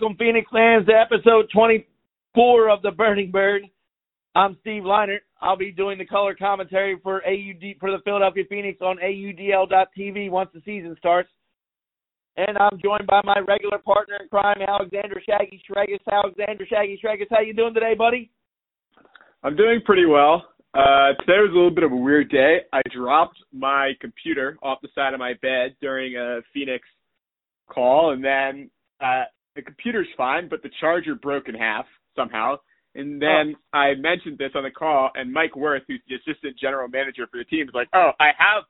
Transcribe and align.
Welcome, 0.00 0.16
Phoenix 0.16 0.48
fans, 0.50 0.86
to 0.86 0.94
episode 0.94 1.50
24 1.52 2.70
of 2.70 2.80
the 2.80 2.90
Burning 2.90 3.30
Bird. 3.30 3.62
I'm 4.34 4.56
Steve 4.62 4.84
Leinert. 4.84 5.20
I'll 5.42 5.58
be 5.58 5.72
doing 5.72 5.98
the 5.98 6.06
color 6.06 6.34
commentary 6.34 6.98
for 7.02 7.16
AUD 7.26 7.76
for 7.78 7.90
the 7.90 7.98
Philadelphia 8.02 8.44
Phoenix 8.48 8.80
on 8.80 8.96
AUDL.TV 8.96 10.30
once 10.30 10.48
the 10.54 10.62
season 10.64 10.96
starts. 10.98 11.28
And 12.38 12.56
I'm 12.56 12.80
joined 12.82 13.06
by 13.08 13.20
my 13.24 13.40
regular 13.46 13.76
partner 13.76 14.16
in 14.22 14.28
crime, 14.28 14.62
Alexander 14.66 15.20
Shaggy 15.28 15.62
Shregus. 15.68 15.98
Alexander 16.10 16.64
Shaggy 16.66 16.98
Shregus, 17.04 17.26
how 17.30 17.40
you 17.40 17.52
doing 17.52 17.74
today, 17.74 17.92
buddy? 17.94 18.30
I'm 19.42 19.54
doing 19.54 19.80
pretty 19.84 20.06
well. 20.06 20.46
Uh, 20.72 21.12
today 21.20 21.40
was 21.40 21.50
a 21.52 21.54
little 21.54 21.74
bit 21.74 21.84
of 21.84 21.92
a 21.92 21.96
weird 21.96 22.30
day. 22.30 22.60
I 22.72 22.80
dropped 22.94 23.36
my 23.52 23.92
computer 24.00 24.56
off 24.62 24.78
the 24.80 24.88
side 24.94 25.12
of 25.12 25.20
my 25.20 25.34
bed 25.42 25.76
during 25.82 26.16
a 26.16 26.40
Phoenix 26.54 26.86
call, 27.68 28.12
and 28.12 28.24
then 28.24 28.70
uh, 29.02 29.24
the 29.56 29.62
computer's 29.62 30.08
fine, 30.16 30.48
but 30.48 30.62
the 30.62 30.70
charger 30.80 31.14
broke 31.14 31.48
in 31.48 31.54
half 31.54 31.86
somehow. 32.16 32.56
And 32.94 33.22
then 33.22 33.54
oh. 33.72 33.78
I 33.78 33.94
mentioned 33.94 34.38
this 34.38 34.50
on 34.54 34.64
the 34.64 34.70
call, 34.70 35.10
and 35.14 35.32
Mike 35.32 35.54
Worth, 35.54 35.82
who's 35.86 36.02
the 36.08 36.16
assistant 36.16 36.58
general 36.58 36.88
manager 36.88 37.26
for 37.30 37.38
the 37.38 37.44
team, 37.44 37.68
is 37.68 37.74
like, 37.74 37.88
"Oh, 37.94 38.10
I 38.18 38.30
have 38.36 38.64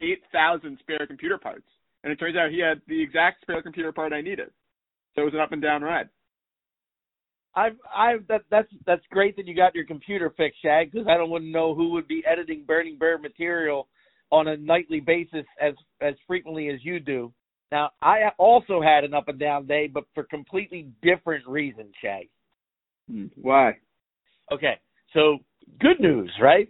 eight 0.00 0.22
thousand 0.32 0.78
spare 0.80 1.06
computer 1.06 1.38
parts," 1.38 1.66
and 2.02 2.12
it 2.12 2.16
turns 2.16 2.36
out 2.36 2.50
he 2.50 2.58
had 2.58 2.80
the 2.88 3.00
exact 3.00 3.42
spare 3.42 3.62
computer 3.62 3.92
part 3.92 4.12
I 4.12 4.22
needed. 4.22 4.50
So 5.14 5.22
it 5.22 5.24
was 5.24 5.34
an 5.34 5.40
up 5.40 5.52
and 5.52 5.62
down 5.62 5.82
ride. 5.82 6.08
I've, 7.54 7.76
I've 7.94 8.26
that 8.28 8.42
that's 8.50 8.68
that's 8.86 9.02
great 9.10 9.36
that 9.36 9.46
you 9.46 9.54
got 9.54 9.74
your 9.74 9.86
computer 9.86 10.32
fixed, 10.36 10.62
Shag, 10.62 10.92
because 10.92 11.08
I 11.08 11.16
don't 11.16 11.30
want 11.30 11.44
to 11.44 11.50
know 11.50 11.74
who 11.74 11.90
would 11.90 12.08
be 12.08 12.22
editing 12.26 12.64
Burning 12.66 12.96
Bird 12.96 13.22
material 13.22 13.88
on 14.30 14.48
a 14.48 14.56
nightly 14.56 15.00
basis 15.00 15.44
as 15.60 15.74
as 16.00 16.14
frequently 16.26 16.68
as 16.70 16.84
you 16.84 17.00
do. 17.00 17.32
Now, 17.72 17.90
I 18.02 18.30
also 18.38 18.82
had 18.82 19.04
an 19.04 19.14
up 19.14 19.28
and 19.28 19.38
down 19.38 19.66
day, 19.66 19.86
but 19.86 20.04
for 20.14 20.24
completely 20.24 20.88
different 21.02 21.46
reasons, 21.46 21.92
Shag. 22.02 22.28
Hmm, 23.08 23.26
why? 23.40 23.76
Okay, 24.50 24.74
so 25.14 25.38
good 25.80 26.00
news, 26.00 26.32
right? 26.40 26.68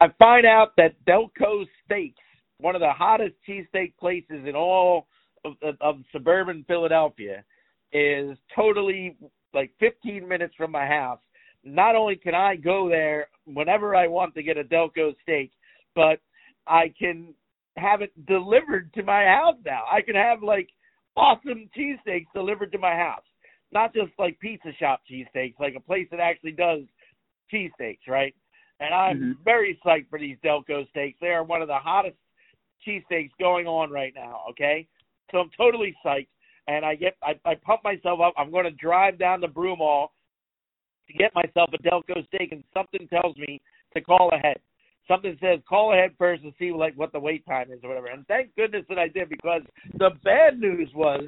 I 0.00 0.06
find 0.18 0.46
out 0.46 0.72
that 0.76 0.94
Delco 1.06 1.66
Steaks, 1.84 2.20
one 2.58 2.74
of 2.74 2.80
the 2.80 2.92
hottest 2.92 3.34
cheesesteak 3.48 3.96
places 3.98 4.46
in 4.46 4.54
all 4.54 5.08
of, 5.44 5.54
of, 5.62 5.74
of 5.80 5.96
suburban 6.12 6.64
Philadelphia, 6.68 7.44
is 7.92 8.38
totally 8.54 9.16
like 9.52 9.72
15 9.80 10.26
minutes 10.26 10.54
from 10.56 10.70
my 10.70 10.86
house. 10.86 11.18
Not 11.64 11.96
only 11.96 12.16
can 12.16 12.34
I 12.34 12.56
go 12.56 12.88
there 12.88 13.28
whenever 13.44 13.96
I 13.96 14.06
want 14.06 14.34
to 14.34 14.42
get 14.42 14.56
a 14.56 14.64
Delco 14.64 15.14
steak, 15.22 15.50
but 15.94 16.20
I 16.66 16.94
can 16.98 17.34
have 17.80 18.02
it 18.02 18.12
delivered 18.26 18.92
to 18.94 19.02
my 19.02 19.24
house 19.24 19.56
now. 19.64 19.84
I 19.90 20.02
can 20.02 20.14
have 20.14 20.42
like 20.42 20.68
awesome 21.16 21.68
cheesesteaks 21.76 22.26
delivered 22.34 22.72
to 22.72 22.78
my 22.78 22.94
house. 22.94 23.22
Not 23.72 23.94
just 23.94 24.10
like 24.18 24.38
pizza 24.40 24.70
shop 24.78 25.02
cheesesteaks, 25.10 25.58
like 25.60 25.74
a 25.76 25.80
place 25.80 26.08
that 26.10 26.20
actually 26.20 26.52
does 26.52 26.80
cheesesteaks, 27.52 28.08
right? 28.08 28.34
And 28.80 28.94
I'm 28.94 29.16
mm-hmm. 29.16 29.42
very 29.44 29.78
psyched 29.84 30.08
for 30.08 30.18
these 30.18 30.36
Delco 30.44 30.88
steaks. 30.90 31.18
They 31.20 31.28
are 31.28 31.44
one 31.44 31.62
of 31.62 31.68
the 31.68 31.78
hottest 31.78 32.16
cheesesteaks 32.86 33.30
going 33.38 33.66
on 33.66 33.90
right 33.90 34.12
now, 34.14 34.40
okay? 34.50 34.88
So 35.30 35.38
I'm 35.38 35.50
totally 35.56 35.94
psyched. 36.04 36.28
And 36.66 36.84
I 36.84 36.94
get 36.94 37.16
I, 37.22 37.32
I 37.44 37.54
pump 37.56 37.82
myself 37.82 38.20
up. 38.20 38.34
I'm 38.36 38.52
gonna 38.52 38.70
drive 38.70 39.18
down 39.18 39.40
to 39.40 39.48
Broomall 39.48 40.08
to 41.06 41.12
get 41.12 41.34
myself 41.34 41.70
a 41.72 41.82
Delco 41.82 42.26
steak 42.28 42.52
and 42.52 42.62
something 42.72 43.08
tells 43.08 43.36
me 43.36 43.60
to 43.94 44.00
call 44.00 44.30
ahead 44.32 44.60
something 45.10 45.36
says 45.40 45.58
call 45.68 45.92
ahead 45.92 46.12
first 46.16 46.44
and 46.44 46.52
see 46.58 46.70
like 46.70 46.94
what 46.96 47.12
the 47.12 47.18
wait 47.18 47.44
time 47.44 47.72
is 47.72 47.80
or 47.82 47.88
whatever. 47.88 48.06
And 48.06 48.26
thank 48.28 48.54
goodness 48.54 48.84
that 48.88 48.98
I 48.98 49.08
did 49.08 49.28
because 49.28 49.62
the 49.98 50.10
bad 50.22 50.58
news 50.58 50.88
was 50.94 51.24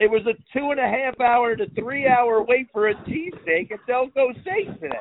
it 0.00 0.10
was 0.10 0.22
a 0.26 0.34
two 0.58 0.70
and 0.70 0.80
a 0.80 0.88
half 0.88 1.20
hour 1.20 1.54
to 1.54 1.68
three 1.70 2.08
hour 2.08 2.42
wait 2.42 2.68
for 2.72 2.88
a 2.88 2.94
cheesesteak 2.94 3.70
at 3.70 3.80
Delco 3.88 4.32
Steak 4.40 4.80
today. 4.80 4.96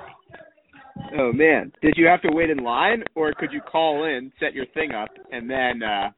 Oh 1.18 1.31
man, 1.31 1.72
did 1.81 1.95
you 1.97 2.07
have 2.07 2.22
to 2.24 2.29
wait 2.31 2.50
in 2.50 2.57
line, 2.57 3.03
or 3.16 3.34
could 3.34 3.51
you 3.51 3.62
call 3.62 4.06
in, 4.06 4.31
set 4.40 4.53
your 4.53 4.66
thing 4.68 4.91
up, 4.91 5.09
and 5.31 5.50
then 5.50 5.81
uh 5.81 6.09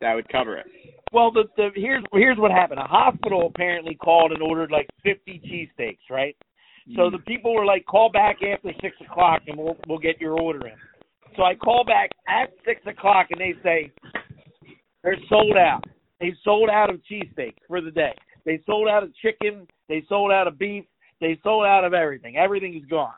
that 0.00 0.14
would 0.14 0.28
cover 0.28 0.58
it? 0.58 0.66
Well, 1.12 1.32
the, 1.32 1.44
the 1.56 1.70
here's 1.74 2.04
here's 2.12 2.38
what 2.38 2.50
happened. 2.50 2.80
A 2.80 2.84
hospital 2.84 3.50
apparently 3.54 3.94
called 3.94 4.32
and 4.32 4.42
ordered 4.42 4.70
like 4.70 4.88
50 5.04 5.40
cheesesteaks, 5.46 6.10
right? 6.10 6.36
So 6.94 7.02
mm. 7.02 7.12
the 7.12 7.18
people 7.18 7.54
were 7.54 7.64
like, 7.64 7.84
"Call 7.86 8.10
back 8.10 8.36
after 8.42 8.72
six 8.82 8.96
o'clock, 9.08 9.42
and 9.46 9.56
we'll 9.56 9.76
we'll 9.88 9.98
get 9.98 10.20
your 10.20 10.38
order 10.38 10.66
in." 10.66 10.74
So 11.36 11.42
I 11.42 11.54
call 11.54 11.84
back 11.84 12.10
at 12.28 12.50
six 12.64 12.80
o'clock 12.86 13.26
and 13.30 13.40
they 13.40 13.54
say 13.62 13.92
they're 15.02 15.18
sold 15.28 15.56
out. 15.56 15.84
They 16.20 16.32
sold 16.44 16.70
out 16.70 16.90
of 16.90 17.00
cheesesteaks 17.10 17.60
for 17.68 17.80
the 17.80 17.90
day. 17.90 18.14
They 18.44 18.60
sold 18.64 18.88
out 18.88 19.02
of 19.02 19.14
chicken. 19.16 19.66
They 19.88 20.04
sold 20.08 20.32
out 20.32 20.48
of 20.48 20.58
beef. 20.58 20.84
They 21.20 21.38
sold 21.42 21.66
out 21.66 21.84
of 21.84 21.92
everything. 21.94 22.36
Everything 22.36 22.74
is 22.74 22.88
gone. 22.88 23.12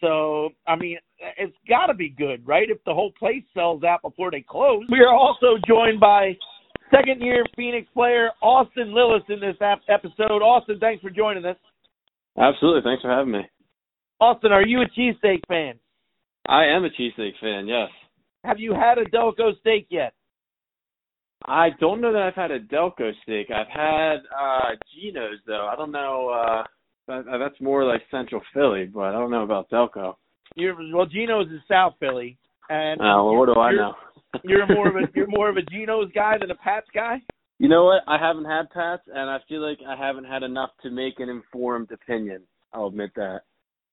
So 0.00 0.50
I 0.66 0.74
mean, 0.76 0.98
it's 1.38 1.56
got 1.68 1.86
to 1.86 1.94
be 1.94 2.08
good, 2.08 2.46
right? 2.46 2.68
If 2.68 2.82
the 2.84 2.92
whole 2.94 3.12
place 3.18 3.44
sells 3.54 3.84
out 3.84 4.02
before 4.02 4.30
they 4.30 4.44
close. 4.46 4.82
We 4.90 5.00
are 5.00 5.14
also 5.14 5.56
joined 5.66 6.00
by 6.00 6.36
second-year 6.90 7.44
Phoenix 7.56 7.88
player 7.94 8.30
Austin 8.42 8.88
Lillis 8.88 9.28
in 9.28 9.40
this 9.40 9.56
episode. 9.88 10.42
Austin, 10.42 10.78
thanks 10.80 11.02
for 11.02 11.10
joining 11.10 11.44
us. 11.44 11.56
Absolutely, 12.36 12.82
thanks 12.84 13.02
for 13.02 13.10
having 13.10 13.32
me. 13.32 13.40
Austin, 14.20 14.52
are 14.52 14.66
you 14.66 14.82
a 14.82 14.86
cheesesteak 14.98 15.40
fan? 15.48 15.74
I 16.48 16.64
am 16.66 16.84
a 16.84 16.90
cheesesteak 16.90 17.32
fan. 17.40 17.66
Yes. 17.66 17.88
Have 18.44 18.58
you 18.58 18.74
had 18.74 18.98
a 18.98 19.04
Delco 19.04 19.58
steak 19.60 19.86
yet? 19.90 20.12
I 21.46 21.70
don't 21.80 22.00
know 22.00 22.12
that 22.12 22.22
I've 22.22 22.34
had 22.34 22.50
a 22.50 22.60
Delco 22.60 23.10
steak. 23.22 23.48
I've 23.50 23.68
had 23.68 24.16
uh 24.16 24.70
Geno's 24.94 25.40
though. 25.46 25.68
I 25.70 25.76
don't 25.76 25.92
know. 25.92 26.28
uh 26.28 26.62
that, 27.06 27.24
That's 27.38 27.60
more 27.60 27.84
like 27.84 28.02
Central 28.10 28.40
Philly, 28.52 28.86
but 28.86 29.00
I 29.00 29.12
don't 29.12 29.30
know 29.30 29.42
about 29.42 29.70
Delco. 29.70 30.14
You're 30.56 30.76
well, 30.94 31.06
Geno's 31.06 31.48
is 31.48 31.60
South 31.68 31.94
Philly, 32.00 32.38
and 32.68 33.00
oh, 33.00 33.24
well, 33.24 33.36
what 33.36 33.46
do 33.46 33.60
I 33.60 33.72
know? 33.72 33.94
you're 34.44 34.66
more 34.74 34.88
of 34.88 34.96
a 34.96 35.08
you're 35.14 35.26
more 35.26 35.48
of 35.48 35.56
a 35.56 35.62
Geno's 35.62 36.10
guy 36.14 36.36
than 36.38 36.50
a 36.50 36.54
Pat's 36.56 36.88
guy. 36.94 37.20
You 37.58 37.68
know 37.68 37.84
what? 37.84 38.02
I 38.08 38.18
haven't 38.18 38.46
had 38.46 38.70
Pat's, 38.70 39.02
and 39.06 39.30
I 39.30 39.38
feel 39.48 39.66
like 39.66 39.78
I 39.86 39.96
haven't 39.96 40.24
had 40.24 40.42
enough 40.42 40.70
to 40.82 40.90
make 40.90 41.20
an 41.20 41.28
informed 41.28 41.90
opinion. 41.92 42.42
I'll 42.72 42.86
admit 42.86 43.10
that. 43.16 43.40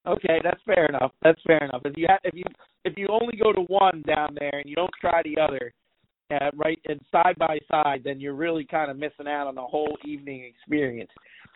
Okay, 0.08 0.40
that's 0.44 0.62
fair 0.66 0.88
enough. 0.88 1.12
That's 1.22 1.40
fair 1.46 1.64
enough. 1.64 1.82
If 1.86 1.96
you 1.96 2.08
have, 2.10 2.20
if 2.24 2.34
you 2.34 2.44
if 2.86 2.94
you 2.98 3.08
only 3.10 3.38
go 3.38 3.54
to 3.54 3.62
one 3.62 4.04
down 4.08 4.36
there 4.40 4.58
and 4.60 4.68
you 4.68 4.76
don't 4.76 4.92
try 5.00 5.22
the 5.24 5.40
other, 5.40 5.72
uh, 6.32 6.50
right, 6.56 6.80
and 6.88 7.00
side 7.12 7.36
by 7.38 7.60
side, 7.70 8.02
then 8.04 8.20
you're 8.20 8.34
really 8.34 8.66
kind 8.66 8.90
of 8.90 8.98
missing 8.98 9.28
out 9.28 9.46
on 9.46 9.54
the 9.54 9.62
whole 9.62 9.96
evening 10.04 10.44
experience. 10.44 11.12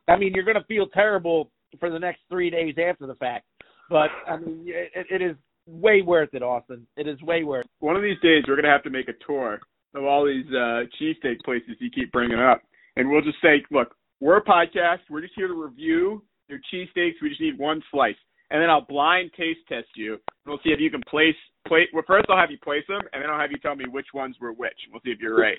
I 0.08 0.16
mean, 0.16 0.34
you're 0.36 0.46
going 0.46 0.60
to 0.60 0.64
feel 0.66 0.86
terrible 0.88 1.50
for 1.80 1.90
the 1.90 1.98
next 1.98 2.20
three 2.30 2.52
days 2.52 2.76
after 2.78 3.08
the 3.08 3.16
fact, 3.16 3.46
but 3.90 4.10
I 4.28 4.38
mean, 4.38 4.66
it, 4.68 5.08
it 5.10 5.22
is 5.24 5.36
way 5.66 6.04
worth 6.04 6.30
it, 6.34 6.44
Austin. 6.44 6.86
It 6.98 7.08
is 7.08 7.20
way 7.24 7.44
worth. 7.44 7.66
It. 7.66 7.72
One 7.80 7.96
of 7.96 8.04
these 8.04 8.20
days, 8.22 8.44
we're 8.48 8.56
going 8.56 8.66
to 8.66 8.72
have 8.72 8.84
to 8.84 8.92
make 8.92 9.08
a 9.10 9.26
tour 9.26 9.60
of 9.96 10.04
all 10.04 10.26
these 10.26 10.46
uh 10.50 10.84
cheesesteak 11.02 11.40
places 11.44 11.72
you 11.80 11.90
keep 11.90 12.12
bringing 12.12 12.40
up, 12.40 12.62
and 12.96 13.10
we'll 13.10 13.22
just 13.24 13.42
say, 13.42 13.64
look, 13.72 13.96
we're 14.20 14.38
a 14.38 14.44
podcast. 14.44 15.00
We're 15.10 15.22
just 15.22 15.34
here 15.36 15.48
to 15.48 15.56
review 15.56 16.22
your 16.48 16.60
cheesesteaks. 16.72 17.16
We 17.24 17.30
just 17.30 17.42
need 17.42 17.58
one 17.58 17.82
slice 17.92 18.16
and 18.52 18.62
then 18.62 18.70
I'll 18.70 18.86
blind 18.86 19.32
taste 19.38 19.62
test 19.68 19.88
you. 19.96 20.14
And 20.14 20.22
we'll 20.48 20.60
see 20.64 20.70
if 20.70 20.80
you 20.80 20.90
can 20.90 21.02
place 21.10 21.36
place. 21.68 21.88
Well, 21.94 22.04
first 22.06 22.26
I'll 22.30 22.38
have 22.38 22.52
you 22.52 22.60
place 22.64 22.84
them, 22.88 23.02
and 23.14 23.24
then 23.24 23.30
I'll 23.30 23.40
have 23.40 23.52
you 23.52 23.58
tell 23.58 23.76
me 23.76 23.86
which 23.90 24.08
ones 24.14 24.36
were 24.40 24.54
which. 24.54 24.78
We'll 24.92 25.02
see 25.04 25.12
if 25.12 25.20
you're 25.20 25.38
right. 25.38 25.58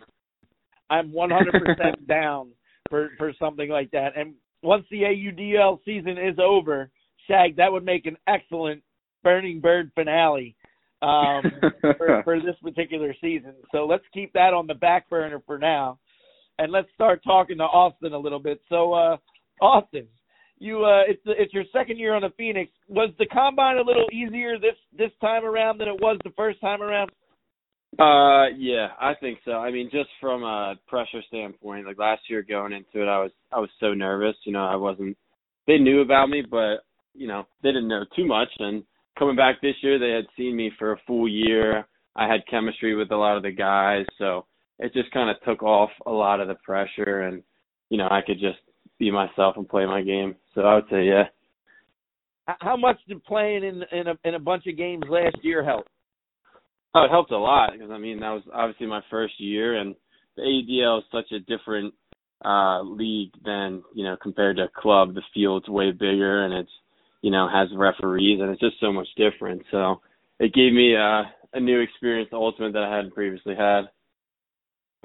I'm 0.89 1.11
100% 1.11 2.06
down 2.09 2.50
for 2.88 3.11
for 3.19 3.33
something 3.38 3.69
like 3.69 3.91
that. 3.91 4.17
And 4.17 4.35
once 4.62 4.85
the 4.91 5.03
AUDL 5.03 5.79
season 5.85 6.19
is 6.19 6.38
over, 6.38 6.91
Shag, 7.27 7.56
that 7.56 7.71
would 7.71 7.85
make 7.85 8.06
an 8.06 8.17
excellent 8.27 8.83
Burning 9.23 9.61
Bird 9.61 9.91
finale 9.94 10.55
um, 11.03 11.43
for, 11.81 12.23
for 12.25 12.41
this 12.41 12.56
particular 12.62 13.15
season. 13.21 13.55
So 13.73 13.87
let's 13.87 14.05
keep 14.15 14.32
that 14.35 14.55
on 14.55 14.67
the 14.67 14.75
back 14.75 15.09
burner 15.11 15.43
for 15.44 15.59
now, 15.59 15.99
and 16.59 16.73
let's 16.73 16.89
start 16.94 17.23
talking 17.25 17.59
to 17.59 17.65
Austin 17.65 18.12
a 18.12 18.19
little 18.19 18.39
bit. 18.39 18.61
So, 18.69 18.93
uh, 18.93 19.17
Austin, 19.61 20.06
you 20.58 20.85
uh 20.85 21.03
it's 21.06 21.20
it's 21.26 21.53
your 21.53 21.64
second 21.73 21.99
year 21.99 22.14
on 22.14 22.23
the 22.23 22.32
Phoenix. 22.37 22.70
Was 22.88 23.11
the 23.19 23.26
combine 23.26 23.76
a 23.76 23.82
little 23.82 24.06
easier 24.12 24.58
this 24.58 24.76
this 24.97 25.11
time 25.20 25.44
around 25.44 25.79
than 25.79 25.88
it 25.88 26.00
was 26.00 26.19
the 26.25 26.32
first 26.37 26.61
time 26.61 26.82
around? 26.82 27.11
Uh 27.99 28.55
yeah, 28.56 28.88
I 29.00 29.14
think 29.20 29.38
so. 29.44 29.53
I 29.53 29.70
mean 29.70 29.91
just 29.93 30.08
from 30.20 30.43
a 30.43 30.76
pressure 30.87 31.23
standpoint, 31.29 31.87
like 31.87 31.99
last 31.99 32.23
year 32.29 32.43
going 32.43 32.73
into 32.73 33.03
it 33.03 33.08
I 33.08 33.19
was 33.20 33.32
I 33.53 33.58
was 33.61 33.70
so 33.81 33.94
nervous, 33.94 34.37
you 34.44 34.53
know, 34.53 34.64
I 34.64 34.76
wasn't 34.76 35.17
they 35.67 35.79
knew 35.79 36.00
about 36.00 36.31
me 36.31 36.43
but, 36.49 36.79
you 37.14 37.26
know, 37.26 37.47
they 37.62 37.70
didn't 37.70 37.88
know 37.88 38.05
too 38.14 38.26
much 38.26 38.49
and 38.58 38.82
coming 39.19 39.37
back 39.37 39.61
this 39.61 39.76
year 39.82 39.99
they 39.99 40.11
had 40.11 40.26
seen 40.37 40.56
me 40.56 40.70
for 40.79 40.93
a 40.93 41.00
full 41.06 41.29
year. 41.29 41.87
I 42.14 42.26
had 42.26 42.47
chemistry 42.50 42.94
with 42.94 43.11
a 43.11 43.17
lot 43.17 43.37
of 43.37 43.43
the 43.43 43.50
guys, 43.50 44.06
so 44.17 44.47
it 44.79 44.94
just 44.94 45.11
kind 45.11 45.29
of 45.29 45.37
took 45.43 45.62
off 45.62 45.91
a 46.06 46.11
lot 46.11 46.41
of 46.41 46.49
the 46.49 46.55
pressure 46.64 47.23
and 47.23 47.43
you 47.88 47.99
know, 47.99 48.08
I 48.11 48.20
could 48.26 48.41
just 48.41 48.58
be 48.98 49.10
myself 49.10 49.56
and 49.56 49.69
play 49.69 49.87
my 49.87 50.02
game. 50.02 50.37
So 50.54 50.62
I 50.62 50.76
would 50.76 50.84
say 50.90 51.04
yeah. 51.04 51.25
How 52.60 52.76
much 52.76 52.96
did 53.08 53.25
playing 53.25 53.64
in 53.64 53.82
in 53.98 54.06
a 54.08 54.14
in 54.25 54.34
a 54.34 54.40
bunch 54.40 54.66
of 54.66 54.76
games 54.76 55.04
last 55.08 55.37
year 55.43 55.64
help? 55.64 55.87
Oh, 56.94 57.04
it 57.04 57.10
helped 57.10 57.32
a 57.32 57.38
lot 57.38 57.72
because 57.72 57.90
I 57.90 57.98
mean 57.98 58.20
that 58.20 58.31
was 58.31 58.43
obviously 58.54 58.87
my 58.87 59.02
first 59.10 59.34
year, 59.38 59.76
and 59.76 59.94
the 60.37 60.43
ADL 60.43 60.98
is 60.98 61.04
such 61.12 61.32
a 61.32 61.40
different 61.40 61.93
uh 62.44 62.82
league 62.82 63.32
than 63.44 63.82
you 63.94 64.04
know 64.04 64.16
compared 64.22 64.56
to 64.56 64.64
a 64.64 64.81
club 64.81 65.14
the 65.14 65.22
field's 65.32 65.69
way 65.69 65.90
bigger 65.90 66.44
and 66.44 66.52
it's 66.52 66.70
you 67.22 67.31
know 67.31 67.48
has 67.48 67.69
referees 67.75 68.40
and 68.40 68.50
it's 68.50 68.60
just 68.60 68.78
so 68.78 68.93
much 68.93 69.08
different 69.16 69.62
so 69.70 70.02
it 70.38 70.52
gave 70.52 70.75
me 70.75 70.94
uh, 70.94 71.22
a 71.54 71.60
new 71.60 71.81
experience 71.81 72.28
the 72.31 72.37
ultimate 72.37 72.75
that 72.75 72.82
i 72.82 72.94
hadn't 72.94 73.14
previously 73.14 73.54
had 73.54 73.84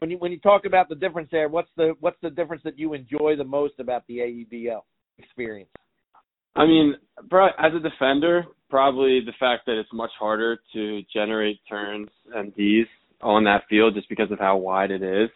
when 0.02 0.12
you 0.12 0.18
when 0.18 0.32
you 0.32 0.40
talk 0.40 0.66
about 0.66 0.90
the 0.90 0.96
difference 0.96 1.30
there 1.32 1.50
what's 1.50 1.70
the 1.78 1.94
what's 2.00 2.18
the 2.22 2.30
difference 2.30 2.62
that 2.64 2.78
you 2.78 2.94
enjoy 2.94 3.36
the 3.36 3.44
most 3.44 3.74
about 3.80 4.06
the 4.08 4.18
aebl 4.18 4.82
experience 5.18 5.70
i 6.56 6.66
mean 6.66 6.96
as 7.60 7.72
a 7.74 7.80
defender 7.80 8.46
probably 8.70 9.22
the 9.26 9.34
fact 9.40 9.66
that 9.66 9.80
it's 9.80 9.90
much 9.94 10.12
harder 10.20 10.60
to 10.74 11.02
generate 11.14 11.60
turns 11.70 12.10
and 12.36 12.56
d's 12.56 12.88
on 13.22 13.44
that 13.44 13.62
field 13.70 13.94
just 13.94 14.10
because 14.10 14.32
of 14.32 14.40
how 14.40 14.58
wide 14.58 14.92
it 14.92 15.04
is 15.04 15.30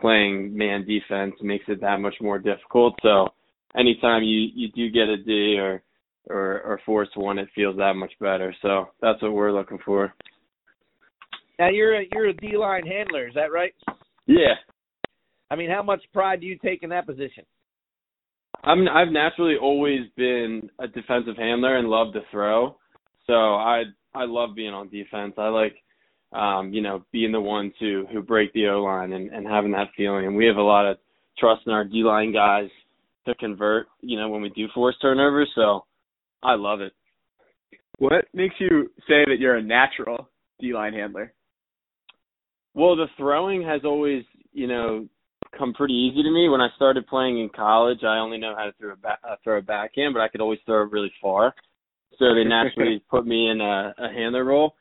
playing 0.00 0.56
man 0.56 0.84
defense 0.84 1.34
makes 1.42 1.64
it 1.68 1.80
that 1.80 2.00
much 2.00 2.14
more 2.20 2.38
difficult. 2.38 2.94
So 3.02 3.28
anytime 3.76 4.22
you 4.22 4.48
you 4.54 4.68
do 4.72 4.90
get 4.90 5.08
a 5.08 5.16
D 5.16 5.58
or 5.58 5.82
or 6.28 6.60
or 6.60 6.80
force 6.84 7.08
one, 7.14 7.38
it 7.38 7.48
feels 7.54 7.76
that 7.76 7.94
much 7.94 8.12
better. 8.20 8.54
So 8.62 8.88
that's 9.00 9.22
what 9.22 9.32
we're 9.32 9.52
looking 9.52 9.78
for. 9.84 10.14
Now 11.58 11.68
you're 11.68 12.00
a, 12.00 12.04
you're 12.12 12.28
a 12.28 12.32
D 12.32 12.56
line 12.56 12.86
handler, 12.86 13.28
is 13.28 13.34
that 13.34 13.52
right? 13.52 13.74
Yeah. 14.26 14.54
I 15.50 15.56
mean, 15.56 15.70
how 15.70 15.82
much 15.82 16.02
pride 16.12 16.40
do 16.40 16.46
you 16.46 16.58
take 16.58 16.82
in 16.82 16.90
that 16.90 17.06
position? 17.06 17.44
I'm 18.62 18.88
I've 18.88 19.12
naturally 19.12 19.56
always 19.60 20.00
been 20.16 20.70
a 20.78 20.88
defensive 20.88 21.36
handler 21.36 21.76
and 21.76 21.88
love 21.88 22.12
to 22.14 22.20
throw. 22.30 22.76
So 23.26 23.32
I 23.32 23.82
I 24.14 24.24
love 24.24 24.54
being 24.54 24.72
on 24.72 24.88
defense. 24.88 25.34
I 25.36 25.48
like 25.48 25.74
um, 26.34 26.72
you 26.72 26.82
know, 26.82 27.04
being 27.12 27.32
the 27.32 27.40
one 27.40 27.72
to 27.78 28.06
who 28.12 28.20
break 28.20 28.52
the 28.52 28.66
O 28.68 28.82
line 28.82 29.12
and, 29.12 29.30
and 29.30 29.46
having 29.46 29.70
that 29.72 29.88
feeling. 29.96 30.26
And 30.26 30.36
we 30.36 30.46
have 30.46 30.56
a 30.56 30.62
lot 30.62 30.86
of 30.86 30.98
trust 31.38 31.62
in 31.66 31.72
our 31.72 31.84
D 31.84 32.02
line 32.02 32.32
guys 32.32 32.68
to 33.26 33.34
convert, 33.36 33.86
you 34.00 34.18
know, 34.18 34.28
when 34.28 34.42
we 34.42 34.50
do 34.50 34.66
force 34.74 34.96
turnovers. 35.00 35.48
So 35.54 35.84
I 36.42 36.54
love 36.54 36.80
it. 36.80 36.92
What 37.98 38.24
makes 38.34 38.56
you 38.58 38.90
say 39.08 39.24
that 39.26 39.36
you're 39.38 39.56
a 39.56 39.62
natural 39.62 40.28
D 40.60 40.74
line 40.74 40.92
handler? 40.92 41.32
Well, 42.74 42.96
the 42.96 43.06
throwing 43.16 43.62
has 43.62 43.82
always, 43.84 44.24
you 44.52 44.66
know, 44.66 45.06
come 45.56 45.72
pretty 45.72 45.94
easy 45.94 46.22
to 46.22 46.30
me. 46.30 46.48
When 46.48 46.60
I 46.60 46.68
started 46.76 47.06
playing 47.06 47.38
in 47.38 47.48
college, 47.48 48.00
I 48.02 48.18
only 48.18 48.38
know 48.38 48.54
how 48.56 48.64
to 48.64 48.72
throw 48.78 48.92
a 48.92 48.96
back, 48.96 49.20
uh, 49.28 49.36
throw 49.44 49.58
a 49.58 49.62
backhand, 49.62 50.14
but 50.14 50.20
I 50.20 50.28
could 50.28 50.40
always 50.40 50.58
throw 50.66 50.82
it 50.82 50.90
really 50.90 51.12
far. 51.22 51.54
So 52.18 52.34
they 52.34 52.44
naturally 52.44 53.02
put 53.10 53.26
me 53.26 53.50
in 53.50 53.60
a, 53.60 53.94
a 53.98 54.08
handler 54.08 54.44
role 54.44 54.74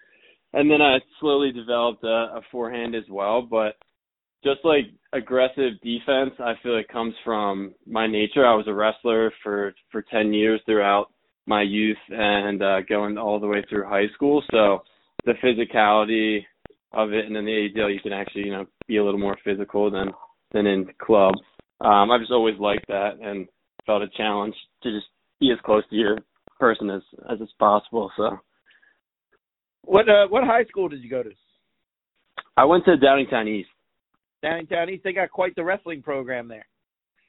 and 0.54 0.70
then 0.70 0.82
I 0.82 1.00
slowly 1.20 1.52
developed 1.52 2.04
a, 2.04 2.08
a 2.08 2.42
forehand 2.52 2.96
as 2.96 3.04
well. 3.10 3.42
But 3.42 3.76
just 4.44 4.60
like 4.64 4.86
aggressive 5.12 5.74
defense, 5.82 6.32
I 6.40 6.54
feel 6.62 6.78
it 6.78 6.88
comes 6.90 7.14
from 7.26 7.74
my 7.88 8.08
nature. 8.08 8.46
I 8.46 8.56
was 8.56 8.68
a 8.68 8.74
wrestler 8.74 9.32
for 9.42 9.74
for 9.92 10.04
ten 10.04 10.32
years 10.32 10.62
throughout 10.66 11.08
my 11.46 11.62
youth 11.62 11.98
and 12.10 12.62
uh, 12.62 12.82
going 12.88 13.18
all 13.18 13.40
the 13.40 13.48
way 13.48 13.64
through 13.68 13.86
high 13.86 14.08
school. 14.14 14.44
So 14.52 14.84
the 15.26 15.34
physicality 15.44 16.46
of 16.94 17.14
it, 17.14 17.26
and 17.26 17.36
in 17.36 17.46
the 17.46 17.52
ADL 17.52 17.94
you 17.94 18.00
can 18.02 18.14
actually 18.14 18.46
you 18.46 18.52
know 18.52 18.66
be 18.88 18.98
a 18.98 19.04
little 19.04 19.20
more 19.20 19.38
physical 19.44 19.90
than 19.90 20.12
than 20.52 20.66
in 20.66 20.88
club. 21.02 21.36
Um, 21.82 22.12
I've 22.12 22.22
just 22.22 22.32
always 22.32 22.58
liked 22.60 22.88
that 22.88 23.20
and 23.22 23.48
felt 23.86 24.04
a 24.04 24.08
challenge 24.16 24.56
to 24.84 24.92
just 24.92 25.08
be 25.40 25.52
as 25.52 25.60
close 25.66 25.84
to 25.90 25.96
your 25.96 26.18
person 26.60 26.90
as 26.90 27.02
as 27.30 27.40
it's 27.42 27.54
possible. 27.60 28.12
So. 28.18 28.40
What 29.86 30.08
uh, 30.08 30.28
what 30.30 30.46
high 30.46 30.64
school 30.66 30.88
did 30.88 31.04
you 31.04 31.10
go 31.10 31.24
to? 31.24 31.32
I 32.56 32.66
went 32.66 32.86
to 32.86 32.96
Downingtown 32.98 33.48
East. 33.48 33.70
Downingtown 34.44 34.90
East, 34.90 35.04
they 35.04 35.14
got 35.14 35.32
quite 35.32 35.56
the 35.56 35.64
wrestling 35.64 36.02
program 36.02 36.48
there. 36.48 36.66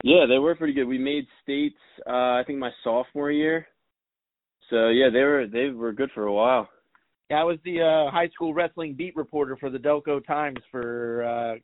Yeah, 0.02 0.26
they 0.28 0.38
were 0.38 0.54
pretty 0.54 0.74
good. 0.74 0.84
We 0.84 0.98
made 0.98 1.26
states. 1.42 1.78
Uh, 2.06 2.38
I 2.38 2.42
think 2.46 2.58
my 2.58 2.70
sophomore 2.82 3.30
year. 3.30 3.66
So 4.70 4.88
yeah, 4.88 5.08
they 5.12 5.20
were 5.20 5.46
they 5.50 5.68
were 5.68 5.92
good 5.92 6.10
for 6.14 6.26
a 6.26 6.32
while. 6.32 6.68
Yeah, 7.30 7.40
I 7.40 7.44
was 7.44 7.58
the 7.64 7.80
uh, 7.80 8.10
high 8.10 8.28
school 8.28 8.52
wrestling 8.52 8.94
beat 8.94 9.16
reporter 9.16 9.56
for 9.56 9.70
the 9.70 9.78
Delco 9.78 10.24
Times 10.24 10.58
for 10.70 11.24
uh, 11.24 11.54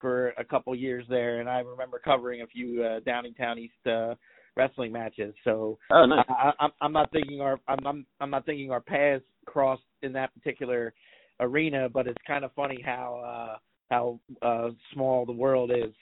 for 0.00 0.28
a 0.38 0.44
couple 0.44 0.74
years 0.74 1.04
there, 1.08 1.40
and 1.40 1.48
I 1.48 1.58
remember 1.58 2.00
covering 2.02 2.42
a 2.42 2.46
few 2.46 2.84
uh, 2.84 3.00
Downingtown 3.00 3.58
East 3.58 3.86
uh, 3.86 4.14
wrestling 4.56 4.92
matches. 4.92 5.34
So 5.42 5.78
oh, 5.90 6.06
nice. 6.06 6.24
I, 6.28 6.52
I, 6.60 6.68
I'm 6.80 6.92
not 6.92 7.10
thinking 7.10 7.40
our 7.40 7.58
I'm, 7.66 7.84
I'm 7.86 8.06
I'm 8.20 8.30
not 8.30 8.46
thinking 8.46 8.70
our 8.70 8.80
paths 8.80 9.24
crossed 9.46 9.82
in 10.02 10.12
that 10.12 10.32
particular 10.34 10.94
arena, 11.40 11.88
but 11.88 12.06
it's 12.06 12.18
kind 12.26 12.44
of 12.44 12.52
funny 12.54 12.80
how 12.84 13.22
uh, 13.24 13.58
how 13.90 14.20
uh, 14.42 14.70
small 14.92 15.26
the 15.26 15.32
world 15.32 15.72
is 15.72 15.94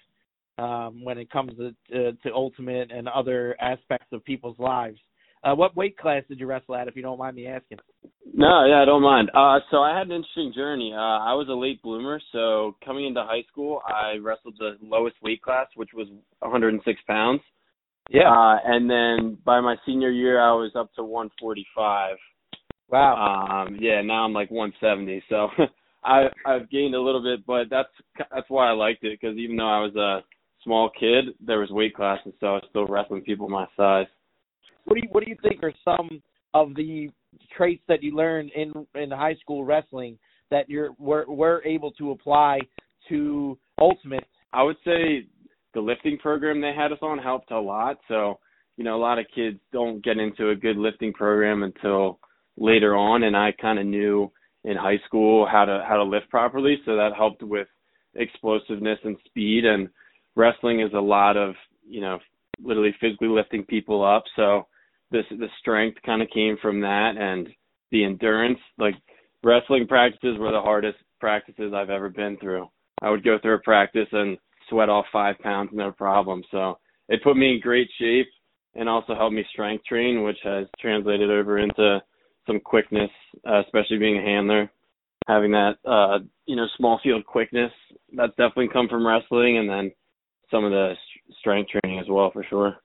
um, 0.59 1.05
when 1.05 1.19
it 1.19 1.31
comes 1.31 1.53
to, 1.57 1.75
to, 1.91 2.13
to 2.13 2.35
ultimate 2.35 2.91
and 2.91 3.09
other 3.09 3.57
aspects 3.61 4.09
of 4.13 4.25
people's 4.25 4.59
lives. 4.59 4.99
Uh, 5.47 5.55
what 5.55 5.77
weight 5.77 5.97
class 5.97 6.25
did 6.29 6.41
you 6.41 6.47
wrestle 6.47 6.75
at, 6.75 6.89
if 6.89 6.97
you 6.97 7.03
don't 7.03 7.19
mind 7.19 7.37
me 7.37 7.47
asking? 7.47 7.79
No, 8.35 8.67
yeah, 8.67 8.83
I 8.83 8.85
don't 8.85 9.03
mind. 9.03 9.31
Uh, 9.33 9.61
so 9.71 9.79
I 9.79 9.97
had 9.97 10.09
an 10.09 10.13
interesting 10.13 10.53
journey. 10.55 10.93
Uh, 10.93 10.99
I 10.99 11.35
was 11.35 11.47
a 11.49 11.55
late 11.55 11.81
bloomer, 11.83 12.21
so 12.33 12.75
coming 12.85 13.07
into 13.07 13.23
high 13.23 13.45
school, 13.51 13.81
I 13.87 14.17
wrestled 14.17 14.57
the 14.59 14.77
lowest 14.83 15.17
weight 15.23 15.43
class, 15.43 15.69
which 15.77 15.91
was 15.95 16.09
106 16.41 17.01
pounds. 17.07 17.41
Yeah. 18.11 18.31
Uh, 18.31 18.59
and 18.65 18.91
then 18.91 19.39
by 19.45 19.61
my 19.61 19.77
senior 19.87 20.11
year, 20.11 20.41
I 20.41 20.53
was 20.53 20.73
up 20.75 20.93
to 20.95 21.05
145. 21.05 22.17
Wow. 22.89 23.65
Um, 23.67 23.79
yeah, 23.81 24.03
now 24.03 24.25
I'm 24.25 24.33
like 24.33 24.51
170. 24.51 25.23
So 25.29 25.49
I 26.05 26.25
I've 26.45 26.71
gained 26.71 26.95
a 26.95 27.01
little 27.01 27.23
bit, 27.23 27.47
but 27.47 27.65
that's 27.71 27.89
that's 28.31 28.49
why 28.49 28.69
I 28.69 28.73
liked 28.73 29.03
it 29.05 29.19
because 29.21 29.37
even 29.39 29.57
though 29.57 29.69
I 29.69 29.81
was 29.81 29.97
a 29.97 30.25
small 30.63 30.91
kid, 30.99 31.35
there 31.45 31.59
was 31.59 31.71
weight 31.71 31.95
classes, 31.95 32.33
so 32.39 32.47
I 32.47 32.53
was 32.53 32.65
still 32.71 32.87
wrestling 32.87 33.23
people 33.23 33.49
my 33.49 33.67
size. 33.77 34.07
What 34.87 34.95
do 34.95 35.01
you 35.03 35.09
What 35.11 35.25
do 35.25 35.31
you 35.31 35.37
think 35.43 35.63
are 35.63 35.73
some 35.85 36.23
of 36.55 36.75
the 36.75 37.11
traits 37.57 37.83
that 37.89 38.03
you 38.03 38.17
learned 38.17 38.51
in 38.55 38.73
in 38.95 39.11
high 39.11 39.35
school 39.35 39.65
wrestling 39.65 40.19
that 40.51 40.71
you're 40.71 40.91
were 40.99 41.25
were 41.29 41.63
able 41.65 41.91
to 41.93 42.13
apply 42.13 42.61
to 43.09 43.59
ultimate? 43.79 44.27
I 44.53 44.63
would 44.63 44.77
say 44.85 45.27
the 45.75 45.81
lifting 45.81 46.19
program 46.19 46.61
they 46.61 46.73
had 46.73 46.93
us 46.93 46.99
on 47.03 47.19
helped 47.19 47.51
a 47.51 47.61
lot. 47.61 47.99
So, 48.09 48.39
you 48.77 48.85
know, 48.85 48.97
a 48.97 49.03
lot 49.03 49.19
of 49.19 49.27
kids 49.35 49.59
don't 49.73 50.03
get 50.03 50.19
into 50.19 50.51
a 50.51 50.57
good 50.57 50.77
lifting 50.77 51.13
program 51.13 51.63
until 51.65 52.21
later 52.57 52.97
on 52.97 53.25
and 53.25 53.37
I 53.37 53.53
kind 53.61 53.79
of 53.79 53.87
knew 53.87 54.33
in 54.65 54.77
high 54.77 54.99
school 55.07 55.47
how 55.51 55.65
to 55.65 55.85
how 55.87 55.97
to 55.97 56.05
lift 56.05 56.31
properly, 56.31 56.77
so 56.85 56.97
that 56.97 57.11
helped 57.17 57.43
with 57.43 57.69
explosiveness 58.15 58.99
and 59.05 59.17
speed 59.27 59.65
and 59.65 59.89
wrestling 60.37 60.81
is 60.81 60.93
a 60.95 61.01
lot 61.01 61.37
of, 61.37 61.55
you 61.87 62.01
know, 62.01 62.19
literally 62.63 62.95
physically 63.01 63.29
lifting 63.29 63.65
people 63.65 64.05
up. 64.05 64.25
So 64.37 64.67
this 65.11 65.25
the 65.31 65.49
strength 65.61 65.99
kind 66.05 66.23
of 66.23 66.29
came 66.31 66.57
from 66.61 66.81
that 66.81 67.15
and 67.19 67.49
the 67.93 68.05
endurance 68.05 68.59
like 68.79 68.95
wrestling 69.43 69.87
practices 69.87 70.39
were 70.39 70.51
the 70.51 70.61
hardest 70.61 70.99
practices 71.21 71.73
I've 71.75 71.91
ever 71.91 72.09
been 72.09 72.37
through. 72.39 72.69
I 73.03 73.11
would 73.11 73.25
go 73.25 73.39
through 73.41 73.55
a 73.55 73.61
practice 73.61 74.09
and 74.13 74.39
sweat 74.69 74.89
off 74.89 75.07
five 75.13 75.39
pounds 75.39 75.71
no 75.73 75.93
problem. 75.93 76.43
So 76.51 76.79
it 77.09 77.23
put 77.23 77.37
me 77.37 77.55
in 77.55 77.61
great 77.61 77.89
shape 77.99 78.27
and 78.75 78.89
also 78.89 79.15
helped 79.15 79.35
me 79.35 79.45
strength 79.53 79.85
train, 79.85 80.23
which 80.23 80.39
has 80.43 80.67
translated 80.81 81.31
over 81.31 81.59
into 81.59 82.01
some 82.47 82.61
quickness, 82.61 83.11
uh, 83.49 83.61
especially 83.61 83.99
being 83.99 84.19
a 84.19 84.23
handler, 84.23 84.71
having 85.27 85.51
that 85.53 85.77
uh, 85.85 86.19
you 86.47 86.57
know 86.57 86.67
small 86.77 87.01
field 87.03 87.25
quickness. 87.25 87.73
That's 88.15 88.33
definitely 88.33 88.69
come 88.73 88.89
from 88.89 89.07
wrestling, 89.07 89.59
and 89.59 89.69
then 89.69 89.93
some 90.51 90.65
of 90.65 90.71
the 90.71 90.95
strength 91.41 91.71
training 91.71 91.99
as 91.99 92.07
well 92.09 92.31
for 92.31 92.45
sure. 92.49 92.77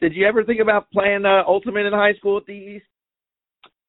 Did 0.00 0.14
you 0.14 0.26
ever 0.26 0.44
think 0.44 0.60
about 0.60 0.90
playing 0.90 1.24
uh, 1.24 1.42
ultimate 1.46 1.86
in 1.86 1.92
high 1.92 2.14
school 2.14 2.36
at 2.36 2.46
the 2.46 2.52
East? 2.52 2.84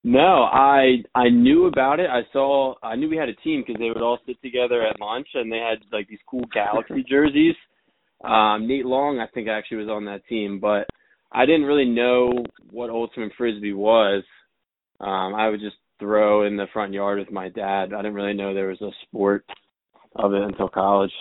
No, 0.04 0.44
I 0.44 0.98
I 1.16 1.30
knew 1.30 1.66
about 1.66 2.00
it. 2.00 2.10
I 2.10 2.22
saw 2.32 2.76
I 2.84 2.96
knew 2.96 3.10
we 3.10 3.18
had 3.18 3.30
a 3.30 3.36
team 3.36 3.64
because 3.66 3.80
they 3.80 3.90
would 3.90 4.04
all 4.04 4.20
sit 4.28 4.40
together 4.44 4.84
at 4.84 5.00
lunch 5.00 5.28
and 5.34 5.52
they 5.52 5.58
had 5.58 5.80
like 5.92 6.08
these 6.08 6.20
cool 6.30 6.46
Galaxy 6.54 7.04
jerseys. 7.10 7.56
Um, 8.24 8.68
Nate 8.68 8.86
Long, 8.86 9.20
I 9.20 9.28
think, 9.34 9.48
actually 9.48 9.78
was 9.78 9.90
on 9.90 10.06
that 10.06 10.26
team, 10.28 10.60
but 10.60 10.88
I 11.32 11.46
didn't 11.46 11.66
really 11.66 11.90
know 11.90 12.32
what 12.70 12.90
ultimate 12.90 13.32
frisbee 13.36 13.74
was. 13.74 14.24
Um, 15.00 15.36
I 15.36 15.50
would 15.50 15.60
just 15.60 15.76
throw 16.00 16.46
in 16.46 16.56
the 16.56 16.68
front 16.72 16.94
yard 16.94 17.20
with 17.20 17.32
my 17.32 17.50
dad. 17.50 17.94
I 17.94 17.98
didn't 17.98 18.14
really 18.14 18.34
know 18.34 18.54
there 18.54 18.68
was 18.68 18.82
a 18.82 18.92
sport 19.04 19.46
of 20.16 20.34
it 20.34 20.42
until 20.42 20.70
college. 20.70 21.12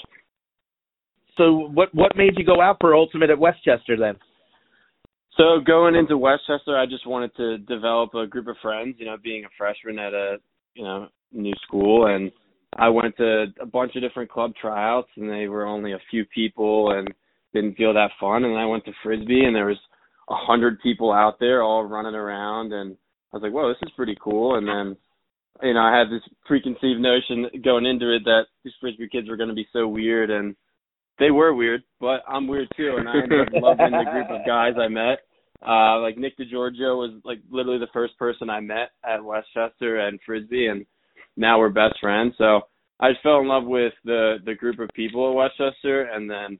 So, 1.36 1.70
what 1.72 1.92
what 1.94 2.16
made 2.16 2.34
you 2.36 2.44
go 2.44 2.60
out 2.60 2.76
for 2.80 2.94
ultimate 2.94 3.30
at 3.30 3.38
West 3.38 3.64
Chester 3.64 3.96
then? 3.98 4.16
So 5.36 5.58
going 5.64 5.96
into 5.96 6.16
West 6.16 6.42
Chester, 6.46 6.78
I 6.78 6.86
just 6.86 7.06
wanted 7.06 7.34
to 7.36 7.58
develop 7.58 8.14
a 8.14 8.26
group 8.26 8.46
of 8.46 8.56
friends. 8.62 8.96
You 8.98 9.06
know, 9.06 9.16
being 9.22 9.44
a 9.44 9.48
freshman 9.58 9.98
at 9.98 10.14
a 10.14 10.36
you 10.74 10.84
know 10.84 11.08
new 11.32 11.54
school, 11.66 12.06
and 12.06 12.30
I 12.76 12.88
went 12.88 13.16
to 13.16 13.46
a 13.60 13.66
bunch 13.66 13.96
of 13.96 14.02
different 14.02 14.30
club 14.30 14.52
tryouts, 14.60 15.08
and 15.16 15.28
they 15.28 15.48
were 15.48 15.66
only 15.66 15.92
a 15.92 16.00
few 16.10 16.24
people, 16.26 16.92
and 16.92 17.08
didn't 17.52 17.76
feel 17.76 17.94
that 17.94 18.10
fun. 18.20 18.44
And 18.44 18.56
I 18.56 18.66
went 18.66 18.84
to 18.84 18.92
frisbee, 19.02 19.44
and 19.44 19.54
there 19.54 19.66
was 19.66 19.78
a 20.28 20.36
hundred 20.36 20.80
people 20.82 21.12
out 21.12 21.38
there 21.40 21.62
all 21.62 21.84
running 21.84 22.14
around, 22.14 22.72
and 22.72 22.96
I 23.32 23.36
was 23.36 23.42
like, 23.42 23.52
"Whoa, 23.52 23.68
this 23.68 23.82
is 23.82 23.92
pretty 23.96 24.16
cool." 24.22 24.56
And 24.56 24.68
then, 24.68 24.96
you 25.62 25.74
know, 25.74 25.80
I 25.80 25.98
had 25.98 26.10
this 26.10 26.22
preconceived 26.44 27.00
notion 27.00 27.46
going 27.64 27.86
into 27.86 28.14
it 28.14 28.22
that 28.24 28.46
these 28.62 28.74
frisbee 28.80 29.08
kids 29.08 29.28
were 29.28 29.36
going 29.36 29.48
to 29.48 29.54
be 29.54 29.68
so 29.72 29.88
weird 29.88 30.30
and 30.30 30.54
they 31.18 31.30
were 31.30 31.54
weird, 31.54 31.82
but 32.00 32.22
I'm 32.28 32.46
weird 32.46 32.68
too, 32.76 32.96
and 32.98 33.08
I 33.08 33.22
ended 33.22 33.40
up 33.40 33.48
loving 33.54 33.92
the 33.92 34.10
group 34.10 34.30
of 34.30 34.46
guys 34.46 34.74
I 34.80 34.88
met. 34.88 35.20
Uh, 35.66 36.00
like 36.00 36.18
Nick 36.18 36.36
DeGiorgio 36.38 36.96
was 36.96 37.20
like 37.24 37.38
literally 37.50 37.78
the 37.78 37.86
first 37.92 38.18
person 38.18 38.50
I 38.50 38.60
met 38.60 38.90
at 39.08 39.24
West 39.24 39.48
Chester 39.54 40.06
and 40.06 40.18
Frisbee, 40.26 40.66
and 40.66 40.84
now 41.36 41.58
we're 41.58 41.70
best 41.70 41.94
friends. 42.00 42.34
So 42.36 42.62
I 43.00 43.12
just 43.12 43.22
fell 43.22 43.40
in 43.40 43.48
love 43.48 43.64
with 43.64 43.92
the 44.04 44.36
the 44.44 44.54
group 44.54 44.78
of 44.78 44.88
people 44.94 45.30
at 45.30 45.34
West 45.34 45.56
Chester, 45.56 46.02
and 46.12 46.28
then 46.28 46.58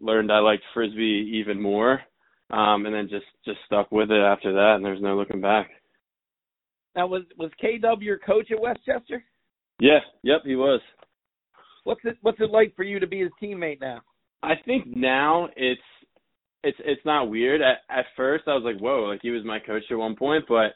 learned 0.00 0.32
I 0.32 0.38
liked 0.38 0.62
Frisbee 0.72 1.32
even 1.34 1.60
more, 1.60 2.00
um, 2.50 2.86
and 2.86 2.94
then 2.94 3.08
just 3.08 3.26
just 3.44 3.58
stuck 3.66 3.90
with 3.92 4.10
it 4.10 4.22
after 4.22 4.52
that, 4.52 4.74
and 4.76 4.84
there's 4.84 5.02
no 5.02 5.16
looking 5.16 5.40
back. 5.40 5.68
Now 6.94 7.08
was 7.08 7.24
was 7.36 7.50
KW 7.62 8.02
your 8.02 8.18
coach 8.18 8.50
at 8.50 8.60
West 8.60 8.80
Chester? 8.86 9.22
Yeah, 9.80 9.98
yep, 10.22 10.40
he 10.44 10.56
was. 10.56 10.80
What's 11.86 12.00
it 12.02 12.16
What's 12.22 12.40
it 12.40 12.50
like 12.50 12.74
for 12.74 12.82
you 12.82 12.98
to 12.98 13.06
be 13.06 13.20
his 13.20 13.30
teammate 13.40 13.80
now? 13.80 14.00
I 14.42 14.54
think 14.64 14.88
now 14.88 15.48
it's 15.54 15.80
it's 16.64 16.76
it's 16.84 17.04
not 17.04 17.30
weird. 17.30 17.62
At 17.62 17.78
at 17.88 18.06
first, 18.16 18.48
I 18.48 18.54
was 18.54 18.64
like, 18.64 18.80
whoa, 18.80 19.04
like 19.04 19.20
he 19.22 19.30
was 19.30 19.44
my 19.44 19.60
coach 19.60 19.84
at 19.88 19.96
one 19.96 20.16
point, 20.16 20.46
but 20.48 20.74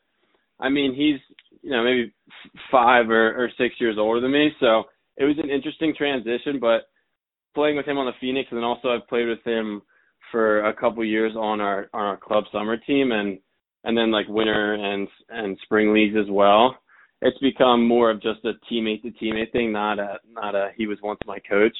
I 0.60 0.68
mean, 0.68 0.94
he's 0.94 1.18
you 1.62 1.70
know 1.70 1.82
maybe 1.82 2.14
five 2.70 3.10
or 3.10 3.44
or 3.44 3.50
six 3.58 3.74
years 3.80 3.96
older 3.98 4.20
than 4.20 4.30
me, 4.30 4.50
so 4.60 4.84
it 5.16 5.24
was 5.24 5.36
an 5.42 5.50
interesting 5.50 5.92
transition. 5.98 6.60
But 6.60 6.82
playing 7.56 7.76
with 7.76 7.88
him 7.88 7.98
on 7.98 8.06
the 8.06 8.12
Phoenix, 8.20 8.46
and 8.52 8.58
then 8.58 8.64
also 8.64 8.90
I've 8.90 9.08
played 9.08 9.26
with 9.26 9.42
him 9.44 9.82
for 10.30 10.64
a 10.66 10.72
couple 10.72 11.04
years 11.04 11.32
on 11.36 11.60
our 11.60 11.88
on 11.92 12.02
our 12.02 12.18
club 12.18 12.44
summer 12.52 12.76
team, 12.76 13.10
and 13.10 13.36
and 13.82 13.98
then 13.98 14.12
like 14.12 14.28
winter 14.28 14.74
and 14.74 15.08
and 15.28 15.58
spring 15.64 15.92
leagues 15.92 16.14
as 16.16 16.30
well 16.30 16.76
it's 17.22 17.38
become 17.38 17.86
more 17.86 18.10
of 18.10 18.22
just 18.22 18.44
a 18.44 18.52
teammate 18.70 19.02
to 19.02 19.10
teammate 19.10 19.52
thing, 19.52 19.72
not 19.72 19.98
a 19.98 20.18
not 20.30 20.54
a 20.54 20.70
he 20.76 20.86
was 20.86 20.98
once 21.02 21.20
my 21.26 21.38
coach. 21.40 21.76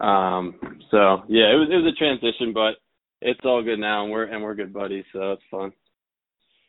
Um 0.00 0.54
so 0.90 1.22
yeah, 1.28 1.52
it 1.52 1.58
was 1.58 1.68
it 1.70 1.76
was 1.76 1.92
a 1.92 1.98
transition, 1.98 2.52
but 2.52 2.74
it's 3.20 3.40
all 3.44 3.62
good 3.62 3.78
now 3.78 4.04
and 4.04 4.12
we're 4.12 4.24
and 4.24 4.42
we're 4.42 4.54
good 4.54 4.72
buddies, 4.72 5.04
so 5.12 5.32
it's 5.32 5.42
fun. 5.50 5.72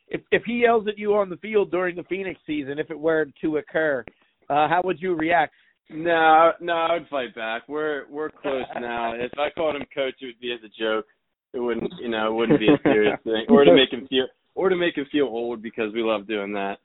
If 0.08 0.20
if 0.30 0.42
he 0.44 0.54
yells 0.54 0.86
at 0.88 0.98
you 0.98 1.14
on 1.14 1.30
the 1.30 1.36
field 1.36 1.70
during 1.70 1.96
the 1.96 2.02
Phoenix 2.04 2.40
season, 2.46 2.78
if 2.78 2.90
it 2.90 2.98
were 2.98 3.26
to 3.40 3.56
occur, 3.58 4.04
uh 4.50 4.68
how 4.68 4.80
would 4.84 5.00
you 5.00 5.14
react? 5.14 5.54
No, 5.90 6.52
no, 6.60 6.72
I 6.72 6.94
would 6.94 7.08
fight 7.08 7.34
back. 7.34 7.68
We're 7.68 8.04
we're 8.10 8.30
close 8.30 8.64
now. 8.80 9.14
If 9.14 9.32
I 9.38 9.50
called 9.50 9.76
him 9.76 9.84
coach, 9.94 10.14
it 10.20 10.26
would 10.26 10.40
be 10.40 10.52
as 10.52 10.60
a 10.64 10.82
joke. 10.82 11.06
It 11.52 11.60
wouldn't, 11.60 11.92
you 12.00 12.08
know, 12.08 12.28
it 12.28 12.34
wouldn't 12.34 12.58
be 12.58 12.68
a 12.68 12.78
serious 12.82 13.18
thing, 13.24 13.46
or 13.48 13.64
to 13.64 13.72
make 13.72 13.92
him 13.92 14.08
feel, 14.08 14.26
or 14.56 14.68
to 14.68 14.76
make 14.76 14.96
him 14.96 15.06
feel 15.12 15.26
old 15.26 15.62
because 15.62 15.92
we 15.92 16.02
love 16.02 16.26
doing 16.26 16.52
that. 16.54 16.78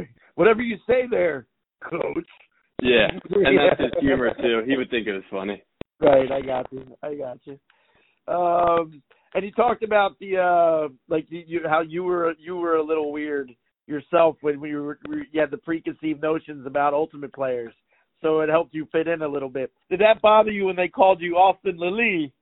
Whatever 0.34 0.62
you 0.62 0.76
say 0.86 1.02
there, 1.10 1.46
coach. 1.82 2.26
Yeah, 2.82 3.08
and 3.10 3.58
that's 3.70 3.80
his 3.80 3.90
humor 4.00 4.32
too. 4.40 4.62
He 4.66 4.76
would 4.76 4.90
think 4.90 5.06
it 5.06 5.12
was 5.12 5.22
funny. 5.30 5.62
Right, 6.00 6.30
I 6.30 6.42
got 6.42 6.70
you. 6.72 6.96
I 7.02 7.14
got 7.14 7.38
you. 7.44 7.58
Um, 8.32 9.02
and 9.34 9.44
you 9.44 9.52
talked 9.52 9.82
about 9.82 10.18
the 10.18 10.38
uh, 10.38 10.88
like 11.08 11.26
you, 11.30 11.42
you 11.46 11.60
how 11.68 11.80
you 11.80 12.04
were 12.04 12.34
you 12.38 12.56
were 12.56 12.76
a 12.76 12.82
little 12.82 13.12
weird 13.12 13.50
yourself 13.86 14.36
when 14.40 14.60
we 14.60 14.74
were 14.74 14.98
you 15.32 15.40
had 15.40 15.50
the 15.50 15.58
preconceived 15.58 16.20
notions 16.22 16.66
about 16.66 16.92
ultimate 16.92 17.32
players, 17.32 17.72
so 18.20 18.40
it 18.40 18.48
helped 18.48 18.74
you 18.74 18.86
fit 18.92 19.08
in 19.08 19.22
a 19.22 19.28
little 19.28 19.48
bit. 19.48 19.72
Did 19.90 20.00
that 20.00 20.20
bother 20.20 20.50
you 20.50 20.66
when 20.66 20.76
they 20.76 20.88
called 20.88 21.20
you 21.20 21.36
Austin 21.36 21.78
Lily? 21.78 22.32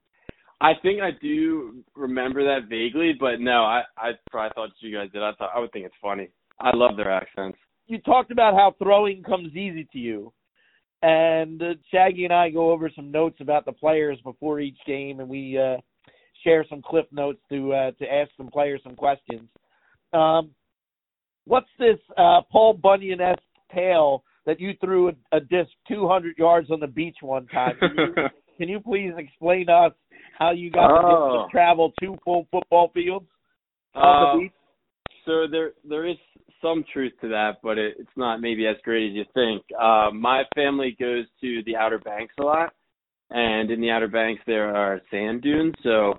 I 0.60 0.72
think 0.82 1.02
I 1.02 1.10
do 1.20 1.84
remember 1.94 2.42
that 2.44 2.68
vaguely, 2.68 3.12
but 3.18 3.40
no, 3.40 3.64
I 3.64 3.82
I 3.96 4.12
probably 4.30 4.52
thought 4.54 4.70
you 4.80 4.96
guys 4.96 5.10
did. 5.12 5.22
I 5.22 5.32
thought 5.32 5.50
I 5.54 5.60
would 5.60 5.72
think 5.72 5.86
it's 5.86 5.94
funny. 6.00 6.28
I 6.60 6.74
love 6.74 6.96
their 6.96 7.10
accents. 7.10 7.58
You 7.86 7.98
talked 7.98 8.30
about 8.30 8.54
how 8.54 8.74
throwing 8.82 9.22
comes 9.22 9.54
easy 9.54 9.86
to 9.92 9.98
you. 9.98 10.32
And 11.02 11.62
uh, 11.62 11.74
Shaggy 11.90 12.24
and 12.24 12.32
I 12.32 12.48
go 12.48 12.70
over 12.70 12.90
some 12.94 13.10
notes 13.10 13.36
about 13.40 13.66
the 13.66 13.72
players 13.72 14.18
before 14.24 14.60
each 14.60 14.78
game, 14.86 15.20
and 15.20 15.28
we 15.28 15.58
uh, 15.58 15.76
share 16.42 16.64
some 16.68 16.80
clip 16.82 17.12
notes 17.12 17.40
to 17.50 17.72
uh, 17.74 17.90
to 17.92 18.06
ask 18.10 18.30
some 18.38 18.48
players 18.48 18.80
some 18.82 18.96
questions. 18.96 19.48
Um, 20.14 20.50
what's 21.44 21.68
this 21.78 21.98
uh, 22.16 22.40
Paul 22.50 22.74
Bunyan 22.74 23.20
esque 23.20 23.42
tale 23.74 24.24
that 24.46 24.60
you 24.60 24.72
threw 24.80 25.08
a, 25.08 25.12
a 25.36 25.40
disc 25.40 25.70
200 25.88 26.38
yards 26.38 26.70
on 26.70 26.80
the 26.80 26.86
beach 26.86 27.16
one 27.20 27.46
time? 27.48 27.76
Can 27.80 27.96
you, 27.96 28.14
can 28.58 28.68
you 28.68 28.80
please 28.80 29.12
explain 29.18 29.66
to 29.66 29.72
us 29.72 29.92
how 30.38 30.52
you 30.52 30.70
got 30.70 30.90
oh. 30.90 31.44
to 31.46 31.50
travel 31.50 31.92
two 32.00 32.16
full 32.24 32.46
football 32.50 32.90
fields 32.94 33.26
on 33.94 34.02
uh, 34.04 34.32
the 34.32 34.40
beach? 34.40 34.52
So 35.26 35.46
there 35.50 35.72
there 35.86 36.06
is 36.06 36.16
some 36.64 36.84
truth 36.92 37.12
to 37.20 37.28
that, 37.28 37.58
but 37.62 37.76
it, 37.76 37.96
it's 37.98 38.16
not 38.16 38.40
maybe 38.40 38.66
as 38.66 38.76
great 38.82 39.10
as 39.10 39.14
you 39.14 39.24
think. 39.34 39.62
Uh, 39.78 40.10
my 40.12 40.44
family 40.54 40.96
goes 40.98 41.26
to 41.42 41.62
the 41.66 41.76
Outer 41.76 41.98
Banks 41.98 42.34
a 42.40 42.42
lot, 42.42 42.72
and 43.30 43.70
in 43.70 43.80
the 43.80 43.90
Outer 43.90 44.08
Banks 44.08 44.42
there 44.46 44.74
are 44.74 45.00
sand 45.10 45.42
dunes. 45.42 45.74
So 45.82 46.14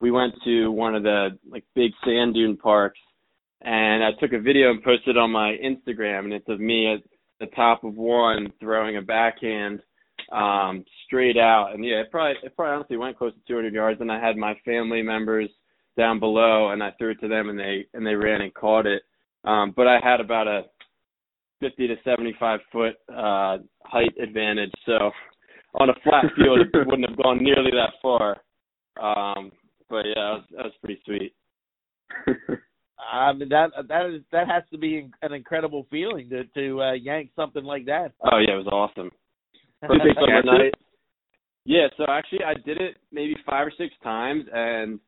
we 0.00 0.12
went 0.12 0.34
to 0.44 0.70
one 0.70 0.94
of 0.94 1.02
the 1.02 1.30
like 1.50 1.64
big 1.74 1.90
sand 2.04 2.34
dune 2.34 2.56
parks, 2.56 3.00
and 3.62 4.04
I 4.04 4.10
took 4.20 4.32
a 4.32 4.40
video 4.40 4.70
and 4.70 4.82
posted 4.82 5.18
on 5.18 5.32
my 5.32 5.56
Instagram, 5.62 6.24
and 6.24 6.32
it's 6.32 6.48
of 6.48 6.60
me 6.60 6.94
at 6.94 7.00
the 7.40 7.54
top 7.54 7.82
of 7.82 7.94
one 7.94 8.52
throwing 8.60 8.96
a 8.96 9.02
backhand 9.02 9.80
um 10.32 10.84
straight 11.06 11.38
out 11.38 11.70
and 11.72 11.84
yeah 11.84 12.00
it 12.00 12.10
probably 12.10 12.34
it 12.42 12.54
probably 12.54 12.74
honestly 12.74 12.96
went 12.96 13.16
close 13.16 13.32
to 13.32 13.40
200 13.46 13.72
yards 13.72 14.00
and 14.00 14.10
i 14.10 14.20
had 14.20 14.36
my 14.36 14.52
family 14.64 15.00
members 15.00 15.48
down 15.96 16.18
below 16.18 16.70
and 16.70 16.82
i 16.82 16.90
threw 16.98 17.12
it 17.12 17.20
to 17.20 17.28
them 17.28 17.48
and 17.48 17.58
they 17.58 17.86
and 17.94 18.04
they 18.04 18.14
ran 18.14 18.40
and 18.40 18.52
caught 18.52 18.84
it 18.84 19.02
um, 19.48 19.72
but 19.76 19.86
I 19.86 19.98
had 20.02 20.20
about 20.20 20.46
a 20.46 20.62
50 21.60 21.88
to 21.88 21.96
75 22.04 22.60
foot 22.70 22.94
uh, 23.08 23.58
height 23.84 24.14
advantage, 24.22 24.72
so 24.86 25.10
on 25.74 25.90
a 25.90 25.94
flat 26.04 26.24
field 26.36 26.60
it 26.60 26.86
wouldn't 26.86 27.08
have 27.08 27.18
gone 27.18 27.42
nearly 27.42 27.70
that 27.70 27.94
far. 28.02 28.36
Um, 29.00 29.52
but 29.88 30.04
yeah, 30.04 30.14
that 30.14 30.32
was, 30.32 30.44
that 30.50 30.64
was 30.64 30.72
pretty 30.82 31.00
sweet. 31.04 31.34
I 33.12 33.32
mean 33.32 33.48
that 33.48 33.70
that 33.88 34.06
is 34.06 34.22
that 34.32 34.48
has 34.48 34.64
to 34.72 34.78
be 34.78 35.08
an 35.22 35.32
incredible 35.32 35.86
feeling 35.90 36.28
to 36.30 36.44
to 36.44 36.82
uh, 36.82 36.92
yank 36.92 37.30
something 37.36 37.64
like 37.64 37.86
that. 37.86 38.12
Oh 38.24 38.38
yeah, 38.38 38.54
it 38.54 38.64
was 38.64 38.66
awesome. 38.66 39.10
First 39.80 40.02
summer 40.14 40.42
night. 40.42 40.74
Yeah, 41.64 41.86
so 41.96 42.04
actually 42.08 42.44
I 42.44 42.54
did 42.54 42.80
it 42.80 42.96
maybe 43.12 43.36
five 43.46 43.66
or 43.66 43.72
six 43.78 43.94
times, 44.02 44.44
and 44.52 44.98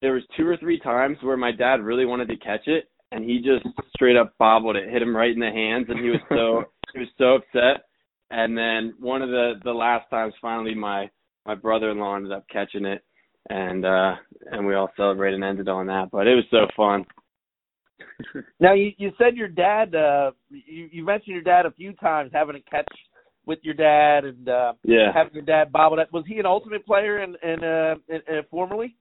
there 0.00 0.12
was 0.12 0.22
two 0.36 0.46
or 0.46 0.56
three 0.56 0.78
times 0.78 1.18
where 1.22 1.36
my 1.36 1.52
dad 1.52 1.80
really 1.80 2.06
wanted 2.06 2.28
to 2.28 2.36
catch 2.36 2.66
it, 2.66 2.88
and 3.12 3.24
he 3.24 3.38
just 3.38 3.66
straight 3.94 4.16
up 4.16 4.34
bobbled 4.38 4.76
it, 4.76 4.88
hit 4.90 5.02
him 5.02 5.16
right 5.16 5.32
in 5.32 5.40
the 5.40 5.50
hands, 5.50 5.86
and 5.88 5.98
he 6.02 6.10
was 6.10 6.20
so 6.28 6.64
he 6.92 7.00
was 7.00 7.08
so 7.18 7.36
upset. 7.36 7.84
And 8.30 8.56
then 8.56 8.94
one 9.00 9.22
of 9.22 9.30
the 9.30 9.54
the 9.64 9.72
last 9.72 10.08
times, 10.10 10.34
finally, 10.40 10.74
my 10.74 11.10
my 11.46 11.54
brother-in-law 11.54 12.16
ended 12.16 12.32
up 12.32 12.46
catching 12.50 12.84
it, 12.84 13.02
and 13.48 13.84
uh 13.84 14.14
and 14.52 14.66
we 14.66 14.74
all 14.74 14.90
celebrated 14.96 15.36
and 15.36 15.44
ended 15.44 15.68
on 15.68 15.86
that. 15.86 16.10
But 16.10 16.26
it 16.26 16.34
was 16.34 16.44
so 16.50 16.66
fun. 16.76 17.04
now 18.60 18.74
you 18.74 18.92
you 18.98 19.10
said 19.18 19.36
your 19.36 19.48
dad 19.48 19.94
uh 19.94 20.30
you 20.48 20.88
you 20.92 21.04
mentioned 21.04 21.34
your 21.34 21.42
dad 21.42 21.66
a 21.66 21.70
few 21.72 21.92
times 21.94 22.30
having 22.32 22.56
a 22.56 22.70
catch 22.70 22.88
with 23.46 23.58
your 23.62 23.74
dad 23.74 24.24
and 24.24 24.48
uh 24.48 24.72
yeah 24.84 25.12
having 25.12 25.34
your 25.34 25.42
dad 25.42 25.72
bobble 25.72 25.98
it. 25.98 26.08
Was 26.12 26.24
he 26.26 26.38
an 26.38 26.46
ultimate 26.46 26.86
player 26.86 27.18
and 27.18 27.36
and 27.42 27.64
uh 27.64 27.94
and, 28.08 28.22
and 28.28 28.46
formerly? 28.50 28.96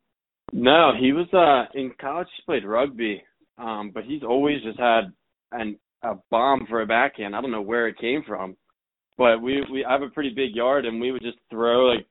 No, 0.51 0.91
he 0.99 1.13
was 1.13 1.27
uh 1.33 1.71
in 1.77 1.91
college 2.01 2.27
he 2.35 2.43
played 2.45 2.65
rugby 2.65 3.21
um, 3.59 3.91
but 3.93 4.03
he's 4.03 4.23
always 4.23 4.61
just 4.63 4.79
had 4.79 5.11
an 5.51 5.77
a 6.03 6.15
bomb 6.31 6.65
for 6.69 6.81
a 6.81 6.85
backhand. 6.85 7.35
I 7.35 7.41
don't 7.41 7.51
know 7.51 7.61
where 7.61 7.87
it 7.87 7.97
came 7.97 8.23
from, 8.25 8.55
but 9.17 9.41
we 9.41 9.63
we 9.71 9.85
have 9.87 10.01
a 10.01 10.09
pretty 10.09 10.29
big 10.29 10.55
yard, 10.55 10.85
and 10.85 10.99
we 10.99 11.11
would 11.11 11.21
just 11.21 11.37
throw 11.49 11.87
like 11.87 12.05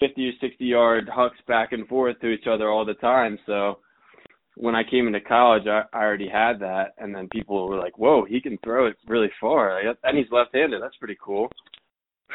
50 0.00 0.28
or 0.28 0.32
60 0.40 0.64
yard 0.64 1.08
hucks 1.12 1.38
back 1.46 1.72
and 1.72 1.86
forth 1.86 2.18
to 2.20 2.28
each 2.28 2.46
other 2.50 2.70
all 2.70 2.84
the 2.84 2.94
time. 2.94 3.38
So 3.46 3.78
when 4.56 4.74
I 4.74 4.82
came 4.82 5.06
into 5.06 5.20
college, 5.20 5.66
I, 5.66 5.82
I 5.92 6.02
already 6.02 6.28
had 6.28 6.58
that, 6.60 6.94
and 6.98 7.14
then 7.14 7.28
people 7.28 7.68
were 7.68 7.78
like, 7.78 7.98
"Whoa, 7.98 8.24
he 8.24 8.40
can 8.40 8.58
throw 8.64 8.86
it 8.86 8.96
really 9.06 9.30
far, 9.40 9.80
and 9.80 10.18
he's 10.18 10.32
left-handed. 10.32 10.82
That's 10.82 10.96
pretty 10.96 11.18
cool." 11.22 11.50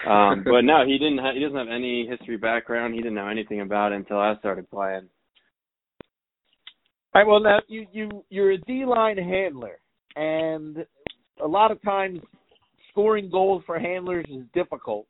Um, 0.08 0.44
but 0.44 0.62
no, 0.64 0.86
he 0.86 0.98
didn't. 0.98 1.18
Ha- 1.18 1.34
he 1.34 1.40
doesn't 1.40 1.58
have 1.58 1.68
any 1.68 2.08
history 2.08 2.38
background. 2.38 2.94
He 2.94 3.02
didn't 3.02 3.16
know 3.16 3.28
anything 3.28 3.62
about 3.62 3.92
it 3.92 3.96
until 3.96 4.20
I 4.20 4.38
started 4.38 4.70
playing. 4.70 5.10
All 7.14 7.22
right. 7.22 7.28
Well, 7.28 7.42
now 7.42 7.60
you 7.68 7.86
you 7.92 8.24
you're 8.30 8.52
a 8.52 8.58
D 8.60 8.86
line 8.86 9.18
handler, 9.18 9.80
and 10.16 10.86
a 11.44 11.48
lot 11.48 11.72
of 11.72 11.82
times 11.82 12.20
scoring 12.90 13.30
goals 13.30 13.64
for 13.66 13.80
handlers 13.80 14.26
is 14.30 14.44
difficult. 14.54 15.08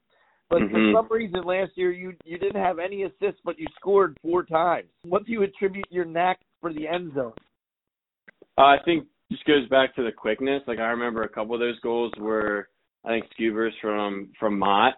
But 0.50 0.64
mm-hmm. 0.64 0.74
for 0.74 0.94
some 0.96 1.08
reason, 1.12 1.44
last 1.44 1.72
year 1.76 1.92
you 1.92 2.14
you 2.26 2.38
didn't 2.38 2.62
have 2.62 2.80
any 2.80 3.04
assists, 3.04 3.42
but 3.46 3.60
you 3.60 3.68
scored 3.80 4.18
four 4.22 4.44
times. 4.44 4.88
What 5.04 5.26
do 5.26 5.32
you 5.32 5.44
attribute 5.44 5.88
your 5.90 6.06
knack 6.06 6.40
for 6.60 6.74
the 6.74 6.88
end 6.88 7.14
zone? 7.14 7.34
Uh, 8.58 8.62
I 8.62 8.78
think 8.84 9.08
just 9.32 9.46
goes 9.46 9.68
back 9.70 9.96
to 9.96 10.04
the 10.04 10.12
quickness. 10.12 10.62
Like 10.68 10.80
I 10.80 10.88
remember 10.88 11.24
a 11.24 11.30
couple 11.30 11.54
of 11.54 11.62
those 11.62 11.80
goals 11.80 12.12
were 12.20 12.68
I 13.06 13.10
think 13.10 13.26
Scoobers 13.34 13.74
from 13.82 14.30
from 14.40 14.60
Mott, 14.60 14.96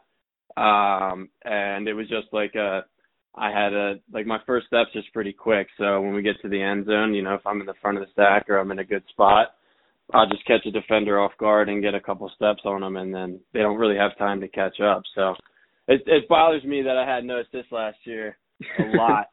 um, 0.57 1.29
and 1.43 1.87
it 1.87 1.93
was 1.93 2.07
just 2.07 2.27
like 2.31 2.55
a 2.55 2.85
I 3.35 3.49
had 3.49 3.73
a 3.73 3.95
like 4.11 4.25
my 4.25 4.39
first 4.45 4.67
steps 4.67 4.91
just 4.93 5.11
pretty 5.13 5.33
quick. 5.33 5.67
So 5.77 6.01
when 6.01 6.13
we 6.13 6.21
get 6.21 6.41
to 6.41 6.49
the 6.49 6.61
end 6.61 6.85
zone, 6.85 7.13
you 7.13 7.21
know, 7.21 7.33
if 7.33 7.45
I'm 7.45 7.59
in 7.59 7.65
the 7.65 7.73
front 7.81 7.97
of 7.97 8.03
the 8.03 8.11
stack 8.11 8.49
or 8.49 8.57
I'm 8.57 8.71
in 8.71 8.79
a 8.79 8.83
good 8.83 9.03
spot, 9.09 9.55
I'll 10.13 10.29
just 10.29 10.45
catch 10.45 10.65
a 10.65 10.71
defender 10.71 11.19
off 11.19 11.31
guard 11.39 11.69
and 11.69 11.81
get 11.81 11.95
a 11.95 11.99
couple 11.99 12.29
steps 12.35 12.61
on 12.65 12.81
them, 12.81 12.97
and 12.97 13.13
then 13.13 13.39
they 13.53 13.59
don't 13.59 13.77
really 13.77 13.97
have 13.97 14.17
time 14.17 14.41
to 14.41 14.47
catch 14.47 14.79
up. 14.79 15.03
So 15.15 15.35
it 15.87 16.03
it 16.05 16.27
bothers 16.27 16.63
me 16.63 16.81
that 16.83 16.97
I 16.97 17.05
had 17.05 17.25
no 17.25 17.39
assists 17.39 17.71
last 17.71 17.97
year 18.03 18.37
a 18.79 18.83
lot. 18.97 19.27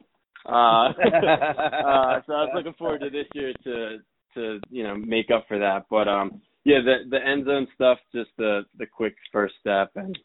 uh, 0.45 0.51
uh, 0.89 2.21
so 2.25 2.33
I 2.33 2.43
was 2.43 2.51
looking 2.55 2.73
forward 2.73 3.01
to 3.01 3.09
this 3.09 3.27
year 3.35 3.53
to 3.63 3.97
to 4.35 4.59
you 4.69 4.83
know 4.83 4.95
make 4.95 5.29
up 5.29 5.45
for 5.47 5.59
that. 5.59 5.85
But 5.89 6.07
um, 6.07 6.41
yeah, 6.63 6.79
the 6.83 7.09
the 7.09 7.23
end 7.23 7.45
zone 7.45 7.67
stuff, 7.75 7.99
just 8.13 8.29
the 8.37 8.61
the 8.77 8.85
quick 8.85 9.15
first 9.31 9.55
step, 9.59 9.91
and 9.95 10.17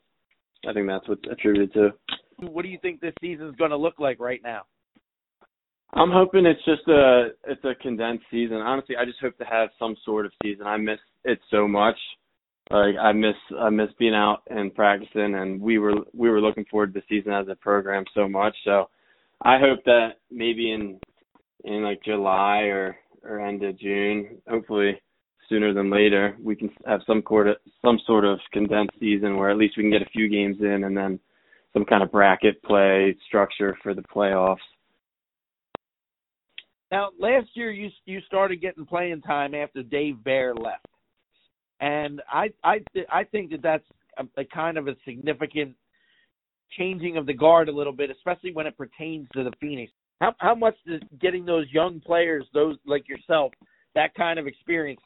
I 0.67 0.73
think 0.73 0.87
that's 0.87 1.09
what's 1.09 1.23
attributed 1.31 1.73
to. 1.75 1.91
What 2.39 2.63
do 2.63 2.69
you 2.69 2.79
think 2.81 3.01
this 3.01 3.15
season's 3.21 3.57
going 3.57 3.71
to 3.71 3.77
look 3.77 3.99
like 3.99 4.21
right 4.21 4.41
now? 4.43 4.63
I'm 5.93 6.11
hoping 6.11 6.45
it's 6.45 6.65
just 6.65 6.87
a 6.89 7.29
it's 7.47 7.65
a 7.65 7.75
condensed 7.81 8.25
season. 8.31 8.57
Honestly, 8.57 8.97
I 8.97 9.05
just 9.05 9.21
hope 9.21 9.39
to 9.39 9.45
have 9.45 9.71
some 9.79 9.97
sort 10.05 10.27
of 10.27 10.33
season. 10.43 10.67
I 10.67 10.77
miss 10.77 10.99
it 11.25 11.39
so 11.51 11.67
much. 11.67 11.97
Like 12.71 12.97
I 13.01 13.13
miss 13.13 13.37
I 13.59 13.71
miss 13.71 13.89
being 13.99 14.15
out 14.15 14.43
and 14.51 14.75
practicing, 14.75 15.37
and 15.37 15.61
we 15.61 15.79
were 15.79 15.95
we 16.13 16.29
were 16.29 16.41
looking 16.41 16.65
forward 16.71 16.93
to 16.93 17.01
the 17.01 17.07
season 17.09 17.33
as 17.33 17.47
a 17.49 17.55
program 17.55 18.05
so 18.15 18.29
much. 18.29 18.55
So 18.65 18.91
I 19.43 19.59
hope 19.59 19.85
that 19.85 20.19
maybe 20.31 20.73
in 20.73 20.99
in 21.65 21.83
like 21.83 22.03
July 22.05 22.63
or 22.65 22.97
or 23.23 23.41
end 23.41 23.63
of 23.63 23.79
June, 23.79 24.39
hopefully 24.49 25.01
sooner 25.49 25.73
than 25.73 25.91
later, 25.91 26.37
we 26.43 26.57
can 26.57 26.71
have 26.87 27.01
some 27.07 27.23
of 27.29 27.57
some 27.83 28.01
sort 28.07 28.25
of 28.25 28.41
condensed 28.53 28.99
season 28.99 29.37
where 29.37 29.51
at 29.51 29.57
least 29.57 29.77
we 29.77 29.85
can 29.85 29.93
get 29.93 30.03
a 30.03 30.11
few 30.11 30.29
games 30.29 30.57
in, 30.61 30.85
and 30.85 30.97
then 30.97 31.21
some 31.77 31.85
kind 31.85 32.03
of 32.03 32.11
bracket 32.11 32.63
play 32.63 33.15
structure 33.27 33.77
for 33.83 33.93
the 33.93 34.01
playoffs. 34.01 34.57
Now, 36.91 37.11
last 37.21 37.49
year 37.53 37.71
you 37.71 37.91
you 38.07 38.21
started 38.27 38.63
getting 38.63 38.87
playing 38.87 39.21
time 39.21 39.55
after 39.55 39.83
Dave 39.83 40.25
Bear 40.25 40.55
left, 40.55 40.87
and 41.81 42.23
I 42.33 42.51
I 42.65 42.81
I 43.13 43.25
think 43.25 43.51
that 43.51 43.61
that's 43.61 43.85
a, 44.17 44.41
a 44.41 44.45
kind 44.47 44.79
of 44.79 44.89
a 44.89 44.97
significant 45.05 45.75
changing 46.79 47.19
of 47.19 47.27
the 47.27 47.35
guard 47.35 47.69
a 47.69 47.73
little 47.73 47.93
bit, 47.93 48.11
especially 48.11 48.53
when 48.55 48.67
it 48.67 48.79
pertains 48.79 49.29
to 49.35 49.45
the 49.45 49.53
Phoenix. 49.61 49.93
How 50.23 50.35
how 50.39 50.55
much 50.55 50.77
does 50.87 51.03
getting 51.21 51.45
those 51.45 51.67
young 51.73 52.01
players, 52.01 52.47
those 52.55 52.77
like 52.87 53.07
yourself, 53.07 53.53
that 53.95 54.15
kind 54.15 54.39
of 54.39 54.47
experience, 54.47 55.01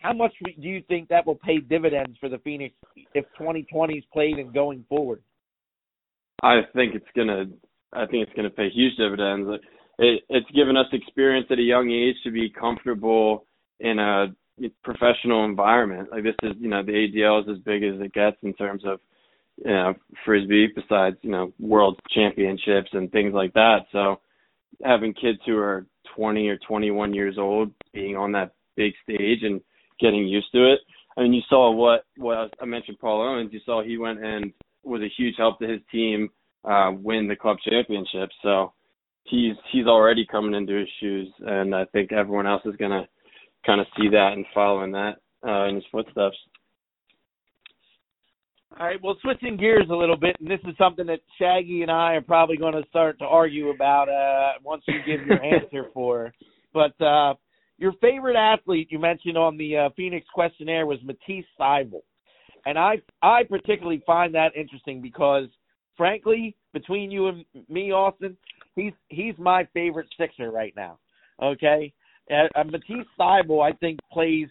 how 0.00 0.12
much 0.12 0.34
do 0.44 0.68
you 0.68 0.82
think 0.88 1.08
that 1.08 1.26
will 1.26 1.36
pay 1.36 1.58
dividends 1.58 2.18
for 2.20 2.28
the 2.28 2.38
Phoenix 2.38 2.74
if 3.14 3.24
2020 3.38 3.94
is 3.94 4.04
played 4.12 4.36
and 4.38 4.52
going 4.52 4.84
forward? 4.90 5.22
I 6.42 6.60
think 6.74 6.94
it's 6.94 7.06
gonna. 7.16 7.46
I 7.92 8.06
think 8.06 8.26
it's 8.26 8.36
gonna 8.36 8.50
pay 8.50 8.68
huge 8.70 8.96
dividends. 8.96 9.48
It, 9.98 10.22
it's 10.28 10.50
given 10.52 10.76
us 10.76 10.86
experience 10.92 11.46
at 11.50 11.58
a 11.58 11.62
young 11.62 11.90
age 11.90 12.16
to 12.24 12.30
be 12.30 12.50
comfortable 12.50 13.44
in 13.80 13.98
a 13.98 14.34
professional 14.82 15.44
environment. 15.44 16.08
Like 16.10 16.24
this 16.24 16.34
is, 16.42 16.52
you 16.58 16.68
know, 16.68 16.82
the 16.82 16.92
ADL 16.92 17.42
is 17.42 17.56
as 17.56 17.62
big 17.62 17.82
as 17.82 18.00
it 18.00 18.12
gets 18.12 18.36
in 18.42 18.54
terms 18.54 18.82
of, 18.84 19.00
you 19.64 19.70
know, 19.70 19.94
frisbee. 20.24 20.68
Besides, 20.74 21.16
you 21.22 21.30
know, 21.30 21.52
world 21.60 22.00
championships 22.14 22.90
and 22.92 23.10
things 23.12 23.34
like 23.34 23.52
that. 23.54 23.80
So, 23.92 24.20
having 24.82 25.14
kids 25.14 25.38
who 25.46 25.56
are 25.58 25.86
20 26.16 26.48
or 26.48 26.58
21 26.66 27.14
years 27.14 27.36
old 27.38 27.70
being 27.92 28.16
on 28.16 28.32
that 28.32 28.54
big 28.76 28.92
stage 29.04 29.42
and 29.42 29.60
getting 30.00 30.26
used 30.26 30.50
to 30.52 30.72
it. 30.72 30.80
I 31.16 31.22
mean, 31.22 31.34
you 31.34 31.42
saw 31.48 31.70
what 31.70 32.04
what 32.16 32.54
I 32.60 32.64
mentioned 32.64 32.98
Paul 32.98 33.22
Owens. 33.22 33.52
You 33.52 33.60
saw 33.64 33.82
he 33.82 33.98
went 33.98 34.24
and 34.24 34.52
was 34.82 35.02
a 35.02 35.12
huge 35.16 35.34
help 35.36 35.58
to 35.60 35.68
his 35.68 35.80
team 35.90 36.28
uh, 36.64 36.92
win 36.94 37.28
the 37.28 37.36
club 37.36 37.58
championship. 37.68 38.30
So 38.42 38.72
he's 39.24 39.54
he's 39.72 39.86
already 39.86 40.26
coming 40.26 40.54
into 40.54 40.78
his 40.78 40.88
shoes, 41.00 41.28
and 41.40 41.74
I 41.74 41.84
think 41.86 42.12
everyone 42.12 42.46
else 42.46 42.62
is 42.64 42.76
gonna 42.76 43.08
kind 43.64 43.80
of 43.80 43.86
see 43.96 44.08
that 44.08 44.32
and 44.34 44.44
follow 44.54 44.82
in 44.82 44.92
that 44.92 45.16
uh, 45.46 45.66
in 45.68 45.76
his 45.76 45.84
footsteps. 45.90 46.36
All 48.80 48.86
right, 48.86 48.98
well, 49.02 49.16
switching 49.20 49.58
gears 49.58 49.86
a 49.90 49.94
little 49.94 50.16
bit, 50.16 50.34
and 50.40 50.50
this 50.50 50.60
is 50.66 50.74
something 50.78 51.06
that 51.06 51.20
Shaggy 51.38 51.82
and 51.82 51.90
I 51.90 52.14
are 52.14 52.22
probably 52.22 52.56
going 52.56 52.72
to 52.72 52.88
start 52.88 53.18
to 53.18 53.24
argue 53.26 53.68
about 53.68 54.08
uh, 54.08 54.58
once 54.64 54.82
you 54.88 54.94
give 55.04 55.26
your 55.26 55.42
answer 55.42 55.90
for. 55.94 56.32
But 56.72 56.98
uh, 56.98 57.34
your 57.76 57.92
favorite 58.00 58.36
athlete 58.36 58.88
you 58.90 58.98
mentioned 58.98 59.36
on 59.36 59.58
the 59.58 59.76
uh, 59.76 59.88
Phoenix 59.94 60.26
questionnaire 60.32 60.86
was 60.86 60.98
Matisse 61.04 61.44
Thybulle, 61.60 62.00
and 62.66 62.78
I 62.78 62.96
I 63.22 63.42
particularly 63.44 64.02
find 64.06 64.34
that 64.34 64.56
interesting 64.56 65.00
because, 65.00 65.46
frankly, 65.96 66.56
between 66.72 67.10
you 67.10 67.28
and 67.28 67.44
me, 67.68 67.92
Austin, 67.92 68.36
he's 68.76 68.92
he's 69.08 69.34
my 69.38 69.66
favorite 69.74 70.08
Sixer 70.18 70.50
right 70.50 70.74
now. 70.76 70.98
Okay, 71.42 71.92
uh, 72.30 72.64
Matisse 72.64 73.06
Thybulle, 73.18 73.62
I 73.62 73.72
think 73.78 73.98
plays 74.12 74.48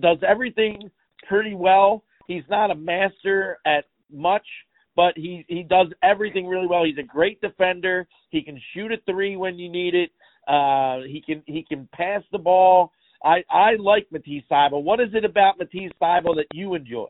does 0.00 0.18
everything 0.26 0.90
pretty 1.28 1.54
well. 1.54 2.04
He's 2.26 2.44
not 2.48 2.70
a 2.70 2.74
master 2.74 3.58
at 3.66 3.84
much, 4.12 4.46
but 4.94 5.14
he 5.16 5.44
he 5.48 5.62
does 5.62 5.88
everything 6.02 6.46
really 6.46 6.66
well. 6.66 6.84
He's 6.84 6.98
a 6.98 7.02
great 7.02 7.40
defender. 7.40 8.06
He 8.30 8.42
can 8.42 8.60
shoot 8.74 8.92
a 8.92 8.98
three 9.10 9.36
when 9.36 9.58
you 9.58 9.70
need 9.70 9.94
it. 9.94 10.10
Uh, 10.46 11.00
he 11.06 11.22
can 11.24 11.42
he 11.46 11.64
can 11.66 11.88
pass 11.92 12.22
the 12.32 12.38
ball. 12.38 12.92
I 13.24 13.42
I 13.50 13.76
like 13.78 14.06
Matisse 14.12 14.44
Thybulle. 14.50 14.82
What 14.82 15.00
is 15.00 15.08
it 15.14 15.24
about 15.24 15.58
Matisse 15.58 15.92
Thybulle 16.00 16.36
that 16.36 16.46
you 16.52 16.74
enjoy? 16.74 17.06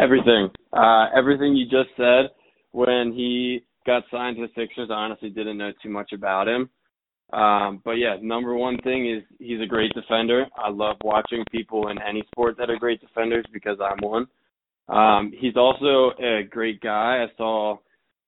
Everything. 0.00 0.50
Uh, 0.72 1.06
everything 1.16 1.54
you 1.54 1.64
just 1.64 1.90
said. 1.96 2.30
When 2.72 3.12
he 3.12 3.64
got 3.86 4.02
signed 4.10 4.36
to 4.36 4.42
the 4.42 4.52
Sixers, 4.54 4.90
I 4.90 4.94
honestly 4.94 5.30
didn't 5.30 5.56
know 5.56 5.72
too 5.82 5.88
much 5.88 6.12
about 6.12 6.48
him. 6.48 6.68
Um, 7.32 7.80
but 7.84 7.92
yeah, 7.92 8.16
number 8.20 8.54
one 8.54 8.78
thing 8.82 9.10
is 9.10 9.22
he's 9.38 9.60
a 9.60 9.66
great 9.66 9.92
defender. 9.94 10.46
I 10.56 10.70
love 10.70 10.96
watching 11.02 11.44
people 11.50 11.88
in 11.88 12.00
any 12.00 12.22
sport 12.30 12.56
that 12.58 12.70
are 12.70 12.76
great 12.76 13.00
defenders 13.00 13.44
because 13.52 13.78
I'm 13.80 13.98
one. 14.06 14.26
Um, 14.88 15.32
he's 15.36 15.56
also 15.56 16.12
a 16.22 16.42
great 16.48 16.80
guy. 16.80 17.24
I 17.24 17.26
saw 17.36 17.78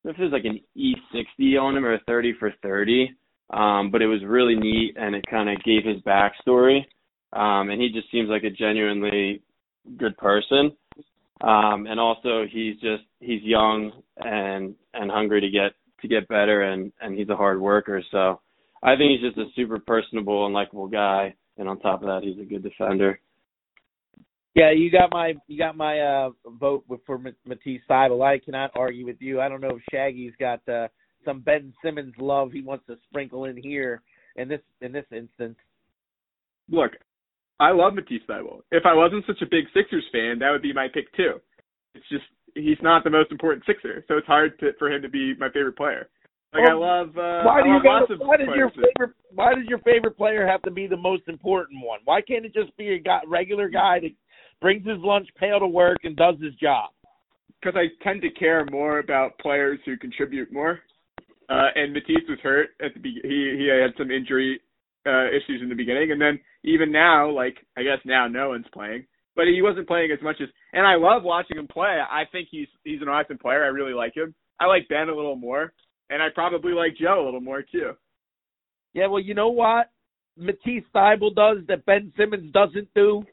if 0.03 0.17
was 0.17 0.31
like 0.31 0.45
an 0.45 0.59
E60 0.77 1.61
on 1.61 1.77
him 1.77 1.85
or 1.85 1.93
a 1.93 1.99
30 2.07 2.33
for 2.39 2.53
30, 2.61 3.11
um, 3.51 3.91
but 3.91 4.01
it 4.01 4.07
was 4.07 4.21
really 4.25 4.55
neat 4.55 4.95
and 4.97 5.15
it 5.15 5.23
kind 5.29 5.49
of 5.49 5.63
gave 5.63 5.85
his 5.85 6.01
backstory. 6.01 6.79
Um, 7.33 7.69
and 7.69 7.81
he 7.81 7.89
just 7.89 8.11
seems 8.11 8.29
like 8.29 8.43
a 8.43 8.49
genuinely 8.49 9.41
good 9.97 10.17
person. 10.17 10.71
Um, 11.41 11.87
and 11.87 11.99
also 11.99 12.45
he's 12.51 12.75
just 12.75 13.03
he's 13.19 13.41
young 13.43 13.91
and 14.17 14.75
and 14.93 15.09
hungry 15.09 15.41
to 15.41 15.49
get 15.49 15.71
to 16.01 16.07
get 16.07 16.27
better 16.27 16.63
and 16.63 16.91
and 17.01 17.17
he's 17.17 17.29
a 17.29 17.35
hard 17.35 17.61
worker. 17.61 18.03
So 18.11 18.41
I 18.83 18.95
think 18.95 19.11
he's 19.11 19.29
just 19.29 19.37
a 19.37 19.51
super 19.55 19.79
personable 19.79 20.45
and 20.45 20.53
likable 20.53 20.87
guy. 20.87 21.35
And 21.57 21.67
on 21.67 21.79
top 21.79 22.01
of 22.01 22.07
that, 22.07 22.21
he's 22.23 22.39
a 22.39 22.49
good 22.49 22.63
defender. 22.63 23.19
Yeah, 24.55 24.71
you 24.71 24.91
got 24.91 25.11
my 25.11 25.33
you 25.47 25.57
got 25.57 25.77
my 25.77 25.99
uh 25.99 26.29
vote 26.59 26.83
for 27.05 27.17
Matisse 27.17 27.81
Thybulle. 27.89 28.25
I 28.25 28.39
cannot 28.39 28.71
argue 28.75 29.05
with 29.05 29.17
you. 29.19 29.39
I 29.39 29.47
don't 29.47 29.61
know 29.61 29.77
if 29.77 29.81
Shaggy's 29.91 30.33
got 30.39 30.67
uh, 30.67 30.87
some 31.23 31.41
Ben 31.41 31.73
Simmons 31.83 32.13
love 32.17 32.51
he 32.51 32.61
wants 32.61 32.85
to 32.87 32.97
sprinkle 33.09 33.45
in 33.45 33.55
here 33.55 34.01
in 34.35 34.47
this 34.47 34.61
in 34.81 34.91
this 34.91 35.05
instance. 35.11 35.57
Look, 36.69 36.91
I 37.59 37.71
love 37.71 37.93
Matisse 37.93 38.21
Thybulle. 38.27 38.61
If 38.71 38.85
I 38.85 38.93
wasn't 38.93 39.25
such 39.27 39.41
a 39.41 39.45
big 39.45 39.65
Sixers 39.73 40.05
fan, 40.11 40.39
that 40.39 40.51
would 40.51 40.61
be 40.61 40.73
my 40.73 40.87
pick 40.93 41.13
too. 41.15 41.41
It's 41.93 42.07
just 42.09 42.23
he's 42.55 42.77
not 42.81 43.03
the 43.03 43.09
most 43.09 43.31
important 43.31 43.65
Sixer, 43.65 44.05
so 44.07 44.17
it's 44.17 44.27
hard 44.27 44.57
to, 44.59 44.71
for 44.79 44.91
him 44.91 45.01
to 45.01 45.09
be 45.09 45.35
my 45.37 45.49
favorite 45.49 45.77
player. 45.77 46.09
Like 46.53 46.63
well, 46.63 46.83
I 46.83 46.87
love. 46.87 47.09
Uh, 47.09 47.43
why 47.43 47.61
do 47.61 47.69
you 47.69 47.83
got, 47.83 48.09
Why 48.25 48.37
does 48.37 48.47
your 48.55 48.71
favorite? 48.71 49.15
Why 49.33 49.53
does 49.53 49.65
your 49.67 49.79
favorite 49.79 50.17
player 50.17 50.47
have 50.47 50.61
to 50.63 50.71
be 50.71 50.87
the 50.87 50.97
most 50.97 51.23
important 51.27 51.83
one? 51.83 51.99
Why 52.05 52.21
can't 52.21 52.45
it 52.45 52.53
just 52.53 52.75
be 52.77 52.93
a 52.93 52.99
guy, 52.99 53.19
regular 53.27 53.69
guy 53.69 53.99
that 53.99 54.11
brings 54.61 54.87
his 54.87 54.97
lunch 54.99 55.27
pail 55.39 55.59
to 55.59 55.67
work 55.67 55.99
and 56.03 56.15
does 56.15 56.35
his 56.41 56.55
job? 56.55 56.89
Because 57.61 57.77
I 57.77 58.03
tend 58.03 58.21
to 58.21 58.31
care 58.31 58.65
more 58.71 58.99
about 58.99 59.37
players 59.39 59.79
who 59.85 59.97
contribute 59.97 60.51
more. 60.51 60.79
Uh, 61.49 61.67
and 61.75 61.93
Matisse 61.93 62.27
was 62.27 62.39
hurt 62.41 62.69
at 62.83 62.93
the 62.93 62.99
be- 62.99 63.21
he 63.21 63.55
he 63.57 63.67
had 63.67 63.91
some 63.97 64.09
injury 64.09 64.59
uh, 65.05 65.27
issues 65.27 65.61
in 65.61 65.69
the 65.69 65.75
beginning, 65.75 66.11
and 66.11 66.21
then 66.21 66.39
even 66.63 66.91
now, 66.91 67.29
like 67.29 67.57
I 67.77 67.83
guess 67.83 67.99
now 68.05 68.27
no 68.27 68.49
one's 68.49 68.65
playing, 68.73 69.05
but 69.35 69.45
he 69.47 69.61
wasn't 69.61 69.87
playing 69.87 70.11
as 70.11 70.21
much 70.21 70.37
as. 70.41 70.49
And 70.73 70.85
I 70.85 70.95
love 70.95 71.23
watching 71.23 71.57
him 71.57 71.67
play. 71.67 71.99
I 72.09 72.23
think 72.31 72.47
he's 72.51 72.67
he's 72.83 73.01
an 73.01 73.09
awesome 73.09 73.37
player. 73.37 73.63
I 73.63 73.67
really 73.67 73.93
like 73.93 74.15
him. 74.15 74.33
I 74.59 74.65
like 74.65 74.89
Ben 74.89 75.09
a 75.09 75.15
little 75.15 75.35
more, 75.35 75.73
and 76.09 76.21
I 76.21 76.27
probably 76.33 76.73
like 76.73 76.97
Joe 76.97 77.23
a 77.23 77.25
little 77.25 77.41
more 77.41 77.61
too. 77.61 77.91
Yeah, 78.93 79.07
well, 79.07 79.21
you 79.21 79.33
know 79.33 79.49
what 79.49 79.91
Matisse 80.37 80.83
Thybulle 80.93 81.35
does 81.35 81.57
that 81.67 81.85
Ben 81.85 82.11
Simmons 82.17 82.51
doesn't 82.51 82.87
do. 82.95 83.23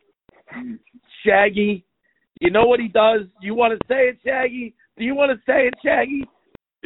Shaggy, 1.25 1.85
you 2.41 2.51
know 2.51 2.67
what 2.67 2.81
he 2.81 2.89
does? 2.89 3.23
You 3.41 3.55
want 3.55 3.79
to 3.79 3.87
say 3.89 4.09
it, 4.09 4.19
Shaggy? 4.25 4.75
Do 4.99 5.05
you 5.05 5.15
want 5.15 5.33
to 5.33 5.39
say 5.51 5.67
it, 5.67 5.75
Shaggy? 5.85 6.25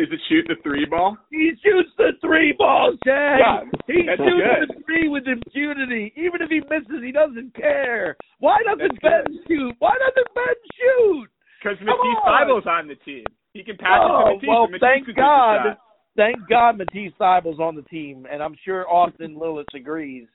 Is 0.00 0.08
it 0.10 0.20
shoot 0.30 0.46
the 0.48 0.56
three 0.62 0.86
ball? 0.86 1.18
He 1.30 1.52
shoots 1.62 1.90
the 1.98 2.12
three 2.22 2.54
ball, 2.56 2.96
Shag. 3.04 3.38
Yeah, 3.38 3.60
he 3.86 4.08
shoots 4.08 4.16
good. 4.16 4.68
the 4.68 4.82
three 4.86 5.08
with 5.08 5.24
impunity. 5.26 6.14
Even 6.16 6.40
if 6.40 6.48
he 6.48 6.60
misses, 6.60 7.04
he 7.04 7.12
doesn't 7.12 7.54
care. 7.54 8.16
Why 8.38 8.56
doesn't 8.64 8.80
that's 8.80 8.98
Ben 9.02 9.24
good. 9.26 9.44
shoot? 9.46 9.74
Why 9.78 9.92
doesn't 9.98 10.34
Ben 10.34 10.56
shoot? 10.72 11.28
Because 11.62 11.76
Matisse 11.84 12.24
Thybulle's 12.26 12.66
on 12.66 12.88
the 12.88 12.94
team. 13.04 13.24
He 13.52 13.62
can 13.62 13.76
pass 13.76 14.00
oh, 14.00 14.08
it 14.08 14.24
to 14.24 14.34
Matisse. 14.36 14.48
Well, 14.48 14.66
Matisse 14.68 14.80
thank 14.80 15.16
God. 15.16 15.52
Take 15.52 15.64
the 15.64 15.68
shot. 15.68 15.78
Thank 16.16 16.48
God 16.48 16.78
Matisse 16.78 17.12
Thybulle's 17.20 17.60
on 17.60 17.76
the 17.76 17.82
team, 17.82 18.26
and 18.32 18.42
I'm 18.42 18.56
sure 18.64 18.88
Austin 18.90 19.36
Lillis 19.36 19.64
agrees 19.74 20.26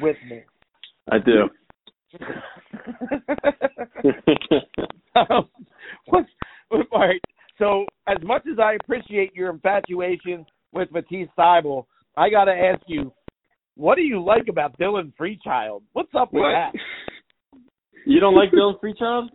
with 0.00 0.16
me. 0.28 0.42
I 1.10 1.18
do. 1.18 1.48
um, 5.16 5.48
what's, 6.06 6.28
all 6.70 6.82
right. 6.92 7.20
So, 7.58 7.84
as 8.08 8.18
much 8.22 8.42
as 8.50 8.58
I 8.58 8.74
appreciate 8.74 9.34
your 9.34 9.50
infatuation 9.50 10.44
with 10.72 10.90
Matisse 10.90 11.28
Thybulle, 11.38 11.84
I 12.16 12.28
got 12.30 12.44
to 12.46 12.52
ask 12.52 12.82
you, 12.86 13.12
what 13.76 13.94
do 13.96 14.02
you 14.02 14.22
like 14.22 14.48
about 14.48 14.76
Dylan 14.78 15.12
Freechild? 15.20 15.82
What's 15.92 16.12
up 16.16 16.32
with 16.32 16.42
What? 16.42 16.50
that? 16.52 16.72
You 18.06 18.20
don't 18.20 18.34
like 18.34 18.50
Dylan 18.50 18.78
Freechild? 18.80 19.28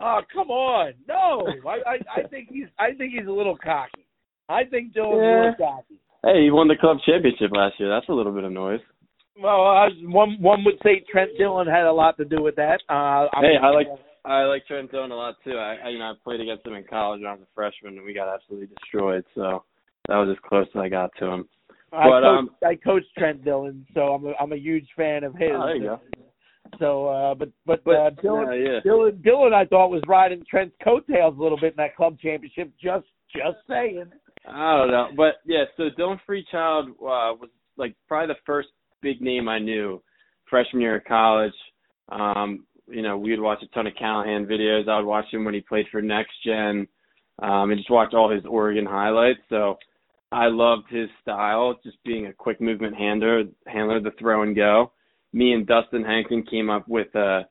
Oh, 0.00 0.20
come 0.32 0.48
on. 0.48 0.94
No. 1.06 1.46
I, 1.68 1.90
I 1.90 2.22
I 2.24 2.26
think 2.28 2.48
he's 2.50 2.64
I 2.78 2.92
think 2.96 3.12
he's 3.12 3.26
a 3.28 3.30
little 3.30 3.56
cocky. 3.56 4.06
I 4.48 4.64
think 4.64 4.94
Dylan's 4.94 5.12
a 5.12 5.36
little 5.36 5.54
cocky. 5.58 6.00
Hey, 6.24 6.44
he 6.44 6.50
won 6.50 6.66
the 6.68 6.76
club 6.80 6.96
championship 7.04 7.50
last 7.52 7.74
year. 7.78 7.90
That's 7.90 8.08
a 8.08 8.12
little 8.14 8.32
bit 8.32 8.44
of 8.44 8.52
noise. 8.52 8.80
Well, 9.40 9.60
I, 9.66 9.88
one 10.04 10.38
one 10.40 10.64
would 10.64 10.76
say 10.82 11.04
Trent 11.12 11.32
Dillon 11.36 11.66
had 11.66 11.84
a 11.84 11.92
lot 11.92 12.16
to 12.16 12.24
do 12.24 12.42
with 12.42 12.56
that. 12.56 12.80
Uh, 12.88 13.28
I'm- 13.28 13.42
Hey, 13.44 13.56
I 13.62 13.68
like 13.70 13.88
I 14.24 14.44
like 14.44 14.66
Trent 14.66 14.90
Dillon 14.90 15.10
a 15.10 15.16
lot 15.16 15.36
too. 15.44 15.56
I, 15.56 15.76
I 15.84 15.88
you 15.90 15.98
know 15.98 16.06
I 16.06 16.14
played 16.22 16.40
against 16.40 16.66
him 16.66 16.74
in 16.74 16.84
college 16.84 17.20
when 17.20 17.28
I 17.28 17.32
was 17.32 17.42
a 17.42 17.54
freshman, 17.54 17.96
and 17.96 18.06
we 18.06 18.14
got 18.14 18.32
absolutely 18.32 18.68
destroyed. 18.68 19.24
So 19.34 19.64
that 20.08 20.16
was 20.16 20.28
as 20.30 20.48
close 20.48 20.66
as 20.74 20.80
I 20.80 20.88
got 20.88 21.10
to 21.18 21.26
him. 21.26 21.48
I, 21.92 22.08
but, 22.08 22.22
coached, 22.22 22.26
um, 22.26 22.50
I 22.64 22.74
coached 22.74 23.06
Trent 23.16 23.44
Dillon, 23.44 23.86
so 23.94 24.00
I'm 24.14 24.26
a, 24.26 24.32
I'm 24.40 24.52
a 24.52 24.56
huge 24.56 24.88
fan 24.96 25.24
of 25.24 25.34
his. 25.34 25.50
Oh, 25.54 25.66
there 25.66 25.76
you 25.76 25.82
go. 25.82 26.00
So, 26.78 27.06
uh, 27.06 27.34
but 27.34 27.50
but, 27.66 27.84
But 27.84 27.90
uh, 27.94 28.10
Dylan, 28.22 28.64
yeah, 28.64 28.72
yeah. 28.72 28.80
Dylan 28.84 29.22
Dylan 29.22 29.52
I 29.52 29.66
thought 29.66 29.90
was 29.90 30.02
riding 30.08 30.44
Trent's 30.48 30.74
coattails 30.82 31.36
a 31.38 31.42
little 31.42 31.58
bit 31.58 31.74
in 31.74 31.76
that 31.76 31.96
club 31.96 32.18
championship. 32.18 32.72
Just 32.82 33.06
just 33.32 33.58
saying. 33.68 34.06
I 34.48 34.76
don't 34.78 34.90
know, 34.90 35.08
but 35.16 35.36
yeah. 35.44 35.64
So 35.76 35.84
Dylan 35.98 36.18
Freechild 36.28 36.90
uh, 36.90 37.36
was 37.36 37.50
like 37.76 37.94
probably 38.08 38.34
the 38.34 38.40
first 38.46 38.68
big 39.02 39.20
name 39.20 39.48
I 39.48 39.58
knew 39.58 40.02
freshman 40.48 40.82
year 40.82 40.96
of 40.96 41.04
college. 41.04 41.54
Um, 42.10 42.66
you 42.88 43.02
know, 43.02 43.16
we 43.18 43.30
would 43.30 43.40
watch 43.40 43.62
a 43.62 43.66
ton 43.68 43.86
of 43.86 43.94
Callahan 43.98 44.46
videos. 44.46 44.88
I 44.88 44.96
would 44.98 45.06
watch 45.06 45.26
him 45.32 45.44
when 45.44 45.54
he 45.54 45.60
played 45.60 45.86
for 45.90 46.02
Next 46.02 46.32
Gen, 46.44 46.86
um, 47.42 47.70
and 47.70 47.78
just 47.78 47.90
watch 47.90 48.14
all 48.14 48.30
his 48.30 48.44
Oregon 48.46 48.86
highlights. 48.86 49.40
So 49.48 49.76
I 50.32 50.46
loved 50.46 50.84
his 50.90 51.08
style, 51.22 51.78
just 51.84 52.02
being 52.04 52.26
a 52.26 52.32
quick 52.32 52.60
movement 52.60 52.96
handler, 52.96 53.44
handler, 53.66 54.00
the 54.00 54.12
throw 54.18 54.42
and 54.42 54.54
go. 54.56 54.92
Me 55.32 55.52
and 55.52 55.66
Dustin 55.66 56.04
Hankton 56.04 56.44
came 56.44 56.70
up 56.70 56.86
with 56.88 57.14
a 57.14 57.46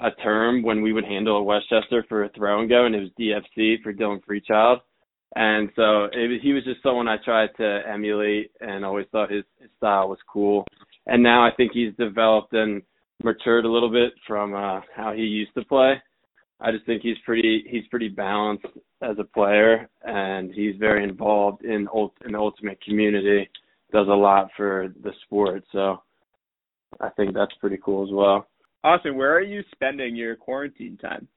a 0.00 0.12
term 0.22 0.62
when 0.62 0.80
we 0.80 0.92
would 0.92 1.04
handle 1.04 1.36
a 1.38 1.42
West 1.42 1.68
Chester 1.68 2.04
for 2.08 2.22
a 2.22 2.28
throw 2.28 2.60
and 2.60 2.68
go, 2.68 2.84
and 2.86 2.94
it 2.94 3.00
was 3.00 3.10
DFC 3.18 3.82
for 3.82 3.92
Dylan 3.92 4.20
Freechild. 4.24 4.78
And 5.34 5.70
so 5.74 6.04
it, 6.04 6.28
was- 6.30 6.40
he 6.42 6.52
was 6.52 6.62
just 6.64 6.82
someone 6.84 7.08
I 7.08 7.16
tried 7.24 7.50
to 7.56 7.80
emulate, 7.86 8.52
and 8.60 8.84
always 8.84 9.06
thought 9.10 9.30
his, 9.30 9.42
his 9.60 9.70
style 9.76 10.08
was 10.08 10.18
cool. 10.32 10.64
And 11.06 11.20
now 11.22 11.44
I 11.44 11.50
think 11.56 11.72
he's 11.72 11.92
developed 11.98 12.52
and 12.52 12.82
matured 13.22 13.64
a 13.64 13.70
little 13.70 13.90
bit 13.90 14.12
from 14.26 14.54
uh, 14.54 14.80
how 14.94 15.12
he 15.12 15.22
used 15.22 15.54
to 15.54 15.64
play. 15.64 16.00
I 16.60 16.72
just 16.72 16.86
think 16.86 17.02
he's 17.02 17.16
pretty 17.24 17.64
he's 17.68 17.86
pretty 17.88 18.08
balanced 18.08 18.66
as 19.02 19.16
a 19.18 19.24
player, 19.24 19.88
and 20.02 20.52
he's 20.52 20.74
very 20.76 21.04
involved 21.04 21.64
in 21.64 21.88
ult, 21.94 22.14
in 22.24 22.32
the 22.32 22.38
ultimate 22.38 22.80
community. 22.82 23.48
Does 23.92 24.08
a 24.08 24.10
lot 24.10 24.48
for 24.56 24.92
the 25.02 25.12
sport, 25.24 25.62
so 25.72 26.02
I 27.00 27.08
think 27.10 27.34
that's 27.34 27.54
pretty 27.60 27.78
cool 27.82 28.04
as 28.04 28.12
well. 28.12 28.48
Austin, 28.84 29.16
where 29.16 29.34
are 29.34 29.42
you 29.42 29.62
spending 29.72 30.16
your 30.16 30.36
quarantine 30.36 30.96
time? 30.98 31.28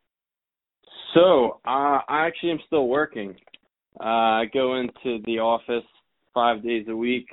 So 1.14 1.60
uh, 1.66 2.00
I 2.08 2.26
actually 2.28 2.52
am 2.52 2.60
still 2.68 2.88
working. 2.88 3.36
Uh, 4.00 4.04
I 4.04 4.46
go 4.54 4.80
into 4.80 5.22
the 5.26 5.40
office 5.40 5.86
five 6.34 6.64
days 6.64 6.86
a 6.90 6.96
week, 6.96 7.28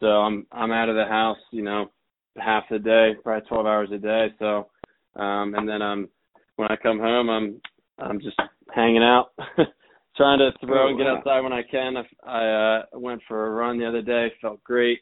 so 0.00 0.06
I'm 0.06 0.46
I'm 0.52 0.72
out 0.72 0.88
of 0.88 0.96
the 0.96 1.06
house, 1.06 1.38
you 1.50 1.62
know, 1.62 1.90
half 2.38 2.64
the 2.70 2.78
day, 2.78 3.12
probably 3.22 3.48
12 3.48 3.66
hours 3.66 3.88
a 3.92 3.98
day. 3.98 4.28
So, 4.38 4.68
um, 5.16 5.54
and 5.54 5.68
then 5.68 5.82
I'm 5.82 6.08
when 6.56 6.70
I 6.70 6.76
come 6.76 6.98
home, 6.98 7.28
I'm 7.28 7.60
I'm 7.98 8.20
just 8.20 8.38
hanging 8.74 9.02
out, 9.02 9.32
trying 10.16 10.38
to 10.38 10.50
throw 10.60 10.86
Oh, 10.86 10.88
and 10.88 10.98
get 10.98 11.06
outside 11.06 11.40
when 11.40 11.52
I 11.52 11.62
can. 11.62 11.96
I, 11.96 12.04
I 12.26 12.78
uh, 12.78 12.82
went 12.94 13.20
for 13.28 13.46
a 13.46 13.50
run 13.50 13.78
the 13.78 13.86
other 13.86 14.02
day, 14.02 14.32
felt 14.40 14.62
great. 14.64 15.00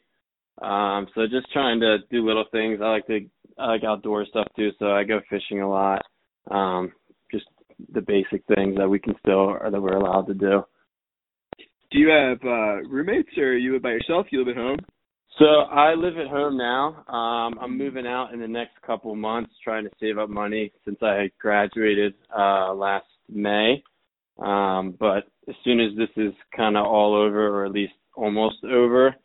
Um, 0.61 1.07
so 1.15 1.27
just 1.27 1.51
trying 1.51 1.79
to 1.79 1.99
do 2.09 2.25
little 2.25 2.45
things. 2.51 2.79
I 2.81 2.89
like 2.89 3.07
to 3.07 3.25
I 3.57 3.67
like 3.67 3.83
outdoor 3.83 4.25
stuff 4.25 4.47
too, 4.55 4.71
so 4.79 4.91
I 4.91 5.03
go 5.03 5.21
fishing 5.29 5.61
a 5.61 5.69
lot. 5.69 6.01
Um, 6.49 6.91
just 7.31 7.45
the 7.93 8.01
basic 8.01 8.43
things 8.55 8.77
that 8.77 8.89
we 8.89 8.99
can 8.99 9.15
still 9.19 9.57
or 9.59 9.69
that 9.71 9.81
we're 9.81 9.97
allowed 9.97 10.27
to 10.27 10.33
do. 10.33 10.63
Do 11.91 11.99
you 11.99 12.09
have 12.09 12.37
uh 12.43 12.87
roommates 12.87 13.37
or 13.37 13.57
you 13.57 13.73
live 13.73 13.81
by 13.81 13.91
yourself? 13.91 14.27
You 14.31 14.39
live 14.39 14.55
at 14.55 14.61
home? 14.61 14.79
So 15.39 15.45
I 15.45 15.93
live 15.95 16.17
at 16.17 16.27
home 16.27 16.57
now. 16.57 17.03
Um, 17.07 17.57
I'm 17.59 17.77
moving 17.77 18.05
out 18.05 18.33
in 18.33 18.39
the 18.39 18.47
next 18.47 18.81
couple 18.85 19.15
months, 19.15 19.51
trying 19.63 19.85
to 19.85 19.91
save 19.99 20.17
up 20.17 20.29
money 20.29 20.71
since 20.85 20.97
I 21.01 21.31
graduated 21.39 22.13
uh, 22.37 22.73
last 22.73 23.07
May. 23.29 23.83
Um, 24.39 24.95
but 24.99 25.23
as 25.47 25.55
soon 25.63 25.79
as 25.79 25.95
this 25.97 26.09
is 26.17 26.33
kind 26.55 26.77
of 26.77 26.85
all 26.85 27.15
over, 27.15 27.47
or 27.47 27.65
at 27.65 27.71
least 27.71 27.93
almost 28.15 28.63
over, 28.63 29.15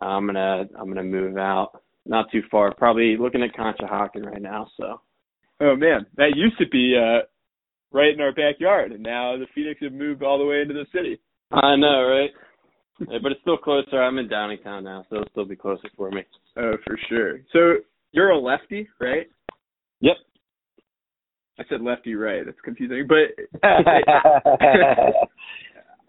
I'm 0.00 0.26
gonna 0.26 0.64
I'm 0.78 0.88
gonna 0.88 1.02
move 1.02 1.36
out. 1.36 1.82
Not 2.06 2.30
too 2.30 2.42
far, 2.50 2.74
probably 2.74 3.16
looking 3.18 3.42
at 3.42 3.54
Conshohocken 3.54 4.24
right 4.24 4.40
now. 4.40 4.68
So 4.76 5.00
Oh 5.60 5.74
man, 5.74 6.06
that 6.16 6.36
used 6.36 6.58
to 6.58 6.68
be 6.68 6.96
uh 6.96 7.26
right 7.92 8.14
in 8.14 8.20
our 8.20 8.32
backyard, 8.32 8.92
and 8.92 9.02
now 9.02 9.36
the 9.36 9.46
Phoenix 9.54 9.80
have 9.82 9.92
moved 9.92 10.22
all 10.22 10.38
the 10.38 10.44
way 10.44 10.60
into 10.60 10.74
the 10.74 10.86
city. 10.94 11.20
I 11.50 11.76
know, 11.76 12.04
right? 12.04 12.30
Yeah, 13.00 13.18
but 13.22 13.32
it's 13.32 13.40
still 13.42 13.56
closer. 13.56 14.02
I'm 14.02 14.18
in 14.18 14.28
Downingtown 14.28 14.82
now, 14.82 15.04
so 15.08 15.16
it'll 15.16 15.30
still 15.30 15.44
be 15.44 15.56
closer 15.56 15.88
for 15.96 16.10
me. 16.10 16.22
Oh, 16.56 16.72
for 16.84 16.98
sure. 17.08 17.40
So 17.52 17.82
you're 18.12 18.30
a 18.30 18.38
lefty, 18.38 18.88
right? 19.00 19.28
Yep. 20.00 20.16
I 21.58 21.64
said 21.68 21.80
lefty, 21.80 22.14
right? 22.14 22.44
That's 22.44 22.60
confusing, 22.64 23.06
but 23.08 23.60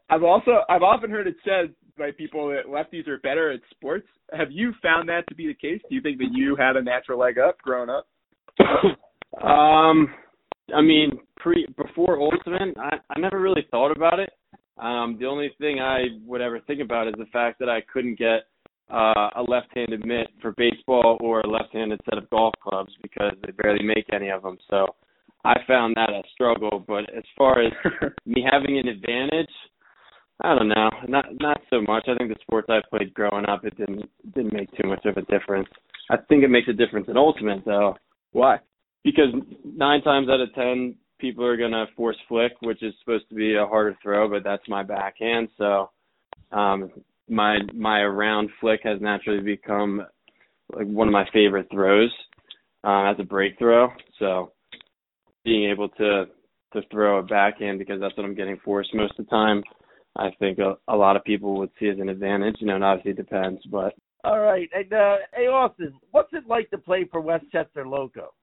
I've 0.09 0.23
also 0.23 0.61
I've 0.69 0.83
often 0.83 1.09
heard 1.09 1.27
it 1.27 1.35
said 1.43 1.73
by 1.97 2.11
people 2.11 2.49
that 2.49 2.67
lefties 2.67 3.07
are 3.07 3.19
better 3.19 3.51
at 3.51 3.59
sports. 3.71 4.07
Have 4.31 4.51
you 4.51 4.73
found 4.81 5.09
that 5.09 5.27
to 5.29 5.35
be 5.35 5.47
the 5.47 5.53
case? 5.53 5.81
Do 5.89 5.95
you 5.95 6.01
think 6.01 6.17
that 6.19 6.29
you 6.31 6.55
had 6.55 6.75
a 6.75 6.81
natural 6.81 7.19
leg 7.19 7.37
up 7.39 7.57
growing 7.59 7.89
up? 7.89 8.07
um, 9.43 10.13
I 10.75 10.81
mean, 10.81 11.19
pre 11.37 11.67
before 11.77 12.19
Ultimate, 12.19 12.75
I 12.77 12.97
I 13.09 13.19
never 13.19 13.39
really 13.39 13.65
thought 13.71 13.91
about 13.95 14.19
it. 14.19 14.29
Um, 14.79 15.17
the 15.19 15.25
only 15.25 15.51
thing 15.59 15.79
I 15.79 16.05
would 16.25 16.41
ever 16.41 16.59
think 16.61 16.81
about 16.81 17.07
is 17.07 17.15
the 17.17 17.25
fact 17.33 17.59
that 17.59 17.69
I 17.69 17.81
couldn't 17.81 18.17
get 18.17 18.47
uh, 18.89 19.29
a 19.35 19.43
left-handed 19.47 20.05
mitt 20.05 20.29
for 20.41 20.53
baseball 20.57 21.17
or 21.21 21.41
a 21.41 21.47
left-handed 21.47 21.99
set 22.05 22.17
of 22.17 22.29
golf 22.29 22.53
clubs 22.61 22.91
because 23.01 23.33
they 23.45 23.51
barely 23.51 23.83
make 23.83 24.05
any 24.13 24.29
of 24.29 24.41
them. 24.41 24.57
So 24.69 24.87
I 25.43 25.55
found 25.67 25.95
that 25.95 26.09
a 26.09 26.21
struggle. 26.33 26.83
But 26.87 27.13
as 27.15 27.23
far 27.37 27.61
as 27.61 27.71
me 28.25 28.45
having 28.49 28.79
an 28.79 28.87
advantage, 28.87 29.51
I 30.41 30.55
don't 30.55 30.69
know, 30.69 30.89
not 31.07 31.25
not 31.39 31.61
so 31.69 31.81
much. 31.81 32.05
I 32.07 32.15
think 32.15 32.29
the 32.29 32.39
sports 32.41 32.69
I 32.69 32.79
played 32.89 33.13
growing 33.13 33.45
up, 33.45 33.65
it 33.65 33.77
didn't 33.77 34.09
didn't 34.33 34.53
make 34.53 34.71
too 34.71 34.87
much 34.87 35.05
of 35.05 35.17
a 35.17 35.21
difference. 35.23 35.67
I 36.09 36.17
think 36.29 36.43
it 36.43 36.49
makes 36.49 36.69
a 36.69 36.73
difference 36.73 37.07
in 37.09 37.17
Ultimate 37.17 37.63
though 37.65 37.97
Why? 38.31 38.59
because 39.03 39.33
nine 39.63 40.01
times 40.01 40.27
out 40.29 40.41
of 40.41 40.53
ten 40.55 40.95
people 41.19 41.45
are 41.45 41.57
gonna 41.57 41.85
force 41.95 42.17
flick, 42.27 42.53
which 42.61 42.81
is 42.83 42.93
supposed 42.99 43.27
to 43.29 43.35
be 43.35 43.55
a 43.55 43.65
harder 43.65 43.97
throw, 44.01 44.29
but 44.29 44.43
that's 44.43 44.67
my 44.67 44.83
backhand. 44.83 45.49
So 45.57 45.89
um 46.51 46.91
my 47.29 47.59
my 47.73 47.99
around 47.99 48.49
flick 48.59 48.81
has 48.83 48.99
naturally 49.01 49.41
become 49.41 50.05
like 50.73 50.87
one 50.87 51.07
of 51.07 51.11
my 51.11 51.27
favorite 51.31 51.67
throws 51.71 52.11
uh, 52.83 53.11
as 53.11 53.15
a 53.19 53.23
break 53.23 53.57
throw. 53.57 53.89
So 54.17 54.53
being 55.43 55.69
able 55.69 55.89
to 55.89 56.25
to 56.73 56.81
throw 56.91 57.19
a 57.19 57.23
backhand 57.23 57.79
because 57.79 57.99
that's 57.99 58.15
what 58.15 58.25
I'm 58.25 58.35
getting 58.35 58.59
forced 58.63 58.93
most 58.93 59.17
of 59.17 59.25
the 59.25 59.29
time. 59.31 59.63
I 60.15 60.29
think 60.39 60.59
a, 60.59 60.75
a 60.87 60.95
lot 60.95 61.15
of 61.15 61.23
people 61.23 61.57
would 61.57 61.71
see 61.79 61.87
as 61.87 61.99
an 61.99 62.09
advantage. 62.09 62.57
You 62.59 62.67
know, 62.67 62.75
and 62.75 62.83
obviously 62.83 63.11
it 63.11 63.17
depends, 63.17 63.61
but 63.71 63.93
All 64.23 64.39
right, 64.39 64.69
and 64.73 64.91
uh, 64.91 65.17
hey 65.33 65.47
Austin, 65.47 65.93
what's 66.11 66.33
it 66.33 66.47
like 66.47 66.69
to 66.71 66.77
play 66.77 67.07
for 67.11 67.21
West 67.21 67.45
Chester 67.51 67.87
Loco? 67.87 68.33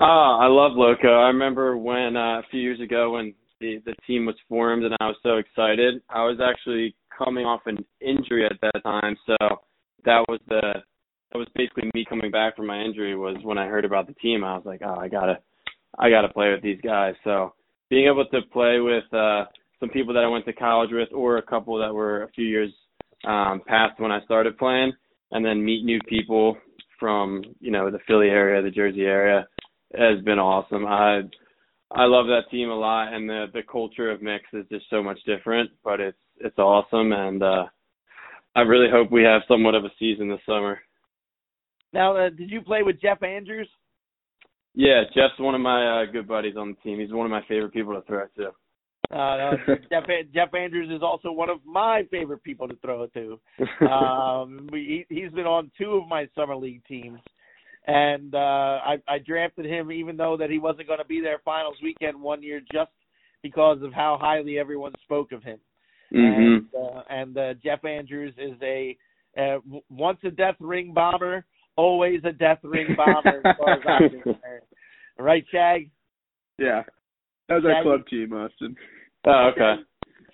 Ah, 0.00 0.38
I 0.38 0.46
love 0.46 0.72
Loco. 0.76 1.08
I 1.08 1.26
remember 1.26 1.76
when 1.76 2.16
uh, 2.16 2.38
a 2.38 2.42
few 2.52 2.60
years 2.60 2.80
ago 2.80 3.12
when 3.12 3.34
the 3.60 3.82
the 3.84 3.94
team 4.06 4.26
was 4.26 4.36
formed 4.48 4.84
and 4.84 4.94
I 5.00 5.06
was 5.06 5.16
so 5.24 5.38
excited. 5.38 6.00
I 6.08 6.24
was 6.24 6.38
actually 6.40 6.94
coming 7.16 7.44
off 7.44 7.62
an 7.66 7.84
injury 8.00 8.46
at 8.46 8.60
that 8.62 8.80
time, 8.84 9.16
so 9.26 9.36
that 10.04 10.24
was 10.28 10.38
the 10.48 10.60
that 11.32 11.38
was 11.38 11.48
basically 11.56 11.90
me 11.94 12.04
coming 12.08 12.30
back 12.30 12.54
from 12.54 12.66
my 12.66 12.80
injury 12.80 13.16
was 13.16 13.38
when 13.42 13.58
I 13.58 13.66
heard 13.66 13.84
about 13.84 14.06
the 14.06 14.14
team. 14.14 14.44
I 14.44 14.54
was 14.54 14.64
like, 14.64 14.82
oh, 14.84 14.94
I 14.94 15.08
gotta 15.08 15.40
I 15.98 16.10
gotta 16.10 16.28
play 16.28 16.52
with 16.52 16.62
these 16.62 16.80
guys. 16.80 17.14
So 17.24 17.54
being 17.90 18.06
able 18.06 18.24
to 18.26 18.42
play 18.52 18.78
with 18.78 19.12
uh, 19.12 19.46
some 19.80 19.88
people 19.88 20.14
that 20.14 20.22
I 20.22 20.28
went 20.28 20.44
to 20.44 20.52
college 20.52 20.90
with, 20.92 21.08
or 21.12 21.38
a 21.38 21.42
couple 21.42 21.76
that 21.76 21.92
were 21.92 22.22
a 22.22 22.30
few 22.30 22.44
years 22.44 22.70
um, 23.26 23.62
past 23.66 23.98
when 23.98 24.12
I 24.12 24.22
started 24.24 24.58
playing, 24.58 24.92
and 25.32 25.44
then 25.44 25.64
meet 25.64 25.84
new 25.84 25.98
people 26.08 26.56
from 27.00 27.42
you 27.58 27.72
know 27.72 27.90
the 27.90 27.98
Philly 28.06 28.28
area, 28.28 28.62
the 28.62 28.70
Jersey 28.70 29.02
area 29.02 29.44
has 29.94 30.22
been 30.24 30.38
awesome. 30.38 30.86
I 30.86 31.22
I 31.90 32.04
love 32.04 32.26
that 32.26 32.50
team 32.50 32.70
a 32.70 32.74
lot, 32.74 33.12
and 33.12 33.28
the 33.28 33.46
the 33.52 33.62
culture 33.70 34.10
of 34.10 34.22
mix 34.22 34.44
is 34.52 34.66
just 34.70 34.86
so 34.90 35.02
much 35.02 35.18
different, 35.24 35.70
but 35.82 36.00
it's 36.00 36.18
it's 36.38 36.58
awesome, 36.58 37.12
and 37.12 37.42
uh, 37.42 37.64
I 38.54 38.60
really 38.60 38.90
hope 38.90 39.10
we 39.10 39.22
have 39.22 39.42
somewhat 39.48 39.74
of 39.74 39.84
a 39.84 39.90
season 39.98 40.28
this 40.28 40.40
summer. 40.46 40.80
Now, 41.92 42.16
uh, 42.16 42.30
did 42.30 42.50
you 42.50 42.60
play 42.60 42.82
with 42.82 43.00
Jeff 43.00 43.22
Andrews? 43.22 43.68
Yeah, 44.74 45.04
Jeff's 45.14 45.38
one 45.38 45.54
of 45.54 45.60
my 45.60 46.02
uh, 46.02 46.12
good 46.12 46.28
buddies 46.28 46.56
on 46.56 46.70
the 46.70 46.76
team. 46.88 47.00
He's 47.00 47.12
one 47.12 47.26
of 47.26 47.30
my 47.30 47.42
favorite 47.48 47.72
people 47.72 47.94
to 47.94 48.02
throw 48.02 48.26
to. 48.36 48.50
Uh, 49.10 49.56
Jeff 49.90 50.04
Jeff 50.34 50.54
Andrews 50.54 50.90
is 50.94 51.02
also 51.02 51.32
one 51.32 51.48
of 51.48 51.58
my 51.64 52.02
favorite 52.10 52.42
people 52.42 52.68
to 52.68 52.76
throw 52.76 53.04
it 53.04 53.14
to. 53.14 53.40
Um, 53.88 54.68
he, 54.72 55.06
he's 55.08 55.30
been 55.32 55.46
on 55.46 55.70
two 55.78 55.92
of 55.92 56.08
my 56.08 56.28
summer 56.34 56.56
league 56.56 56.84
teams, 56.86 57.20
and 57.86 58.34
uh, 58.34 58.38
I, 58.38 58.96
I 59.08 59.18
drafted 59.18 59.66
him 59.66 59.90
even 59.90 60.16
though 60.16 60.36
that 60.36 60.50
he 60.50 60.58
wasn't 60.58 60.88
going 60.88 60.98
to 60.98 61.04
be 61.04 61.20
there 61.20 61.40
finals 61.44 61.76
weekend 61.82 62.20
one 62.20 62.42
year 62.42 62.60
just 62.72 62.90
because 63.42 63.82
of 63.82 63.92
how 63.92 64.18
highly 64.20 64.58
everyone 64.58 64.92
spoke 65.04 65.32
of 65.32 65.42
him. 65.42 65.58
Mm-hmm. 66.12 66.42
And, 66.42 66.66
uh, 66.74 67.02
and 67.08 67.38
uh, 67.38 67.54
Jeff 67.62 67.84
Andrews 67.84 68.34
is 68.38 68.54
a 68.62 68.96
uh, 69.38 69.58
once 69.90 70.18
a 70.24 70.30
death 70.30 70.56
ring 70.58 70.92
bomber, 70.92 71.44
always 71.76 72.20
a 72.24 72.32
death 72.32 72.58
ring 72.62 72.96
bomber 72.96 73.42
as 73.44 73.56
far 73.58 73.74
as 73.74 73.80
I'm 73.86 74.10
concerned. 74.22 74.62
Right, 75.18 75.44
Shag? 75.52 75.90
Yeah. 76.58 76.82
That 77.48 77.56
was 77.56 77.64
our 77.64 77.82
club 77.82 78.06
team, 78.08 78.32
Austin. 78.32 78.76
Oh, 79.26 79.50
okay. 79.52 79.82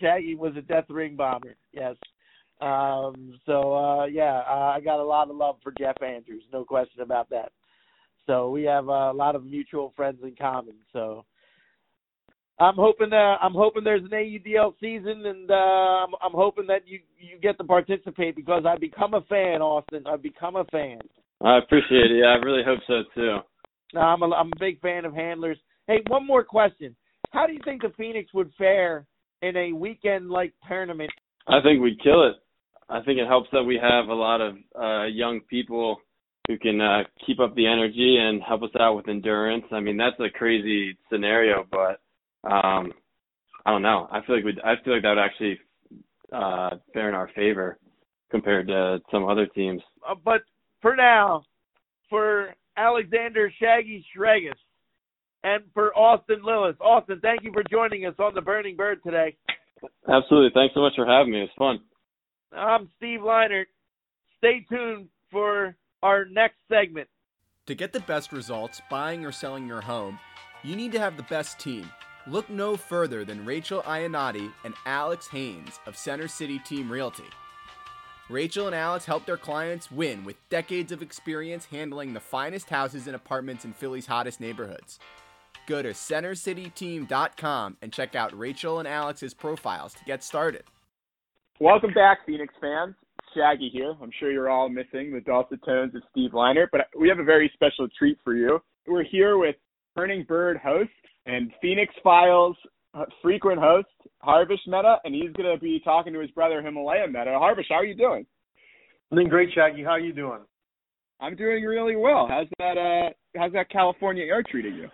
Shaggy 0.01 0.35
was 0.35 0.55
a 0.57 0.63
death 0.63 0.87
ring 0.89 1.17
bomber. 1.17 1.57
Yes. 1.73 1.97
Um, 2.61 3.39
so 3.47 3.75
uh, 3.75 4.07
yeah, 4.07 4.43
uh, 4.49 4.73
I 4.75 4.81
got 4.81 5.01
a 5.01 5.05
lot 5.05 5.29
of 5.29 5.37
love 5.37 5.57
for 5.63 5.73
Jeff 5.73 6.03
Andrews, 6.03 6.45
no 6.53 6.65
question 6.65 7.01
about 7.01 7.29
that. 7.31 7.53
So 8.27 8.51
we 8.51 8.63
have 8.65 8.89
uh, 8.89 9.11
a 9.11 9.13
lot 9.13 9.37
of 9.37 9.45
mutual 9.45 9.93
friends 9.97 10.19
in 10.23 10.35
common. 10.37 10.77
So 10.93 11.25
I'm 12.59 12.77
hoping 12.77 13.13
uh, 13.13 13.37
I'm 13.43 13.53
hoping 13.53 13.83
there's 13.83 14.05
an 14.05 14.11
AUDL 14.11 14.75
season, 14.81 15.27
and 15.27 15.51
uh, 15.51 15.55
I'm, 15.55 16.11
I'm 16.23 16.33
hoping 16.33 16.67
that 16.69 16.87
you 16.87 17.01
you 17.19 17.39
get 17.41 17.59
to 17.59 17.65
participate 17.65 18.37
because 18.37 18.65
I've 18.67 18.81
become 18.81 19.15
a 19.15 19.23
fan, 19.23 19.61
Austin. 19.61 20.05
I've 20.07 20.23
become 20.23 20.57
a 20.57 20.65
fan. 20.67 21.01
I 21.43 21.59
appreciate 21.59 22.13
it. 22.13 22.21
Yeah, 22.21 22.27
I 22.29 22.45
really 22.45 22.63
hope 22.65 22.81
so 22.87 23.03
too. 23.15 23.39
No, 23.93 24.01
I'm 24.01 24.23
a, 24.23 24.31
I'm 24.31 24.53
a 24.53 24.61
big 24.61 24.81
fan 24.81 25.05
of 25.05 25.15
handlers. 25.15 25.59
Hey, 25.87 26.01
one 26.07 26.27
more 26.27 26.45
question. 26.45 26.95
How 27.31 27.47
do 27.47 27.53
you 27.53 27.61
think 27.65 27.83
the 27.83 27.93
Phoenix 27.97 28.33
would 28.33 28.53
fare 28.57 29.05
in 29.43 29.57
a 29.57 29.73
weekend 29.73 30.31
like 30.31 30.55
tournament? 30.69 31.11
I 31.49 31.61
think 31.61 31.83
we'd 31.83 32.03
kill 32.03 32.29
it. 32.29 32.37
I 32.89 33.01
think 33.03 33.19
it 33.19 33.27
helps 33.27 33.49
that 33.53 33.63
we 33.63 33.79
have 33.81 34.09
a 34.09 34.15
lot 34.15 34.41
of 34.41 34.57
uh 34.81 35.05
young 35.07 35.41
people 35.49 35.99
who 36.49 36.59
can 36.59 36.81
uh 36.81 37.03
keep 37.27 37.41
up 37.41 37.55
the 37.55 37.67
energy 37.67 38.19
and 38.21 38.43
help 38.43 38.63
us 38.63 38.71
out 38.79 38.97
with 38.97 39.09
endurance. 39.09 39.65
I 39.73 39.81
mean, 39.81 39.97
that's 39.97 40.19
a 40.21 40.31
crazy 40.37 40.97
scenario, 41.11 41.67
but 41.71 42.01
um 42.49 42.93
I 43.67 43.71
don't 43.71 43.83
know. 43.83 44.09
I 44.11 44.21
feel 44.27 44.37
like 44.37 44.45
we 44.45 44.59
I 44.63 44.75
feel 44.85 44.95
like 44.95 45.03
that 45.03 45.15
would 45.15 45.19
actually 45.19 45.59
uh 46.33 46.77
fare 46.93 47.09
in 47.09 47.15
our 47.15 47.31
favor 47.35 47.79
compared 48.31 48.67
to 48.69 49.01
some 49.11 49.29
other 49.29 49.47
teams. 49.47 49.81
Uh, 50.09 50.15
but 50.25 50.43
for 50.83 50.97
now, 50.97 51.45
for 52.11 52.55
Alexander 52.77 53.53
Shaggy 53.61 54.05
Shregas 54.15 54.53
and 55.45 55.63
for 55.73 55.97
Austin 55.97 56.43
Lillis. 56.45 56.81
Austin, 56.81 57.21
thank 57.21 57.45
you 57.45 57.53
for 57.53 57.63
joining 57.71 58.07
us 58.07 58.15
on 58.19 58.35
the 58.35 58.41
Burning 58.41 58.77
Bird 58.77 59.03
today. 59.05 59.37
Absolutely. 60.09 60.51
Thanks 60.55 60.75
so 60.75 60.81
much 60.81 60.95
for 60.97 61.07
having 61.07 61.33
me. 61.33 61.41
It 61.41 61.51
was 61.57 61.79
fun. 61.79 61.79
I'm 62.57 62.89
Steve 62.97 63.21
Leinert. 63.21 63.67
Stay 64.39 64.65
tuned 64.69 65.09
for 65.31 65.77
our 66.03 66.25
next 66.27 66.57
segment. 66.69 67.09
To 67.67 67.75
get 67.75 67.93
the 67.93 68.01
best 68.01 68.33
results 68.33 68.81
buying 68.91 69.25
or 69.25 69.33
selling 69.33 69.67
your 69.67 69.81
home, 69.81 70.19
you 70.63 70.77
need 70.77 70.93
to 70.93 70.99
have 70.99 71.17
the 71.17 71.23
best 71.25 71.59
team. 71.59 71.89
Look 72.27 72.49
no 72.49 72.77
further 72.77 73.25
than 73.25 73.45
Rachel 73.45 73.83
Iannotti 73.83 74.53
and 74.65 74.75
Alex 74.87 75.29
Haynes 75.29 75.81
of 75.87 75.97
Center 75.97 76.29
City 76.29 76.59
Team 76.59 76.91
Realty. 76.91 77.25
Rachel 78.31 78.67
and 78.67 78.75
Alex 78.75 79.05
help 79.05 79.27
their 79.27 79.37
clients 79.37 79.91
win 79.91 80.25
with 80.25 80.37
decades 80.49 80.93
of 80.93 81.03
experience 81.03 81.67
handling 81.67 82.15
the 82.15 82.21
finest 82.21 82.71
houses 82.71 83.07
and 83.07 83.15
apartments 83.15 83.67
in 83.67 83.75
Philly's 83.75 84.07
hottest 84.07 84.41
neighborhoods. 84.41 84.99
Go 85.67 85.83
to 85.83 85.91
centercityteam.com 85.91 87.77
and 87.83 87.93
check 87.93 88.15
out 88.15 88.39
Rachel 88.39 88.79
and 88.79 88.89
Alex's 88.89 89.35
profiles 89.35 89.93
to 89.95 90.05
get 90.05 90.23
started. 90.23 90.65
Welcome 91.61 91.95
back, 91.95 92.19
Phoenix 92.27 92.53
fans. 92.61 92.95
Shaggy 93.33 93.71
here. 93.73 93.95
I'm 94.03 94.11
sure 94.19 94.33
you're 94.33 94.51
all 94.51 94.69
missing 94.69 95.13
the 95.13 95.21
dulcet 95.21 95.61
tones 95.65 95.95
of 95.95 96.03
Steve 96.11 96.35
Liner, 96.35 96.69
but 96.73 96.89
we 96.99 97.09
have 97.09 97.21
a 97.21 97.25
very 97.25 97.51
special 97.55 97.87
treat 97.97 98.19
for 98.25 98.35
you. 98.35 98.61
We're 98.89 99.05
here 99.05 99.39
with 99.39 99.55
Burning 99.95 100.25
Bird 100.25 100.57
host 100.57 100.91
and 101.27 101.53
Phoenix 101.63 101.95
Files 102.03 102.57
frequent 103.23 103.61
host, 103.61 103.89
Harvish 104.19 104.61
Meta, 104.67 104.97
and 105.05 105.15
he's 105.15 105.33
going 105.33 105.53
to 105.53 105.61
be 105.61 105.81
talking 105.85 106.13
to 106.13 106.21
his 106.21 106.31
brother 106.33 106.63
Himalaya 106.63 107.07
Meta. 107.07 107.37
Harvish, 107.39 107.67
how 107.69 107.77
are 107.77 107.85
you 107.85 107.95
doing? 107.95 108.27
I'm 109.11 109.19
doing 109.19 109.29
great, 109.29 109.51
Shaggy. 109.55 109.83
How 109.83 109.91
are 109.91 110.01
you 110.01 110.13
doing? 110.13 110.41
I'm 111.21 111.37
doing 111.37 111.63
really 111.63 111.97
well. 111.97 112.27
How's 112.29 112.49
that? 112.59 112.77
Uh, 112.77 113.11
how's 113.39 113.53
that 113.53 113.71
California 113.71 114.25
air 114.25 114.43
treating 114.43 114.75
you? 114.75 114.89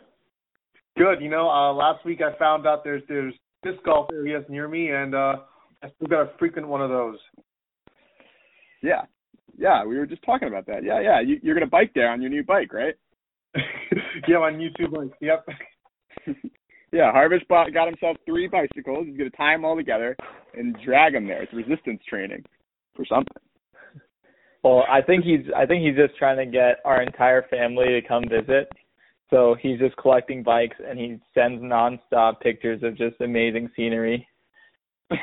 Good. 0.99 1.23
You 1.23 1.31
know, 1.31 1.49
uh, 1.49 1.73
last 1.73 2.05
week 2.05 2.21
I 2.21 2.39
found 2.39 2.67
out 2.67 2.85
there's 2.85 3.03
there's 3.09 3.35
disc 3.63 3.79
golf 3.85 4.09
areas 4.13 4.45
near 4.49 4.69
me, 4.69 4.91
and 4.91 5.15
uh, 5.15 5.37
I 5.83 5.89
still 5.97 6.09
got 6.09 6.23
a 6.23 6.31
frequent 6.39 6.69
one 6.69 6.83
of 6.83 6.91
those. 6.91 7.19
Yeah, 8.83 9.03
yeah. 9.59 9.85
We 9.85 9.99
were 9.99 10.07
just 10.07 10.23
talking 10.23 10.49
about 10.49 10.67
that. 10.67 10.85
Yeah, 10.85 11.01
yeah. 11.01 11.21
You, 11.21 11.39
you're 11.43 11.55
going 11.55 11.67
to 11.67 11.71
bike 11.71 11.93
there 11.95 12.11
on 12.11 12.21
your 12.21 12.31
new 12.31 12.45
bike, 12.45 12.73
right? 12.73 12.95
yeah, 13.55 14.39
my 14.39 14.53
YouTube 14.53 14.93
bike. 14.93 15.17
Yep. 15.21 15.47
yeah, 16.93 17.13
Harvish 17.13 17.43
bought, 17.49 17.73
got 17.73 17.89
himself 17.89 18.17
three 18.27 18.47
bicycles. 18.47 19.07
He's 19.07 19.17
going 19.17 19.31
to 19.31 19.37
tie 19.37 19.55
them 19.55 19.65
all 19.65 19.77
together 19.77 20.17
and 20.55 20.77
drag 20.85 21.15
them 21.15 21.27
there. 21.27 21.43
It's 21.43 21.53
resistance 21.53 22.01
training 22.09 22.45
for 22.95 23.05
something. 23.05 23.43
Well, 24.63 24.85
I 24.91 25.01
think 25.01 25.25
he's 25.25 25.47
I 25.57 25.65
think 25.65 25.83
he's 25.83 25.97
just 25.97 26.19
trying 26.19 26.37
to 26.37 26.45
get 26.45 26.81
our 26.85 27.03
entire 27.03 27.47
family 27.49 27.87
to 27.87 28.03
come 28.07 28.25
visit. 28.29 28.69
So 29.31 29.57
he's 29.61 29.79
just 29.79 29.97
collecting 29.97 30.43
bikes 30.43 30.77
and 30.87 30.99
he 30.99 31.19
sends 31.33 31.63
nonstop 31.63 32.41
pictures 32.41 32.83
of 32.83 32.99
just 32.99 33.21
amazing 33.21 33.71
scenery. 33.75 34.27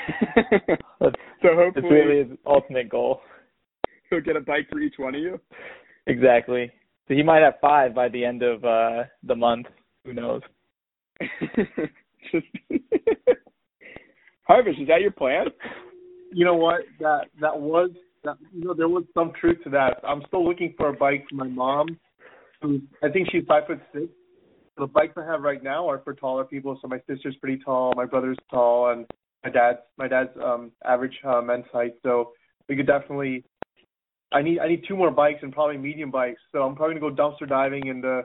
That's, 1.00 1.16
so 1.42 1.50
that's 1.56 1.76
hopefully 1.76 1.90
really 1.90 2.30
his 2.30 2.38
ultimate 2.46 2.90
goal. 2.90 3.22
he'll 4.10 4.22
get 4.22 4.36
a 4.36 4.42
bike 4.42 4.68
for 4.70 4.80
each 4.80 4.96
one 4.98 5.16
of 5.16 5.22
you. 5.22 5.40
Exactly. 6.08 6.72
So 7.08 7.14
he 7.14 7.24
might 7.24 7.42
have 7.42 7.54
five 7.62 7.96
by 7.96 8.10
the 8.10 8.26
end 8.26 8.44
of 8.44 8.64
uh 8.66 9.04
the 9.24 9.36
month. 9.36 9.68
Who 10.06 10.14
knows? 10.14 10.42
Just 12.32 12.46
Harvish, 14.44 14.80
is 14.80 14.88
that 14.88 15.02
your 15.02 15.12
plan? 15.12 15.46
You 16.34 16.46
know 16.46 16.56
what? 16.56 16.82
That 17.00 17.26
that 17.40 17.58
was 17.60 17.92
that. 18.24 18.38
You 18.54 18.66
know, 18.66 18.74
there 18.74 18.90
was 18.90 19.04
some 19.14 19.32
truth 19.40 19.58
to 19.64 19.70
that. 19.72 20.02
I'm 20.08 20.24
still 20.28 20.46
looking 20.48 20.74
for 20.78 20.90
a 20.90 20.94
bike 20.94 21.26
for 21.30 21.36
my 21.36 21.48
mom, 21.48 21.88
who 22.62 22.82
I 23.04 23.10
think 23.10 23.30
she's 23.32 23.44
five 23.48 23.64
foot 23.68 23.80
six. 23.94 24.08
The 24.78 24.88
bikes 24.88 25.14
I 25.18 25.26
have 25.26 25.42
right 25.42 25.64
now 25.64 25.90
are 25.90 26.00
for 26.04 26.14
taller 26.14 26.44
people. 26.46 26.78
So 26.82 26.88
my 26.88 27.00
sister's 27.10 27.36
pretty 27.38 27.62
tall, 27.64 27.94
my 27.96 28.06
brother's 28.06 28.38
tall, 28.52 28.92
and 28.92 29.06
my 29.48 29.54
dad's 29.54 29.80
my 29.98 30.08
dad's 30.08 30.30
um 30.44 30.72
average 30.86 31.16
uh, 31.26 31.42
men's 31.42 31.66
height. 31.72 31.94
So 32.04 32.32
we 32.68 32.76
could 32.76 32.88
definitely. 32.88 33.44
I 34.32 34.42
need 34.42 34.60
I 34.60 34.68
need 34.68 34.84
two 34.88 34.96
more 34.96 35.12
bikes 35.12 35.40
and 35.42 35.54
probably 35.54 35.78
medium 35.78 36.12
bikes. 36.12 36.42
So 36.52 36.64
I'm 36.64 36.76
probably 36.76 37.00
gonna 37.00 37.16
go 37.16 37.22
dumpster 37.22 37.48
diving 37.48 37.88
in 37.88 38.02
the 38.02 38.24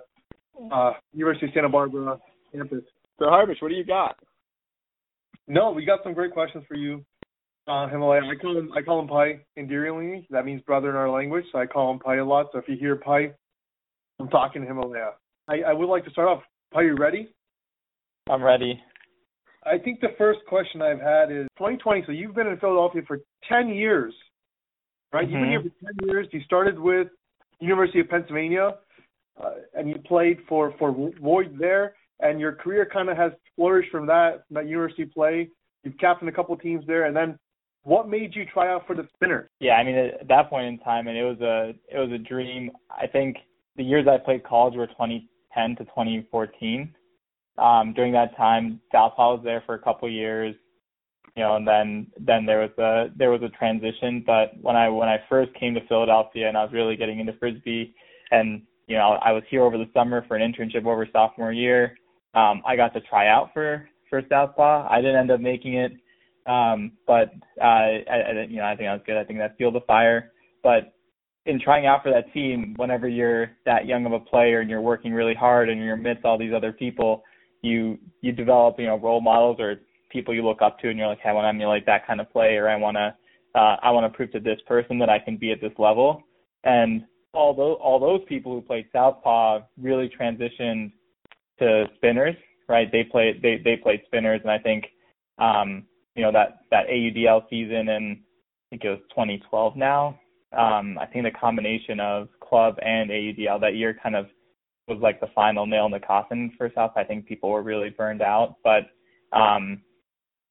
uh, 0.73 0.93
University 1.13 1.47
of 1.47 1.53
Santa 1.55 1.69
Barbara 1.69 2.19
campus. 2.53 2.83
So 3.19 3.27
Harvish, 3.27 3.59
what 3.61 3.69
do 3.69 3.75
you 3.75 3.85
got? 3.85 4.17
No, 5.47 5.71
we 5.71 5.85
got 5.85 6.01
some 6.03 6.15
great 6.15 6.33
questions 6.33 6.65
for 6.67 6.77
you, 6.77 7.05
uh, 7.69 7.89
Himalaya. 7.89 8.23
I 8.23 8.41
call 8.41 8.59
him 8.59 8.73
I 8.77 8.83
call 8.83 9.01
him 9.01 9.09
Pai 9.09 9.41
endearingly. 9.57 10.27
That 10.31 10.45
means 10.45 10.61
brother 10.63 10.91
in 10.91 10.97
our 10.97 11.11
language, 11.11 11.45
so 11.53 11.59
I 11.59 11.67
call 11.67 11.93
him 11.93 12.01
Pai 12.01 12.19
a 12.19 12.25
lot. 12.25 12.47
So 12.53 12.59
if 12.59 12.65
you 12.69 12.77
hear 12.77 12.97
Pai, 12.97 13.33
I'm 14.19 14.29
talking 14.29 14.63
to 14.63 14.69
Himalaya. 14.69 15.13
I, 15.49 15.61
I 15.69 15.73
would 15.73 15.89
like 15.89 16.05
to 16.05 16.11
start 16.11 16.29
off. 16.29 16.43
Pai, 16.73 16.85
you 16.85 16.97
ready? 16.97 17.29
I'm 18.29 18.43
ready. 18.43 18.81
I 19.65 19.79
think 19.79 20.01
the 20.01 20.15
first 20.19 20.41
question 20.49 20.83
I've 20.83 21.01
had 21.01 21.31
is 21.31 21.47
2020. 21.59 22.05
So 22.07 22.13
you've 22.13 22.35
been 22.35 22.49
in 22.49 22.59
Philadelphia 22.59 23.03
for 23.07 23.21
10 23.49 23.69
years, 23.69 24.15
right? 25.13 25.29
You've 25.29 25.41
been 25.41 25.51
here 25.51 25.61
Mhm. 25.61 25.73
for 25.79 25.85
10 25.87 26.09
years. 26.09 26.29
You 26.33 26.41
started 26.41 26.79
with 26.79 27.09
University 27.61 28.01
of 28.01 28.09
Pennsylvania, 28.09 28.79
uh, 29.41 29.55
and 29.75 29.89
you 29.89 29.97
played 29.99 30.43
for 30.49 30.73
for 30.73 30.91
Lloyd 31.21 31.57
there, 31.59 31.95
and 32.21 32.41
your 32.41 32.53
career 32.53 32.85
kind 32.87 33.09
of 33.09 33.17
has 33.17 33.33
flourished 33.57 33.91
from 33.91 34.07
that 34.07 34.47
from 34.47 34.55
that 34.55 34.67
university 34.67 35.05
play. 35.05 35.49
You've 35.85 35.99
captained 35.99 36.29
a 36.29 36.33
couple 36.33 36.57
teams 36.57 36.85
there, 36.87 37.05
and 37.05 37.15
then 37.17 37.39
what 37.85 38.09
made 38.09 38.35
you 38.35 38.45
try 38.47 38.69
out 38.69 38.87
for 38.87 38.95
the 38.95 39.07
Spinners? 39.15 39.49
Yeah, 39.61 39.77
I 39.77 39.85
mean 39.85 39.97
at 39.97 40.27
that 40.29 40.49
point 40.51 40.67
in 40.67 40.79
time, 40.79 41.07
and 41.07 41.17
it 41.17 41.25
was 41.25 41.41
a 41.41 41.75
it 41.89 41.99
was 41.99 42.11
a 42.11 42.19
dream. 42.19 42.73
I 42.91 43.07
think 43.07 43.39
the 43.77 43.85
years 43.85 44.07
I 44.09 44.19
played 44.19 44.43
college 44.43 44.75
were 44.77 44.87
2010 44.89 45.77
to 45.77 45.85
2014. 45.85 46.95
Um, 47.59 47.93
during 47.93 48.13
that 48.13 48.37
time, 48.37 48.81
Southpaw 48.91 49.37
was 49.37 49.45
there 49.45 49.63
for 49.67 49.75
a 49.75 49.79
couple 49.79 50.11
years, 50.11 50.55
you 51.37 51.43
know, 51.43 51.57
and 51.57 51.67
then 51.67 52.07
then 52.19 52.47
there 52.47 52.61
was 52.61 52.71
a 52.79 53.15
there 53.17 53.31
was 53.31 53.43
a 53.43 53.49
transition. 53.51 54.23
But 54.27 54.53
when 54.61 54.77
I 54.77 54.89
when 54.89 55.09
I 55.09 55.19
first 55.29 55.53
came 55.55 55.75
to 55.75 55.87
Philadelphia 55.87 56.49
and 56.49 56.57
I 56.57 56.65
was 56.65 56.73
really 56.73 56.97
getting 56.97 57.21
into 57.21 57.35
frisbee, 57.35 57.95
and 58.31 58.63
you 58.87 58.97
know 58.97 59.19
I 59.23 59.33
was 59.33 59.43
here 59.51 59.63
over 59.63 59.79
the 59.79 59.91
summer 59.95 60.25
for 60.27 60.37
an 60.37 60.53
internship 60.53 60.87
over 60.87 61.07
sophomore 61.13 61.53
year. 61.53 61.97
Um, 62.35 62.63
I 62.67 62.77
got 62.77 62.95
to 62.95 63.01
try 63.01 63.29
out 63.29 63.51
for 63.53 63.89
for 64.09 64.23
Southpaw. 64.29 64.89
I 64.91 65.01
didn't 65.01 65.17
end 65.17 65.31
up 65.31 65.41
making 65.41 65.75
it, 65.75 65.93
um, 66.47 66.93
but 67.07 67.33
uh, 67.61 67.65
I, 67.65 68.05
I, 68.11 68.47
you 68.49 68.57
know 68.57 68.65
I 68.65 68.77
think 68.77 68.89
that 68.89 68.95
was 68.95 69.03
good. 69.07 69.17
I 69.17 69.25
think 69.25 69.39
that 69.39 69.57
fueled 69.57 69.75
the 69.75 69.81
fire. 69.87 70.33
But 70.63 70.95
in 71.47 71.61
trying 71.61 71.87
out 71.87 72.03
for 72.03 72.11
that 72.11 72.33
team, 72.33 72.75
whenever 72.77 73.09
you're 73.09 73.51
that 73.67 73.87
young 73.87 74.07
of 74.07 74.13
a 74.13 74.21
player 74.21 74.61
and 74.61 74.71
you're 74.71 74.81
working 74.81 75.13
really 75.13 75.35
hard 75.35 75.69
and 75.69 75.81
you're 75.81 75.95
amidst 75.95 76.25
all 76.25 76.39
these 76.39 76.53
other 76.55 76.73
people, 76.73 77.25
you 77.63 77.99
you 78.21 78.33
develop 78.33 78.79
you 78.79 78.87
know 78.87 78.99
role 78.99 79.21
models 79.21 79.57
or 79.61 79.77
people 80.11 80.35
you 80.35 80.45
look 80.45 80.63
up 80.63 80.79
to 80.81 80.91
and 80.91 80.99
you're 80.99 81.09
like, 81.09 81.21
hey, 81.21 81.31
I 81.31 81.33
want 81.33 81.45
to 81.45 81.49
emulate 81.49 81.87
that 81.87 82.07
kind 82.07 82.21
of 82.21 82.31
play, 82.31 82.57
or 82.57 82.69
I 82.69 82.77
want 82.77 82.97
to 82.97 83.15
uh, 83.59 83.77
I 83.83 83.91
want 83.91 84.11
to 84.11 84.17
prove 84.17 84.33
to 84.33 84.41
this 84.41 84.61
person 84.67 84.99
that 84.99 85.09
I 85.09 85.19
can 85.19 85.37
be 85.37 85.53
at 85.53 85.61
this 85.61 85.73
level. 85.79 86.23
And 86.65 87.05
all 87.33 87.55
those 87.55 87.79
all 87.83 87.99
those 87.99 88.21
people 88.29 88.53
who 88.53 88.61
played 88.61 88.87
southpaw 88.93 89.61
really 89.81 90.11
transitioned 90.21 90.93
to 91.59 91.87
spinners, 91.97 92.37
right? 92.69 92.91
They 92.91 93.05
played 93.05 93.41
they 93.43 93.61
they 93.65 93.77
played 93.77 94.03
spinners, 94.07 94.41
and 94.43 94.51
I 94.51 94.59
think 94.59 94.85
um, 95.39 95.85
you 96.15 96.23
know 96.23 96.33
that 96.33 96.61
that 96.71 96.87
AUDL 96.89 97.49
season 97.49 97.89
in 97.89 98.21
I 98.21 98.65
think 98.71 98.85
it 98.85 98.91
was 98.91 99.01
2012 99.11 99.77
now. 99.77 100.19
Um, 100.57 100.99
I 100.99 101.07
think 101.07 101.25
the 101.25 101.31
combination 101.31 101.99
of 102.01 102.29
club 102.41 102.77
and 102.83 103.11
AUDL 103.11 103.61
that 103.61 103.75
year 103.75 103.97
kind 104.03 104.15
of 104.15 104.27
was 104.89 104.99
like 105.01 105.21
the 105.21 105.29
final 105.35 105.67
nail 105.67 105.87
in 105.87 105.93
the 105.93 106.01
coffin 106.01 106.53
for 106.59 106.71
South. 106.75 106.93
I 106.97 107.05
think 107.05 107.27
people 107.27 107.51
were 107.51 107.63
really 107.63 107.91
burned 107.91 108.23
out, 108.23 108.57
but 108.65 108.91
um, 109.37 109.81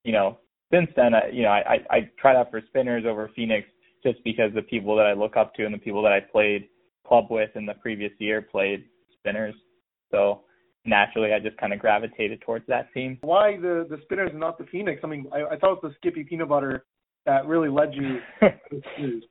you 0.04 0.12
know, 0.12 0.40
since 0.72 0.90
then, 0.96 1.14
I, 1.14 1.30
you 1.32 1.44
know, 1.44 1.50
I, 1.50 1.60
I, 1.60 1.96
I 1.96 2.10
tried 2.18 2.38
out 2.38 2.50
for 2.50 2.62
spinners 2.68 3.04
over 3.08 3.30
Phoenix 3.36 3.68
just 4.04 4.24
because 4.24 4.52
the 4.56 4.62
people 4.62 4.96
that 4.96 5.06
I 5.06 5.14
look 5.14 5.38
up 5.38 5.54
to 5.56 5.66
and 5.66 5.74
the 5.74 5.80
people 5.80 6.02
that 6.04 6.14
I 6.14 6.20
played 6.20 6.68
club 7.06 7.26
with 7.30 7.50
in 7.56 7.66
the 7.66 7.74
previous 7.76 8.12
year 8.20 8.42
played 8.42 8.86
spinners. 9.20 9.54
So 10.12 10.42
naturally, 10.86 11.34
I 11.34 11.40
just 11.40 11.58
kind 11.58 11.74
of 11.74 11.80
gravitated 11.80 12.42
towards 12.42 12.66
that 12.68 12.92
team. 12.94 13.20
Why 13.22 13.58
the 13.58 13.86
the 13.90 14.00
spinners 14.04 14.30
and 14.32 14.40
not 14.40 14.58
the 14.58 14.66
Phoenix? 14.66 15.02
I 15.04 15.08
mean, 15.08 15.28
I, 15.32 15.44
I 15.54 15.58
thought 15.58 15.74
it 15.74 15.84
was 15.84 15.92
the 15.92 15.96
Skippy 15.98 16.24
peanut 16.24 16.50
butter 16.50 16.86
that 17.26 17.46
really 17.46 17.70
led 17.70 17.94
you. 17.94 18.20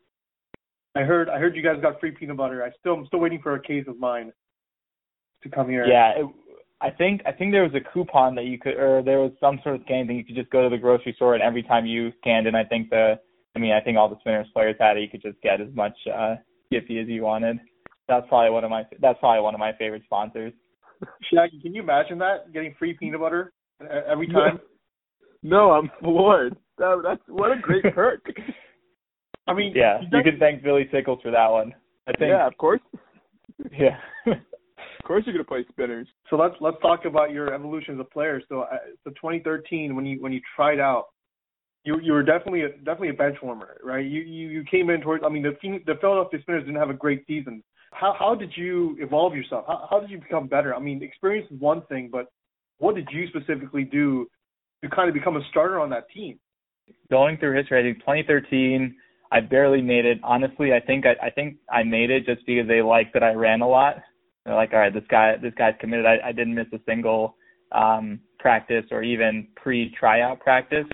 I 0.96 1.00
heard 1.00 1.28
I 1.28 1.38
heard 1.38 1.56
you 1.56 1.62
guys 1.62 1.80
got 1.80 2.00
free 2.00 2.10
peanut 2.10 2.36
butter. 2.36 2.62
I 2.62 2.70
still 2.78 2.94
I'm 2.94 3.06
still 3.06 3.20
waiting 3.20 3.40
for 3.42 3.54
a 3.54 3.62
case 3.62 3.84
of 3.88 3.98
mine 3.98 4.32
to 5.42 5.48
come 5.48 5.68
here. 5.68 5.86
Yeah, 5.86 6.10
it, 6.16 6.26
I 6.80 6.90
think 6.90 7.22
I 7.26 7.32
think 7.32 7.52
there 7.52 7.62
was 7.62 7.74
a 7.74 7.92
coupon 7.92 8.34
that 8.36 8.44
you 8.44 8.58
could, 8.58 8.74
or 8.74 9.02
there 9.02 9.20
was 9.20 9.32
some 9.40 9.60
sort 9.62 9.76
of 9.76 9.82
scan 9.82 10.06
thing 10.06 10.16
you 10.16 10.24
could 10.24 10.36
just 10.36 10.50
go 10.50 10.62
to 10.62 10.74
the 10.74 10.80
grocery 10.80 11.12
store 11.14 11.34
and 11.34 11.42
every 11.42 11.62
time 11.62 11.86
you 11.86 12.12
scanned, 12.20 12.46
and 12.46 12.56
I 12.56 12.64
think 12.64 12.90
the, 12.90 13.18
I 13.54 13.58
mean 13.58 13.72
I 13.72 13.80
think 13.80 13.98
all 13.98 14.08
the 14.08 14.18
spinners 14.20 14.46
players 14.52 14.76
had 14.80 14.96
it. 14.96 15.00
You 15.00 15.08
could 15.08 15.22
just 15.22 15.40
get 15.42 15.60
as 15.60 15.74
much 15.74 15.96
uh 16.12 16.36
Skippy 16.66 17.00
as 17.00 17.08
you 17.08 17.24
wanted. 17.24 17.58
That's 18.08 18.26
probably 18.28 18.50
one 18.50 18.64
of 18.64 18.70
my 18.70 18.84
that's 19.00 19.18
probably 19.18 19.42
one 19.42 19.54
of 19.54 19.60
my 19.60 19.72
favorite 19.78 20.02
sponsors. 20.04 20.52
Shaggy, 21.32 21.60
can 21.60 21.74
you 21.74 21.82
imagine 21.82 22.18
that 22.18 22.52
getting 22.52 22.74
free 22.78 22.94
peanut 22.94 23.20
butter 23.20 23.52
every 24.06 24.26
time? 24.28 24.60
No, 25.42 25.72
I'm 25.72 25.90
floored. 26.00 26.56
That, 26.78 27.00
that's 27.02 27.22
what 27.26 27.50
a 27.50 27.60
great 27.60 27.82
perk. 27.94 28.24
I 29.46 29.54
mean, 29.54 29.72
yeah, 29.74 30.00
you 30.00 30.22
can 30.22 30.38
thank 30.38 30.62
Billy 30.62 30.88
Sickles 30.92 31.20
for 31.22 31.30
that 31.30 31.48
one. 31.48 31.74
I 32.06 32.12
think. 32.12 32.30
Yeah, 32.30 32.46
of 32.46 32.56
course. 32.56 32.80
Yeah. 33.72 33.96
of 35.02 35.06
course, 35.06 35.24
you're 35.26 35.32
gonna 35.32 35.44
play 35.44 35.64
spinners. 35.70 36.06
So 36.28 36.36
let's 36.36 36.54
let's 36.60 36.76
talk 36.82 37.06
about 37.06 37.30
your 37.30 37.54
evolution 37.54 37.94
as 37.94 38.00
a 38.00 38.04
player. 38.04 38.42
So, 38.48 38.60
uh, 38.60 38.76
so 39.02 39.10
2013, 39.10 39.96
when 39.96 40.04
you 40.04 40.20
when 40.20 40.30
you 40.30 40.40
tried 40.54 40.78
out, 40.78 41.06
you 41.84 41.98
you 42.00 42.12
were 42.12 42.22
definitely 42.22 42.62
a, 42.62 42.68
definitely 42.68 43.08
a 43.08 43.14
bench 43.14 43.38
warmer, 43.42 43.78
right? 43.82 44.04
You 44.04 44.20
you 44.20 44.48
you 44.48 44.64
came 44.70 44.90
in 44.90 45.00
towards. 45.00 45.24
I 45.24 45.30
mean, 45.30 45.42
the 45.42 45.56
the 45.86 45.94
Philadelphia 46.00 46.40
Spinners 46.42 46.64
didn't 46.64 46.78
have 46.78 46.90
a 46.90 46.94
great 46.94 47.26
season. 47.26 47.62
How 47.92 48.14
how 48.18 48.34
did 48.34 48.52
you 48.54 48.96
evolve 49.00 49.34
yourself? 49.34 49.64
How 49.66 49.86
how 49.88 50.00
did 50.00 50.10
you 50.10 50.18
become 50.18 50.46
better? 50.46 50.74
I 50.74 50.80
mean, 50.80 51.02
experience 51.02 51.50
is 51.50 51.58
one 51.58 51.80
thing, 51.86 52.10
but 52.12 52.26
what 52.78 52.94
did 52.94 53.08
you 53.10 53.26
specifically 53.28 53.84
do 53.84 54.26
to 54.84 54.90
kind 54.90 55.08
of 55.08 55.14
become 55.14 55.36
a 55.36 55.42
starter 55.50 55.80
on 55.80 55.88
that 55.90 56.10
team? 56.14 56.38
Going 57.10 57.38
through 57.38 57.56
history, 57.56 57.80
I 57.80 57.82
think 57.82 58.00
2013, 58.00 58.94
I 59.32 59.40
barely 59.40 59.80
made 59.80 60.04
it. 60.04 60.18
Honestly, 60.22 60.74
I 60.74 60.80
think 60.80 61.06
I, 61.06 61.26
I 61.26 61.30
think 61.30 61.56
I 61.72 61.84
made 61.84 62.10
it 62.10 62.26
just 62.26 62.44
because 62.46 62.68
they 62.68 62.82
liked 62.82 63.14
that 63.14 63.22
I 63.22 63.32
ran 63.32 63.62
a 63.62 63.68
lot. 63.68 63.96
They're 64.44 64.54
like, 64.54 64.72
all 64.72 64.78
right, 64.78 64.92
this 64.92 65.04
guy 65.10 65.36
this 65.36 65.54
guy's 65.56 65.74
committed. 65.80 66.06
I, 66.06 66.28
I 66.28 66.32
didn't 66.32 66.54
miss 66.54 66.66
a 66.72 66.80
single 66.86 67.36
um, 67.72 68.20
practice 68.38 68.84
or 68.90 69.02
even 69.02 69.48
pre 69.56 69.94
tryout 69.98 70.40
practice. 70.40 70.86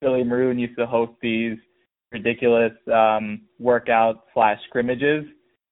Billy 0.00 0.24
Maroon 0.24 0.58
used 0.58 0.78
to 0.78 0.86
host 0.86 1.12
these 1.22 1.58
ridiculous 2.12 2.72
um, 2.92 3.42
workout 3.58 4.24
slash 4.34 4.58
scrimmages 4.68 5.24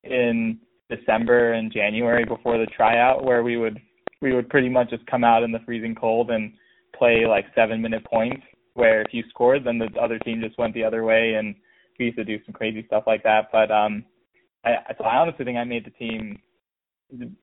in 0.02 0.58
December 0.90 1.54
and 1.54 1.72
January 1.72 2.24
before 2.24 2.58
the 2.58 2.66
tryout, 2.66 3.24
where 3.24 3.42
we 3.42 3.56
would 3.56 3.80
we 4.20 4.34
would 4.34 4.48
pretty 4.48 4.68
much 4.68 4.90
just 4.90 5.06
come 5.06 5.24
out 5.24 5.42
in 5.42 5.52
the 5.52 5.60
freezing 5.64 5.94
cold 5.94 6.30
and 6.30 6.52
play 6.96 7.26
like 7.26 7.46
seven 7.54 7.80
minute 7.80 8.04
points. 8.04 8.42
Where 8.74 9.02
if 9.02 9.08
you 9.12 9.22
scored, 9.30 9.64
then 9.64 9.78
the 9.78 9.88
other 10.00 10.18
team 10.18 10.40
just 10.42 10.58
went 10.58 10.74
the 10.74 10.84
other 10.84 11.04
way, 11.04 11.34
and 11.34 11.54
we 11.98 12.06
used 12.06 12.18
to 12.18 12.24
do 12.24 12.38
some 12.44 12.52
crazy 12.52 12.84
stuff 12.86 13.04
like 13.06 13.22
that. 13.22 13.48
But 13.52 13.70
um, 13.70 14.04
I, 14.64 14.76
so 14.98 15.04
I 15.04 15.16
honestly 15.16 15.44
think 15.44 15.58
I 15.58 15.64
made 15.64 15.86
the 15.86 15.90
team 15.90 16.38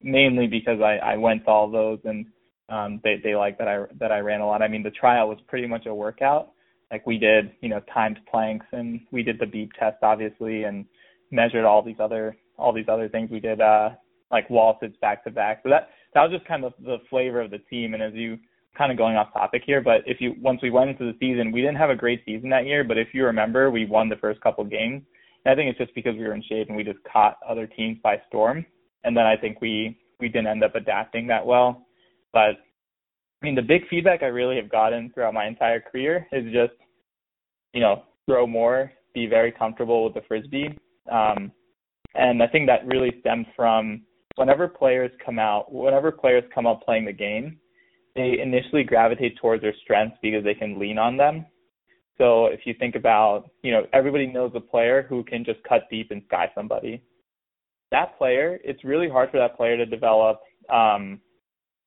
mainly 0.01 0.47
because 0.47 0.79
I, 0.81 0.97
I 0.97 1.17
went 1.17 1.45
to 1.45 1.49
all 1.49 1.69
those 1.69 1.99
and 2.03 2.25
um, 2.69 3.01
they 3.03 3.17
they 3.23 3.35
like 3.35 3.57
that 3.57 3.67
I 3.67 3.83
that 3.99 4.11
I 4.11 4.19
ran 4.19 4.41
a 4.41 4.47
lot. 4.47 4.61
I 4.61 4.67
mean, 4.67 4.83
the 4.83 4.91
trial 4.91 5.27
was 5.27 5.37
pretty 5.47 5.67
much 5.67 5.85
a 5.85 5.93
workout. 5.93 6.53
Like 6.91 7.05
we 7.05 7.17
did, 7.17 7.51
you 7.61 7.69
know, 7.69 7.81
timed 7.93 8.19
planks 8.29 8.65
and 8.71 9.01
we 9.11 9.23
did 9.23 9.39
the 9.39 9.45
beep 9.45 9.71
test 9.79 9.97
obviously 10.01 10.63
and 10.63 10.85
measured 11.31 11.65
all 11.65 11.81
these 11.81 11.99
other 11.99 12.35
all 12.57 12.73
these 12.73 12.89
other 12.89 13.09
things. 13.09 13.29
We 13.29 13.39
did 13.39 13.61
uh 13.61 13.89
like 14.31 14.49
wall 14.49 14.77
sits 14.81 14.95
back 15.01 15.23
to 15.25 15.31
back. 15.31 15.61
So 15.63 15.69
that 15.69 15.89
that 16.13 16.21
was 16.21 16.31
just 16.31 16.47
kind 16.47 16.63
of 16.63 16.73
the 16.83 16.97
flavor 17.09 17.41
of 17.41 17.51
the 17.51 17.59
team. 17.69 17.93
And 17.93 18.01
as 18.01 18.13
you 18.13 18.37
kind 18.77 18.91
of 18.91 18.97
going 18.97 19.17
off 19.17 19.33
topic 19.33 19.63
here, 19.65 19.81
but 19.81 20.01
if 20.05 20.21
you 20.21 20.35
once 20.41 20.61
we 20.61 20.69
went 20.69 20.89
into 20.89 21.11
the 21.11 21.17
season, 21.19 21.51
we 21.51 21.61
didn't 21.61 21.77
have 21.77 21.89
a 21.89 21.95
great 21.95 22.23
season 22.25 22.49
that 22.49 22.65
year. 22.65 22.83
But 22.83 22.97
if 22.97 23.09
you 23.13 23.25
remember, 23.25 23.69
we 23.69 23.85
won 23.85 24.09
the 24.09 24.15
first 24.17 24.39
couple 24.41 24.63
games. 24.63 25.03
And 25.43 25.51
I 25.51 25.55
think 25.55 25.69
it's 25.69 25.79
just 25.79 25.95
because 25.95 26.15
we 26.15 26.23
were 26.23 26.35
in 26.35 26.43
shape 26.43 26.67
and 26.67 26.77
we 26.77 26.83
just 26.83 26.99
caught 27.11 27.37
other 27.47 27.67
teams 27.67 27.97
by 28.03 28.21
storm. 28.27 28.65
And 29.03 29.15
then 29.15 29.25
I 29.25 29.35
think 29.37 29.61
we 29.61 29.97
we 30.19 30.29
didn't 30.29 30.47
end 30.47 30.63
up 30.63 30.75
adapting 30.75 31.27
that 31.27 31.45
well. 31.45 31.85
But 32.33 32.57
I 33.41 33.45
mean, 33.45 33.55
the 33.55 33.61
big 33.61 33.87
feedback 33.89 34.21
I 34.21 34.27
really 34.27 34.55
have 34.57 34.69
gotten 34.69 35.11
throughout 35.11 35.33
my 35.33 35.47
entire 35.47 35.81
career 35.81 36.27
is 36.31 36.45
just, 36.53 36.73
you 37.73 37.81
know, 37.81 38.03
throw 38.27 38.45
more, 38.45 38.91
be 39.15 39.25
very 39.25 39.51
comfortable 39.51 40.05
with 40.05 40.13
the 40.13 40.21
frisbee. 40.27 40.77
Um, 41.11 41.51
and 42.13 42.43
I 42.43 42.47
think 42.47 42.67
that 42.67 42.85
really 42.85 43.11
stems 43.21 43.47
from 43.55 44.03
whenever 44.35 44.67
players 44.67 45.11
come 45.25 45.39
out, 45.39 45.73
whenever 45.73 46.11
players 46.11 46.43
come 46.53 46.67
up 46.67 46.83
playing 46.83 47.05
the 47.05 47.13
game, 47.13 47.57
they 48.15 48.39
initially 48.39 48.83
gravitate 48.83 49.37
towards 49.37 49.61
their 49.61 49.73
strengths 49.83 50.17
because 50.21 50.43
they 50.43 50.53
can 50.53 50.79
lean 50.79 50.97
on 50.97 51.17
them. 51.17 51.45
So 52.17 52.47
if 52.47 52.61
you 52.65 52.75
think 52.77 52.95
about, 52.95 53.49
you 53.63 53.71
know, 53.71 53.87
everybody 53.93 54.27
knows 54.27 54.51
a 54.53 54.59
player 54.59 55.05
who 55.07 55.23
can 55.23 55.43
just 55.43 55.63
cut 55.63 55.89
deep 55.89 56.11
and 56.11 56.21
sky 56.27 56.51
somebody. 56.53 57.01
That 57.91 58.17
player, 58.17 58.59
it's 58.63 58.83
really 58.83 59.09
hard 59.09 59.31
for 59.31 59.37
that 59.37 59.57
player 59.57 59.77
to 59.77 59.85
develop, 59.85 60.39
um, 60.73 61.19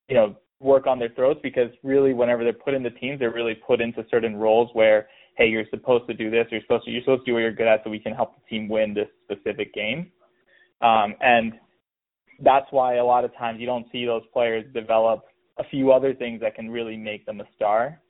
you 0.09 0.14
know, 0.14 0.37
work 0.61 0.87
on 0.87 0.99
their 0.99 1.11
throws 1.11 1.37
because 1.43 1.71
really 1.83 2.12
whenever 2.12 2.45
they're 2.45 2.53
put 2.53 2.75
into 2.75 2.90
teams, 2.90 3.19
they're 3.19 3.33
really 3.33 3.55
put 3.55 3.81
into 3.81 4.05
certain 4.11 4.37
roles 4.37 4.71
where, 4.73 5.09
hey, 5.37 5.47
you're 5.47 5.64
supposed 5.71 6.07
to 6.09 6.14
do 6.14 6.31
this, 6.31 6.47
you're 6.51 6.61
supposed 6.62 6.85
to 6.85 6.90
you're 6.90 7.03
supposed 7.03 7.25
to 7.25 7.31
do 7.31 7.35
what 7.35 7.40
you're 7.40 7.53
good 7.53 7.67
at 7.67 7.83
so 7.85 7.90
we 7.90 7.99
can 7.99 8.12
help 8.12 8.35
the 8.35 8.43
team 8.49 8.69
win 8.69 8.95
this 8.95 9.09
specific 9.25 9.73
game. 9.75 10.11
Um, 10.81 11.14
and 11.21 11.55
that's 12.40 12.67
why 12.71 12.97
a 12.97 13.05
lot 13.05 13.25
of 13.25 13.35
times 13.37 13.61
you 13.61 13.67
don't 13.67 13.87
see 13.93 14.05
those 14.07 14.23
players 14.33 14.64
develop 14.75 15.25
a 15.59 15.64
few 15.64 15.93
other 15.93 16.14
things 16.14 16.40
that 16.40 16.55
can 16.55 16.71
really 16.71 16.97
make 16.97 17.25
them 17.27 17.40
a 17.40 17.45
star. 17.55 18.01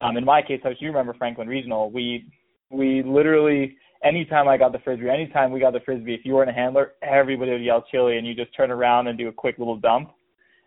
Um, 0.00 0.16
in 0.16 0.24
my 0.24 0.42
case, 0.42 0.60
as 0.64 0.74
you 0.80 0.88
remember 0.88 1.14
Franklin 1.14 1.48
Regional, 1.48 1.90
we 1.90 2.26
we 2.70 3.02
literally 3.02 3.76
anytime 4.06 4.48
I 4.48 4.56
got 4.56 4.72
the 4.72 4.78
frisbee, 4.78 5.08
anytime 5.08 5.52
we 5.52 5.60
got 5.60 5.72
the 5.72 5.80
frisbee, 5.80 6.14
if 6.14 6.24
you 6.24 6.34
weren't 6.34 6.50
a 6.50 6.52
handler, 6.52 6.92
everybody 7.02 7.52
would 7.52 7.62
yell 7.62 7.84
chili, 7.90 8.18
and 8.18 8.26
you 8.26 8.34
just 8.34 8.54
turn 8.56 8.70
around 8.70 9.06
and 9.06 9.18
do 9.18 9.28
a 9.28 9.32
quick 9.32 9.58
little 9.58 9.76
dump. 9.76 10.10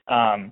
Um, 0.08 0.52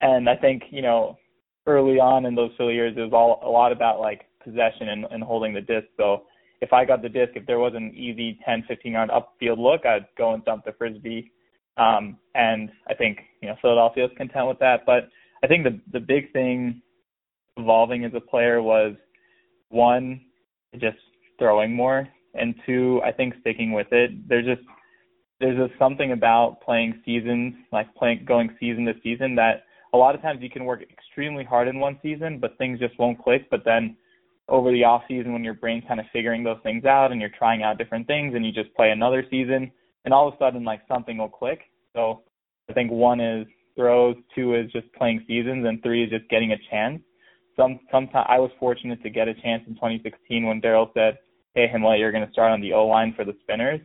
and 0.00 0.28
I 0.28 0.36
think 0.36 0.64
you 0.70 0.82
know 0.82 1.18
early 1.66 1.98
on 1.98 2.26
in 2.26 2.34
those 2.34 2.50
Philly 2.56 2.74
years, 2.74 2.94
it 2.96 3.00
was 3.00 3.12
all 3.12 3.40
a 3.48 3.50
lot 3.50 3.72
about 3.72 4.00
like 4.00 4.26
possession 4.42 4.88
and, 4.88 5.04
and 5.10 5.22
holding 5.22 5.52
the 5.52 5.60
disc. 5.60 5.86
So 5.96 6.24
if 6.60 6.72
I 6.72 6.84
got 6.84 7.02
the 7.02 7.08
disc, 7.08 7.32
if 7.34 7.46
there 7.46 7.58
was 7.58 7.72
an 7.74 7.92
easy 7.94 8.38
10, 8.44 8.64
15 8.68 8.92
yard 8.92 9.10
upfield 9.10 9.58
look, 9.58 9.86
I'd 9.86 10.06
go 10.16 10.34
and 10.34 10.44
dump 10.44 10.64
the 10.64 10.72
frisbee. 10.72 11.32
Um, 11.76 12.18
and 12.34 12.70
I 12.88 12.94
think 12.94 13.18
you 13.40 13.48
know 13.48 13.56
Philadelphia 13.60 14.04
was 14.04 14.12
content 14.16 14.48
with 14.48 14.58
that. 14.60 14.80
But 14.86 15.08
I 15.42 15.46
think 15.46 15.64
the 15.64 15.80
the 15.92 16.00
big 16.00 16.32
thing 16.32 16.82
evolving 17.56 18.04
as 18.04 18.12
a 18.14 18.20
player 18.20 18.62
was 18.62 18.94
one 19.68 20.20
just 20.78 20.98
throwing 21.38 21.74
more, 21.74 22.06
and 22.34 22.54
two 22.66 23.00
I 23.04 23.12
think 23.12 23.34
sticking 23.40 23.72
with 23.72 23.88
it. 23.92 24.28
There's 24.28 24.46
just 24.46 24.62
there's 25.40 25.56
just 25.56 25.78
something 25.78 26.12
about 26.12 26.60
playing 26.60 27.00
seasons, 27.04 27.54
like 27.72 27.92
playing 27.94 28.24
going 28.26 28.54
season 28.60 28.84
to 28.84 28.94
season 29.02 29.34
that 29.36 29.64
a 29.92 29.96
lot 29.96 30.14
of 30.14 30.22
times 30.22 30.40
you 30.42 30.50
can 30.50 30.64
work 30.64 30.82
extremely 30.82 31.44
hard 31.44 31.66
in 31.66 31.80
one 31.80 31.98
season, 32.02 32.38
but 32.38 32.56
things 32.58 32.78
just 32.78 32.98
won't 32.98 33.22
click. 33.22 33.48
But 33.50 33.64
then 33.64 33.96
over 34.48 34.70
the 34.70 34.84
off 34.84 35.02
season, 35.08 35.32
when 35.32 35.42
your 35.42 35.54
brain's 35.54 35.84
kind 35.88 35.98
of 35.98 36.06
figuring 36.12 36.44
those 36.44 36.58
things 36.62 36.84
out 36.84 37.10
and 37.10 37.20
you're 37.20 37.30
trying 37.36 37.62
out 37.62 37.78
different 37.78 38.06
things, 38.06 38.34
and 38.34 38.44
you 38.44 38.52
just 38.52 38.74
play 38.74 38.90
another 38.90 39.24
season, 39.30 39.72
and 40.04 40.14
all 40.14 40.28
of 40.28 40.34
a 40.34 40.38
sudden 40.38 40.64
like 40.64 40.82
something 40.86 41.16
will 41.16 41.28
click. 41.28 41.60
So 41.94 42.22
I 42.68 42.74
think 42.74 42.90
one 42.90 43.20
is 43.20 43.46
throws, 43.76 44.16
two 44.34 44.54
is 44.54 44.70
just 44.72 44.92
playing 44.92 45.24
seasons, 45.26 45.66
and 45.66 45.82
three 45.82 46.04
is 46.04 46.10
just 46.10 46.28
getting 46.28 46.52
a 46.52 46.58
chance. 46.70 47.00
Some 47.56 47.80
sometimes 47.90 48.26
I 48.28 48.38
was 48.38 48.50
fortunate 48.60 49.02
to 49.02 49.10
get 49.10 49.28
a 49.28 49.34
chance 49.34 49.62
in 49.66 49.74
2016 49.74 50.46
when 50.46 50.60
Daryl 50.60 50.92
said, 50.94 51.18
"Hey 51.54 51.68
Himmel, 51.68 51.98
you're 51.98 52.12
going 52.12 52.26
to 52.26 52.32
start 52.32 52.52
on 52.52 52.60
the 52.60 52.72
O 52.72 52.86
line 52.86 53.14
for 53.16 53.24
the 53.24 53.36
Spinners." 53.42 53.80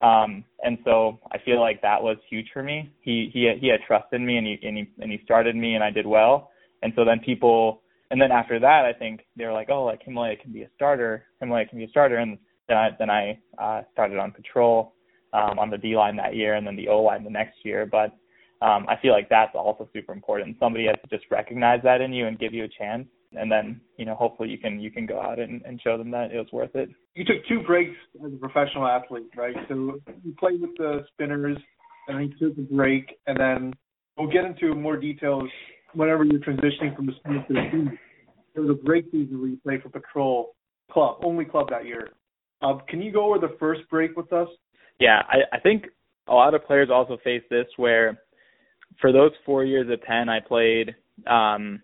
Um, 0.00 0.44
and 0.64 0.78
so 0.84 1.20
I 1.30 1.38
feel 1.38 1.60
like 1.60 1.80
that 1.82 2.02
was 2.02 2.16
huge 2.28 2.48
for 2.52 2.62
me. 2.62 2.92
He 3.00 3.30
he 3.32 3.52
he 3.60 3.68
had 3.68 3.80
trust 3.86 4.12
in 4.12 4.26
me 4.26 4.36
and 4.36 4.46
he 4.46 4.58
and 4.66 4.76
he 4.76 4.90
and 5.00 5.12
he 5.12 5.20
started 5.24 5.54
me 5.54 5.74
and 5.74 5.84
I 5.84 5.90
did 5.90 6.06
well. 6.06 6.50
And 6.82 6.92
so 6.96 7.04
then 7.04 7.20
people 7.20 7.82
and 8.12 8.20
then 8.20 8.30
after 8.30 8.60
that, 8.60 8.84
I 8.84 8.92
think 8.92 9.24
they 9.36 9.46
were 9.46 9.54
like, 9.54 9.70
oh, 9.70 9.84
like 9.84 10.02
Himalaya 10.02 10.36
can 10.36 10.52
be 10.52 10.62
a 10.62 10.68
starter. 10.74 11.24
Himalaya 11.40 11.66
can 11.66 11.78
be 11.78 11.86
a 11.86 11.88
starter, 11.88 12.18
and 12.18 12.36
then 12.68 12.76
I 12.76 12.90
then 12.98 13.08
I 13.08 13.38
uh, 13.58 13.82
started 13.92 14.18
on 14.18 14.32
patrol 14.32 14.94
um, 15.32 15.58
on 15.58 15.70
the 15.70 15.78
D 15.78 15.96
line 15.96 16.16
that 16.16 16.36
year, 16.36 16.54
and 16.54 16.66
then 16.66 16.76
the 16.76 16.88
O 16.88 17.00
line 17.00 17.24
the 17.24 17.30
next 17.30 17.64
year. 17.64 17.86
But 17.86 18.10
um, 18.60 18.86
I 18.86 18.96
feel 19.00 19.12
like 19.12 19.30
that's 19.30 19.54
also 19.54 19.88
super 19.94 20.12
important. 20.12 20.56
Somebody 20.60 20.86
has 20.86 20.96
to 21.02 21.16
just 21.16 21.30
recognize 21.30 21.80
that 21.84 22.02
in 22.02 22.12
you 22.12 22.26
and 22.26 22.38
give 22.38 22.52
you 22.52 22.64
a 22.64 22.68
chance, 22.68 23.06
and 23.36 23.50
then 23.50 23.80
you 23.96 24.04
know 24.04 24.14
hopefully 24.14 24.48
you 24.48 24.58
can 24.58 24.80
you 24.80 24.90
can 24.90 25.06
go 25.06 25.20
out 25.20 25.38
and, 25.38 25.62
and 25.62 25.80
show 25.82 25.96
them 25.98 26.10
that 26.10 26.32
it 26.32 26.38
was 26.38 26.48
worth 26.52 26.74
it. 26.74 26.88
You 27.14 27.24
took 27.24 27.46
two 27.48 27.62
breaks 27.66 27.96
as 28.24 28.32
a 28.32 28.36
professional 28.36 28.86
athlete, 28.86 29.30
right? 29.36 29.54
So 29.68 30.00
you 30.24 30.34
played 30.38 30.60
with 30.60 30.76
the 30.76 31.04
Spinners, 31.12 31.58
and 32.08 32.18
then 32.18 32.32
you 32.38 32.48
took 32.48 32.58
a 32.58 32.74
break, 32.74 33.16
and 33.26 33.38
then 33.38 33.74
we'll 34.16 34.30
get 34.30 34.44
into 34.44 34.74
more 34.74 34.96
details 34.96 35.48
whenever 35.94 36.24
you're 36.24 36.40
transitioning 36.40 36.94
from 36.96 37.06
the 37.06 37.12
Spinners 37.20 37.44
to 37.48 37.54
the 37.54 37.60
team. 37.70 37.98
There 38.54 38.62
was 38.62 38.78
a 38.78 38.84
break 38.84 39.06
season 39.06 39.40
where 39.40 39.48
you 39.48 39.58
played 39.62 39.82
for 39.82 39.88
Patrol 39.88 40.54
Club, 40.90 41.18
only 41.24 41.44
club 41.44 41.68
that 41.70 41.86
year. 41.86 42.10
Uh, 42.60 42.78
can 42.88 43.00
you 43.00 43.12
go 43.12 43.28
over 43.34 43.38
the 43.38 43.56
first 43.58 43.80
break 43.90 44.16
with 44.16 44.32
us? 44.32 44.48
Yeah, 45.00 45.22
I, 45.28 45.56
I 45.56 45.60
think 45.60 45.86
a 46.28 46.34
lot 46.34 46.54
of 46.54 46.64
players 46.64 46.90
also 46.92 47.18
face 47.24 47.42
this 47.50 47.66
where 47.76 48.20
for 49.00 49.10
those 49.10 49.32
four 49.44 49.64
years 49.64 49.88
at 49.90 50.02
Penn, 50.02 50.28
I 50.28 50.40
played 50.40 50.94
um, 51.26 51.82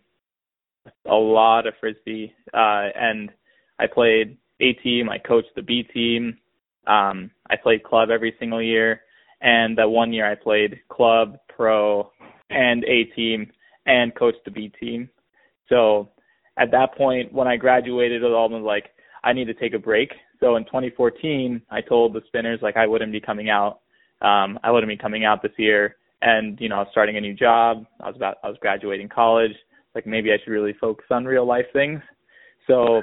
a 1.06 1.14
lot 1.14 1.66
of 1.66 1.74
frisbee, 1.80 2.32
uh, 2.54 2.88
and 2.94 3.30
I 3.78 3.86
played 3.86 4.36
A 4.60 4.72
team. 4.74 5.08
I 5.08 5.18
coached 5.18 5.54
the 5.56 5.62
B 5.62 5.82
team. 5.82 6.38
Um, 6.86 7.30
I 7.50 7.56
played 7.56 7.84
club 7.84 8.10
every 8.10 8.34
single 8.38 8.62
year, 8.62 9.00
and 9.40 9.76
that 9.78 9.90
one 9.90 10.12
year 10.12 10.30
I 10.30 10.34
played 10.34 10.80
club, 10.88 11.38
pro, 11.54 12.10
and 12.50 12.84
A 12.84 13.04
team, 13.16 13.50
and 13.86 14.14
coached 14.14 14.44
the 14.44 14.50
B 14.50 14.72
team. 14.80 15.08
So 15.68 16.08
at 16.58 16.70
that 16.70 16.96
point, 16.96 17.32
when 17.32 17.46
I 17.46 17.56
graduated, 17.56 18.22
it 18.22 18.32
all 18.32 18.48
was 18.48 18.62
like 18.62 18.90
I 19.24 19.32
need 19.32 19.46
to 19.46 19.54
take 19.54 19.74
a 19.74 19.78
break. 19.78 20.10
So 20.40 20.56
in 20.56 20.64
2014, 20.64 21.62
I 21.70 21.80
told 21.80 22.12
the 22.14 22.22
spinners 22.28 22.60
like 22.62 22.76
I 22.76 22.86
wouldn't 22.86 23.12
be 23.12 23.20
coming 23.20 23.50
out. 23.50 23.80
Um, 24.22 24.58
I 24.62 24.70
wouldn't 24.70 24.90
be 24.90 24.96
coming 24.96 25.24
out 25.24 25.42
this 25.42 25.52
year 25.56 25.96
and 26.22 26.60
you 26.60 26.68
know 26.68 26.76
I 26.76 26.80
was 26.80 26.88
starting 26.90 27.16
a 27.16 27.20
new 27.20 27.34
job. 27.34 27.86
I 28.00 28.06
was 28.08 28.16
about 28.16 28.38
I 28.42 28.48
was 28.48 28.56
graduating 28.60 29.08
college. 29.08 29.52
Like 29.98 30.06
maybe 30.06 30.30
I 30.30 30.36
should 30.38 30.52
really 30.52 30.76
focus 30.80 31.06
on 31.10 31.24
real 31.24 31.44
life 31.44 31.66
things. 31.72 32.00
So 32.68 33.02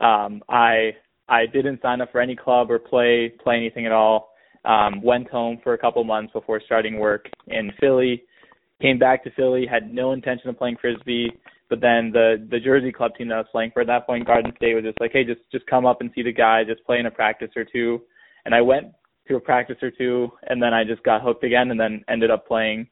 um, 0.00 0.42
I 0.48 0.92
I 1.28 1.44
didn't 1.44 1.82
sign 1.82 2.00
up 2.00 2.10
for 2.10 2.22
any 2.22 2.34
club 2.34 2.70
or 2.70 2.78
play 2.78 3.34
play 3.44 3.56
anything 3.56 3.84
at 3.84 3.92
all. 3.92 4.32
Um, 4.64 5.02
went 5.02 5.28
home 5.28 5.58
for 5.62 5.74
a 5.74 5.78
couple 5.78 6.02
months 6.04 6.32
before 6.32 6.62
starting 6.64 6.98
work 6.98 7.26
in 7.48 7.70
Philly. 7.78 8.22
Came 8.80 8.98
back 8.98 9.22
to 9.24 9.30
Philly, 9.32 9.66
had 9.70 9.92
no 9.92 10.12
intention 10.12 10.48
of 10.48 10.56
playing 10.56 10.78
frisbee, 10.80 11.30
but 11.68 11.82
then 11.82 12.10
the 12.14 12.48
the 12.50 12.58
Jersey 12.60 12.92
club 12.92 13.10
team 13.14 13.28
that 13.28 13.34
I 13.34 13.38
was 13.38 13.46
playing 13.52 13.72
for 13.74 13.82
at 13.82 13.88
that 13.88 14.06
point, 14.06 14.26
Garden 14.26 14.54
State, 14.56 14.74
was 14.74 14.84
just 14.84 15.00
like, 15.02 15.12
hey, 15.12 15.24
just 15.24 15.40
just 15.52 15.66
come 15.66 15.84
up 15.84 16.00
and 16.00 16.10
see 16.14 16.22
the 16.22 16.32
guy, 16.32 16.64
just 16.64 16.82
play 16.86 16.98
in 16.98 17.04
a 17.04 17.10
practice 17.10 17.50
or 17.56 17.66
two. 17.70 18.00
And 18.46 18.54
I 18.54 18.62
went 18.62 18.86
to 19.28 19.36
a 19.36 19.40
practice 19.40 19.76
or 19.82 19.90
two, 19.90 20.32
and 20.48 20.62
then 20.62 20.72
I 20.72 20.82
just 20.82 21.02
got 21.02 21.20
hooked 21.20 21.44
again, 21.44 21.70
and 21.70 21.78
then 21.78 22.02
ended 22.08 22.30
up 22.30 22.48
playing 22.48 22.88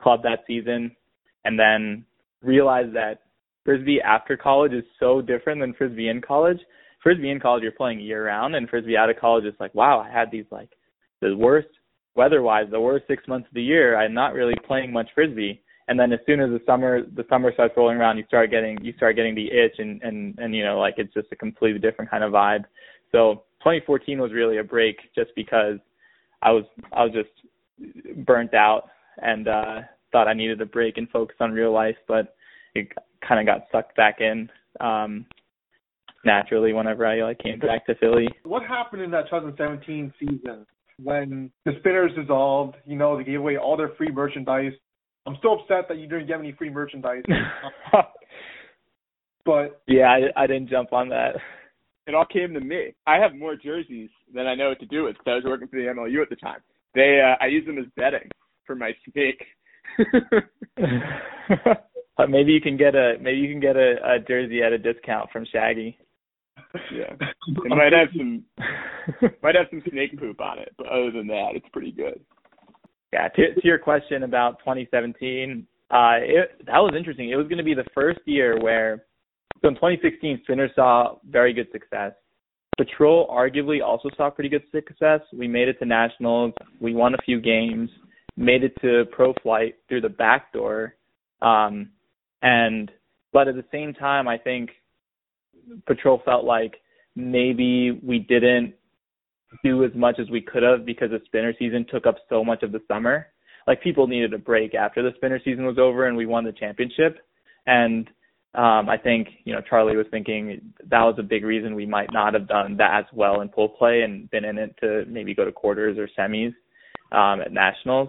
club 0.00 0.22
that 0.22 0.44
season, 0.46 0.96
and 1.44 1.58
then 1.58 2.06
realized 2.42 2.94
that 2.94 3.22
frisbee 3.64 4.00
after 4.00 4.36
college 4.36 4.72
is 4.72 4.84
so 4.98 5.20
different 5.20 5.60
than 5.60 5.74
frisbee 5.74 6.08
in 6.08 6.20
college. 6.20 6.58
Frisbee 7.02 7.30
in 7.30 7.40
college 7.40 7.62
you're 7.62 7.72
playing 7.72 8.00
year 8.00 8.26
round, 8.26 8.56
and 8.56 8.68
frisbee 8.68 8.96
out 8.96 9.10
of 9.10 9.18
college 9.18 9.44
is 9.44 9.54
like, 9.60 9.74
wow, 9.74 10.00
I 10.00 10.10
had 10.10 10.30
these 10.30 10.46
like 10.50 10.70
the 11.20 11.36
worst 11.36 11.68
weather-wise, 12.16 12.66
the 12.70 12.80
worst 12.80 13.06
six 13.06 13.26
months 13.28 13.46
of 13.48 13.54
the 13.54 13.62
year. 13.62 13.96
I'm 13.96 14.14
not 14.14 14.34
really 14.34 14.54
playing 14.66 14.92
much 14.92 15.08
frisbee, 15.14 15.62
and 15.86 15.98
then 15.98 16.12
as 16.12 16.20
soon 16.26 16.40
as 16.40 16.50
the 16.50 16.60
summer 16.66 17.02
the 17.02 17.24
summer 17.28 17.52
starts 17.52 17.74
rolling 17.76 17.96
around, 17.96 18.18
you 18.18 18.24
start 18.26 18.50
getting 18.50 18.78
you 18.82 18.92
start 18.94 19.16
getting 19.16 19.34
the 19.34 19.46
itch, 19.46 19.74
and 19.78 20.02
and 20.02 20.38
and 20.38 20.54
you 20.54 20.64
know 20.64 20.78
like 20.78 20.94
it's 20.98 21.14
just 21.14 21.28
a 21.32 21.36
completely 21.36 21.78
different 21.78 22.10
kind 22.10 22.24
of 22.24 22.32
vibe. 22.32 22.64
So 23.12 23.44
2014 23.60 24.18
was 24.18 24.32
really 24.32 24.58
a 24.58 24.64
break 24.64 24.98
just 25.14 25.30
because 25.34 25.78
I 26.42 26.50
was 26.50 26.64
I 26.92 27.04
was 27.04 27.12
just 27.12 28.26
burnt 28.26 28.54
out 28.54 28.90
and 29.22 29.48
uh 29.48 29.80
thought 30.12 30.28
I 30.28 30.34
needed 30.34 30.60
a 30.60 30.66
break 30.66 30.96
and 30.98 31.08
focus 31.10 31.36
on 31.40 31.52
real 31.52 31.72
life, 31.72 31.96
but 32.06 32.36
it 32.74 32.88
kind 33.26 33.40
of 33.40 33.46
got 33.46 33.66
sucked 33.72 33.96
back 33.96 34.20
in 34.20 34.50
um 34.80 35.26
naturally 36.24 36.72
whenever 36.72 37.06
I 37.06 37.22
like 37.22 37.38
came 37.38 37.58
back 37.58 37.86
to 37.86 37.94
Philly. 37.96 38.28
What 38.44 38.62
happened 38.64 39.02
in 39.02 39.10
that 39.12 39.26
2017 39.26 40.12
season 40.18 40.66
when 41.02 41.50
the 41.64 41.72
Spinners 41.80 42.12
dissolved? 42.14 42.76
You 42.84 42.96
know, 42.96 43.16
they 43.16 43.24
gave 43.24 43.40
away 43.40 43.56
all 43.56 43.76
their 43.76 43.90
free 43.96 44.10
merchandise. 44.10 44.72
I'm 45.26 45.36
still 45.38 45.60
upset 45.60 45.88
that 45.88 45.98
you 45.98 46.06
didn't 46.08 46.26
get 46.26 46.38
any 46.38 46.52
free 46.52 46.70
merchandise. 46.70 47.22
but 49.44 49.82
yeah, 49.86 50.08
I, 50.08 50.44
I 50.44 50.46
didn't 50.46 50.68
jump 50.68 50.92
on 50.92 51.08
that 51.10 51.36
it 52.08 52.14
all 52.14 52.24
came 52.24 52.54
to 52.54 52.60
me. 52.60 52.94
I 53.06 53.16
have 53.18 53.34
more 53.34 53.54
jerseys 53.54 54.08
than 54.34 54.46
I 54.46 54.54
know 54.54 54.70
what 54.70 54.80
to 54.80 54.86
do 54.86 55.04
with. 55.04 55.16
So 55.24 55.32
I 55.32 55.34
was 55.34 55.44
working 55.44 55.68
for 55.68 55.76
the 55.76 55.86
MLU 55.86 56.22
at 56.22 56.30
the 56.30 56.36
time. 56.36 56.60
They, 56.94 57.20
uh, 57.22 57.36
I 57.42 57.48
use 57.48 57.66
them 57.66 57.78
as 57.78 57.84
bedding 57.96 58.30
for 58.64 58.74
my 58.74 58.92
snake. 59.12 59.44
maybe 62.28 62.52
you 62.52 62.60
can 62.60 62.76
get 62.76 62.94
a 62.94 63.14
maybe 63.20 63.38
you 63.38 63.48
can 63.48 63.60
get 63.60 63.76
a, 63.76 63.96
a 64.04 64.18
jersey 64.26 64.62
at 64.62 64.72
a 64.72 64.78
discount 64.78 65.30
from 65.30 65.46
Shaggy. 65.52 65.98
Yeah, 66.92 67.14
it 67.18 67.68
might 67.68 67.92
have 67.92 68.08
some 68.16 68.44
might 69.42 69.54
have 69.54 69.66
some 69.70 69.82
snake 69.90 70.18
poop 70.18 70.40
on 70.40 70.58
it, 70.58 70.74
but 70.76 70.88
other 70.88 71.10
than 71.10 71.26
that, 71.28 71.50
it's 71.54 71.68
pretty 71.72 71.92
good. 71.92 72.20
Yeah, 73.12 73.28
to, 73.28 73.54
to 73.54 73.60
your 73.64 73.78
question 73.78 74.24
about 74.24 74.58
2017, 74.58 75.66
uh, 75.90 76.18
it, 76.20 76.60
that 76.66 76.76
was 76.76 76.92
interesting. 76.94 77.30
It 77.30 77.36
was 77.36 77.48
going 77.48 77.56
to 77.56 77.64
be 77.64 77.72
the 77.72 77.86
first 77.94 78.20
year 78.26 78.60
where 78.60 79.06
so 79.62 79.68
in 79.68 79.74
2016, 79.74 80.40
Spinner 80.44 80.68
saw 80.74 81.16
very 81.28 81.52
good 81.52 81.68
success. 81.72 82.12
Patrol 82.76 83.26
arguably 83.28 83.82
also 83.84 84.08
saw 84.16 84.30
pretty 84.30 84.48
good 84.48 84.62
success. 84.70 85.20
We 85.32 85.48
made 85.48 85.68
it 85.68 85.78
to 85.80 85.84
nationals. 85.84 86.54
We 86.80 86.94
won 86.94 87.14
a 87.14 87.22
few 87.24 87.40
games. 87.40 87.90
Made 88.38 88.62
it 88.62 88.72
to 88.82 89.04
pro 89.10 89.34
flight 89.42 89.74
through 89.88 90.02
the 90.02 90.08
back 90.08 90.52
door. 90.52 90.94
Um, 91.42 91.90
and 92.42 92.90
but 93.32 93.48
at 93.48 93.56
the 93.56 93.64
same 93.72 93.94
time, 93.94 94.28
I 94.28 94.38
think 94.38 94.70
Patrol 95.86 96.22
felt 96.24 96.44
like 96.44 96.74
maybe 97.16 98.00
we 98.02 98.20
didn't 98.20 98.74
do 99.64 99.84
as 99.84 99.90
much 99.94 100.18
as 100.20 100.30
we 100.30 100.40
could 100.40 100.62
have 100.62 100.84
because 100.84 101.10
the 101.10 101.20
spinner 101.24 101.52
season 101.58 101.84
took 101.90 102.06
up 102.06 102.16
so 102.28 102.44
much 102.44 102.62
of 102.62 102.72
the 102.72 102.80
summer. 102.86 103.26
Like 103.66 103.82
people 103.82 104.06
needed 104.06 104.32
a 104.32 104.38
break 104.38 104.74
after 104.74 105.02
the 105.02 105.14
spinner 105.16 105.40
season 105.44 105.66
was 105.66 105.78
over 105.78 106.06
and 106.06 106.16
we 106.16 106.26
won 106.26 106.44
the 106.44 106.52
championship. 106.52 107.18
And 107.66 108.08
um, 108.54 108.88
I 108.88 108.96
think 108.96 109.28
you 109.44 109.52
know 109.52 109.60
Charlie 109.68 109.96
was 109.96 110.06
thinking 110.10 110.72
that 110.88 111.02
was 111.02 111.16
a 111.18 111.22
big 111.22 111.44
reason 111.44 111.74
we 111.74 111.86
might 111.86 112.12
not 112.12 112.34
have 112.34 112.48
done 112.48 112.76
that 112.78 113.00
as 113.00 113.04
well 113.12 113.40
in 113.42 113.48
pool 113.48 113.68
play 113.68 114.02
and 114.02 114.30
been 114.30 114.44
in 114.44 114.58
it 114.58 114.74
to 114.80 115.04
maybe 115.06 115.34
go 115.34 115.44
to 115.44 115.52
quarters 115.52 115.98
or 115.98 116.08
semis 116.18 116.54
um, 117.12 117.40
at 117.40 117.52
nationals. 117.52 118.08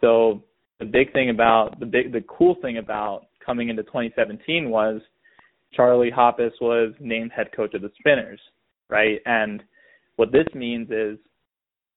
So 0.00 0.42
the 0.78 0.86
big 0.86 1.12
thing 1.12 1.30
about 1.30 1.78
the 1.80 1.86
big 1.86 2.12
the 2.12 2.22
cool 2.22 2.56
thing 2.62 2.78
about 2.78 3.26
coming 3.44 3.68
into 3.68 3.82
2017 3.84 4.70
was 4.70 5.00
Charlie 5.72 6.10
Hoppes 6.10 6.52
was 6.60 6.92
named 7.00 7.32
head 7.34 7.48
coach 7.54 7.74
of 7.74 7.82
the 7.82 7.90
Spinners, 7.98 8.40
right? 8.88 9.20
And 9.26 9.62
what 10.16 10.32
this 10.32 10.46
means 10.54 10.90
is 10.90 11.18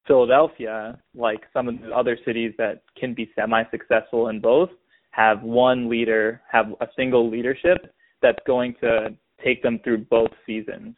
Philadelphia, 0.08 1.00
like 1.16 1.42
some 1.54 1.68
of 1.68 1.82
the 1.82 1.92
other 1.92 2.18
cities 2.26 2.54
that 2.58 2.84
can 3.00 3.14
be 3.14 3.32
semi-successful 3.36 4.28
in 4.30 4.40
both, 4.40 4.70
have 5.12 5.42
one 5.42 5.90
leader, 5.90 6.42
have 6.52 6.68
a 6.82 6.88
single 6.96 7.30
leadership 7.30 7.94
that's 8.22 8.40
going 8.46 8.76
to 8.82 9.16
take 9.44 9.62
them 9.64 9.80
through 9.84 10.00
both 10.06 10.32
seasons, 10.46 10.96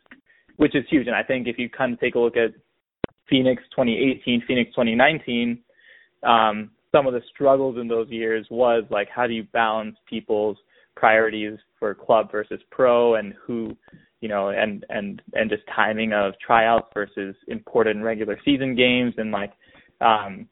which 0.57 0.75
is 0.75 0.83
huge. 0.89 1.07
And 1.07 1.15
I 1.15 1.23
think 1.23 1.47
if 1.47 1.57
you 1.57 1.69
kind 1.69 1.93
of 1.93 1.99
take 1.99 2.15
a 2.15 2.19
look 2.19 2.37
at 2.37 2.51
Phoenix 3.29 3.61
2018, 3.71 4.43
Phoenix 4.47 4.71
2019, 4.71 5.59
um, 6.23 6.71
some 6.95 7.07
of 7.07 7.13
the 7.13 7.21
struggles 7.33 7.77
in 7.77 7.87
those 7.87 8.09
years 8.09 8.47
was 8.49 8.83
like 8.89 9.09
how 9.13 9.27
do 9.27 9.33
you 9.33 9.43
balance 9.51 9.97
people's 10.07 10.57
priorities 10.95 11.57
for 11.77 11.93
club 11.93 12.31
versus 12.31 12.61
pro 12.71 13.15
and 13.15 13.33
who 13.45 13.75
you 14.21 14.29
know 14.29 14.49
and 14.49 14.85
and 14.89 15.21
and 15.33 15.49
just 15.49 15.63
timing 15.75 16.13
of 16.13 16.33
tryouts 16.45 16.87
versus 16.93 17.35
important 17.49 18.01
regular 18.01 18.39
season 18.45 18.75
games 18.75 19.13
and 19.17 19.31
like 19.31 19.51
um 19.99 20.47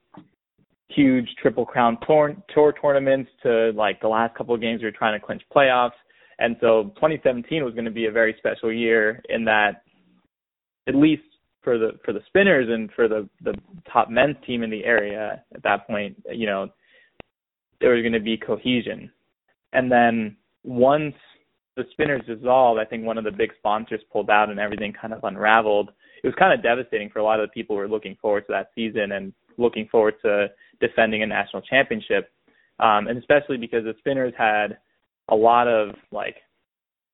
huge 0.89 1.27
triple 1.41 1.65
crown 1.65 1.97
tour, 2.05 2.35
tour 2.53 2.73
tournaments 2.79 3.29
to 3.41 3.71
like 3.71 3.99
the 4.01 4.07
last 4.07 4.35
couple 4.35 4.53
of 4.53 4.61
games 4.61 4.81
we 4.81 4.85
were 4.85 4.91
trying 4.91 5.19
to 5.19 5.25
clinch 5.25 5.41
playoffs. 5.55 5.91
And 6.39 6.55
so 6.61 6.91
2017 6.95 7.63
was 7.63 7.73
going 7.73 7.85
to 7.85 7.91
be 7.91 8.05
a 8.05 8.11
very 8.11 8.35
special 8.37 8.71
year 8.71 9.21
in 9.29 9.45
that 9.45 9.83
at 10.87 10.95
least 10.95 11.23
for 11.63 11.77
the 11.77 11.91
for 12.03 12.13
the 12.13 12.21
spinners 12.27 12.67
and 12.69 12.91
for 12.95 13.07
the 13.07 13.27
the 13.43 13.53
top 13.91 14.09
men's 14.09 14.35
team 14.45 14.63
in 14.63 14.69
the 14.69 14.83
area 14.83 15.43
at 15.53 15.63
that 15.63 15.87
point, 15.87 16.15
you 16.31 16.45
know, 16.45 16.69
there 17.79 17.91
was 17.91 18.01
going 18.01 18.13
to 18.13 18.19
be 18.19 18.37
cohesion. 18.37 19.11
And 19.73 19.91
then 19.91 20.37
once 20.63 21.15
the 21.75 21.83
spinners 21.91 22.21
dissolved, 22.27 22.79
I 22.79 22.85
think 22.85 23.03
one 23.03 23.17
of 23.17 23.23
the 23.23 23.31
big 23.31 23.51
sponsors 23.57 24.01
pulled 24.11 24.29
out 24.29 24.49
and 24.49 24.59
everything 24.59 24.93
kind 24.93 25.13
of 25.13 25.23
unraveled. 25.23 25.91
It 26.23 26.27
was 26.27 26.35
kind 26.37 26.53
of 26.53 26.63
devastating 26.63 27.09
for 27.09 27.19
a 27.19 27.23
lot 27.23 27.39
of 27.39 27.49
the 27.49 27.53
people 27.53 27.75
who 27.75 27.81
were 27.81 27.87
looking 27.87 28.15
forward 28.21 28.45
to 28.47 28.53
that 28.53 28.69
season 28.75 29.13
and 29.13 29.33
looking 29.57 29.87
forward 29.91 30.15
to 30.23 30.47
defending 30.79 31.23
a 31.23 31.27
national 31.27 31.61
championship, 31.63 32.31
um, 32.79 33.07
and 33.07 33.17
especially 33.17 33.57
because 33.57 33.83
the 33.83 33.95
Spinners 33.99 34.33
had 34.37 34.77
a 35.29 35.35
lot 35.35 35.67
of 35.67 35.95
like 36.11 36.35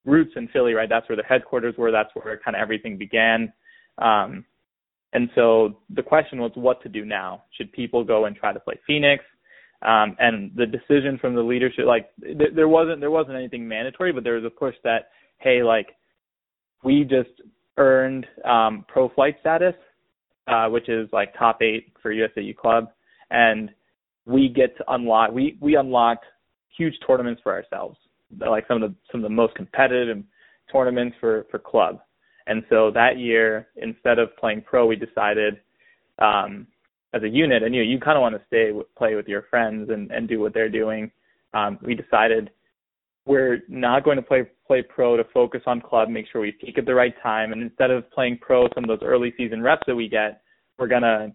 roots 0.06 0.34
in 0.36 0.47
Philly, 0.50 0.74
right? 0.74 0.89
That's 0.89 1.08
where 1.10 1.16
the 1.16 1.24
headquarters 1.24 1.76
were. 1.78 1.91
That's 1.91 2.10
where 2.14 2.39
kind 2.43 2.56
of 2.56 2.62
everything 2.62 2.97
began. 2.97 3.52
Um, 4.00 4.45
and 5.14 5.30
so 5.36 5.78
the 5.89 6.04
question 6.04 6.39
was 6.39 6.52
what 6.56 6.82
to 6.84 6.89
do 6.89 7.04
now. 7.06 7.43
Should 7.58 7.72
people 7.72 8.04
go 8.04 8.26
and 8.26 8.36
try 8.36 8.54
to 8.54 8.60
play 8.60 8.76
Phoenix? 8.86 9.24
Um, 9.82 10.16
and 10.20 10.52
the 10.56 10.66
decision 10.66 11.18
from 11.20 11.36
the 11.36 11.41
leadership, 11.41 11.86
like 11.86 12.10
th- 12.22 12.54
there 12.54 12.68
wasn't 12.68 13.00
there 13.00 13.12
wasn't 13.12 13.38
anything 13.38 13.68
mandatory, 13.68 14.12
but 14.12 14.24
there 14.24 14.36
was 14.36 14.43
of 14.43 14.56
course 14.56 14.76
that 14.84 15.10
hey, 15.38 15.64
like 15.64 15.95
we 16.84 17.04
just 17.04 17.30
earned 17.78 18.28
um, 18.43 18.86
pro 18.89 19.08
flight 19.10 19.38
status, 19.39 19.76
uh, 20.47 20.68
which 20.68 20.89
is 20.89 21.08
like 21.14 21.34
top 21.38 21.62
eight 21.62 21.93
for 22.02 22.14
USAU 22.14 22.56
club, 22.56 22.89
and 23.32 23.70
we 24.26 24.50
get 24.50 24.78
to 24.78 24.84
unlock 24.89 25.32
we 25.32 25.58
we 25.62 25.76
unlocked 25.76 26.26
huge 26.78 26.95
tournaments 27.08 27.41
for 27.41 27.54
ourselves, 27.54 27.97
like 28.38 28.68
some 28.68 28.84
of 28.84 28.91
the 28.91 28.95
some 29.12 29.22
of 29.22 29.24
the 29.24 29.36
most 29.36 29.56
competitive 29.56 30.22
tournaments 30.70 31.16
for 31.22 31.45
for 31.50 31.58
club. 31.58 32.00
And 32.50 32.64
so 32.68 32.89
that 32.91 33.20
year, 33.20 33.68
instead 33.76 34.18
of 34.18 34.36
playing 34.36 34.64
pro, 34.64 34.88
we 34.88 34.95
decided 34.95 35.60
um, 36.18 36.66
as 37.14 37.22
a 37.22 37.30
unit, 37.30 37.62
and 37.62 37.76
you 37.76 37.84
know, 37.84 37.89
you 37.89 38.00
kind 38.00 38.18
of 38.18 38.22
want 38.22 38.36
to 38.36 38.41
stay 38.47 38.72
play 38.97 39.14
with 39.14 39.28
your 39.28 39.43
friends 39.52 39.91
and 39.91 40.12
and 40.12 40.28
do 40.28 40.39
what 40.39 40.54
they're 40.54 40.68
doing. 40.68 41.12
Um, 41.54 41.78
we 41.84 41.93
decided 41.93 42.50
we're 43.26 43.60
not 43.70 44.04
going 44.04 44.18
to 44.18 44.24
play 44.24 44.50
play 44.66 44.82
pro 44.82 45.16
to 45.16 45.24
focus 45.32 45.62
on 45.68 45.80
club, 45.80 46.10
make 46.10 46.26
sure 46.32 46.41
we 46.41 46.52
peak 46.52 46.80
at 46.80 46.88
the 46.88 46.95
right 46.95 47.14
time, 47.22 47.52
and 47.52 47.62
instead 47.62 47.91
of 47.91 48.10
playing 48.10 48.39
pro 48.41 48.68
some 48.74 48.84
of 48.84 48.88
those 48.88 49.08
early 49.08 49.32
season 49.38 49.62
reps 49.62 49.84
that 49.86 49.95
we 49.95 50.10
get, 50.10 50.41
we're 50.80 50.88
gonna 50.88 51.32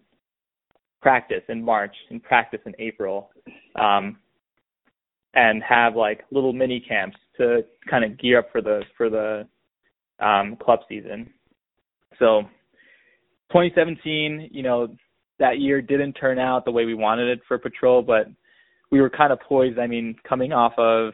practice 1.01 1.43
in 1.49 1.65
March 1.65 1.95
and 2.11 2.21
practice 2.25 2.61
in 2.67 2.75
April, 2.81 3.31
um, 3.77 4.19
and 5.35 5.62
have 5.62 5.95
like 5.95 6.25
little 6.33 6.53
mini 6.53 6.81
camps 6.81 7.17
to 7.37 7.65
kind 7.89 8.05
of 8.05 8.19
gear 8.19 8.41
up 8.41 8.51
for 8.51 8.61
the 8.61 8.83
for 8.97 9.09
the 9.09 9.47
um, 10.21 10.57
club 10.62 10.81
season. 10.89 11.33
So 12.19 12.43
2017, 13.51 14.51
you 14.53 14.62
know, 14.62 14.89
that 15.39 15.59
year 15.59 15.83
didn't 15.83 16.15
turn 16.15 16.39
out 16.39 16.65
the 16.65 16.71
way 16.71 16.85
we 16.85 16.95
wanted 16.95 17.29
it 17.29 17.41
for 17.47 17.59
patrol, 17.59 18.03
but 18.03 18.27
we 18.91 19.01
were 19.01 19.11
kind 19.11 19.33
of 19.33 19.41
poised. 19.41 19.79
I 19.79 19.87
mean, 19.87 20.15
coming 20.29 20.53
off 20.53 20.73
of 20.79 21.12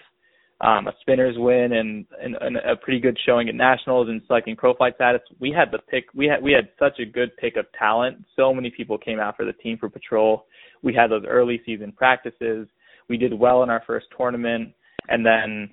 um, 0.60 0.86
a 0.88 0.92
spinners 1.00 1.36
win 1.38 1.72
and, 1.72 2.04
and, 2.22 2.36
and 2.40 2.56
a 2.58 2.76
pretty 2.76 3.00
good 3.00 3.16
showing 3.24 3.48
at 3.48 3.54
nationals 3.54 4.08
and 4.08 4.20
selecting 4.26 4.56
pro 4.56 4.74
flight 4.74 4.94
status, 4.96 5.22
we 5.38 5.50
had 5.50 5.70
the 5.72 5.78
pick. 5.90 6.04
We 6.14 6.26
had 6.26 6.42
we 6.42 6.52
had 6.52 6.68
such 6.78 6.98
a 6.98 7.06
good 7.06 7.34
pick 7.38 7.56
of 7.56 7.64
talent. 7.78 8.24
So 8.36 8.52
many 8.52 8.70
people 8.70 8.98
came 8.98 9.18
out 9.18 9.36
for 9.36 9.46
the 9.46 9.54
team 9.54 9.78
for 9.78 9.88
patrol. 9.88 10.44
We 10.82 10.94
had 10.94 11.10
those 11.10 11.24
early 11.26 11.62
season 11.64 11.92
practices. 11.92 12.68
We 13.08 13.16
did 13.16 13.32
well 13.32 13.62
in 13.62 13.70
our 13.70 13.82
first 13.86 14.06
tournament, 14.16 14.72
and 15.08 15.24
then 15.24 15.70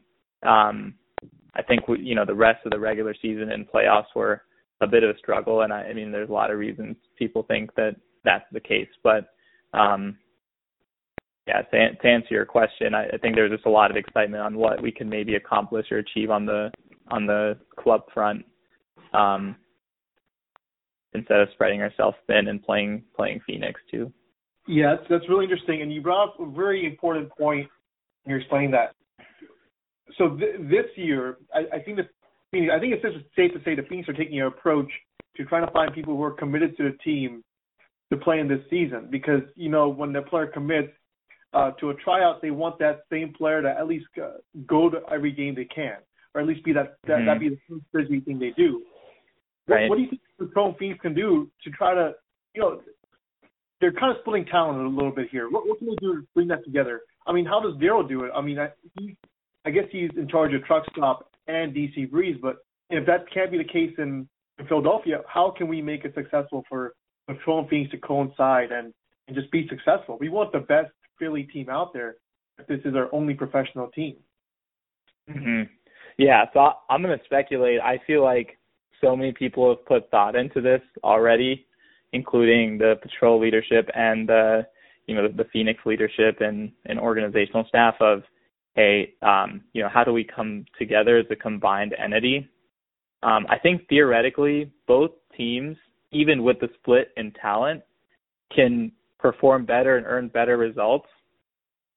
um, 0.48 0.94
I 1.56 1.64
think 1.64 1.88
we, 1.88 2.00
you 2.00 2.16
know 2.16 2.26
the 2.26 2.36
rest 2.36 2.66
of 2.66 2.72
the 2.72 2.80
regular 2.80 3.16
season 3.22 3.52
and 3.52 3.68
playoffs 3.68 4.14
were 4.16 4.44
a 4.82 4.88
bit 4.88 5.04
of 5.04 5.16
a 5.16 5.18
struggle. 5.18 5.62
And 5.62 5.74
I, 5.74 5.84
I 5.84 5.94
mean, 5.94 6.12
there's 6.12 6.30
a 6.30 6.34
lot 6.34 6.52
of 6.52 6.60
reasons 6.60 6.96
people 7.18 7.44
think 7.44 7.74
that 7.76 7.96
that's 8.24 8.46
the 8.52 8.60
case. 8.60 8.90
But 9.04 9.30
um, 9.74 10.18
yeah, 11.48 11.62
to, 11.62 11.96
to 11.96 12.08
answer 12.08 12.28
your 12.32 12.46
question, 12.46 12.94
I, 12.94 13.08
I 13.08 13.18
think 13.18 13.36
there's 13.36 13.52
just 13.52 13.66
a 13.66 13.72
lot 13.72 13.90
of 13.90 13.98
excitement 13.98 14.44
on 14.44 14.58
what 14.58 14.82
we 14.82 14.92
can 14.92 15.10
maybe 15.10 15.36
accomplish 15.36 15.88
or 15.92 15.98
achieve 15.98 16.30
on 16.30 16.46
the 16.46 16.72
on 17.10 17.26
the 17.26 17.58
club 17.80 18.02
front, 18.14 18.46
um, 19.14 19.56
instead 21.14 21.40
of 21.40 21.48
spreading 21.54 21.82
ourselves 21.82 22.18
thin 22.28 22.50
and 22.50 22.62
playing 22.62 23.04
playing 23.16 23.40
Phoenix 23.48 23.80
too. 23.90 24.12
Yeah, 24.68 24.98
that's, 24.98 25.10
that's 25.10 25.30
really 25.30 25.46
interesting, 25.46 25.82
and 25.82 25.94
you 25.94 26.02
brought 26.02 26.28
up 26.28 26.40
a 26.42 26.46
very 26.46 26.86
important 26.86 27.30
point. 27.38 27.70
You're 28.26 28.40
explaining 28.40 28.72
that. 28.72 28.94
So 30.18 30.38
th- 30.38 30.62
this 30.62 30.86
year, 30.96 31.38
I, 31.54 31.78
I 31.78 31.80
think 31.80 31.98
the 31.98 32.04
I 32.54 32.80
think 32.80 32.94
it's 32.94 33.04
just 33.04 33.26
safe 33.36 33.52
to 33.54 33.60
say 33.66 33.76
the 33.76 33.84
Phoenix 33.90 34.08
are 34.08 34.14
taking 34.14 34.40
an 34.40 34.48
approach 34.48 34.90
to 35.36 35.46
trying 35.46 35.66
to 35.66 35.72
find 35.72 35.94
people 35.94 36.16
who 36.16 36.24
are 36.24 36.32
committed 36.32 36.78
to 36.78 36.84
the 36.84 36.98
team 37.04 37.44
to 38.12 38.18
play 38.18 38.40
in 38.40 38.48
this 38.48 38.62
season 38.70 39.10
because 39.12 39.42
you 39.56 39.70
know 39.70 39.90
when 39.90 40.14
the 40.14 40.22
player 40.22 40.48
commits 40.48 40.94
uh, 41.54 41.72
to 41.80 41.90
a 41.90 41.94
tryout, 41.96 42.42
they 42.42 42.52
want 42.52 42.80
that 42.80 43.02
same 43.12 43.34
player 43.34 43.62
to 43.62 43.70
at 43.70 43.88
least 43.88 44.06
uh, 44.22 44.38
go 44.66 44.90
to 44.90 45.00
every 45.12 45.32
game 45.32 45.56
they 45.56 45.66
can, 45.66 45.98
or 46.34 46.42
at 46.42 46.48
least 46.48 46.64
be 46.64 46.74
that 46.74 46.98
that 47.06 47.18
mm-hmm. 47.18 47.26
that 47.28 47.40
be 47.40 47.50
the 47.50 47.60
first 47.70 47.86
busy 48.10 48.22
thing 48.22 48.40
they 48.40 48.52
do. 48.56 48.84
Right. 49.68 49.82
What, 49.84 49.90
what 49.90 49.96
do 49.98 50.02
you 50.04 50.10
think 50.10 50.22
the 50.40 50.46
Pro 50.46 50.74
Phoenix 50.76 51.00
can 51.02 51.14
do 51.14 51.50
to 51.64 51.72
try 51.72 51.94
to, 51.94 52.14
you 52.56 52.62
know, 52.62 52.82
they're 53.82 53.92
kind 53.92 54.12
of 54.12 54.18
splitting 54.22 54.46
talent 54.46 54.80
a 54.80 54.90
little 54.90 55.12
bit 55.12 55.28
here. 55.32 55.50
What, 55.50 55.68
what 55.68 55.78
can 55.80 55.88
they 55.88 55.96
do 56.00 56.16
to 56.16 56.28
bring 56.34 56.48
that 56.48 56.64
together? 56.64 57.02
I 57.28 57.34
mean, 57.34 57.46
how 57.46 57.60
does 57.60 57.74
Daryl 57.76 58.08
do 58.08 58.24
it? 58.24 58.32
I 58.36 58.42
mean, 58.42 58.60
I, 58.60 58.70
he, 58.98 59.16
I 59.68 59.70
guess 59.70 59.84
he's 59.92 60.10
in 60.16 60.30
charge 60.30 60.54
of 60.54 60.64
truck 60.64 60.86
stop 60.96 61.30
and 61.48 61.76
DC 61.76 62.10
Breeze, 62.10 62.38
but 62.42 62.58
if 62.90 63.06
that 63.06 63.26
can't 63.34 63.52
be 63.52 63.58
the 63.58 63.66
case 63.66 63.94
in, 63.98 64.28
in 64.60 64.68
Philadelphia, 64.68 65.22
how 65.28 65.54
can 65.56 65.68
we 65.68 65.82
make 65.82 66.06
it 66.06 66.14
successful 66.16 66.64
for 66.70 66.94
Patrol 67.28 67.60
and 67.60 67.70
Phoenix 67.70 67.92
to 67.92 67.98
coincide 67.98 68.72
and, 68.72 68.94
and 69.28 69.36
just 69.36 69.52
be 69.52 69.68
successful. 69.68 70.18
We 70.20 70.30
want 70.30 70.54
the 70.54 70.60
best 70.60 70.92
Philly 71.20 71.44
team 71.44 71.70
out 71.70 71.94
there. 71.94 72.16
If 72.58 72.68
this 72.68 72.80
is 72.86 72.96
our 72.96 73.14
only 73.14 73.34
professional 73.34 73.88
team. 73.90 74.16
hmm 75.30 75.64
Yeah, 76.18 76.46
so 76.54 76.72
I'm 76.90 77.04
going 77.04 77.18
to 77.18 77.26
speculate. 77.26 77.82
I 77.82 78.02
feel 78.08 78.24
like 78.24 78.58
so 79.02 79.16
many 79.16 79.32
people 79.34 79.70
have 79.70 79.86
put 79.86 80.10
thought 80.10 80.36
into 80.36 80.62
this 80.62 80.82
already, 81.04 81.68
including 82.14 82.78
the 82.78 82.96
patrol 83.02 83.40
leadership 83.40 83.90
and 83.94 84.28
the 84.28 84.66
you 85.06 85.16
know 85.16 85.28
the, 85.28 85.44
the 85.44 85.50
Phoenix 85.54 85.80
leadership 85.86 86.38
and, 86.40 86.72
and 86.86 87.00
organizational 87.00 87.66
staff 87.70 87.96
of 88.00 88.24
hey 88.78 89.14
um, 89.22 89.62
you 89.74 89.84
know 89.84 89.90
how 89.94 90.06
do 90.06 90.14
we 90.14 90.24
come 90.24 90.64
together 90.80 91.18
as 91.18 91.26
a 91.30 91.36
combined 91.36 91.94
entity. 92.02 92.50
Um, 93.24 93.46
I 93.50 93.60
think 93.60 93.90
theoretically 93.90 94.72
both 94.88 95.12
teams 95.36 95.76
even 96.12 96.44
with 96.44 96.60
the 96.60 96.70
split 96.80 97.12
in 97.18 97.32
talent, 97.32 97.82
can 98.56 98.92
perform 99.20 99.66
better 99.66 99.98
and 99.98 100.06
earn 100.06 100.28
better 100.30 100.58
results 100.58 101.08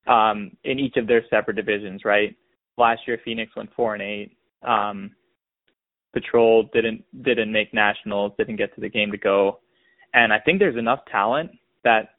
um, 0.07 0.51
in 0.63 0.79
each 0.79 0.97
of 0.97 1.07
their 1.07 1.23
separate 1.29 1.55
divisions. 1.55 2.01
Right. 2.03 2.35
Last 2.77 3.01
year, 3.07 3.19
Phoenix 3.23 3.55
went 3.55 3.69
four 3.75 3.93
and 3.93 4.03
eight. 4.03 4.37
Um, 4.63 5.11
Patrol 6.13 6.69
didn't 6.73 7.03
didn't 7.23 7.51
make 7.51 7.73
nationals, 7.73 8.33
didn't 8.37 8.57
get 8.57 8.75
to 8.75 8.81
the 8.81 8.89
game 8.89 9.11
to 9.11 9.17
go, 9.17 9.59
and 10.13 10.33
I 10.33 10.39
think 10.39 10.59
there's 10.59 10.77
enough 10.77 10.99
talent 11.09 11.51
that 11.85 12.09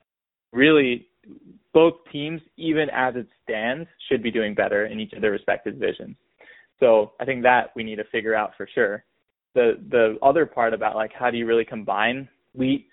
really 0.53 1.09
both 1.73 1.95
teams, 2.11 2.41
even 2.57 2.89
as 2.91 3.15
it 3.17 3.27
stands, 3.43 3.89
should 4.09 4.23
be 4.23 4.31
doing 4.31 4.55
better 4.55 4.87
in 4.87 5.01
each 5.01 5.13
of 5.13 5.23
their 5.23 5.31
respective 5.31 5.79
divisions. 5.79 6.17
So 6.81 7.13
I 7.21 7.25
think 7.25 7.43
that 7.45 7.71
we 7.77 7.83
need 7.85 7.97
to 7.97 8.05
figure 8.05 8.35
out 8.35 8.53
for 8.57 8.69
sure 8.75 9.05
the 9.55 9.79
the 9.91 10.19
other 10.23 10.47
part 10.47 10.75
about 10.75 10.97
like 10.97 11.13
how 11.13 11.31
do 11.31 11.37
you 11.37 11.47
really 11.47 11.65
combine 11.65 12.29
we 12.55 12.87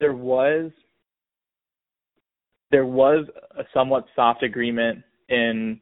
there 0.00 0.14
was 0.14 0.70
there 2.70 2.86
was 2.86 3.26
a 3.58 3.62
somewhat 3.72 4.06
soft 4.14 4.42
agreement 4.42 5.02
in 5.28 5.80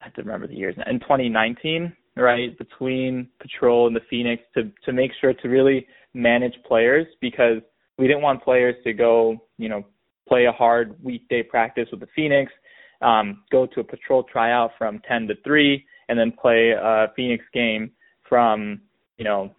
I 0.00 0.04
have 0.04 0.14
to 0.14 0.22
remember 0.22 0.46
the 0.46 0.54
years 0.54 0.74
in 0.86 1.00
2019 1.00 1.92
right 2.16 2.56
between 2.58 3.28
patrol 3.40 3.86
and 3.86 3.94
the 3.94 4.00
phoenix 4.10 4.42
to 4.54 4.70
to 4.84 4.92
make 4.92 5.12
sure 5.20 5.32
to 5.32 5.48
really 5.48 5.86
manage 6.14 6.54
players 6.66 7.06
because 7.20 7.58
we 7.98 8.06
didn't 8.06 8.22
want 8.22 8.42
players 8.42 8.74
to 8.84 8.92
go 8.92 9.36
you 9.56 9.68
know 9.68 9.84
play 10.28 10.46
a 10.46 10.52
hard 10.52 10.96
weekday 11.02 11.42
practice 11.42 11.88
with 11.90 12.00
the 12.00 12.08
phoenix 12.14 12.52
um, 13.00 13.42
go 13.50 13.66
to 13.66 13.80
a 13.80 13.84
patrol 13.84 14.24
tryout 14.24 14.72
from 14.76 15.00
10 15.08 15.28
to 15.28 15.34
3 15.44 15.84
and 16.08 16.18
then 16.18 16.32
play 16.32 16.70
a 16.70 17.06
phoenix 17.16 17.44
game 17.52 17.90
from 18.28 18.80
you 19.18 19.24
know, 19.24 19.54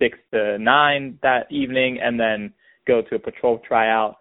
six 0.00 0.18
to 0.32 0.58
nine 0.58 1.18
that 1.22 1.50
evening, 1.52 2.00
and 2.02 2.18
then 2.18 2.52
go 2.86 3.02
to 3.02 3.14
a 3.14 3.18
patrol 3.18 3.60
tryout 3.66 4.16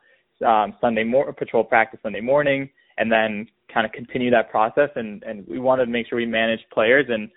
um, 0.45 0.75
Sunday 0.79 1.03
morning, 1.03 1.33
patrol 1.37 1.63
practice 1.63 1.99
Sunday 2.03 2.21
morning, 2.21 2.69
and 2.97 3.11
then 3.11 3.47
kind 3.73 3.85
of 3.85 3.91
continue 3.93 4.29
that 4.29 4.51
process. 4.51 4.89
And 4.95 5.23
and 5.23 5.47
we 5.47 5.59
wanted 5.59 5.85
to 5.85 5.91
make 5.91 6.07
sure 6.07 6.17
we 6.17 6.25
manage 6.25 6.59
players 6.71 7.05
and 7.09 7.29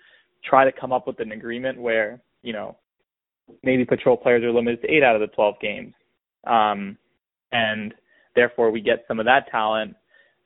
try 0.43 0.65
to 0.65 0.71
come 0.71 0.91
up 0.91 1.07
with 1.07 1.19
an 1.21 1.31
agreement 1.31 1.81
where 1.81 2.21
you 2.43 2.53
know 2.53 2.77
maybe 3.63 3.85
patrol 3.85 4.17
players 4.17 4.43
are 4.43 4.51
limited 4.51 4.81
to 4.81 4.91
eight 4.91 5.03
out 5.03 5.15
of 5.15 5.21
the 5.21 5.33
12 5.33 5.55
games, 5.61 5.93
um, 6.45 6.97
and 7.53 7.93
therefore 8.35 8.71
we 8.71 8.81
get 8.81 9.05
some 9.07 9.19
of 9.19 9.25
that 9.25 9.49
talent, 9.51 9.95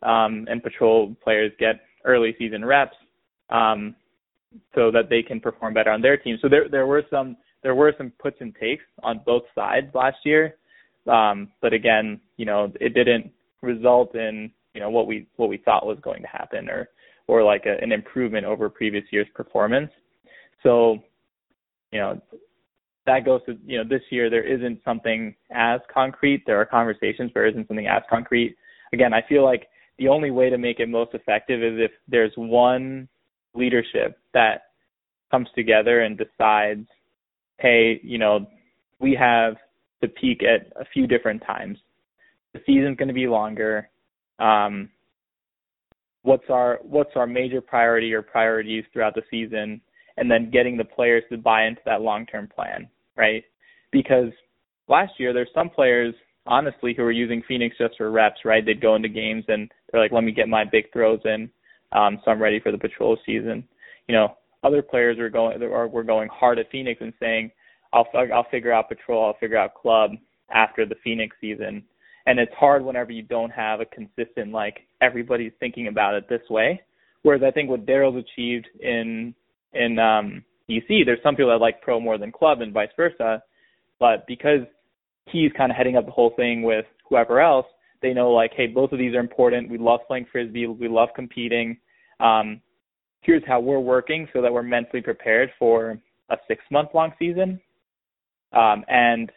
um, 0.04 0.46
and 0.50 0.62
patrol 0.64 1.16
players 1.24 1.52
get 1.60 1.82
early 2.06 2.36
season 2.38 2.64
reps. 2.64 2.96
Um, 3.50 3.96
so 4.76 4.92
that 4.92 5.10
they 5.10 5.22
can 5.22 5.40
perform 5.40 5.74
better 5.74 5.92
on 5.92 6.02
their 6.02 6.18
team. 6.18 6.38
So 6.42 6.50
there 6.50 6.70
there 6.70 6.88
were 6.88 7.04
some 7.10 7.38
there 7.64 7.76
were 7.76 7.94
some 7.98 8.12
puts 8.20 8.38
and 8.40 8.56
takes 8.56 8.84
on 9.04 9.22
both 9.26 9.44
sides 9.56 9.88
last 9.94 10.18
year. 10.24 10.56
Um, 11.08 11.50
but 11.62 11.74
again, 11.74 12.20
you 12.38 12.46
know, 12.46 12.72
it 12.80 12.94
didn't 12.94 13.32
result 13.62 14.16
in, 14.16 14.52
you 14.74 14.82
know, 14.82 14.90
what 14.90 15.08
we 15.08 15.28
what 15.38 15.50
we 15.50 15.58
thought 15.58 15.86
was 15.86 15.98
going 16.02 16.22
to 16.22 16.28
happen 16.28 16.70
or 16.70 16.90
or 17.28 17.44
like 17.44 17.66
a, 17.66 17.82
an 17.84 17.92
improvement 17.92 18.46
over 18.46 18.70
previous 18.70 19.04
year's 19.12 19.28
performance. 19.36 19.92
So, 20.64 21.00
you 21.92 22.00
know, 22.00 22.22
that 23.08 23.26
goes 23.26 23.42
to, 23.48 23.58
you 23.66 23.78
know, 23.78 23.84
this 23.90 24.04
year 24.12 24.30
there 24.30 24.44
isn't 24.44 24.80
something 24.86 25.34
as 25.52 25.80
concrete. 25.92 26.44
There 26.46 26.60
are 26.62 26.66
conversations, 26.66 27.32
but 27.34 27.40
there 27.40 27.48
isn't 27.48 27.68
something 27.68 27.88
as 27.88 28.04
concrete. 28.10 28.56
Again, 28.94 29.14
I 29.14 29.24
feel 29.28 29.44
like 29.44 29.68
the 29.98 30.10
only 30.10 30.30
way 30.30 30.50
to 30.50 30.58
make 30.58 30.80
it 30.80 30.88
most 30.88 31.16
effective 31.16 31.64
is 31.64 31.80
if 31.80 31.92
there's 32.08 32.34
one 32.36 33.08
leadership 33.56 34.20
that 34.34 34.68
comes 35.32 35.48
together 35.56 36.02
and 36.02 36.18
decides, 36.18 36.88
hey, 37.58 38.00
you 38.04 38.18
know, 38.18 38.46
we 39.00 39.18
have 39.20 39.56
to 40.02 40.08
peak 40.08 40.42
at 40.44 40.72
a 40.80 40.86
few 40.94 41.08
different 41.08 41.42
times. 41.46 41.78
The 42.54 42.60
season's 42.66 42.98
going 42.98 43.08
to 43.08 43.14
be 43.14 43.28
longer. 43.28 43.90
Um, 44.40 44.90
what's 46.24 46.50
our 46.50 46.80
what's 46.84 47.12
our 47.16 47.26
major 47.26 47.62
priority 47.62 48.14
or 48.14 48.22
priorities 48.22 48.84
throughout 48.92 49.16
the 49.16 49.24
season, 49.32 49.82
and 50.18 50.30
then 50.30 50.52
getting 50.52 50.78
the 50.78 50.86
players 50.86 51.24
to 51.32 51.38
buy 51.38 51.66
into 51.66 51.82
that 51.86 52.02
long-term 52.02 52.50
plan, 52.54 52.90
right? 53.18 53.44
Because 53.92 54.32
last 54.88 55.14
year 55.18 55.34
there's 55.34 55.50
some 55.54 55.70
players 55.70 56.14
honestly 56.46 56.94
who 56.96 57.04
were 57.04 57.12
using 57.12 57.44
Phoenix 57.48 57.76
just 57.78 57.98
for 57.98 58.12
reps, 58.12 58.46
right? 58.46 58.66
They'd 58.66 58.82
go 58.82 58.96
into 58.96 59.10
games 59.10 59.44
and 59.48 59.70
they're 59.92 60.02
like, 60.02 60.12
let 60.12 60.24
me 60.24 60.32
get 60.32 60.48
my 60.48 60.64
big 60.64 60.92
throws 60.94 61.20
in, 61.26 61.50
um, 61.92 62.20
so 62.24 62.32
I'm 62.32 62.42
ready 62.42 62.60
for 62.60 62.72
the 62.72 62.78
patrol 62.78 63.18
season. 63.26 63.64
You 64.08 64.16
know, 64.16 64.38
other 64.64 64.82
players 64.82 65.20
are 65.20 65.30
going 65.30 65.62
or 65.62 65.88
were 65.88 66.04
going 66.04 66.30
hard 66.32 66.60
at 66.60 66.72
Phoenix 66.72 67.02
and 67.02 67.14
saying, 67.20 67.52
I'll 67.94 68.08
I'll 68.34 68.48
figure 68.50 68.72
out 68.72 68.90
patrol, 68.90 69.26
I'll 69.26 69.38
figure 69.40 69.58
out 69.58 69.76
club 69.76 70.12
after 70.54 70.86
the 70.86 70.96
Phoenix 71.04 71.36
season. 71.40 71.84
And 72.26 72.40
it's 72.40 72.54
hard 72.60 72.84
whenever 72.84 73.12
you 73.12 73.24
don't 73.24 73.52
have 73.52 73.80
a 73.80 73.86
consistent 73.86 74.52
like 74.52 74.80
everybody's 75.02 75.54
thinking 75.60 75.88
about 75.88 76.16
it 76.16 76.28
this 76.28 76.42
way. 76.50 76.82
Whereas 77.24 77.42
I 77.46 77.52
think 77.52 77.70
what 77.70 77.86
Daryl's 77.86 78.24
achieved 78.24 78.68
in 78.80 79.34
in 79.74 80.00
um 80.00 80.44
DC, 80.70 81.06
there's 81.06 81.20
some 81.24 81.36
people 81.36 81.52
that 81.52 81.62
like 81.62 81.82
pro 81.82 82.00
more 82.00 82.18
than 82.18 82.32
club 82.32 82.62
and 82.62 82.74
vice 82.74 82.90
versa. 82.96 83.42
But 84.00 84.26
because 84.28 84.62
he's 85.26 85.52
kind 85.58 85.72
of 85.72 85.78
heading 85.78 85.98
up 85.98 86.06
the 86.06 86.12
whole 86.12 86.34
thing 86.36 86.64
with 86.64 86.86
whoever 87.10 87.40
else, 87.40 87.66
they 88.02 88.14
know 88.14 88.32
like, 88.32 88.52
hey, 88.56 88.68
both 88.68 88.92
of 88.92 89.00
these 89.00 89.16
are 89.16 89.20
important. 89.20 89.70
We 89.70 89.78
love 89.78 90.02
playing 90.08 90.28
frisbee. 90.32 90.68
We 90.68 90.88
love 90.88 91.10
competing. 91.16 91.78
Um, 92.20 92.62
here's 93.22 93.44
how 93.48 93.60
we're 93.60 93.80
working 93.80 94.28
so 94.34 94.42
that 94.42 94.52
we're 94.52 94.64
mentally 94.64 95.02
prepared 95.02 95.50
for 95.58 96.00
a 96.30 96.38
six 96.48 96.64
month 96.72 96.90
long 96.94 97.12
season. 97.18 97.60
Um, 98.54 98.84
and 98.88 99.32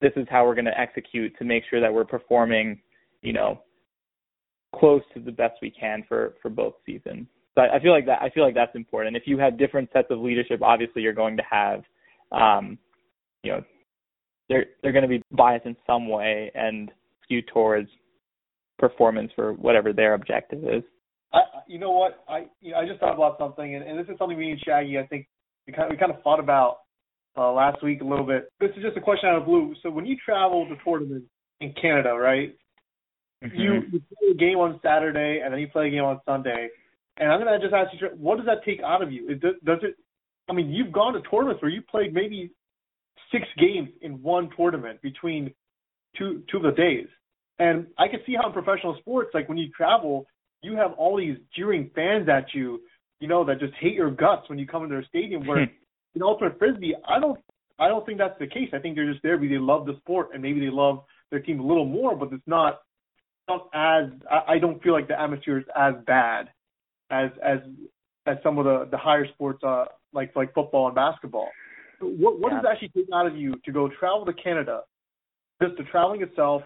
this 0.00 0.12
is 0.16 0.26
how 0.30 0.44
we're 0.44 0.54
going 0.54 0.66
to 0.66 0.78
execute 0.78 1.36
to 1.38 1.44
make 1.44 1.64
sure 1.68 1.80
that 1.80 1.92
we're 1.92 2.04
performing, 2.04 2.80
you 3.22 3.32
know, 3.32 3.62
close 4.74 5.02
to 5.14 5.20
the 5.20 5.32
best 5.32 5.54
we 5.62 5.70
can 5.70 6.04
for 6.08 6.34
for 6.42 6.50
both 6.50 6.74
seasons. 6.84 7.26
So 7.56 7.62
I, 7.62 7.76
I 7.76 7.80
feel 7.80 7.92
like 7.92 8.06
that 8.06 8.22
I 8.22 8.30
feel 8.30 8.44
like 8.44 8.54
that's 8.54 8.74
important. 8.76 9.16
If 9.16 9.24
you 9.26 9.38
have 9.38 9.58
different 9.58 9.88
sets 9.92 10.08
of 10.10 10.20
leadership, 10.20 10.62
obviously 10.62 11.02
you're 11.02 11.12
going 11.12 11.36
to 11.38 11.42
have, 11.50 11.82
um, 12.30 12.78
you 13.42 13.52
know, 13.52 13.64
they're 14.48 14.66
they're 14.82 14.92
going 14.92 15.02
to 15.02 15.08
be 15.08 15.22
biased 15.32 15.66
in 15.66 15.76
some 15.86 16.08
way 16.08 16.52
and 16.54 16.90
skew 17.24 17.42
towards 17.42 17.88
performance 18.78 19.32
for 19.34 19.54
whatever 19.54 19.92
their 19.92 20.14
objective 20.14 20.62
is. 20.62 20.84
I, 21.32 21.40
you 21.66 21.78
know 21.78 21.92
what? 21.92 22.24
I 22.28 22.46
you 22.60 22.72
know, 22.72 22.78
I 22.78 22.86
just 22.86 23.00
thought 23.00 23.14
about 23.14 23.38
something, 23.38 23.74
and, 23.74 23.84
and 23.84 23.98
this 23.98 24.06
is 24.12 24.18
something 24.18 24.38
me 24.38 24.52
and 24.52 24.60
Shaggy, 24.60 24.98
I 24.98 25.06
think, 25.06 25.26
we 25.66 25.72
kind 25.72 25.86
of, 25.86 25.90
we 25.90 25.96
kind 25.96 26.12
of 26.12 26.22
thought 26.22 26.38
about 26.38 26.78
uh, 27.36 27.52
last 27.52 27.82
week 27.82 28.00
a 28.00 28.04
little 28.04 28.26
bit. 28.26 28.48
This 28.60 28.70
is 28.76 28.82
just 28.82 28.96
a 28.96 29.00
question 29.00 29.28
out 29.28 29.38
of 29.38 29.46
blue. 29.46 29.74
So 29.82 29.90
when 29.90 30.06
you 30.06 30.16
travel 30.24 30.68
to 30.68 30.76
tournaments 30.84 31.26
in 31.60 31.74
Canada, 31.80 32.14
right? 32.14 32.54
Mm-hmm. 33.44 33.58
You, 33.58 33.72
you 33.92 34.00
play 34.00 34.30
a 34.30 34.34
game 34.34 34.58
on 34.58 34.80
Saturday, 34.82 35.40
and 35.42 35.52
then 35.52 35.60
you 35.60 35.68
play 35.68 35.88
a 35.88 35.90
game 35.90 36.04
on 36.04 36.20
Sunday. 36.24 36.68
And 37.18 37.32
I'm 37.32 37.40
gonna 37.40 37.58
just 37.58 37.72
ask 37.72 37.90
you, 37.92 38.08
what 38.16 38.36
does 38.36 38.46
that 38.46 38.64
take 38.64 38.80
out 38.82 39.02
of 39.02 39.10
you? 39.10 39.34
Does, 39.36 39.54
does 39.64 39.78
it? 39.82 39.96
I 40.48 40.52
mean, 40.52 40.70
you've 40.70 40.92
gone 40.92 41.14
to 41.14 41.20
tournaments 41.22 41.62
where 41.62 41.70
you 41.70 41.82
played 41.82 42.12
maybe 42.12 42.50
six 43.32 43.44
games 43.58 43.88
in 44.02 44.22
one 44.22 44.50
tournament 44.56 45.00
between 45.02 45.52
two 46.18 46.42
two 46.50 46.58
of 46.58 46.62
the 46.62 46.72
days. 46.72 47.06
And 47.58 47.86
I 47.98 48.08
can 48.08 48.20
see 48.26 48.34
how 48.34 48.48
in 48.48 48.52
professional 48.52 48.96
sports, 49.00 49.30
like 49.32 49.48
when 49.48 49.58
you 49.58 49.70
travel, 49.70 50.26
you 50.62 50.76
have 50.76 50.92
all 50.92 51.16
these 51.16 51.38
jeering 51.56 51.90
fans 51.94 52.28
at 52.28 52.54
you, 52.54 52.80
you 53.20 53.28
know, 53.28 53.44
that 53.44 53.60
just 53.60 53.72
hate 53.80 53.94
your 53.94 54.10
guts 54.10 54.48
when 54.48 54.58
you 54.58 54.66
come 54.66 54.82
into 54.82 54.94
their 54.94 55.04
stadium. 55.04 55.46
Where 55.46 55.64
hmm. 55.64 55.72
in 56.14 56.22
ultimate 56.22 56.58
frisbee, 56.58 56.94
I 57.08 57.18
don't, 57.18 57.38
I 57.78 57.88
don't 57.88 58.04
think 58.04 58.18
that's 58.18 58.38
the 58.38 58.46
case. 58.46 58.68
I 58.74 58.78
think 58.78 58.94
they're 58.94 59.10
just 59.10 59.22
there 59.22 59.38
because 59.38 59.54
they 59.54 59.58
love 59.58 59.86
the 59.86 59.96
sport 59.98 60.30
and 60.34 60.42
maybe 60.42 60.60
they 60.60 60.70
love 60.70 61.04
their 61.30 61.40
team 61.40 61.60
a 61.60 61.66
little 61.66 61.86
more, 61.86 62.14
but 62.14 62.30
it's 62.32 62.46
not, 62.46 62.80
not 63.48 63.68
as. 63.72 64.10
I, 64.30 64.54
I 64.54 64.58
don't 64.58 64.82
feel 64.82 64.92
like 64.92 65.08
the 65.08 65.18
atmosphere 65.18 65.58
is 65.58 65.64
as 65.74 65.94
bad 66.06 66.50
as 67.10 67.30
as 67.42 67.58
as 68.26 68.36
some 68.42 68.58
of 68.58 68.64
the 68.64 68.88
the 68.90 68.98
higher 68.98 69.26
sports, 69.34 69.62
uh, 69.64 69.86
like 70.12 70.34
like 70.36 70.52
football 70.54 70.86
and 70.86 70.94
basketball. 70.94 71.48
What 72.00 72.40
what 72.40 72.52
yeah. 72.52 72.60
does 72.60 72.66
actually 72.70 72.88
take 72.88 73.06
out 73.14 73.26
of 73.26 73.36
you 73.36 73.54
to 73.64 73.72
go 73.72 73.88
travel 73.98 74.26
to 74.26 74.32
Canada? 74.32 74.82
Just 75.62 75.76
the 75.78 75.84
traveling 75.84 76.22
itself, 76.22 76.62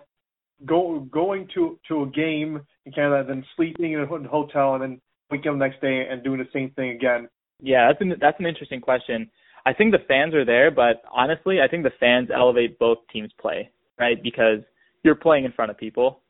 go 0.67 1.01
going 1.13 1.49
to 1.55 1.79
to 1.89 2.03
a 2.03 2.07
game 2.07 2.61
in 2.87 2.93
Canada, 2.93 3.25
then 3.27 3.45
sleeping 3.57 3.93
in 3.93 4.01
a 4.01 4.07
hotel, 4.07 4.75
and 4.75 4.83
then 4.83 5.01
waking 5.31 5.49
up 5.49 5.55
the 5.55 5.67
next 5.67 5.81
day 5.81 6.07
and 6.11 6.25
doing 6.25 6.39
the 6.39 6.49
same 6.53 6.71
thing 6.71 6.91
again. 6.91 7.29
Yeah, 7.61 7.89
that's 7.89 8.01
an 8.01 8.15
that's 8.21 8.41
an 8.41 8.47
interesting 8.47 8.81
question. 8.81 9.31
I 9.67 9.75
think 9.75 9.93
the 9.93 9.99
fans 10.09 10.35
are 10.35 10.45
there, 10.45 10.71
but 10.71 11.03
honestly, 11.13 11.59
I 11.61 11.69
think 11.69 11.85
the 11.85 11.93
fans 12.01 12.31
elevate 12.35 12.79
both 12.79 12.99
teams' 13.13 13.31
play, 13.39 13.71
right? 13.99 14.21
Because 14.23 14.61
you're 15.03 15.15
playing 15.15 15.45
in 15.45 15.53
front 15.53 15.71
of 15.71 15.77
people. 15.77 16.21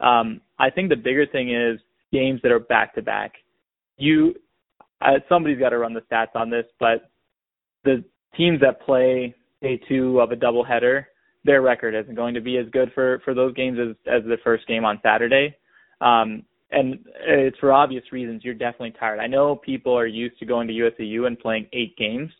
Um, 0.00 0.40
I 0.58 0.70
think 0.70 0.88
the 0.88 0.96
bigger 0.96 1.26
thing 1.26 1.54
is 1.54 1.78
games 2.12 2.40
that 2.42 2.52
are 2.52 2.60
back 2.60 2.94
to 2.94 3.02
back. 3.02 3.32
You, 3.98 4.34
uh, 5.00 5.18
somebody's 5.28 5.58
got 5.58 5.70
to 5.70 5.78
run 5.78 5.92
the 5.92 6.02
stats 6.10 6.34
on 6.34 6.50
this, 6.50 6.64
but 6.80 7.10
the 7.84 8.04
teams 8.36 8.60
that 8.60 8.80
play 8.82 9.34
day 9.60 9.80
two 9.88 10.20
of 10.20 10.32
a 10.32 10.36
doubleheader, 10.36 11.04
their 11.44 11.62
record 11.62 11.94
isn't 11.94 12.14
going 12.14 12.34
to 12.34 12.40
be 12.40 12.56
as 12.58 12.66
good 12.70 12.90
for 12.94 13.20
for 13.24 13.34
those 13.34 13.54
games 13.54 13.78
as 13.80 13.96
as 14.06 14.22
the 14.24 14.36
first 14.44 14.66
game 14.66 14.84
on 14.84 15.00
Saturday. 15.02 15.54
Um, 16.00 16.44
and 16.70 16.98
it's 17.26 17.58
for 17.58 17.72
obvious 17.72 18.04
reasons. 18.12 18.42
You're 18.44 18.54
definitely 18.54 18.94
tired. 18.98 19.20
I 19.20 19.26
know 19.26 19.56
people 19.56 19.96
are 19.96 20.06
used 20.06 20.38
to 20.38 20.46
going 20.46 20.68
to 20.68 20.74
USAU 20.74 21.26
and 21.26 21.38
playing 21.38 21.66
eight 21.72 21.96
games 21.96 22.30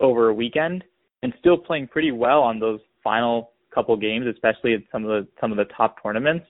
over 0.00 0.28
a 0.28 0.34
weekend 0.34 0.84
and 1.22 1.32
still 1.40 1.56
playing 1.56 1.88
pretty 1.88 2.12
well 2.12 2.40
on 2.40 2.60
those 2.60 2.80
final 3.02 3.50
couple 3.74 3.96
games, 3.96 4.26
especially 4.26 4.74
at 4.74 4.82
some 4.92 5.04
of 5.04 5.08
the 5.08 5.28
some 5.40 5.50
of 5.50 5.58
the 5.58 5.72
top 5.76 6.00
tournaments. 6.02 6.46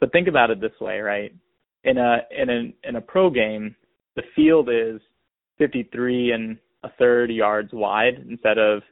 But 0.00 0.10
think 0.10 0.26
about 0.26 0.50
it 0.50 0.60
this 0.60 0.72
way, 0.80 0.98
right? 1.00 1.32
In 1.84 1.98
a 1.98 2.18
in 2.36 2.50
a 2.50 2.88
in 2.88 2.96
a 2.96 3.00
pro 3.00 3.30
game, 3.30 3.76
the 4.16 4.22
field 4.34 4.68
is 4.70 5.00
53 5.58 6.32
and 6.32 6.58
a 6.82 6.90
third 6.98 7.30
yards 7.30 7.70
wide 7.72 8.24
instead 8.28 8.58
of 8.58 8.82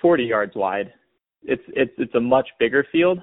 40 0.00 0.24
yards 0.24 0.54
wide. 0.54 0.92
It's 1.42 1.62
it's 1.68 1.92
it's 1.98 2.14
a 2.14 2.20
much 2.20 2.48
bigger 2.58 2.84
field, 2.90 3.20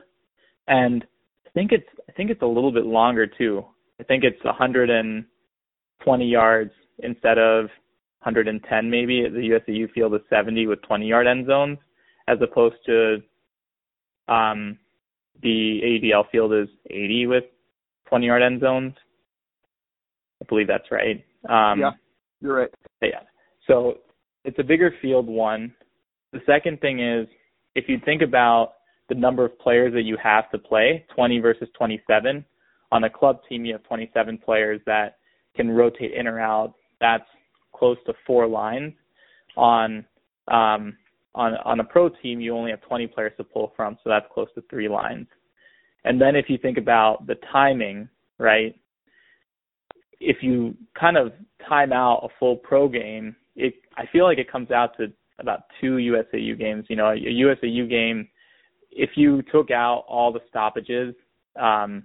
and 0.67 1.03
I 1.45 1.49
think 1.53 1.71
it's 1.71 1.87
I 2.07 2.11
think 2.13 2.29
it's 2.29 2.41
a 2.41 2.45
little 2.47 2.71
bit 2.71 2.85
longer 2.85 3.27
too. 3.27 3.65
I 3.99 4.03
think 4.03 4.23
it's 4.23 4.43
120 4.43 6.25
yards 6.25 6.71
instead 6.99 7.37
of 7.37 7.65
110 8.23 8.89
maybe. 8.89 9.23
The 9.23 9.59
USAU 9.59 9.91
field 9.91 10.13
is 10.15 10.21
70 10.29 10.67
with 10.67 10.81
20 10.83 11.05
yard 11.05 11.27
end 11.27 11.47
zones, 11.47 11.77
as 12.27 12.37
opposed 12.41 12.75
to 12.85 13.17
um, 14.27 14.77
the 15.41 15.81
AUDL 15.83 16.29
field 16.31 16.53
is 16.53 16.69
80 16.89 17.27
with 17.27 17.43
20 18.07 18.25
yard 18.25 18.41
end 18.41 18.61
zones. 18.61 18.93
I 20.43 20.45
believe 20.49 20.67
that's 20.67 20.91
right. 20.91 21.23
Um, 21.47 21.79
yeah, 21.79 21.91
you're 22.41 22.55
right. 22.55 22.69
Yeah. 23.01 23.21
So 23.67 23.95
it's 24.43 24.59
a 24.59 24.63
bigger 24.63 24.93
field, 25.01 25.27
one. 25.27 25.73
The 26.33 26.39
second 26.45 26.81
thing 26.81 26.99
is 26.99 27.27
if 27.75 27.85
you 27.87 27.97
think 28.03 28.21
about 28.21 28.73
the 29.09 29.15
number 29.15 29.45
of 29.45 29.57
players 29.59 29.93
that 29.93 30.03
you 30.03 30.17
have 30.21 30.49
to 30.51 30.57
play, 30.57 31.05
20 31.15 31.39
versus 31.39 31.67
27, 31.77 32.43
on 32.91 33.03
a 33.05 33.09
club 33.09 33.39
team 33.47 33.65
you 33.65 33.73
have 33.73 33.83
27 33.83 34.37
players 34.39 34.81
that 34.85 35.17
can 35.55 35.69
rotate 35.69 36.13
in 36.13 36.27
or 36.27 36.39
out. 36.39 36.73
That's 36.99 37.23
close 37.75 37.97
to 38.05 38.13
four 38.25 38.47
lines. 38.47 38.93
On 39.55 40.05
um, 40.47 40.97
on 41.35 41.53
on 41.63 41.79
a 41.79 41.83
pro 41.83 42.09
team, 42.09 42.41
you 42.41 42.55
only 42.55 42.71
have 42.71 42.81
20 42.81 43.07
players 43.07 43.33
to 43.37 43.43
pull 43.43 43.71
from, 43.75 43.97
so 44.03 44.09
that's 44.09 44.25
close 44.33 44.47
to 44.55 44.63
three 44.69 44.89
lines. 44.89 45.27
And 46.05 46.19
then 46.19 46.35
if 46.35 46.45
you 46.49 46.57
think 46.57 46.77
about 46.77 47.27
the 47.27 47.35
timing, 47.51 48.09
right? 48.39 48.75
If 50.19 50.37
you 50.41 50.75
kind 50.99 51.17
of 51.17 51.33
time 51.67 51.93
out 51.93 52.21
a 52.23 52.27
full 52.39 52.57
pro 52.57 52.87
game, 52.87 53.35
it 53.55 53.73
I 53.97 54.05
feel 54.11 54.25
like 54.25 54.37
it 54.37 54.51
comes 54.51 54.71
out 54.71 54.97
to 54.97 55.07
about 55.39 55.61
two 55.81 55.97
USAU 55.97 56.57
games. 56.57 56.85
You 56.89 56.95
know, 56.95 57.11
a 57.11 57.15
USAU 57.15 57.89
game, 57.89 58.27
if 58.91 59.11
you 59.15 59.41
took 59.51 59.71
out 59.71 60.05
all 60.07 60.31
the 60.31 60.41
stoppages, 60.49 61.15
um, 61.59 62.03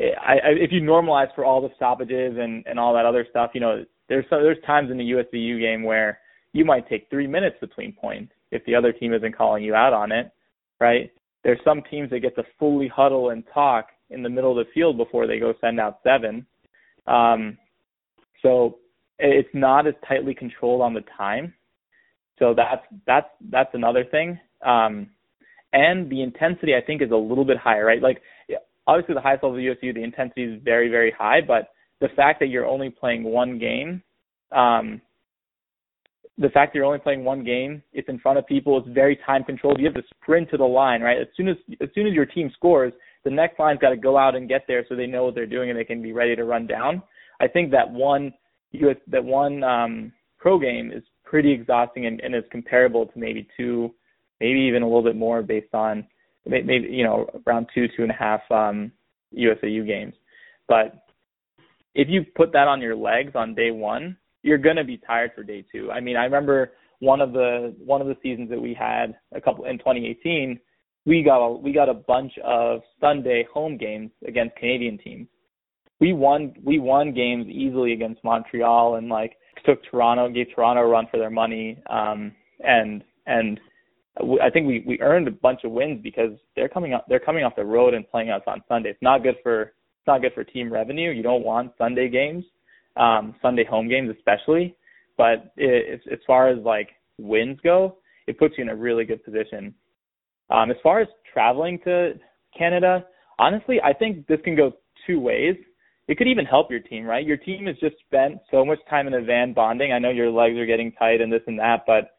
I, 0.00 0.34
I, 0.34 0.48
if 0.48 0.72
you 0.72 0.80
normalize 0.80 1.32
for 1.34 1.44
all 1.44 1.60
the 1.60 1.74
stoppages 1.76 2.36
and 2.38 2.64
and 2.66 2.78
all 2.78 2.94
that 2.94 3.06
other 3.06 3.26
stuff, 3.30 3.50
you 3.54 3.60
know, 3.60 3.84
there's 4.08 4.24
so, 4.30 4.42
there's 4.42 4.62
times 4.66 4.90
in 4.90 4.98
the 4.98 5.10
USAU 5.10 5.60
game 5.60 5.82
where 5.82 6.18
you 6.52 6.64
might 6.64 6.88
take 6.88 7.08
three 7.10 7.26
minutes 7.26 7.56
between 7.60 7.92
points 7.92 8.32
if 8.50 8.64
the 8.64 8.74
other 8.74 8.92
team 8.92 9.12
isn't 9.12 9.36
calling 9.36 9.62
you 9.62 9.74
out 9.74 9.92
on 9.92 10.12
it, 10.12 10.30
right? 10.80 11.10
There's 11.42 11.60
some 11.64 11.82
teams 11.90 12.10
that 12.10 12.20
get 12.20 12.34
to 12.36 12.44
fully 12.58 12.88
huddle 12.88 13.30
and 13.30 13.44
talk 13.52 13.88
in 14.10 14.22
the 14.22 14.28
middle 14.28 14.58
of 14.58 14.64
the 14.64 14.72
field 14.72 14.96
before 14.96 15.26
they 15.26 15.38
go 15.38 15.54
send 15.60 15.80
out 15.80 15.98
seven. 16.02 16.46
Um, 17.06 17.58
so 18.42 18.78
it's 19.18 19.48
not 19.54 19.86
as 19.86 19.94
tightly 20.06 20.34
controlled 20.34 20.82
on 20.82 20.94
the 20.94 21.04
time. 21.16 21.54
So 22.38 22.54
that's 22.54 22.82
that's 23.06 23.28
that's 23.50 23.70
another 23.74 24.04
thing. 24.04 24.38
Um, 24.64 25.08
and 25.72 26.10
the 26.10 26.22
intensity 26.22 26.74
I 26.74 26.84
think 26.84 27.02
is 27.02 27.10
a 27.10 27.16
little 27.16 27.44
bit 27.44 27.56
higher, 27.58 27.84
right? 27.84 28.02
Like 28.02 28.22
obviously 28.86 29.14
the 29.14 29.20
highest 29.20 29.42
level 29.42 29.58
of 29.58 29.62
USAU, 29.62 29.94
the 29.94 30.02
intensity 30.02 30.44
is 30.44 30.60
very 30.62 30.88
very 30.88 31.12
high, 31.16 31.40
but 31.46 31.70
the 32.00 32.08
fact 32.16 32.40
that 32.40 32.48
you're 32.48 32.66
only 32.66 32.90
playing 32.90 33.24
one 33.24 33.58
game, 33.58 34.02
um, 34.52 35.00
the 36.38 36.48
fact 36.48 36.72
that 36.72 36.78
you're 36.78 36.84
only 36.84 36.98
playing 36.98 37.24
one 37.24 37.44
game, 37.44 37.82
it's 37.92 38.08
in 38.08 38.18
front 38.18 38.38
of 38.38 38.46
people, 38.46 38.76
it's 38.78 38.88
very 38.88 39.16
time 39.24 39.44
controlled. 39.44 39.78
You 39.78 39.86
have 39.86 39.94
to 39.94 40.02
sprint 40.10 40.50
to 40.50 40.56
the 40.56 40.64
line, 40.64 41.00
right? 41.00 41.18
As 41.18 41.28
soon 41.36 41.48
as 41.48 41.56
as 41.80 41.88
soon 41.94 42.06
as 42.06 42.12
your 42.12 42.26
team 42.26 42.50
scores, 42.54 42.92
the 43.24 43.30
next 43.30 43.58
line's 43.58 43.80
got 43.80 43.90
to 43.90 43.96
go 43.96 44.16
out 44.16 44.34
and 44.34 44.48
get 44.48 44.64
there 44.68 44.84
so 44.88 44.94
they 44.94 45.06
know 45.06 45.24
what 45.24 45.34
they're 45.34 45.46
doing 45.46 45.70
and 45.70 45.78
they 45.78 45.84
can 45.84 46.02
be 46.02 46.12
ready 46.12 46.36
to 46.36 46.44
run 46.44 46.66
down. 46.66 47.02
I 47.40 47.48
think 47.48 47.70
that 47.72 47.90
one 47.90 48.32
US 48.72 48.96
that 49.08 49.24
one 49.24 49.62
um, 49.64 50.12
pro 50.38 50.58
game 50.58 50.92
is 50.92 51.02
pretty 51.24 51.52
exhausting 51.52 52.06
and, 52.06 52.20
and 52.20 52.34
is 52.34 52.44
comparable 52.50 53.06
to 53.06 53.18
maybe 53.18 53.48
two, 53.56 53.94
maybe 54.40 54.60
even 54.60 54.82
a 54.82 54.86
little 54.86 55.02
bit 55.02 55.16
more 55.16 55.42
based 55.42 55.74
on 55.74 56.06
maybe 56.46 56.86
you 56.90 57.04
know 57.04 57.26
around 57.46 57.66
two 57.74 57.86
two 57.96 58.02
and 58.02 58.10
a 58.10 58.14
half 58.14 58.40
um, 58.50 58.92
USAU 59.36 59.86
games. 59.86 60.14
But 60.68 61.04
if 61.94 62.08
you 62.08 62.24
put 62.34 62.52
that 62.52 62.68
on 62.68 62.80
your 62.80 62.96
legs 62.96 63.32
on 63.34 63.54
day 63.54 63.70
one, 63.70 64.16
you're 64.42 64.58
going 64.58 64.76
to 64.76 64.84
be 64.84 64.98
tired 64.98 65.32
for 65.34 65.42
day 65.42 65.64
two. 65.72 65.90
I 65.90 66.00
mean, 66.00 66.16
I 66.16 66.24
remember 66.24 66.72
one 67.00 67.20
of 67.20 67.32
the 67.32 67.74
one 67.84 68.00
of 68.00 68.06
the 68.06 68.16
seasons 68.22 68.50
that 68.50 68.60
we 68.60 68.74
had 68.74 69.16
a 69.34 69.40
couple 69.40 69.64
in 69.64 69.78
2018, 69.78 70.58
we 71.06 71.22
got 71.22 71.44
a 71.44 71.52
we 71.52 71.72
got 71.72 71.88
a 71.88 71.94
bunch 71.94 72.32
of 72.44 72.80
Sunday 73.00 73.46
home 73.52 73.76
games 73.76 74.10
against 74.26 74.56
Canadian 74.56 74.98
teams. 74.98 75.28
We 76.00 76.12
won 76.12 76.54
we 76.62 76.78
won 76.78 77.12
games 77.12 77.46
easily 77.48 77.92
against 77.92 78.24
Montreal 78.24 78.96
and 78.96 79.08
like 79.08 79.36
took 79.64 79.80
Toronto, 79.84 80.28
gave 80.28 80.46
Toronto 80.54 80.82
a 80.82 80.86
run 80.86 81.06
for 81.10 81.18
their 81.18 81.30
money, 81.30 81.78
um, 81.88 82.32
and 82.60 83.04
and 83.26 83.60
I 84.42 84.50
think 84.50 84.66
we 84.66 84.82
we 84.86 85.00
earned 85.00 85.28
a 85.28 85.32
bunch 85.32 85.60
of 85.64 85.72
wins 85.72 86.00
because 86.02 86.32
they're 86.56 86.68
coming 86.68 86.94
up 86.94 87.06
they're 87.08 87.20
coming 87.20 87.44
off 87.44 87.56
the 87.56 87.64
road 87.64 87.94
and 87.94 88.08
playing 88.08 88.30
us 88.30 88.42
on 88.46 88.62
Sunday. 88.68 88.90
It's 88.90 89.02
not 89.02 89.22
good 89.22 89.36
for 89.42 89.62
it's 89.62 90.06
not 90.06 90.22
good 90.22 90.32
for 90.34 90.44
team 90.44 90.72
revenue. 90.72 91.10
You 91.10 91.22
don't 91.22 91.44
want 91.44 91.72
Sunday 91.78 92.08
games, 92.08 92.44
um, 92.96 93.34
Sunday 93.42 93.64
home 93.64 93.88
games 93.88 94.14
especially. 94.16 94.76
But 95.16 95.52
it, 95.56 96.00
as 96.10 96.18
far 96.26 96.48
as 96.48 96.58
like 96.64 96.90
wins 97.18 97.58
go, 97.62 97.98
it 98.26 98.38
puts 98.38 98.54
you 98.56 98.62
in 98.64 98.70
a 98.70 98.76
really 98.76 99.04
good 99.04 99.24
position. 99.24 99.74
Um, 100.50 100.70
as 100.70 100.76
far 100.82 101.00
as 101.00 101.08
traveling 101.32 101.78
to 101.84 102.14
Canada, 102.56 103.04
honestly, 103.38 103.80
I 103.82 103.92
think 103.92 104.26
this 104.26 104.40
can 104.44 104.56
go 104.56 104.72
two 105.06 105.20
ways. 105.20 105.56
It 106.06 106.18
could 106.18 106.28
even 106.28 106.44
help 106.44 106.70
your 106.70 106.80
team, 106.80 107.04
right? 107.04 107.26
Your 107.26 107.38
team 107.38 107.66
has 107.66 107.76
just 107.80 107.96
spent 108.06 108.38
so 108.50 108.64
much 108.64 108.78
time 108.90 109.06
in 109.06 109.14
a 109.14 109.22
van 109.22 109.54
bonding. 109.54 109.92
I 109.92 109.98
know 109.98 110.10
your 110.10 110.30
legs 110.30 110.56
are 110.56 110.66
getting 110.66 110.92
tight 110.92 111.20
and 111.20 111.32
this 111.32 111.40
and 111.46 111.58
that, 111.58 111.84
but 111.86 112.10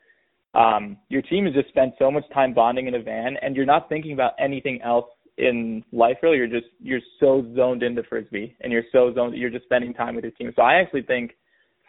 um, 0.60 0.98
your 1.10 1.22
team 1.22 1.46
has 1.46 1.54
just 1.54 1.70
spent 1.70 1.94
so 2.00 2.10
much 2.10 2.24
time 2.34 2.54
bonding 2.54 2.88
in 2.88 2.96
a 2.96 3.02
van, 3.02 3.36
and 3.42 3.56
you're 3.56 3.66
not 3.66 3.90
thinking 3.90 4.14
about 4.14 4.34
anything 4.40 4.82
else 4.82 5.06
in 5.38 5.84
life. 5.92 6.18
Really, 6.24 6.38
you're 6.38 6.48
just 6.48 6.68
you're 6.80 7.02
so 7.20 7.46
zoned 7.56 7.84
into 7.84 8.04
frisbee, 8.04 8.56
and 8.62 8.72
you're 8.72 8.84
so 8.92 9.14
zoned. 9.14 9.36
You're 9.36 9.50
just 9.50 9.66
spending 9.66 9.94
time 9.94 10.16
with 10.16 10.24
your 10.24 10.32
team. 10.32 10.52
So 10.56 10.62
I 10.62 10.76
actually 10.76 11.04
think 11.04 11.34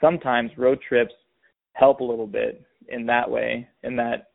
sometimes 0.01 0.51
road 0.59 0.80
trips 0.87 1.14
help 1.72 2.01
a 2.01 2.05
little 2.05 2.26
bit 2.26 2.62
in 2.89 3.07
that 3.07 3.30
way, 3.30 3.68
in 3.84 3.97
that 3.97 4.30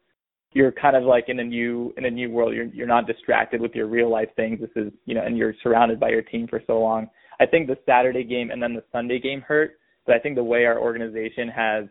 you're 0.54 0.72
kind 0.72 0.96
of 0.96 1.04
like 1.04 1.26
in 1.30 1.40
a 1.40 1.44
new 1.44 1.94
in 1.98 2.06
a 2.06 2.12
new 2.12 2.30
world. 2.30 2.54
You're 2.54 2.66
you're 2.66 2.88
not 2.88 3.08
distracted 3.08 3.62
with 3.62 3.74
your 3.74 3.88
real 3.88 4.10
life 4.10 4.30
things. 4.36 4.60
This 4.60 4.70
is 4.76 4.92
you 5.06 5.16
know, 5.16 5.24
and 5.24 5.38
you're 5.38 5.54
surrounded 5.64 6.00
by 6.00 6.10
your 6.10 6.22
team 6.22 6.48
for 6.48 6.62
so 6.68 6.80
long. 6.80 7.10
I 7.40 7.46
think 7.46 7.68
the 7.68 7.78
Saturday 7.86 8.24
game 8.24 8.52
and 8.52 8.62
then 8.62 8.74
the 8.74 8.84
Sunday 8.92 9.20
game 9.20 9.42
hurt, 9.42 9.80
but 10.06 10.16
I 10.16 10.20
think 10.20 10.36
the 10.36 10.44
way 10.44 10.66
our 10.66 10.80
organization 10.80 11.48
has 11.50 11.86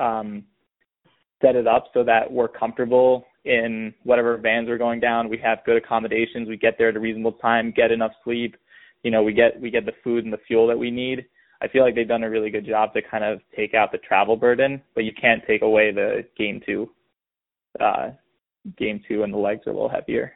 um, 0.00 0.44
set 1.40 1.56
it 1.56 1.66
up 1.66 1.86
so 1.94 2.02
that 2.04 2.30
we're 2.30 2.48
comfortable 2.48 3.24
in 3.44 3.94
whatever 4.02 4.36
vans 4.36 4.68
are 4.68 4.78
going 4.78 4.98
down. 4.98 5.28
We 5.28 5.38
have 5.38 5.58
good 5.64 5.76
accommodations. 5.76 6.48
We 6.48 6.56
get 6.56 6.74
there 6.78 6.88
at 6.88 6.96
a 6.96 7.00
reasonable 7.00 7.32
time, 7.32 7.72
get 7.74 7.92
enough 7.92 8.12
sleep. 8.24 8.56
You 9.02 9.10
know, 9.10 9.22
we 9.22 9.32
get 9.32 9.60
we 9.60 9.70
get 9.70 9.86
the 9.86 9.92
food 10.02 10.24
and 10.24 10.32
the 10.32 10.40
fuel 10.46 10.66
that 10.66 10.78
we 10.78 10.90
need. 10.90 11.26
I 11.62 11.68
feel 11.68 11.82
like 11.82 11.94
they've 11.94 12.08
done 12.08 12.24
a 12.24 12.30
really 12.30 12.50
good 12.50 12.66
job 12.66 12.92
to 12.94 13.00
kind 13.02 13.24
of 13.24 13.40
take 13.54 13.72
out 13.72 13.92
the 13.92 13.98
travel 13.98 14.36
burden, 14.36 14.82
but 14.94 15.04
you 15.04 15.12
can't 15.18 15.42
take 15.46 15.62
away 15.62 15.90
the 15.90 16.24
game 16.36 16.60
two. 16.66 16.90
Uh, 17.80 18.10
game 18.78 19.00
two 19.06 19.22
and 19.22 19.32
the 19.32 19.38
legs 19.38 19.62
are 19.66 19.70
a 19.70 19.74
little 19.74 19.88
heavier. 19.88 20.32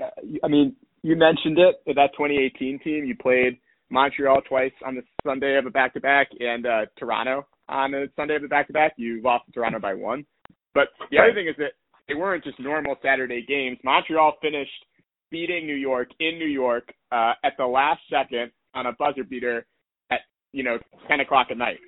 I 0.00 0.48
mean, 0.48 0.76
you 1.02 1.16
mentioned 1.16 1.58
it. 1.58 1.76
That 1.86 2.10
2018 2.16 2.80
team, 2.80 3.04
you 3.04 3.16
played 3.16 3.58
Montreal 3.90 4.42
twice 4.48 4.72
on 4.84 4.94
the 4.94 5.02
Sunday 5.24 5.56
of 5.56 5.66
a 5.66 5.70
back-to-back 5.70 6.28
and 6.38 6.66
uh, 6.66 6.86
Toronto 6.98 7.46
on 7.68 7.92
the 7.92 8.08
Sunday 8.16 8.36
of 8.36 8.42
the 8.42 8.48
back 8.48 8.66
to 8.68 8.72
back. 8.72 8.92
You 8.96 9.20
lost 9.22 9.46
to 9.46 9.52
Toronto 9.52 9.78
by 9.78 9.94
one. 9.94 10.24
But 10.74 10.88
the 11.10 11.18
other 11.18 11.34
thing 11.34 11.48
is 11.48 11.56
that 11.58 11.72
they 12.06 12.14
weren't 12.14 12.44
just 12.44 12.58
normal 12.60 12.96
Saturday 13.02 13.44
games. 13.46 13.78
Montreal 13.84 14.34
finished 14.40 14.70
beating 15.30 15.66
New 15.66 15.74
York 15.74 16.08
in 16.20 16.38
New 16.38 16.46
York 16.46 16.92
uh, 17.12 17.32
at 17.44 17.52
the 17.58 17.66
last 17.66 18.00
second 18.10 18.50
on 18.74 18.86
a 18.86 18.92
buzzer 18.92 19.24
beater 19.24 19.66
at 20.10 20.20
you 20.52 20.62
know 20.62 20.78
10 21.08 21.20
o'clock 21.20 21.48
at 21.50 21.58
night. 21.58 21.78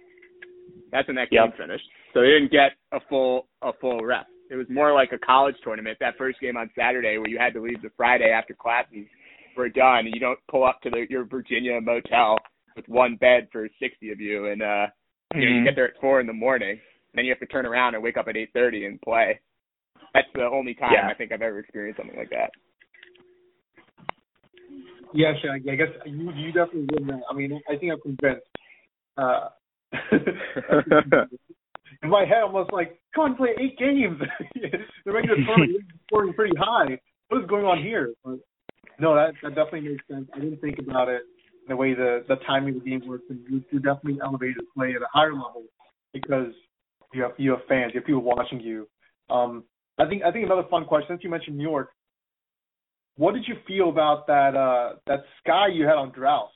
That's 0.92 1.06
when 1.06 1.16
that 1.16 1.30
game 1.30 1.40
yep. 1.46 1.56
finished. 1.56 1.84
So 2.12 2.20
they 2.20 2.26
didn't 2.26 2.50
get 2.50 2.72
a 2.92 3.00
full 3.08 3.46
a 3.62 3.72
full 3.80 4.04
rest. 4.04 4.28
It 4.50 4.56
was 4.56 4.66
more 4.68 4.92
like 4.92 5.12
a 5.12 5.18
college 5.18 5.54
tournament. 5.62 5.96
That 6.00 6.18
first 6.18 6.40
game 6.40 6.56
on 6.56 6.70
Saturday 6.76 7.16
where 7.18 7.28
you 7.28 7.38
had 7.38 7.54
to 7.54 7.62
leave 7.62 7.80
the 7.82 7.90
Friday 7.96 8.30
after 8.30 8.52
classes 8.52 9.06
were 9.56 9.68
done, 9.68 10.06
and 10.06 10.14
you 10.14 10.20
don't 10.20 10.38
pull 10.50 10.64
up 10.64 10.80
to 10.82 10.90
the, 10.90 11.06
your 11.08 11.24
Virginia 11.24 11.80
motel 11.80 12.36
with 12.76 12.88
one 12.88 13.16
bed 13.16 13.48
for 13.52 13.68
60 13.80 14.10
of 14.10 14.20
you 14.20 14.46
and 14.46 14.62
uh 14.62 14.86
you 15.34 15.40
know, 15.40 15.46
you 15.46 15.54
mm-hmm. 15.56 15.64
get 15.64 15.76
there 15.76 15.88
at 15.88 16.00
four 16.00 16.20
in 16.20 16.26
the 16.26 16.32
morning, 16.32 16.70
and 16.70 16.78
then 17.14 17.24
you 17.24 17.30
have 17.30 17.38
to 17.38 17.46
turn 17.46 17.64
around 17.64 17.94
and 17.94 18.02
wake 18.02 18.16
up 18.16 18.26
at 18.28 18.36
eight 18.36 18.50
thirty 18.52 18.86
and 18.86 19.00
play. 19.00 19.38
That's 20.12 20.26
the 20.34 20.42
only 20.42 20.74
time 20.74 20.90
yeah. 20.92 21.08
I 21.08 21.14
think 21.14 21.30
I've 21.30 21.42
ever 21.42 21.60
experienced 21.60 22.00
something 22.00 22.18
like 22.18 22.30
that. 22.30 22.50
Yeah, 25.14 25.32
sure. 25.40 25.52
I 25.52 25.58
guess 25.58 25.88
you 26.04 26.32
you 26.32 26.52
definitely 26.52 26.88
would 26.92 27.06
know. 27.06 27.22
I 27.30 27.34
mean, 27.34 27.60
I 27.68 27.76
think 27.76 27.92
I'm 27.92 28.00
convinced. 28.00 28.46
Uh, 29.16 29.50
in 32.02 32.10
my 32.10 32.24
head, 32.24 32.38
I'm 32.46 32.54
almost 32.54 32.72
like, 32.72 32.98
come 33.14 33.24
on, 33.24 33.36
play 33.36 33.50
eight 33.58 33.78
games. 33.78 34.20
the 35.04 35.12
regular 35.12 35.36
tournament 35.46 35.76
is 35.76 36.00
scoring 36.06 36.32
pretty 36.34 36.56
high. 36.58 36.98
What 37.28 37.42
is 37.42 37.48
going 37.48 37.64
on 37.64 37.82
here? 37.82 38.12
But 38.24 38.38
no, 38.98 39.14
that 39.14 39.32
that 39.42 39.54
definitely 39.54 39.90
makes 39.90 40.04
sense. 40.10 40.28
I 40.34 40.40
didn't 40.40 40.60
think 40.60 40.78
about 40.78 41.08
it 41.08 41.22
the 41.68 41.76
way 41.76 41.94
the 41.94 42.24
the 42.28 42.36
timing 42.46 42.76
of 42.76 42.84
the 42.84 42.90
game 42.90 43.02
works, 43.06 43.24
and 43.30 43.40
you, 43.48 43.62
you 43.70 43.78
definitely 43.78 44.18
elevated 44.22 44.62
play 44.76 44.90
at 44.90 45.02
a 45.02 45.08
higher 45.12 45.32
level 45.32 45.64
because 46.12 46.52
you 47.12 47.22
have 47.22 47.32
you 47.38 47.52
have 47.52 47.60
fans, 47.68 47.92
you 47.94 48.00
have 48.00 48.06
people 48.06 48.22
watching 48.22 48.60
you. 48.60 48.88
Um, 49.30 49.64
I 49.98 50.06
think 50.06 50.22
I 50.22 50.32
think 50.32 50.46
another 50.46 50.66
fun 50.70 50.84
question 50.84 51.08
since 51.10 51.24
you 51.24 51.30
mentioned 51.30 51.56
New 51.56 51.68
York, 51.68 51.90
what 53.16 53.34
did 53.34 53.44
you 53.46 53.54
feel 53.66 53.88
about 53.88 54.26
that 54.26 54.56
uh, 54.56 54.96
that 55.06 55.20
sky 55.42 55.68
you 55.72 55.84
had 55.84 55.96
on 55.96 56.12
Drost? 56.12 56.48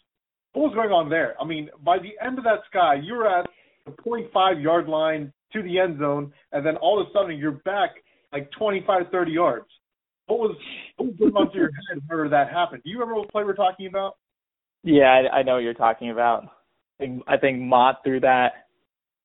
What 0.53 0.71
was 0.71 0.75
going 0.75 0.91
on 0.91 1.11
there? 1.11 1.35
I 1.41 1.45
mean, 1.45 1.69
by 1.85 1.99
the 1.99 2.13
end 2.25 2.39
of 2.39 2.45
that 2.45 2.61
sky, 2.71 2.95
you 3.03 3.15
were 3.15 3.27
at 3.27 3.47
the 3.87 3.93
0.5 3.93 4.63
yard 4.63 4.89
line 4.89 5.33
to 5.53 5.63
the 5.63 5.79
end 5.79 5.99
zone, 5.99 6.33
and 6.53 6.65
then 6.65 6.77
all 6.77 7.01
of 7.01 7.07
a 7.07 7.11
sudden 7.13 7.37
you're 7.37 7.53
back 7.65 7.91
like 8.33 8.51
25, 8.53 9.05
30 9.13 9.31
yards. 9.33 9.67
What 10.27 10.39
was 10.41 10.57
what 10.97 11.07
was 11.07 11.17
going 11.19 11.33
on 11.35 11.51
through 11.51 11.61
your 11.61 11.71
head 11.71 12.03
whenever 12.09 12.29
that 12.31 12.51
happened? 12.51 12.83
Do 12.83 12.91
you 12.91 12.99
remember 12.99 13.21
what 13.21 13.31
play 13.31 13.45
we're 13.45 13.55
talking 13.55 13.87
about? 13.87 14.17
Yeah, 14.83 15.05
I, 15.05 15.39
I 15.39 15.43
know 15.43 15.55
what 15.55 15.63
you're 15.63 15.75
talking 15.75 16.11
about. 16.11 16.45
I 16.45 17.05
think, 17.05 17.23
I 17.27 17.37
think 17.37 17.61
Mott 17.61 17.99
threw 18.05 18.21
that, 18.21 18.53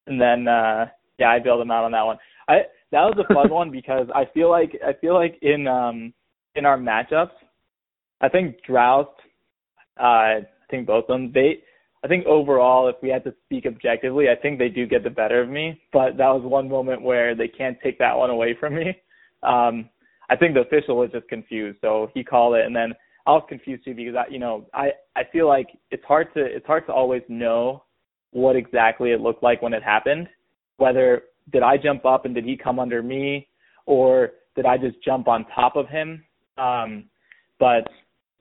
and 0.08 0.20
then 0.20 0.48
uh 0.48 0.88
yeah, 1.18 1.30
I 1.30 1.40
bailed 1.40 1.62
him 1.62 1.72
out 1.72 1.86
on 1.86 1.92
that 1.92 2.06
one. 2.06 2.18
I 2.48 2.62
that 2.92 3.04
was 3.04 3.18
a 3.18 3.34
fun 3.34 3.50
one 3.54 3.72
because 3.72 4.08
I 4.14 4.26
feel 4.34 4.50
like 4.50 4.72
I 4.86 4.94
feel 4.94 5.14
like 5.14 5.38
in 5.42 5.68
um 5.68 6.14
in 6.56 6.66
our 6.66 6.78
matchups, 6.78 7.32
I 8.22 8.30
think 8.30 8.58
Drost, 8.68 9.08
uh, 10.00 10.04
I 10.04 10.40
think 10.70 10.88
both 10.88 11.06
of 11.06 11.08
them, 11.08 11.32
they 11.34 11.64
I 12.04 12.08
think 12.08 12.26
overall, 12.26 12.88
if 12.88 12.96
we 13.02 13.10
had 13.10 13.24
to 13.26 13.34
speak 13.46 13.66
objectively, 13.66 14.30
I 14.30 14.36
think 14.36 14.58
they 14.58 14.70
do 14.70 14.88
get 14.88 15.04
the 15.04 15.10
better 15.10 15.42
of 15.42 15.50
me. 15.50 15.82
But 15.92 16.18
that 16.18 16.30
was 16.30 16.44
one 16.44 16.70
moment 16.70 17.02
where 17.02 17.36
they 17.36 17.48
can't 17.48 17.78
take 17.84 18.00
that 18.00 18.18
one 18.18 18.30
away 18.30 18.56
from 18.60 18.76
me. 18.76 18.96
Um, 19.44 19.90
I 20.30 20.36
think 20.36 20.54
the 20.54 20.62
official 20.62 20.98
was 20.98 21.10
just 21.12 21.28
confused, 21.28 21.80
so 21.82 22.10
he 22.14 22.24
called 22.24 22.56
it, 22.56 22.66
and 22.66 22.76
then 22.76 22.94
I 23.26 23.32
was 23.32 23.44
confused 23.50 23.84
too 23.84 23.94
because 23.94 24.16
I, 24.16 24.32
you 24.32 24.40
know, 24.40 24.68
I 24.74 24.92
I 25.16 25.24
feel 25.32 25.48
like 25.48 25.68
it's 25.92 26.04
hard 26.06 26.34
to 26.36 26.44
it's 26.44 26.66
hard 26.66 26.86
to 26.88 26.94
always 26.94 27.24
know 27.28 27.84
what 28.32 28.56
exactly 28.56 29.12
it 29.12 29.22
looked 29.22 29.44
like 29.44 29.62
when 29.62 29.74
it 29.74 29.84
happened. 29.84 30.28
Whether 30.78 31.24
did 31.52 31.64
I 31.64 31.78
jump 31.78 32.06
up 32.06 32.26
and 32.26 32.36
did 32.36 32.46
he 32.46 32.56
come 32.56 32.80
under 32.80 33.02
me, 33.02 33.48
or 33.86 34.32
did 34.56 34.66
I 34.66 34.78
just 34.78 35.04
jump 35.04 35.28
on 35.28 35.46
top 35.56 35.76
of 35.76 35.88
him? 35.90 36.24
Um, 36.58 37.06
but 37.60 37.90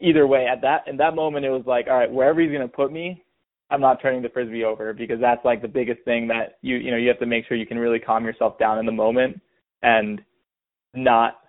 either 0.01 0.27
way, 0.27 0.47
at 0.47 0.61
that 0.63 0.87
in 0.87 0.97
that 0.99 1.15
moment, 1.15 1.47
it 1.47 1.51
was 1.51 1.65
like, 1.67 1.87
all 1.89 1.97
right, 1.97 2.11
wherever 2.11 2.41
he's 2.41 2.53
gonna 2.53 2.69
put 2.69 2.93
me, 2.93 3.23
I'm 3.71 3.81
not 3.81 4.01
turning 4.01 4.23
the 4.23 4.31
frisbee 4.31 4.65
over 4.65 4.93
because 4.93 5.21
that's 5.21 5.45
like 5.45 5.61
the 5.61 5.69
biggest 5.69 6.03
thing 6.05 6.27
that 6.29 6.59
you 6.63 6.77
you 6.77 6.91
know 6.91 6.97
you 6.97 7.09
have 7.09 7.19
to 7.19 7.27
make 7.27 7.47
sure 7.47 7.57
you 7.57 7.67
can 7.67 7.79
really 7.79 7.99
calm 7.99 8.25
yourself 8.25 8.59
down 8.59 8.79
in 8.79 8.87
the 8.87 8.93
moment 8.93 9.41
and 9.83 10.21
not 10.95 11.41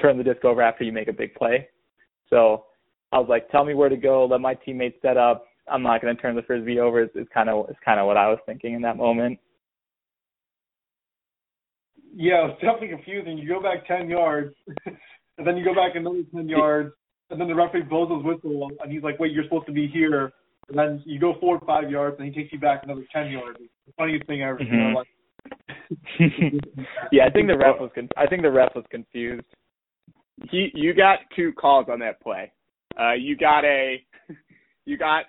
turn 0.00 0.18
the 0.18 0.24
disc 0.24 0.44
over 0.44 0.62
after 0.62 0.84
you 0.84 0.92
make 0.92 1.08
a 1.08 1.12
big 1.12 1.34
play. 1.34 1.68
So 2.28 2.64
I 3.12 3.18
was 3.18 3.28
like, 3.28 3.50
tell 3.50 3.64
me 3.64 3.74
where 3.74 3.88
to 3.88 3.96
go, 3.96 4.26
let 4.26 4.40
my 4.40 4.54
teammates 4.54 4.96
set 5.02 5.16
up. 5.16 5.46
I'm 5.70 5.82
not 5.82 6.02
going 6.02 6.14
to 6.14 6.20
turn 6.20 6.34
the 6.34 6.42
frisbee 6.42 6.80
over. 6.80 7.02
It's 7.02 7.28
kind 7.32 7.48
of 7.48 7.66
it's 7.70 7.78
kind 7.84 8.00
of 8.00 8.06
what 8.06 8.16
I 8.16 8.28
was 8.28 8.38
thinking 8.46 8.74
in 8.74 8.82
that 8.82 8.96
moment. 8.96 9.38
Yeah, 12.14 12.48
it's 12.48 12.60
definitely 12.60 12.88
confusing. 12.88 13.38
You 13.38 13.48
go 13.48 13.62
back 13.62 13.86
ten 13.86 14.08
yards, 14.08 14.54
and 14.86 15.46
then 15.46 15.56
you 15.56 15.64
go 15.64 15.74
back 15.74 15.94
another 15.94 16.22
ten 16.34 16.48
yards, 16.48 16.92
and 17.30 17.40
then 17.40 17.48
the 17.48 17.54
referee 17.54 17.82
blows 17.82 18.10
his 18.10 18.24
whistle, 18.24 18.70
and 18.82 18.92
he's 18.92 19.02
like, 19.02 19.18
"Wait, 19.18 19.32
you're 19.32 19.44
supposed 19.44 19.66
to 19.66 19.72
be 19.72 19.86
here." 19.86 20.32
And 20.68 20.78
then 20.78 21.02
you 21.04 21.18
go 21.20 21.34
forward 21.40 21.62
five 21.66 21.90
yards, 21.90 22.16
and 22.18 22.28
he 22.28 22.34
takes 22.34 22.52
you 22.52 22.58
back 22.58 22.82
another 22.84 23.04
ten 23.12 23.30
yards. 23.30 23.58
It's 23.60 23.70
the 23.86 23.92
funniest 23.96 24.26
thing 24.26 24.42
I 24.42 24.48
ever. 24.48 24.58
Mm-hmm. 24.58 24.74
You 24.74 24.94
know, 24.94 25.04
mm-hmm. 26.20 26.82
yeah, 27.12 27.24
I 27.26 27.30
think 27.30 27.48
the 27.48 27.56
ref 27.56 27.80
was 27.80 27.90
con- 27.94 28.08
I 28.16 28.26
think 28.26 28.42
the 28.42 28.50
ref 28.50 28.74
was 28.74 28.84
confused. 28.90 29.46
He 30.50 30.70
you 30.74 30.94
got 30.94 31.18
two 31.36 31.52
calls 31.52 31.86
on 31.90 31.98
that 32.00 32.20
play. 32.20 32.52
Uh, 32.98 33.12
you 33.12 33.36
got 33.36 33.64
a 33.64 34.02
you 34.86 34.96
got 34.96 35.24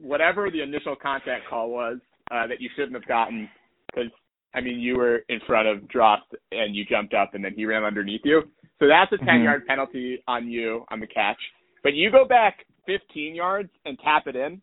whatever 0.00 0.50
the 0.50 0.62
initial 0.62 0.96
contact 0.96 1.48
call 1.48 1.70
was 1.70 1.98
uh, 2.30 2.46
that 2.46 2.60
you 2.60 2.68
shouldn't 2.76 2.94
have 2.94 3.06
gotten 3.06 3.48
because 3.92 4.10
I 4.54 4.60
mean 4.60 4.78
you 4.80 4.96
were 4.96 5.18
in 5.28 5.40
front 5.46 5.68
of 5.68 5.88
dropped 5.88 6.34
and 6.52 6.74
you 6.74 6.84
jumped 6.84 7.14
up 7.14 7.34
and 7.34 7.44
then 7.44 7.54
he 7.54 7.66
ran 7.66 7.84
underneath 7.84 8.22
you. 8.24 8.42
So 8.78 8.86
that's 8.86 9.12
a 9.12 9.18
10 9.18 9.26
Mhm. 9.26 9.44
yard 9.44 9.66
penalty 9.66 10.22
on 10.28 10.48
you 10.48 10.84
on 10.90 11.00
the 11.00 11.06
catch. 11.06 11.38
But 11.82 11.94
you 11.94 12.10
go 12.10 12.24
back 12.24 12.64
15 12.86 13.34
yards 13.34 13.70
and 13.84 13.98
tap 13.98 14.26
it 14.26 14.36
in 14.36 14.60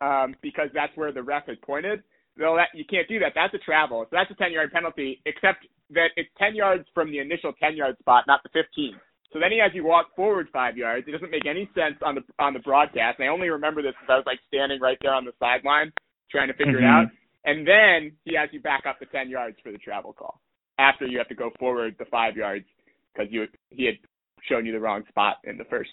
um, 0.00 0.34
because 0.42 0.68
that's 0.74 0.96
where 0.96 1.12
the 1.12 1.22
ref 1.22 1.46
has 1.46 1.56
pointed. 1.64 2.02
Though 2.36 2.56
that 2.56 2.68
you 2.74 2.84
can't 2.88 3.08
do 3.08 3.18
that. 3.18 3.32
That's 3.34 3.52
a 3.54 3.58
travel. 3.58 4.04
So 4.04 4.16
that's 4.16 4.30
a 4.30 4.34
10 4.34 4.52
yard 4.52 4.72
penalty, 4.72 5.20
except 5.26 5.66
that 5.90 6.10
it's 6.16 6.30
10 6.38 6.54
yards 6.54 6.84
from 6.94 7.10
the 7.10 7.18
initial 7.18 7.52
10 7.52 7.76
yard 7.76 7.96
spot, 7.98 8.24
not 8.26 8.42
the 8.42 8.48
15. 8.50 8.94
So 9.32 9.38
then 9.38 9.52
he 9.52 9.58
has 9.58 9.72
you 9.74 9.84
walk 9.84 10.14
forward 10.16 10.48
five 10.52 10.76
yards. 10.76 11.06
It 11.06 11.12
doesn't 11.12 11.30
make 11.30 11.46
any 11.46 11.68
sense 11.74 11.96
on 12.02 12.14
the 12.14 12.22
on 12.38 12.54
the 12.54 12.60
broadcast. 12.60 13.18
And 13.18 13.28
I 13.28 13.32
only 13.32 13.48
remember 13.48 13.82
this 13.82 13.92
because 14.00 14.12
I 14.12 14.16
was 14.16 14.26
like 14.26 14.40
standing 14.48 14.80
right 14.80 14.98
there 15.02 15.14
on 15.14 15.24
the 15.24 15.32
sideline 15.38 15.92
trying 16.30 16.48
to 16.48 16.54
figure 16.54 16.78
it 16.78 16.82
Mhm. 16.82 16.86
out. 16.86 17.10
And 17.44 17.66
then 17.66 18.16
he 18.24 18.34
has 18.34 18.48
you 18.52 18.60
back 18.60 18.86
up 18.86 18.98
the 19.00 19.06
10 19.06 19.28
yards 19.28 19.58
for 19.60 19.72
the 19.72 19.78
travel 19.78 20.12
call 20.12 20.40
after 20.78 21.06
you 21.06 21.18
have 21.18 21.28
to 21.28 21.34
go 21.34 21.50
forward 21.58 21.96
the 21.98 22.04
five 22.06 22.36
yards 22.36 22.64
because 23.12 23.30
you 23.32 23.46
he 23.70 23.84
had 23.84 23.98
shown 24.42 24.64
you 24.64 24.72
the 24.72 24.80
wrong 24.80 25.04
spot 25.08 25.38
in 25.44 25.58
the 25.58 25.64
first 25.64 25.90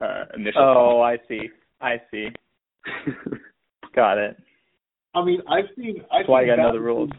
uh, 0.00 0.24
initial. 0.34 0.62
Oh, 0.62 1.00
I 1.00 1.18
see. 1.28 1.50
I 1.80 2.00
see. 2.10 2.28
Got 3.94 4.18
it. 4.18 4.36
I 5.14 5.24
mean, 5.24 5.40
I've 5.48 5.66
seen. 5.76 5.96
I've 6.10 6.20
That's 6.20 6.28
why 6.28 6.40
I 6.40 6.42
seen 6.44 6.48
got 6.48 6.56
to 6.56 6.62
know 6.62 6.68
that- 6.68 6.72
the 6.78 6.80
rules. 6.80 7.10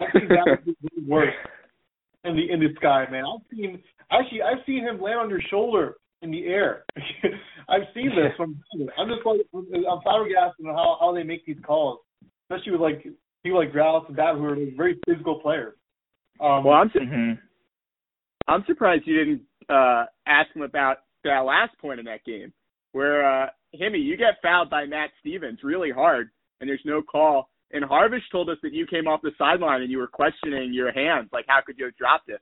I've 0.00 0.08
seen 0.12 0.28
that 0.28 0.66
way 0.66 0.74
worse 1.06 1.34
in 2.24 2.36
the 2.36 2.50
in 2.50 2.60
the 2.60 2.68
sky, 2.76 3.06
man. 3.10 3.24
I've 3.24 3.44
seen 3.56 3.82
actually 4.10 4.42
I've 4.42 4.64
seen 4.66 4.82
him 4.84 5.00
land 5.00 5.20
on 5.20 5.30
your 5.30 5.40
shoulder 5.50 5.96
in 6.22 6.30
the 6.30 6.46
air. 6.46 6.84
I've 7.68 7.82
seen 7.94 8.10
this 8.10 8.32
from. 8.36 8.60
I'm 8.98 9.08
just 9.08 9.24
like 9.26 9.40
I'm 9.54 10.00
flabbergasted 10.02 10.66
on 10.66 10.74
how 10.74 10.96
how 11.00 11.12
they 11.14 11.22
make 11.22 11.44
these 11.46 11.58
calls, 11.64 12.00
especially 12.50 12.72
with 12.72 12.80
like 12.80 13.04
people 13.42 13.58
like 13.58 13.72
Grouse 13.72 14.04
and 14.08 14.16
that 14.16 14.34
who 14.36 14.44
are 14.46 14.56
like, 14.56 14.76
very 14.76 14.98
physical 15.06 15.40
players. 15.40 15.74
Um, 16.40 16.64
well, 16.64 16.74
I'm 16.74 16.90
su- 16.92 17.00
Mhm. 17.00 17.38
I'm 18.48 18.64
surprised 18.66 19.06
you 19.06 19.16
didn't 19.16 19.42
uh, 19.68 20.06
ask 20.26 20.54
him 20.54 20.62
about 20.62 20.98
that 21.24 21.40
last 21.40 21.76
point 21.78 22.00
in 22.00 22.06
that 22.06 22.24
game 22.24 22.52
where 22.92 23.24
uh, 23.24 23.46
Himmy, 23.80 24.04
you 24.04 24.16
get 24.16 24.34
fouled 24.42 24.70
by 24.70 24.86
Matt 24.86 25.10
Stevens 25.20 25.60
really 25.62 25.90
hard, 25.90 26.30
and 26.60 26.68
there's 26.68 26.80
no 26.84 27.02
call. 27.02 27.50
And 27.72 27.84
Harvish 27.84 28.22
told 28.30 28.48
us 28.48 28.58
that 28.62 28.72
you 28.72 28.86
came 28.86 29.08
off 29.08 29.22
the 29.22 29.32
sideline 29.36 29.82
and 29.82 29.90
you 29.90 29.98
were 29.98 30.06
questioning 30.06 30.72
your 30.72 30.92
hands, 30.92 31.28
like 31.32 31.44
how 31.48 31.60
could 31.64 31.76
you 31.78 31.86
have 31.86 31.96
dropped 31.96 32.28
it? 32.28 32.40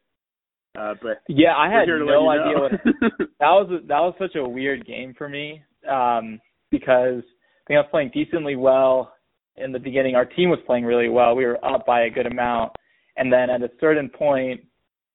Uh, 0.79 0.95
but 1.03 1.23
Yeah, 1.29 1.55
I 1.57 1.71
had 1.71 1.85
here 1.85 1.99
to 1.99 2.05
no 2.05 2.29
idea 2.31 2.59
what 2.59 2.73
that 3.19 3.29
was. 3.41 3.83
That 3.89 3.99
was 3.99 4.15
such 4.19 4.37
a 4.37 4.49
weird 4.49 4.87
game 4.87 5.15
for 5.17 5.29
me 5.29 5.63
um, 5.91 6.41
because 6.71 7.23
I 7.23 7.65
think 7.67 7.77
I 7.77 7.81
was 7.81 7.89
playing 7.91 8.11
decently 8.15 8.57
well 8.57 9.13
in 9.57 9.73
the 9.73 9.79
beginning. 9.79 10.15
Our 10.17 10.25
team 10.25 10.49
was 10.49 10.59
playing 10.67 10.85
really 10.85 11.09
well. 11.09 11.37
We 11.37 11.45
were 11.45 11.63
up 11.65 11.85
by 11.87 12.05
a 12.05 12.11
good 12.11 12.27
amount, 12.27 12.73
and 13.17 13.33
then 13.33 13.51
at 13.51 13.63
a 13.63 13.71
certain 13.81 14.09
point, 14.09 14.63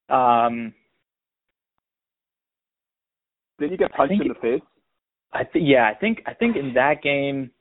um, 0.09 0.73
then 3.59 3.69
you 3.69 3.77
get 3.77 3.93
punched 3.93 4.21
in 4.21 4.27
the 4.27 4.35
face. 4.35 4.61
I 5.37 5.43
think 5.43 5.65
yeah, 5.67 5.87
I 5.87 5.93
think 5.93 6.21
I 6.25 6.33
think 6.33 6.55
in 6.55 6.73
that 6.73 7.03
game, 7.03 7.51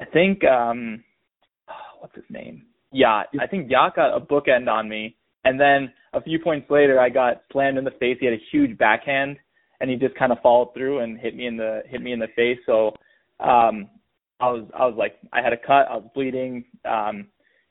I 0.00 0.04
think 0.04 0.44
um, 0.44 1.02
what's 2.00 2.14
his 2.14 2.24
name? 2.30 2.66
Yeah, 2.92 3.24
I 3.40 3.46
think 3.48 3.68
Jagt 3.68 3.96
got 3.96 4.16
a 4.16 4.20
bookend 4.20 4.68
on 4.68 4.88
me, 4.88 5.16
and 5.44 5.58
then 5.58 5.92
a 6.12 6.22
few 6.22 6.38
points 6.38 6.70
later, 6.70 7.00
I 7.00 7.08
got 7.08 7.42
slammed 7.50 7.76
in 7.76 7.82
the 7.82 7.90
face. 7.98 8.18
He 8.20 8.26
had 8.26 8.34
a 8.34 8.42
huge 8.52 8.78
backhand, 8.78 9.36
and 9.80 9.90
he 9.90 9.96
just 9.96 10.14
kind 10.14 10.30
of 10.30 10.38
followed 10.42 10.74
through 10.74 11.00
and 11.00 11.18
hit 11.18 11.34
me 11.34 11.46
in 11.46 11.56
the 11.56 11.82
hit 11.88 12.00
me 12.00 12.12
in 12.12 12.20
the 12.20 12.28
face. 12.36 12.58
So 12.66 12.88
um, 13.40 13.90
I 14.38 14.48
was 14.48 14.64
I 14.78 14.86
was 14.86 14.94
like 14.96 15.16
I 15.32 15.42
had 15.42 15.52
a 15.52 15.56
cut. 15.56 15.88
I 15.90 15.96
was 15.96 16.08
bleeding. 16.14 16.64
Um, 16.84 17.26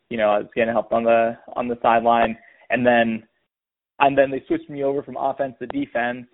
you 0.10 0.18
know, 0.18 0.30
I 0.30 0.40
was 0.40 0.50
getting 0.54 0.74
help 0.74 0.92
on 0.92 1.06
the 1.06 1.38
on 1.56 1.70
the 1.70 1.80
sideline, 1.82 2.38
and 2.70 2.86
then 2.86 3.24
and 4.00 4.18
then 4.18 4.30
they 4.30 4.44
switched 4.46 4.70
me 4.70 4.84
over 4.84 5.02
from 5.04 5.16
offense 5.16 5.56
to 5.60 5.68
defense 5.68 6.28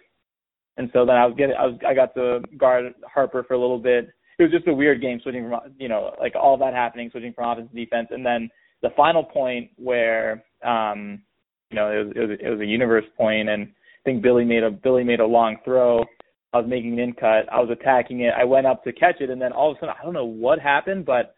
and 0.80 0.90
so 0.94 1.06
then 1.06 1.18
I 1.18 1.26
was 1.26 1.36
getting 1.38 1.56
I 1.60 1.66
was 1.66 1.78
I 1.86 1.94
got 1.94 2.16
to 2.16 2.40
guard 2.58 2.94
Harper 3.06 3.44
for 3.44 3.54
a 3.54 3.60
little 3.60 3.78
bit. 3.78 4.10
It 4.40 4.44
was 4.44 4.52
just 4.52 4.68
a 4.68 4.74
weird 4.74 5.02
game 5.02 5.20
switching 5.22 5.48
from 5.48 5.60
you 5.78 5.90
know 5.90 6.16
like 6.20 6.34
all 6.36 6.58
that 6.58 6.74
happening 6.74 7.10
switching 7.12 7.34
from 7.34 7.52
offense 7.52 7.70
to 7.70 7.76
defense, 7.76 8.08
and 8.12 8.26
then 8.26 8.50
the 8.82 8.90
final 8.96 9.24
point 9.24 9.70
where 9.76 10.44
um 10.66 11.22
you 11.70 11.76
know 11.76 11.92
it 11.92 12.06
was 12.06 12.14
it 12.16 12.20
was, 12.20 12.38
it 12.46 12.50
was 12.50 12.60
a 12.62 12.66
universe 12.66 13.04
point, 13.18 13.50
and 13.50 13.66
I 13.68 14.02
think 14.06 14.24
Billy 14.24 14.46
made 14.46 14.64
a 14.64 14.72
Billy 14.72 15.04
made 15.04 15.20
a 15.20 15.26
long 15.26 15.58
throw. 15.66 16.06
I 16.54 16.58
was 16.58 16.66
making 16.68 16.94
an 16.94 17.00
in 17.00 17.14
cut. 17.14 17.52
I 17.52 17.60
was 17.60 17.70
attacking 17.70 18.22
it. 18.22 18.34
I 18.36 18.46
went 18.46 18.66
up 18.66 18.84
to 18.86 18.94
catch 18.94 19.20
it, 19.20 19.30
and 19.30 19.42
then 19.42 19.52
all 19.52 19.72
of 19.72 19.78
a 19.78 19.80
sudden 19.82 19.96
I 20.00 20.04
don't 20.04 20.14
know 20.14 20.26
what 20.26 20.60
happened, 20.60 21.06
but 21.06 21.36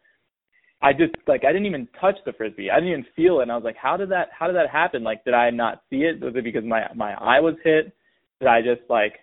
I 0.83 0.93
just 0.93 1.13
like 1.27 1.45
I 1.45 1.51
didn't 1.51 1.65
even 1.65 1.87
touch 1.99 2.17
the 2.27 2.33
frisbee. 2.33 2.69
I 2.69 2.75
didn't 2.75 2.91
even 2.91 3.05
feel 3.15 3.39
it. 3.39 3.43
And 3.43 3.51
I 3.51 3.55
was 3.55 3.65
like, 3.65 3.75
how 3.75 3.97
did 3.97 4.09
that 4.11 4.29
how 4.37 4.45
did 4.45 4.55
that 4.55 4.69
happen? 4.69 5.03
Like 5.03 5.25
did 5.25 5.33
I 5.33 5.49
not 5.49 5.81
see 5.89 6.03
it? 6.03 6.21
Was 6.21 6.35
it 6.35 6.43
because 6.43 6.63
my 6.63 6.83
my 6.95 7.13
eye 7.13 7.39
was 7.39 7.55
hit? 7.63 7.91
Did 8.39 8.47
I 8.47 8.61
just 8.61 8.87
like 8.87 9.13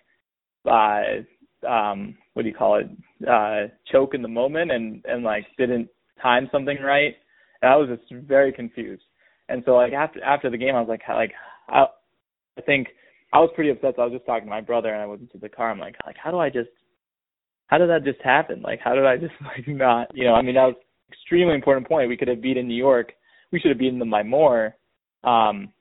uh 0.65 1.67
um 1.67 2.17
what 2.33 2.43
do 2.43 2.49
you 2.49 2.55
call 2.55 2.79
it 2.79 2.89
uh 3.29 3.67
choke 3.91 4.13
in 4.13 4.21
the 4.21 4.27
moment 4.27 4.71
and 4.71 5.03
and 5.05 5.23
like 5.23 5.45
didn't 5.57 5.87
time 6.21 6.47
something 6.51 6.77
right 6.81 7.15
and 7.61 7.71
i 7.71 7.75
was 7.75 7.89
just 7.89 8.11
very 8.25 8.51
confused. 8.51 9.03
And 9.49 9.63
so 9.65 9.71
like 9.71 9.93
after 9.93 10.23
after 10.23 10.49
the 10.49 10.57
game 10.57 10.75
i 10.75 10.79
was 10.79 10.89
like 10.89 11.01
like 11.09 11.31
i 11.69 11.85
i 12.57 12.61
think 12.61 12.89
i 13.33 13.39
was 13.39 13.49
pretty 13.55 13.71
upset 13.71 13.93
so 13.95 14.01
i 14.01 14.05
was 14.05 14.13
just 14.13 14.25
talking 14.25 14.45
to 14.45 14.49
my 14.49 14.61
brother 14.61 14.93
and 14.93 15.01
i 15.01 15.05
went 15.05 15.21
into 15.21 15.37
the 15.37 15.49
car. 15.49 15.71
I'm 15.71 15.79
like 15.79 15.95
like 16.05 16.17
how 16.21 16.31
do 16.31 16.37
i 16.37 16.49
just 16.49 16.69
how 17.67 17.77
did 17.77 17.89
that 17.89 18.03
just 18.03 18.19
happen? 18.23 18.61
Like 18.61 18.79
how 18.79 18.95
did 18.95 19.05
i 19.05 19.17
just 19.17 19.33
like 19.41 19.67
not 19.67 20.15
you 20.15 20.25
know 20.25 20.33
i 20.33 20.41
mean 20.41 20.55
that 20.55 20.65
was 20.65 20.75
extremely 21.11 21.55
important 21.55 21.87
point. 21.87 22.09
We 22.09 22.17
could 22.17 22.27
have 22.27 22.41
beaten 22.41 22.67
new 22.67 22.75
york. 22.75 23.13
We 23.51 23.59
should 23.59 23.69
have 23.69 23.79
beaten 23.79 23.99
them 23.99 24.11
by 24.11 24.23
more. 24.23 24.75
Um 25.23 25.73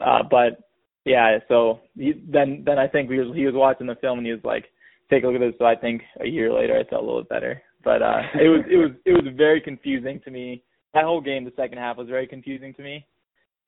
uh 0.00 0.22
but 0.28 0.67
yeah, 1.04 1.38
so 1.48 1.80
he, 1.96 2.12
then 2.28 2.62
then 2.66 2.78
I 2.78 2.86
think 2.86 3.10
he 3.10 3.18
was 3.18 3.34
he 3.34 3.46
was 3.46 3.54
watching 3.54 3.86
the 3.86 3.94
film 3.96 4.18
and 4.18 4.26
he 4.26 4.32
was 4.32 4.44
like, 4.44 4.66
take 5.10 5.24
a 5.24 5.26
look 5.26 5.36
at 5.36 5.40
this. 5.40 5.54
So 5.58 5.64
I 5.64 5.76
think 5.76 6.02
a 6.20 6.26
year 6.26 6.52
later 6.52 6.78
I 6.78 6.88
felt 6.88 7.02
a 7.02 7.06
little 7.06 7.24
better. 7.24 7.62
But 7.84 8.02
uh 8.02 8.20
it 8.34 8.48
was 8.48 8.64
it 8.70 8.76
was 8.76 8.90
it 9.04 9.12
was 9.12 9.32
very 9.36 9.60
confusing 9.60 10.20
to 10.24 10.30
me. 10.30 10.62
That 10.94 11.04
whole 11.04 11.20
game, 11.20 11.44
the 11.44 11.52
second 11.56 11.78
half 11.78 11.96
was 11.96 12.08
very 12.08 12.26
confusing 12.26 12.74
to 12.74 12.82
me. 12.82 13.06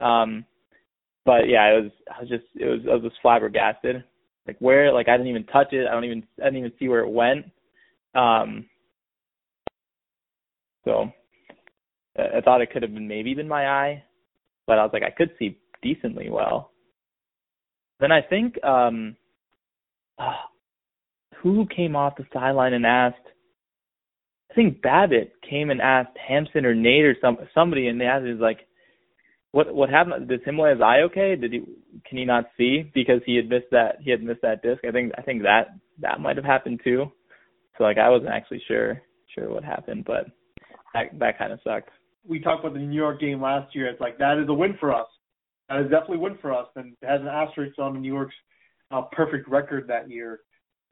Um 0.00 0.44
but 1.24 1.48
yeah, 1.48 1.66
it 1.66 1.82
was 1.82 1.92
I 2.14 2.20
was 2.20 2.28
just 2.28 2.44
it 2.56 2.66
was 2.66 2.80
I 2.88 2.94
was 2.94 3.02
just 3.02 3.22
flabbergasted. 3.22 4.04
Like 4.46 4.56
where 4.58 4.92
like 4.92 5.08
I 5.08 5.16
didn't 5.16 5.28
even 5.28 5.44
touch 5.46 5.72
it. 5.72 5.86
I 5.86 5.92
don't 5.92 6.04
even 6.04 6.24
I 6.40 6.44
didn't 6.44 6.58
even 6.58 6.72
see 6.78 6.88
where 6.88 7.00
it 7.04 7.10
went. 7.10 7.46
Um 8.14 8.66
so 10.84 11.10
I 12.18 12.40
thought 12.42 12.60
it 12.60 12.72
could 12.72 12.82
have 12.82 12.92
been 12.92 13.06
maybe 13.08 13.34
been 13.34 13.48
my 13.48 13.68
eye, 13.68 14.02
but 14.66 14.78
I 14.78 14.82
was 14.82 14.90
like 14.92 15.04
I 15.04 15.10
could 15.10 15.30
see 15.38 15.58
decently 15.82 16.28
well. 16.28 16.72
Then 18.00 18.12
I 18.12 18.22
think 18.22 18.62
um 18.64 19.16
uh, 20.18 20.32
who 21.42 21.66
came 21.74 21.96
off 21.96 22.16
the 22.16 22.26
sideline 22.32 22.74
and 22.74 22.86
asked 22.86 23.16
I 24.50 24.54
think 24.54 24.82
Babbitt 24.82 25.32
came 25.48 25.70
and 25.70 25.80
asked 25.80 26.16
Hampson 26.26 26.66
or 26.66 26.74
Nate 26.74 27.04
or 27.04 27.16
some 27.20 27.38
somebody 27.54 27.88
and 27.88 28.00
they 28.00 28.06
asked 28.06 28.24
was 28.24 28.38
like 28.40 28.66
what 29.52 29.74
what 29.74 29.90
happened 29.90 30.28
did 30.28 30.44
Himway 30.44 30.72
his 30.72 30.82
eye 30.82 31.00
okay? 31.02 31.36
Did 31.36 31.52
he 31.52 31.60
can 32.06 32.18
he 32.18 32.24
not 32.24 32.46
see 32.56 32.90
because 32.94 33.20
he 33.26 33.36
had 33.36 33.48
missed 33.48 33.70
that 33.72 33.96
he 34.00 34.10
had 34.10 34.22
missed 34.22 34.42
that 34.42 34.62
disc? 34.62 34.84
I 34.86 34.90
think 34.90 35.12
I 35.18 35.22
think 35.22 35.42
that 35.42 35.68
that 36.00 36.20
might 36.20 36.36
have 36.36 36.44
happened 36.44 36.80
too. 36.84 37.10
So 37.76 37.84
like 37.84 37.98
I 37.98 38.08
wasn't 38.08 38.30
actually 38.30 38.62
sure 38.66 39.00
sure 39.34 39.50
what 39.50 39.64
happened, 39.64 40.04
but 40.04 40.26
that 40.94 41.18
that 41.18 41.38
kind 41.38 41.52
of 41.52 41.60
sucked. 41.64 41.90
we 42.26 42.40
talked 42.40 42.64
about 42.64 42.74
the 42.74 42.80
New 42.80 42.96
York 42.96 43.20
game 43.20 43.40
last 43.40 43.74
year. 43.74 43.88
It's 43.88 44.00
like 44.00 44.18
that 44.18 44.38
is 44.38 44.48
a 44.48 44.54
win 44.54 44.76
for 44.78 44.94
us. 44.94 45.06
That 45.70 45.82
is 45.82 45.90
definitely 45.90 46.16
a 46.16 46.20
win 46.20 46.38
for 46.42 46.52
us, 46.52 46.66
and 46.74 46.96
has 47.02 47.20
an 47.20 47.28
asterisk 47.28 47.78
on 47.78 48.00
New 48.00 48.12
York's 48.12 48.34
uh, 48.90 49.02
perfect 49.12 49.48
record 49.48 49.86
that 49.86 50.10
year. 50.10 50.40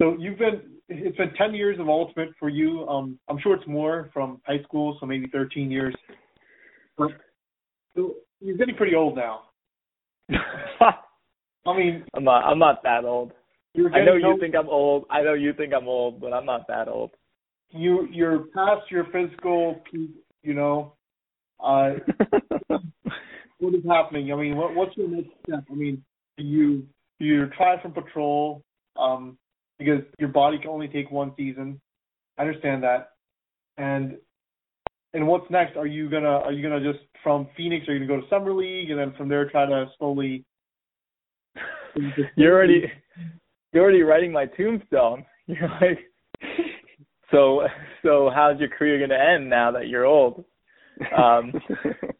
So 0.01 0.17
you've 0.19 0.39
been 0.39 0.63
it's 0.89 1.17
been 1.17 1.35
ten 1.35 1.53
years 1.53 1.81
of 1.81 1.89
ultimate 1.89 2.29
for 2.39 2.49
you. 2.49 2.87
Um, 2.87 3.19
I'm 3.29 3.39
sure 3.41 3.57
it's 3.57 3.67
more 3.67 4.09
from 4.15 4.41
high 4.47 4.63
school, 4.63 4.97
so 5.01 5.07
maybe 5.07 5.27
thirteen 5.33 5.69
years. 5.71 5.95
But 6.97 7.11
so 7.97 8.15
you're 8.41 8.57
getting 8.57 8.77
pretty 8.77 8.95
old 8.95 9.17
now. 9.17 9.43
I 10.31 11.77
mean, 11.77 12.05
I'm 12.15 12.23
not 12.23 12.45
I'm 12.45 12.61
not 12.61 12.85
that 12.85 13.05
old. 13.05 13.33
I 13.77 14.05
know 14.05 14.15
you 14.15 14.29
old. 14.29 14.41
think 14.41 14.55
I'm 14.55 14.69
old. 14.69 15.07
I 15.11 15.23
know 15.23 15.35
you 15.35 15.53
think 15.53 15.73
I'm 15.75 15.89
old, 15.89 16.21
but 16.21 16.33
I'm 16.33 16.47
not 16.47 16.69
that 16.69 16.87
old. 16.87 17.11
you 17.71 18.07
you're 18.13 18.45
past 18.55 18.91
your 18.91 19.07
physical 19.07 19.83
peak. 19.91 20.11
You 20.45 20.55
know, 20.55 20.93
uh, 21.65 21.95
what 23.59 23.75
is 23.75 23.85
happening? 23.89 24.33
I 24.33 24.37
mean, 24.37 24.57
what, 24.57 24.75
what's 24.75 24.97
your 24.97 25.09
next 25.09 25.31
step? 25.47 25.65
I 25.71 25.75
mean, 25.75 26.03
do 26.37 26.45
you 26.45 26.87
do 27.19 27.25
you 27.25 27.47
try 27.57 27.81
from 27.83 27.93
patrol 27.93 28.63
um, 28.97 29.39
because 29.79 30.03
your 30.19 30.29
body 30.29 30.59
can 30.59 30.71
only 30.71 30.89
take 30.89 31.11
one 31.11 31.33
season. 31.37 31.81
I 32.37 32.43
understand 32.43 32.83
that, 32.83 33.11
and 33.77 34.17
and 35.15 35.27
what's 35.27 35.51
next? 35.51 35.77
Are 35.77 35.87
you 35.87 36.11
gonna 36.11 36.29
are 36.29 36.53
you 36.53 36.63
gonna 36.63 36.81
just 36.81 37.05
from 37.23 37.49
Phoenix? 37.57 37.89
Are 37.89 37.95
you 37.95 38.07
gonna 38.07 38.21
go 38.21 38.25
to 38.25 38.31
summer 38.31 38.53
league 38.53 38.91
and 38.91 38.99
then 38.99 39.15
from 39.17 39.29
there 39.29 39.49
try 39.51 39.67
to 39.67 39.87
slowly? 39.99 40.45
you're 42.37 42.55
already 42.55 42.91
you're 43.73 43.83
already 43.83 44.03
writing 44.03 44.33
my 44.33 44.47
tombstone. 44.47 45.25
You're 45.49 45.71
like, 45.81 45.99
so 47.31 47.63
so 48.03 48.31
how's 48.35 48.61
your 48.61 48.69
career 48.69 49.01
gonna 49.01 49.19
end 49.19 49.49
now 49.49 49.71
that 49.73 49.89
you're 49.89 50.05
old? 50.05 50.45
Um, 51.17 51.55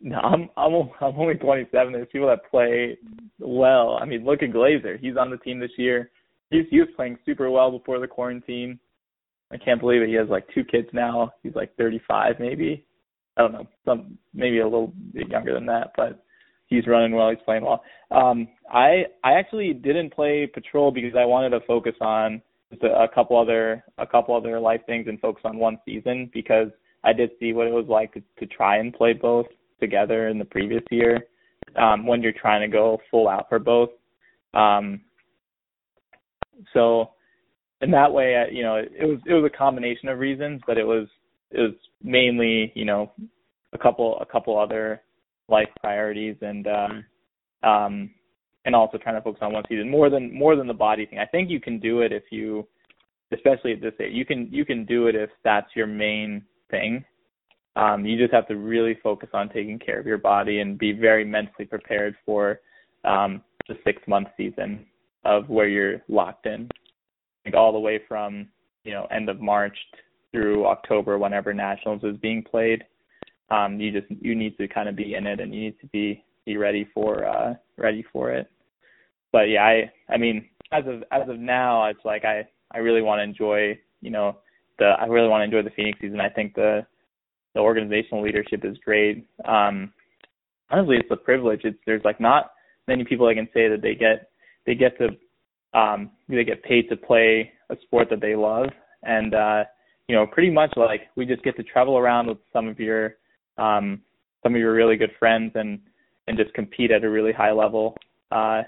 no, 0.00 0.18
I'm 0.18 0.48
I'm 0.56 0.90
I'm 1.00 1.18
only 1.18 1.34
27. 1.34 1.92
There's 1.92 2.08
people 2.12 2.28
that 2.28 2.50
play 2.50 2.98
well. 3.38 3.98
I 4.00 4.04
mean, 4.04 4.24
look 4.24 4.42
at 4.42 4.50
Glazer. 4.50 4.98
He's 4.98 5.16
on 5.16 5.30
the 5.30 5.38
team 5.38 5.58
this 5.58 5.70
year. 5.76 6.10
He's 6.50 6.64
he 6.70 6.80
was 6.80 6.88
playing 6.96 7.18
super 7.24 7.50
well 7.50 7.70
before 7.70 7.98
the 7.98 8.06
quarantine. 8.06 8.78
I 9.52 9.56
can't 9.56 9.80
believe 9.80 10.02
it. 10.02 10.08
He 10.08 10.14
has 10.14 10.28
like 10.28 10.46
two 10.54 10.64
kids 10.64 10.88
now. 10.92 11.32
He's 11.42 11.54
like 11.54 11.76
35 11.76 12.36
maybe. 12.40 12.84
I 13.36 13.42
don't 13.42 13.52
know, 13.52 13.66
some 13.84 14.18
maybe 14.32 14.60
a 14.60 14.64
little 14.64 14.92
bit 15.12 15.28
younger 15.28 15.52
than 15.52 15.66
that, 15.66 15.92
but 15.94 16.24
he's 16.68 16.86
running 16.86 17.14
well. 17.14 17.30
He's 17.30 17.38
playing 17.44 17.64
well. 17.64 17.82
Um, 18.10 18.48
I 18.72 19.04
I 19.24 19.32
actually 19.32 19.74
didn't 19.74 20.14
play 20.14 20.46
patrol 20.46 20.90
because 20.90 21.14
I 21.18 21.24
wanted 21.24 21.50
to 21.50 21.60
focus 21.66 21.94
on 22.00 22.40
just 22.70 22.82
a, 22.82 23.02
a 23.02 23.08
couple 23.14 23.38
other 23.38 23.84
a 23.98 24.06
couple 24.06 24.34
other 24.34 24.58
life 24.58 24.80
things 24.86 25.06
and 25.08 25.20
focus 25.20 25.42
on 25.44 25.58
one 25.58 25.78
season 25.84 26.30
because 26.32 26.68
I 27.04 27.12
did 27.12 27.30
see 27.38 27.52
what 27.52 27.66
it 27.66 27.72
was 27.72 27.86
like 27.88 28.12
to, 28.14 28.22
to 28.38 28.46
try 28.46 28.78
and 28.78 28.92
play 28.92 29.12
both 29.12 29.46
together 29.80 30.28
in 30.28 30.38
the 30.38 30.44
previous 30.44 30.82
year 30.90 31.26
um, 31.76 32.06
when 32.06 32.22
you're 32.22 32.32
trying 32.32 32.60
to 32.60 32.68
go 32.68 32.98
full 33.10 33.28
out 33.28 33.48
for 33.48 33.58
both. 33.58 33.90
Um, 34.54 35.00
so 36.72 37.10
in 37.80 37.90
that 37.90 38.12
way, 38.12 38.36
I, 38.36 38.50
you 38.52 38.62
know, 38.62 38.76
it, 38.76 38.92
it 38.98 39.04
was 39.04 39.18
it 39.26 39.34
was 39.34 39.50
a 39.52 39.56
combination 39.56 40.08
of 40.08 40.18
reasons, 40.18 40.60
but 40.66 40.78
it 40.78 40.84
was 40.84 41.06
it 41.50 41.60
was 41.60 41.74
mainly 42.02 42.72
you 42.74 42.84
know 42.84 43.12
a 43.72 43.78
couple 43.78 44.18
a 44.20 44.26
couple 44.26 44.58
other 44.58 45.02
life 45.48 45.68
priorities 45.80 46.36
and 46.40 46.66
um, 46.66 47.04
um, 47.62 48.10
and 48.64 48.74
also 48.74 48.98
trying 48.98 49.14
to 49.14 49.22
focus 49.22 49.40
on 49.42 49.52
one 49.52 49.64
season 49.68 49.90
more 49.90 50.10
than 50.10 50.32
more 50.34 50.56
than 50.56 50.66
the 50.66 50.74
body 50.74 51.06
thing. 51.06 51.18
I 51.18 51.26
think 51.26 51.50
you 51.50 51.60
can 51.60 51.78
do 51.78 52.00
it 52.00 52.12
if 52.12 52.24
you, 52.30 52.66
especially 53.32 53.72
at 53.72 53.80
this 53.80 53.94
age, 54.00 54.12
you 54.12 54.24
can 54.24 54.48
you 54.50 54.64
can 54.64 54.84
do 54.84 55.06
it 55.06 55.14
if 55.14 55.30
that's 55.44 55.68
your 55.74 55.86
main 55.86 56.42
thing. 56.70 57.04
Um, 57.76 58.04
you 58.04 58.18
just 58.18 58.32
have 58.32 58.48
to 58.48 58.56
really 58.56 58.98
focus 59.02 59.28
on 59.32 59.48
taking 59.50 59.78
care 59.78 60.00
of 60.00 60.06
your 60.06 60.18
body 60.18 60.60
and 60.60 60.78
be 60.78 60.92
very 60.92 61.24
mentally 61.24 61.66
prepared 61.66 62.16
for 62.24 62.60
um, 63.04 63.42
the 63.68 63.76
six 63.84 64.00
month 64.08 64.28
season 64.36 64.86
of 65.24 65.48
where 65.48 65.68
you're 65.68 66.02
locked 66.08 66.46
in 66.46 66.68
like 67.46 67.54
all 67.54 67.72
the 67.72 67.78
way 67.78 68.00
from 68.06 68.48
you 68.84 68.92
know 68.92 69.06
end 69.10 69.30
of 69.30 69.40
March 69.40 69.78
through 70.32 70.66
October, 70.66 71.16
whenever 71.16 71.54
nationals 71.54 72.02
is 72.02 72.16
being 72.18 72.42
played. 72.42 72.84
Um, 73.50 73.80
you 73.80 73.92
just 73.92 74.10
you 74.20 74.34
need 74.34 74.58
to 74.58 74.68
kind 74.68 74.88
of 74.88 74.96
be 74.96 75.14
in 75.14 75.26
it, 75.26 75.40
and 75.40 75.54
you 75.54 75.60
need 75.60 75.80
to 75.80 75.86
be 75.86 76.24
be 76.44 76.56
ready 76.56 76.86
for 76.92 77.24
uh, 77.24 77.54
ready 77.78 78.04
for 78.12 78.32
it. 78.32 78.50
But 79.32 79.48
yeah, 79.48 79.64
I 79.64 79.92
I 80.12 80.18
mean 80.18 80.48
as 80.72 80.84
of 80.86 81.04
as 81.12 81.28
of 81.28 81.38
now, 81.38 81.86
it's 81.86 82.04
like 82.04 82.24
I 82.24 82.46
I 82.72 82.78
really 82.78 83.02
want 83.02 83.20
to 83.20 83.22
enjoy 83.22 83.78
you 84.02 84.10
know 84.10 84.38
the 84.78 84.86
I 85.00 85.06
really 85.06 85.28
want 85.28 85.40
to 85.40 85.44
enjoy 85.44 85.66
the 85.66 85.74
Phoenix 85.74 85.98
season. 86.00 86.20
I 86.20 86.28
think 86.28 86.54
the 86.54 86.84
the 87.56 87.62
organizational 87.62 88.22
leadership 88.22 88.64
is 88.64 88.76
great. 88.84 89.26
Um, 89.46 89.90
honestly, 90.70 90.98
it's 90.98 91.10
a 91.10 91.16
privilege. 91.16 91.62
It's 91.64 91.78
there's 91.86 92.04
like 92.04 92.20
not 92.20 92.50
many 92.86 93.02
people 93.02 93.26
I 93.26 93.34
can 93.34 93.48
say 93.54 93.66
that 93.68 93.80
they 93.80 93.94
get 93.94 94.28
they 94.66 94.74
get 94.74 94.92
to 94.98 95.08
um, 95.78 96.10
they 96.28 96.44
get 96.44 96.62
paid 96.62 96.88
to 96.90 96.96
play 96.96 97.50
a 97.70 97.76
sport 97.82 98.08
that 98.10 98.20
they 98.20 98.36
love, 98.36 98.68
and 99.04 99.34
uh, 99.34 99.64
you 100.06 100.14
know, 100.14 100.26
pretty 100.26 100.50
much 100.50 100.74
like 100.76 101.08
we 101.16 101.24
just 101.24 101.42
get 101.42 101.56
to 101.56 101.62
travel 101.62 101.96
around 101.96 102.28
with 102.28 102.38
some 102.52 102.68
of 102.68 102.78
your 102.78 103.14
um, 103.56 104.02
some 104.42 104.54
of 104.54 104.60
your 104.60 104.74
really 104.74 104.96
good 104.96 105.12
friends 105.18 105.52
and 105.54 105.80
and 106.28 106.36
just 106.36 106.52
compete 106.52 106.90
at 106.90 107.04
a 107.04 107.10
really 107.10 107.32
high 107.32 107.52
level 107.52 107.96
uh, 108.32 108.62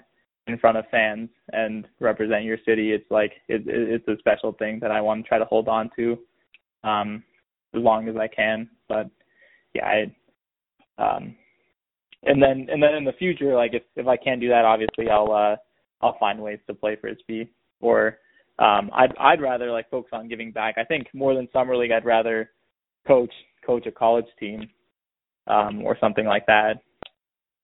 in 0.47 0.57
front 0.59 0.79
of 0.79 0.87
fans 0.91 1.29
and 1.53 1.87
represent 2.01 2.45
your 2.45 2.57
city. 2.65 2.93
It's 2.93 3.11
like 3.11 3.33
it, 3.49 3.69
it, 3.69 4.03
it's 4.07 4.09
a 4.09 4.17
special 4.19 4.53
thing 4.53 4.79
that 4.81 4.91
I 4.91 5.03
want 5.03 5.23
to 5.23 5.29
try 5.29 5.39
to 5.39 5.45
hold 5.45 5.69
on 5.69 5.91
to 5.97 6.19
um, 6.85 7.23
as 7.75 7.83
long 7.83 8.09
as 8.09 8.17
I 8.17 8.29
can. 8.29 8.71
But 8.89 9.11
yeah, 9.75 9.87
I 9.87 10.13
um, 10.99 11.37
and 12.25 12.43
then 12.43 12.67
and 12.71 12.83
then 12.83 12.95
in 12.95 13.05
the 13.05 13.13
future, 13.13 13.55
like 13.55 13.75
if 13.75 13.83
if 13.97 14.07
I 14.07 14.17
can't 14.17 14.41
do 14.41 14.49
that, 14.49 14.65
obviously 14.65 15.09
I'll 15.09 15.33
uh, 15.33 15.57
I'll 16.05 16.19
find 16.19 16.41
ways 16.41 16.59
to 16.67 16.75
play 16.75 16.97
frisbee. 17.01 17.51
Or 17.81 18.19
um, 18.59 18.91
I'd 18.93 19.17
I'd 19.19 19.41
rather 19.41 19.71
like 19.71 19.91
focus 19.91 20.11
on 20.13 20.29
giving 20.29 20.51
back. 20.51 20.77
I 20.79 20.85
think 20.85 21.07
more 21.13 21.35
than 21.35 21.49
summer 21.53 21.77
league, 21.77 21.93
I'd 21.93 22.05
rather 22.05 22.51
coach 23.07 23.33
coach 23.65 23.87
a 23.87 23.93
college 23.93 24.27
team 24.41 24.69
um, 25.47 25.85
or 25.85 25.97
something 26.01 26.27
like 26.27 26.47
that. 26.47 26.75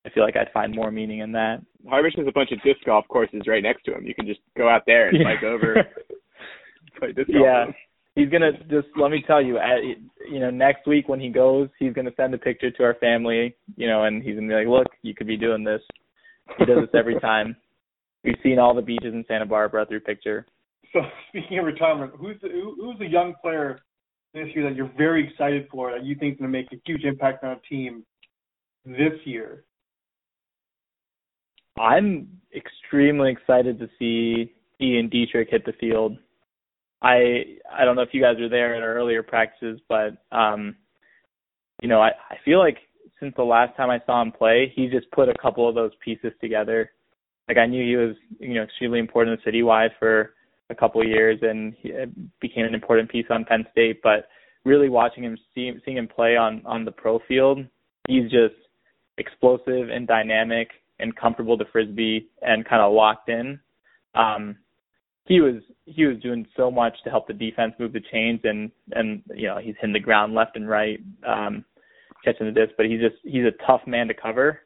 I 0.07 0.11
feel 0.11 0.22
like 0.22 0.37
I'd 0.37 0.53
find 0.53 0.75
more 0.75 0.91
meaning 0.91 1.20
in 1.20 1.33
that. 1.33 1.62
Harvish 1.89 2.14
has 2.16 2.27
a 2.29 2.33
bunch 2.33 2.53
of 2.53 2.62
disc 2.62 2.85
golf 2.85 3.07
courses 3.09 3.43
right 3.47 3.62
next 3.62 3.85
to 3.85 3.95
him. 3.95 4.05
You 4.05 4.14
can 4.14 4.27
just 4.27 4.41
go 4.57 4.68
out 4.68 4.83
there 4.87 5.09
and 5.09 5.25
bike 5.25 5.43
over, 5.43 5.75
play 6.99 7.12
disc 7.12 7.29
golf. 7.33 7.43
Yeah, 7.43 7.64
he's 8.15 8.29
gonna 8.29 8.53
just 8.71 8.89
let 8.97 9.11
me 9.11 9.23
tell 9.27 9.43
you, 9.43 9.59
at, 9.59 9.83
you 10.31 10.41
know, 10.41 10.51
next 10.51 10.87
week 10.87 11.09
when 11.09 11.21
he 11.21 11.29
goes, 11.29 11.69
he's 11.79 11.93
gonna 11.93 12.12
send 12.17 12.35
a 12.35 12.39
picture 12.39 12.71
to 12.71 12.83
our 12.85 12.95
family, 12.95 13.57
you 13.77 13.87
know, 13.87 14.05
and 14.05 14.23
he's 14.23 14.35
gonna 14.37 14.49
be 14.49 14.55
like, 14.55 14.69
"Look, 14.69 14.89
you 15.03 15.15
could 15.15 15.27
be 15.27 15.37
doing 15.37 15.65
this." 15.65 15.83
He 16.59 16.65
does 16.65 16.81
this 16.81 16.95
every 16.95 17.19
time. 17.21 17.57
We've 18.23 18.39
seen 18.43 18.59
all 18.59 18.75
the 18.75 18.83
beaches 18.83 19.12
in 19.12 19.25
Santa 19.29 19.47
Barbara 19.47 19.87
through 19.87 20.01
picture. 20.01 20.47
So 20.93 21.01
speaking 21.29 21.59
of 21.59 21.67
retirement, 21.67 22.12
who's 22.19 22.37
the, 22.41 22.49
who, 22.49 22.77
who's 22.81 23.01
a 23.01 23.11
young 23.11 23.35
player 23.43 23.81
this 24.33 24.49
year 24.55 24.69
that 24.69 24.77
you're 24.77 24.93
very 24.97 25.29
excited 25.29 25.69
for 25.71 25.93
that 25.93 26.05
you 26.05 26.15
think 26.15 26.35
is 26.35 26.39
going 26.41 26.51
to 26.51 26.59
make 26.59 26.73
a 26.73 26.81
huge 26.85 27.05
impact 27.05 27.45
on 27.45 27.53
a 27.53 27.61
team 27.69 28.05
this 28.85 29.12
year? 29.25 29.65
I'm 31.79 32.29
extremely 32.55 33.31
excited 33.33 33.79
to 33.79 33.89
see 33.99 34.53
Ian 34.81 35.09
Dietrich 35.09 35.49
hit 35.51 35.65
the 35.65 35.73
field. 35.73 36.17
I 37.05 37.45
I 37.73 37.85
don't 37.85 37.97
know 37.97 38.03
if 38.03 38.13
you 38.13 38.23
guys 38.23 38.37
were 38.41 38.49
there 38.49 38.75
at 38.75 38.83
our 38.83 38.95
earlier 38.95 39.23
practices, 39.23 39.81
but 39.89 40.17
um, 40.33 40.75
you 41.83 41.89
know 41.89 42.01
I 42.01 42.09
I 42.31 42.37
feel 42.45 42.59
like 42.59 42.79
since 43.21 43.35
the 43.37 43.45
last 43.45 43.77
time 43.77 43.91
I 43.91 44.01
saw 44.07 44.21
him 44.23 44.33
play, 44.33 44.73
he 44.75 44.89
just 44.89 45.11
put 45.13 45.29
a 45.29 45.35
couple 45.41 45.69
of 45.69 45.75
those 45.75 45.93
pieces 46.05 46.33
together 46.41 46.91
like 47.49 47.59
I 47.59 47.67
knew 47.67 47.85
he 47.85 47.97
was 47.97 48.17
you 48.39 48.55
know 48.55 48.63
extremely 48.63 48.99
important 48.99 49.41
citywide 49.45 49.91
for 49.99 50.35
a 50.71 50.75
couple 50.75 51.01
of 51.01 51.09
years 51.09 51.39
and 51.43 51.75
he 51.81 51.93
became 52.41 52.65
an 52.65 52.75
important 52.75 53.11
piece 53.11 53.27
on 53.31 53.45
Penn 53.45 53.67
State. 53.73 54.01
But 54.03 54.29
really 54.65 54.89
watching 54.89 55.25
him, 55.25 55.37
see, 55.55 55.73
seeing 55.85 55.99
him 55.99 56.09
play 56.09 56.37
on 56.37 56.63
on 56.65 56.85
the 56.85 56.93
pro 56.93 57.21
field, 57.29 57.65
he's 58.09 58.31
just 58.31 58.55
explosive 59.19 59.91
and 59.91 60.07
dynamic 60.07 60.69
and 61.01 61.15
comfortable 61.17 61.59
to 61.59 61.65
frisbee 61.71 62.29
and 62.43 62.65
kind 62.65 62.83
of 62.83 62.93
locked 62.93 63.29
in. 63.29 63.59
Um, 64.15 64.57
he 65.27 65.41
was 65.41 65.62
he 65.87 66.05
was 66.05 66.18
doing 66.20 66.47
so 66.57 66.70
much 66.70 66.95
to 67.05 67.11
help 67.11 67.27
the 67.27 67.33
defense 67.33 67.75
move 67.79 67.93
the 67.93 68.03
chains 68.12 68.41
and 68.45 68.70
and 68.93 69.22
you 69.35 69.47
know 69.47 69.59
he's 69.59 69.75
hitting 69.81 69.93
the 69.93 70.01
ground 70.01 70.35
left 70.35 70.57
and 70.57 70.68
right, 70.68 71.01
um, 71.27 71.64
catching 72.25 72.47
the 72.47 72.53
disc. 72.53 72.75
But 72.77 72.87
he's 72.87 73.01
just 73.01 73.16
he's 73.22 73.45
a 73.45 73.66
tough 73.66 73.83
man 73.87 74.09
to 74.09 74.14
cover, 74.14 74.61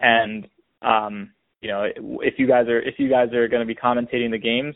and 0.00 0.46
um, 0.82 1.32
you 1.60 1.68
know, 1.68 1.86
if 2.20 2.34
you 2.38 2.46
guys 2.46 2.68
are 2.68 2.80
if 2.80 2.96
you 2.98 3.08
guys 3.08 3.32
are 3.32 3.48
going 3.48 3.66
to 3.66 3.66
be 3.66 3.74
commentating 3.74 4.30
the 4.30 4.38
games, 4.38 4.74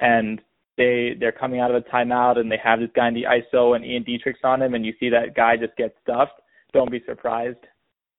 and 0.00 0.40
they 0.76 1.14
they're 1.20 1.32
coming 1.32 1.60
out 1.60 1.70
of 1.70 1.76
a 1.76 1.88
timeout 1.88 2.38
and 2.38 2.50
they 2.50 2.58
have 2.62 2.80
this 2.80 2.90
guy 2.96 3.08
in 3.08 3.14
the 3.14 3.24
ISO 3.24 3.76
and 3.76 3.84
Ian 3.84 4.04
Dietrich's 4.04 4.40
on 4.42 4.62
him, 4.62 4.74
and 4.74 4.84
you 4.84 4.94
see 4.98 5.10
that 5.10 5.36
guy 5.36 5.56
just 5.56 5.76
get 5.76 5.94
stuffed, 6.02 6.40
don't 6.72 6.90
be 6.90 7.02
surprised. 7.06 7.58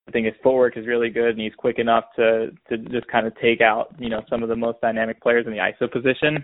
I 0.07 0.11
think 0.11 0.25
his 0.25 0.35
footwork 0.43 0.77
is 0.77 0.85
really 0.85 1.09
good, 1.09 1.29
and 1.31 1.39
he's 1.39 1.55
quick 1.57 1.79
enough 1.79 2.05
to 2.15 2.51
to 2.69 2.77
just 2.77 3.07
kind 3.07 3.25
of 3.25 3.33
take 3.41 3.61
out 3.61 3.95
you 3.97 4.09
know 4.09 4.21
some 4.29 4.43
of 4.43 4.49
the 4.49 4.55
most 4.55 4.79
dynamic 4.81 5.21
players 5.21 5.45
in 5.45 5.51
the 5.51 5.59
ISO 5.59 5.91
position. 5.91 6.43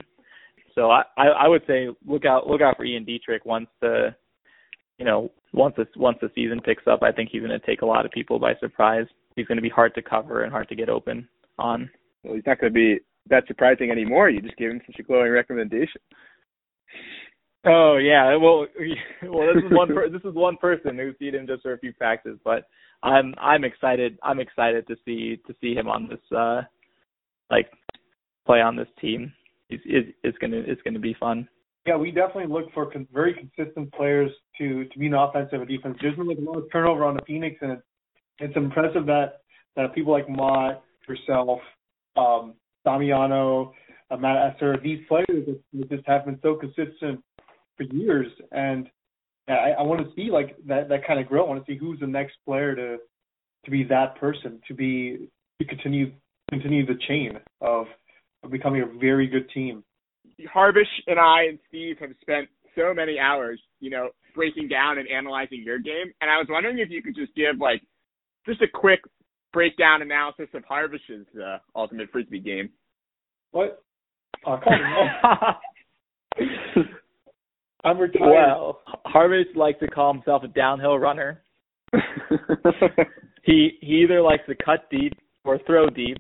So 0.73 0.89
I 0.89 1.03
I 1.17 1.47
would 1.47 1.63
say 1.67 1.89
look 2.05 2.25
out 2.25 2.47
look 2.47 2.61
out 2.61 2.77
for 2.77 2.85
Ian 2.85 3.05
Dietrich 3.05 3.45
once 3.45 3.67
the 3.81 4.15
you 4.97 5.05
know 5.05 5.31
once 5.53 5.75
the 5.77 5.85
once 5.95 6.17
the 6.21 6.31
season 6.33 6.59
picks 6.61 6.87
up. 6.87 7.03
I 7.03 7.11
think 7.11 7.29
he's 7.31 7.41
going 7.41 7.51
to 7.51 7.65
take 7.65 7.81
a 7.81 7.85
lot 7.85 8.05
of 8.05 8.11
people 8.11 8.39
by 8.39 8.55
surprise. 8.59 9.05
He's 9.35 9.45
going 9.45 9.57
to 9.57 9.61
be 9.61 9.69
hard 9.69 9.93
to 9.95 10.01
cover 10.01 10.43
and 10.43 10.51
hard 10.51 10.67
to 10.69 10.75
get 10.75 10.89
open 10.89 11.27
on. 11.59 11.89
Well, 12.23 12.35
he's 12.35 12.45
not 12.45 12.59
going 12.59 12.73
to 12.73 12.75
be 12.75 12.99
that 13.29 13.47
surprising 13.47 13.91
anymore. 13.91 14.29
You 14.29 14.41
just 14.41 14.57
gave 14.57 14.71
him 14.71 14.81
such 14.85 14.99
a 14.99 15.03
glowing 15.03 15.31
recommendation. 15.31 16.01
Oh 17.65 17.97
yeah, 17.97 18.35
well, 18.37 18.65
well, 19.23 19.53
this 19.53 19.63
is 19.63 19.71
one 19.71 19.87
per- 19.93 20.09
this 20.09 20.21
is 20.23 20.33
one 20.33 20.57
person 20.57 20.97
who's 20.97 21.15
seen 21.19 21.35
him 21.35 21.47
just 21.47 21.61
for 21.61 21.73
a 21.73 21.79
few 21.79 21.93
practices, 21.93 22.39
but 22.43 22.67
I'm 23.03 23.33
I'm 23.39 23.63
excited. 23.63 24.17
I'm 24.23 24.39
excited 24.39 24.87
to 24.87 24.95
see 25.05 25.39
to 25.47 25.55
see 25.61 25.75
him 25.75 25.87
on 25.87 26.07
this 26.07 26.37
uh 26.37 26.61
like 27.49 27.69
play 28.45 28.61
on 28.61 28.75
this 28.75 28.87
team. 28.99 29.31
It's 29.69 29.83
it's, 29.85 30.09
it's 30.23 30.37
gonna 30.39 30.63
it's 30.65 30.81
gonna 30.81 30.99
be 30.99 31.15
fun. 31.19 31.47
Yeah, 31.85 31.97
we 31.97 32.11
definitely 32.11 32.51
look 32.51 32.71
for 32.73 32.91
con- 32.91 33.07
very 33.13 33.33
consistent 33.33 33.93
players 33.93 34.31
to 34.57 34.85
to 34.85 34.99
be 34.99 35.07
an 35.07 35.13
offensive 35.13 35.61
and 35.61 35.67
defense. 35.67 35.97
There's 36.01 36.15
been 36.15 36.27
like 36.27 36.37
a 36.39 36.41
lot 36.41 36.57
of 36.57 36.71
turnover 36.71 37.05
on 37.05 37.15
the 37.15 37.21
Phoenix, 37.27 37.57
and 37.61 37.73
it's, 37.73 37.83
it's 38.39 38.57
impressive 38.57 39.05
that 39.05 39.41
that 39.75 39.93
people 39.93 40.13
like 40.13 40.27
Mott 40.27 40.83
yourself, 41.07 41.59
um, 42.17 42.55
Damiano, 42.85 43.73
uh, 44.09 44.17
Matt 44.17 44.55
Esser, 44.55 44.77
these 44.83 44.99
players 45.07 45.27
that 45.29 45.89
just 45.89 46.07
have 46.07 46.25
been 46.25 46.39
so 46.41 46.55
consistent 46.55 47.23
for 47.77 47.83
years. 47.83 48.27
And 48.51 48.89
I, 49.47 49.71
I 49.79 49.81
want 49.81 50.01
to 50.01 50.13
see 50.15 50.29
like 50.31 50.55
that 50.67 50.89
that 50.89 51.05
kind 51.05 51.19
of 51.19 51.27
growth. 51.27 51.47
I 51.47 51.49
want 51.49 51.65
to 51.65 51.71
see 51.71 51.77
who's 51.77 51.99
the 51.99 52.07
next 52.07 52.35
player 52.45 52.75
to 52.75 52.97
to 53.65 53.71
be 53.71 53.83
that 53.85 54.15
person, 54.15 54.59
to 54.67 54.73
be 54.73 55.29
to 55.59 55.65
continue 55.65 56.11
continue 56.49 56.85
the 56.85 56.99
chain 57.07 57.39
of, 57.61 57.85
of 58.43 58.51
becoming 58.51 58.81
a 58.81 58.99
very 58.99 59.27
good 59.27 59.49
team. 59.53 59.83
Harvish 60.53 60.87
and 61.07 61.19
I 61.19 61.43
and 61.43 61.59
Steve 61.69 61.97
have 61.99 62.09
spent 62.21 62.49
so 62.75 62.93
many 62.93 63.19
hours, 63.19 63.59
you 63.79 63.89
know, 63.89 64.09
breaking 64.35 64.67
down 64.67 64.97
and 64.97 65.07
analyzing 65.07 65.61
your 65.63 65.79
game, 65.79 66.11
and 66.21 66.31
I 66.31 66.37
was 66.37 66.47
wondering 66.49 66.79
if 66.79 66.89
you 66.89 67.01
could 67.03 67.15
just 67.15 67.33
give 67.35 67.59
like 67.59 67.81
just 68.45 68.61
a 68.61 68.67
quick 68.67 69.01
breakdown 69.53 70.01
analysis 70.01 70.47
of 70.53 70.63
Harvish's 70.65 71.27
uh, 71.37 71.57
ultimate 71.75 72.09
frisbee 72.11 72.39
game. 72.39 72.69
What? 73.51 73.83
Oh, 74.45 74.57
come 74.63 74.73
on. 74.73 75.55
I'm 77.83 77.97
retired. 77.97 78.29
Well, 78.29 78.81
Harvish 79.05 79.55
likes 79.55 79.79
to 79.79 79.87
call 79.87 80.13
himself 80.13 80.43
a 80.43 80.47
downhill 80.47 80.99
runner. 80.99 81.41
he 83.43 83.71
he 83.81 84.03
either 84.03 84.21
likes 84.21 84.43
to 84.47 84.55
cut 84.63 84.89
deep 84.89 85.13
or 85.43 85.59
throw 85.65 85.89
deep. 85.89 86.17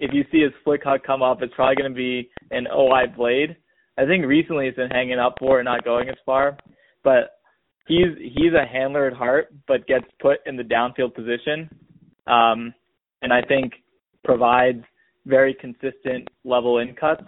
If 0.00 0.10
you 0.12 0.24
see 0.32 0.42
his 0.42 0.52
flick 0.64 0.82
huck 0.84 1.02
come 1.06 1.22
up, 1.22 1.42
it's 1.42 1.54
probably 1.54 1.76
going 1.76 1.92
to 1.92 1.96
be 1.96 2.30
an 2.50 2.66
OI 2.66 3.06
blade. 3.14 3.56
I 3.98 4.06
think 4.06 4.26
recently 4.26 4.66
it's 4.66 4.76
been 4.76 4.90
hanging 4.90 5.18
up 5.18 5.36
for 5.38 5.60
and 5.60 5.66
not 5.66 5.84
going 5.84 6.08
as 6.08 6.16
far, 6.24 6.56
but 7.04 7.38
he's 7.86 8.16
he's 8.18 8.52
a 8.52 8.66
handler 8.66 9.06
at 9.06 9.12
heart, 9.12 9.52
but 9.68 9.86
gets 9.86 10.06
put 10.20 10.38
in 10.46 10.56
the 10.56 10.62
downfield 10.62 11.14
position, 11.14 11.68
um, 12.26 12.74
and 13.20 13.32
I 13.32 13.42
think 13.42 13.74
provides 14.24 14.82
very 15.26 15.54
consistent 15.54 16.28
level 16.44 16.78
in 16.78 16.94
cuts, 16.94 17.24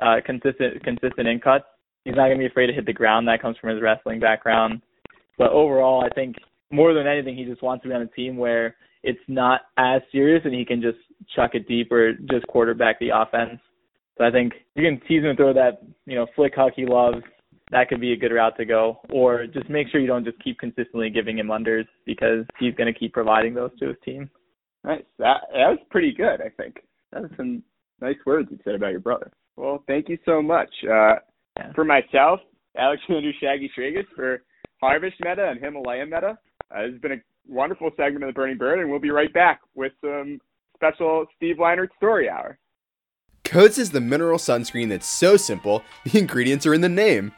uh, 0.00 0.16
consistent 0.26 0.82
consistent 0.84 1.28
in 1.28 1.40
cuts. 1.40 1.64
He's 2.04 2.14
not 2.14 2.26
going 2.26 2.38
to 2.38 2.42
be 2.42 2.46
afraid 2.46 2.68
to 2.68 2.72
hit 2.72 2.86
the 2.86 2.92
ground. 2.92 3.28
That 3.28 3.42
comes 3.42 3.56
from 3.58 3.70
his 3.70 3.82
wrestling 3.82 4.20
background. 4.20 4.80
But 5.38 5.50
overall, 5.50 6.04
I 6.04 6.08
think 6.14 6.36
more 6.70 6.94
than 6.94 7.06
anything, 7.06 7.36
he 7.36 7.44
just 7.44 7.62
wants 7.62 7.82
to 7.82 7.88
be 7.88 7.94
on 7.94 8.02
a 8.02 8.06
team 8.06 8.36
where 8.36 8.76
it's 9.02 9.20
not 9.28 9.62
as 9.76 10.02
serious 10.12 10.42
and 10.44 10.54
he 10.54 10.64
can 10.64 10.80
just 10.80 10.98
chuck 11.34 11.52
it 11.54 11.66
deep 11.68 11.90
or 11.90 12.12
just 12.12 12.46
quarterback 12.48 12.98
the 12.98 13.10
offense. 13.14 13.60
So 14.18 14.24
I 14.24 14.30
think 14.30 14.52
you 14.74 14.84
can 14.84 15.00
tease 15.06 15.22
him 15.22 15.30
and 15.30 15.36
throw 15.36 15.54
that, 15.54 15.82
you 16.06 16.14
know, 16.14 16.26
flick 16.36 16.52
huck 16.54 16.72
he 16.76 16.84
loves. 16.84 17.18
That 17.70 17.88
could 17.88 18.00
be 18.00 18.12
a 18.12 18.16
good 18.16 18.32
route 18.32 18.56
to 18.58 18.64
go. 18.64 19.00
Or 19.10 19.46
just 19.46 19.70
make 19.70 19.88
sure 19.88 20.00
you 20.00 20.06
don't 20.06 20.24
just 20.24 20.42
keep 20.42 20.58
consistently 20.58 21.08
giving 21.08 21.38
him 21.38 21.48
unders 21.48 21.86
because 22.04 22.44
he's 22.58 22.74
going 22.74 22.92
to 22.92 22.98
keep 22.98 23.12
providing 23.12 23.54
those 23.54 23.70
to 23.78 23.88
his 23.88 23.96
team. 24.04 24.28
Nice. 24.84 25.04
That 25.18 25.42
that 25.52 25.68
was 25.68 25.78
pretty 25.90 26.12
good, 26.12 26.40
I 26.40 26.48
think. 26.56 26.80
That 27.12 27.22
was 27.22 27.30
some 27.36 27.62
nice 28.00 28.16
words 28.26 28.48
you 28.50 28.58
said 28.64 28.74
about 28.74 28.90
your 28.90 29.00
brother. 29.00 29.30
Well, 29.56 29.84
thank 29.86 30.08
you 30.08 30.18
so 30.24 30.42
much. 30.42 30.70
Uh, 30.90 31.16
Yeah. 31.56 31.72
For 31.74 31.84
myself, 31.84 32.40
Alexander 32.76 33.32
Shaggy 33.40 33.70
Tragus, 33.76 34.06
for 34.14 34.42
Harvish 34.82 35.14
Meta 35.20 35.48
and 35.48 35.60
Himalaya 35.60 36.06
Meta, 36.06 36.38
uh, 36.74 36.82
this 36.82 36.92
has 36.92 37.00
been 37.00 37.12
a 37.12 37.20
wonderful 37.48 37.90
segment 37.96 38.24
of 38.24 38.28
the 38.28 38.32
Burning 38.32 38.58
Bird, 38.58 38.78
and 38.78 38.90
we'll 38.90 39.00
be 39.00 39.10
right 39.10 39.32
back 39.32 39.60
with 39.74 39.92
some 40.00 40.40
special 40.76 41.26
Steve 41.36 41.56
Leinert 41.56 41.88
story 41.96 42.28
hour. 42.28 42.58
COTZ 43.44 43.78
is 43.78 43.90
the 43.90 44.00
mineral 44.00 44.38
sunscreen 44.38 44.88
that's 44.88 45.06
so 45.06 45.36
simple, 45.36 45.82
the 46.04 46.18
ingredients 46.18 46.66
are 46.66 46.74
in 46.74 46.80
the 46.80 46.88
name. 46.88 47.32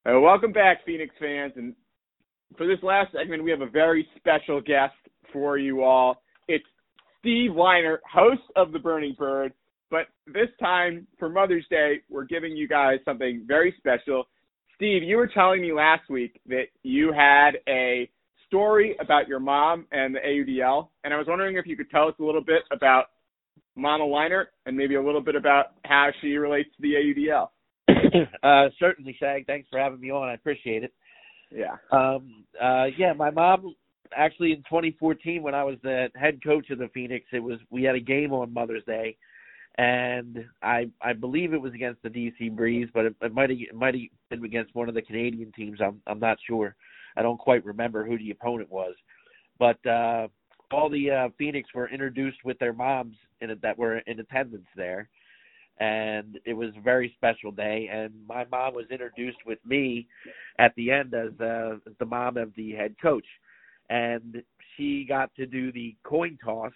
Uh, 0.08 0.20
welcome 0.20 0.52
back, 0.52 0.86
Phoenix 0.86 1.16
fans. 1.20 1.54
And 1.56 1.74
for 2.58 2.68
this 2.68 2.78
last 2.84 3.12
segment, 3.12 3.44
we 3.44 3.52
have 3.52 3.62
a 3.62 3.70
very 3.70 4.08
special 4.18 4.62
guest 4.62 4.94
for 5.34 5.58
you 5.58 5.84
all. 5.84 6.22
It's 6.48 6.66
Steve 7.20 7.52
Leinert, 7.52 8.00
host 8.12 8.42
of 8.56 8.72
The 8.72 8.80
Burning 8.80 9.16
Bird. 9.18 9.54
But 9.90 10.08
this 10.28 10.50
time, 10.60 11.08
for 11.18 11.30
Mother's 11.30 11.66
Day, 11.70 12.02
we're 12.10 12.26
giving 12.26 12.56
you 12.56 12.68
guys 12.68 13.00
something 13.04 13.44
very 13.48 13.74
special. 13.78 14.26
Steve, 14.76 15.04
you 15.04 15.18
were 15.18 15.28
telling 15.28 15.62
me 15.62 15.74
last 15.74 16.10
week 16.10 16.40
that 16.48 16.66
you 16.84 17.12
had 17.12 17.52
a 17.68 18.10
story 18.48 18.96
about 19.00 19.28
your 19.28 19.40
mom 19.40 19.86
and 19.92 20.16
the 20.16 20.20
AUDL, 20.20 20.90
and 21.04 21.14
I 21.14 21.18
was 21.18 21.28
wondering 21.28 21.58
if 21.58 21.66
you 21.66 21.76
could 21.76 21.90
tell 21.90 22.08
us 22.08 22.16
a 22.20 22.24
little 22.24 22.44
bit 22.44 22.64
about 22.72 23.06
Mama 23.76 24.04
Leinert 24.04 24.48
and 24.66 24.76
maybe 24.76 24.96
a 24.96 25.04
little 25.04 25.22
bit 25.22 25.36
about 25.36 25.74
how 25.84 26.10
she 26.22 26.36
relates 26.36 26.70
to 26.76 26.82
the 26.82 26.94
AUDL. 26.94 27.50
uh, 28.44 28.70
certainly, 28.80 29.16
Shag. 29.20 29.46
Thanks 29.46 29.68
for 29.70 29.80
having 29.80 30.00
me 30.00 30.12
on. 30.12 30.30
I 30.30 30.34
appreciate 30.34 30.84
it. 30.84 30.94
Yeah. 31.52 31.76
Um, 31.92 32.46
uh, 32.62 32.86
yeah, 32.98 33.14
my 33.14 33.30
mom 33.30 33.76
actually 34.16 34.52
in 34.52 34.58
2014 34.60 35.42
when 35.42 35.56
I 35.56 35.64
was 35.64 35.78
the 35.84 36.10
head 36.16 36.40
coach 36.44 36.70
of 36.70 36.80
the 36.80 36.90
Phoenix, 36.94 37.26
it 37.32 37.40
was 37.40 37.60
we 37.70 37.84
had 37.84 37.96
a 37.96 38.00
game 38.00 38.34
on 38.34 38.54
Mother's 38.54 38.84
Day, 38.86 39.18
and 39.78 40.46
I 40.62 40.90
I 41.02 41.14
believe 41.14 41.54
it 41.54 41.62
was 41.62 41.74
against 41.74 42.02
the 42.02 42.10
DC 42.10 42.56
Breeze, 42.56 42.90
but 42.94 43.06
it, 43.06 43.16
it 43.22 43.34
might 43.34 43.50
have 43.50 43.60
it 43.60 43.76
might 43.76 43.96
have 43.96 44.04
been 44.30 44.46
against 44.46 44.76
one 44.76 44.90
of 44.90 44.96
the 44.96 45.02
Canadian 45.02 45.52
teams. 45.52 45.80
I'm 45.82 46.02
I'm 46.08 46.20
not 46.20 46.38
sure. 46.48 46.76
I 47.18 47.22
don't 47.22 47.38
quite 47.38 47.66
remember 47.66 48.06
who 48.06 48.18
the 48.18 48.32
opponent 48.32 48.72
was, 48.72 48.96
but 49.60 49.84
uh, 49.86 50.28
all 50.72 50.90
the 50.90 51.12
uh, 51.12 51.30
Phoenix 51.38 51.70
were 51.74 51.90
introduced 51.90 52.44
with 52.44 52.60
their 52.60 52.74
moms 52.74 53.16
in 53.42 53.56
that 53.62 53.78
were 53.78 54.00
in 54.00 54.20
attendance 54.20 54.68
there, 54.76 55.10
and 55.80 56.40
it 56.46 56.54
was 56.54 56.70
a 56.78 56.82
very 56.82 57.14
special 57.16 57.52
day. 57.52 57.90
And 57.92 58.14
my 58.28 58.46
mom 58.52 58.74
was 58.74 58.86
introduced 58.92 59.38
with 59.46 59.60
me 59.66 60.08
at 60.60 60.74
the 60.76 60.92
end 60.92 61.14
as 61.14 61.40
uh, 61.40 61.78
the 62.00 62.06
mom 62.06 62.38
of 62.38 62.54
the 62.56 62.72
head 62.72 62.96
coach, 63.02 63.26
and 63.90 64.42
she 64.76 65.06
got 65.08 65.34
to 65.36 65.46
do 65.46 65.72
the 65.72 65.96
coin 66.04 66.38
toss. 66.44 66.74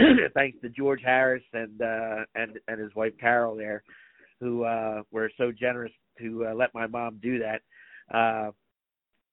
thanks 0.34 0.58
to 0.62 0.68
George 0.70 1.02
Harris 1.04 1.42
and 1.52 1.80
uh, 1.80 2.24
and 2.34 2.58
and 2.68 2.80
his 2.80 2.94
wife 2.94 3.12
Carol 3.20 3.56
there, 3.56 3.82
who 4.40 4.64
uh, 4.64 5.02
were 5.10 5.30
so 5.36 5.52
generous 5.52 5.92
to 6.18 6.46
uh, 6.46 6.54
let 6.54 6.74
my 6.74 6.86
mom 6.86 7.18
do 7.22 7.38
that. 7.38 7.60
Uh, 8.12 8.50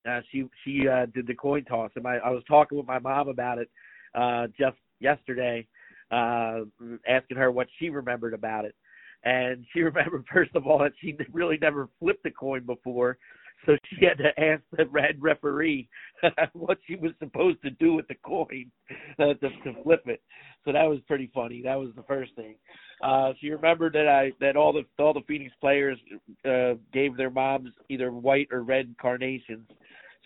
uh, 0.08 0.22
she 0.32 0.46
she 0.64 0.88
uh, 0.88 1.06
did 1.14 1.28
the 1.28 1.36
coin 1.36 1.64
toss, 1.66 1.92
and 1.96 2.04
my, 2.04 2.18
I 2.18 2.30
was 2.30 2.44
talking 2.48 2.78
with 2.78 2.88
my 2.88 3.00
mom 3.00 3.28
about 3.28 3.58
it 3.58 3.70
uh, 4.16 4.48
just 4.60 4.78
yesterday, 5.00 5.68
uh, 6.12 6.62
asking 7.08 7.38
her 7.38 7.52
what 7.52 7.68
she 7.78 7.90
remembered 7.90 8.34
about 8.34 8.66
it, 8.66 8.76
and 9.24 9.66
she 9.74 9.80
remembered 9.82 10.26
first 10.32 10.52
of 10.56 10.68
all 10.68 10.80
that 10.80 10.94
she 11.02 11.16
really 11.32 11.58
never 11.62 11.90
flipped 12.00 12.26
a 12.26 12.32
coin 12.32 12.66
before, 12.66 13.18
so 13.66 13.76
she 13.90 14.06
had 14.06 14.18
to 14.18 14.40
ask 14.40 14.62
the 14.72 14.86
red 14.86 15.22
referee 15.22 15.90
what 16.54 16.78
she 16.88 16.96
was 16.96 17.12
supposed 17.20 17.62
to 17.64 17.72
do 17.72 17.94
with 17.94 18.08
the 18.08 18.16
coin 18.26 18.72
uh, 19.20 19.34
to, 19.34 19.50
to 19.64 19.84
flip 19.84 20.04
it. 20.06 20.22
So 20.66 20.72
that 20.72 20.84
was 20.84 21.00
pretty 21.08 21.30
funny. 21.34 21.62
That 21.64 21.76
was 21.76 21.90
the 21.96 22.04
first 22.04 22.36
thing. 22.36 22.56
Uh, 23.04 23.34
she 23.40 23.50
remembered 23.50 23.94
that 23.94 24.08
I 24.08 24.32
that 24.40 24.56
all 24.56 24.74
the 24.74 24.84
all 25.02 25.14
the 25.14 25.22
Phoenix 25.28 25.54
players 25.60 25.98
uh, 26.46 26.74
gave 26.94 27.16
their 27.16 27.30
moms 27.30 27.70
either 27.90 28.12
white 28.12 28.48
or 28.52 28.64
red 28.64 28.94
carnations. 29.02 29.68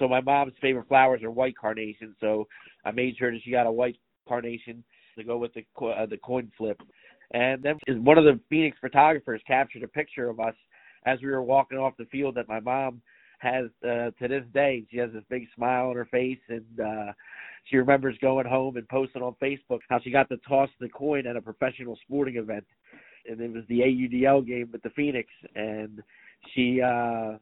So 0.03 0.09
my 0.09 0.19
mom's 0.19 0.51
favorite 0.61 0.89
flowers 0.89 1.23
are 1.23 1.31
white 1.31 1.55
carnations. 1.55 2.17
So 2.19 2.45
I 2.83 2.91
made 2.91 3.15
sure 3.15 3.31
that 3.31 3.39
she 3.41 3.51
got 3.51 3.67
a 3.67 3.71
white 3.71 3.95
carnation 4.27 4.83
to 5.17 5.23
go 5.23 5.37
with 5.37 5.53
the 5.53 5.63
uh, 5.81 6.05
the 6.05 6.17
coin 6.17 6.51
flip. 6.57 6.81
And 7.33 7.63
then 7.63 7.77
one 8.03 8.17
of 8.17 8.25
the 8.25 8.37
Phoenix 8.49 8.75
photographers 8.81 9.41
captured 9.47 9.81
a 9.81 9.87
picture 9.87 10.27
of 10.27 10.41
us 10.41 10.55
as 11.05 11.21
we 11.21 11.29
were 11.29 11.41
walking 11.41 11.77
off 11.77 11.93
the 11.97 12.03
field 12.07 12.35
that 12.35 12.49
my 12.49 12.59
mom 12.59 13.01
has 13.37 13.67
uh, 13.85 14.11
to 14.19 14.27
this 14.27 14.43
day. 14.53 14.83
She 14.91 14.97
has 14.97 15.09
this 15.13 15.23
big 15.29 15.47
smile 15.55 15.87
on 15.87 15.95
her 15.95 16.07
face, 16.11 16.39
and 16.49 16.79
uh, 16.81 17.13
she 17.69 17.77
remembers 17.77 18.17
going 18.19 18.45
home 18.45 18.75
and 18.75 18.87
posting 18.89 19.21
on 19.21 19.35
Facebook 19.41 19.79
how 19.89 20.01
she 20.03 20.11
got 20.11 20.27
to 20.29 20.37
toss 20.45 20.69
the 20.81 20.89
coin 20.89 21.27
at 21.27 21.37
a 21.37 21.41
professional 21.41 21.97
sporting 22.03 22.35
event, 22.35 22.65
and 23.25 23.39
it 23.39 23.53
was 23.53 23.63
the 23.69 23.79
AUDL 23.79 24.45
game 24.45 24.67
with 24.69 24.83
the 24.83 24.89
Phoenix, 24.89 25.29
and 25.55 26.03
she 26.53 26.81
uh, 26.81 27.37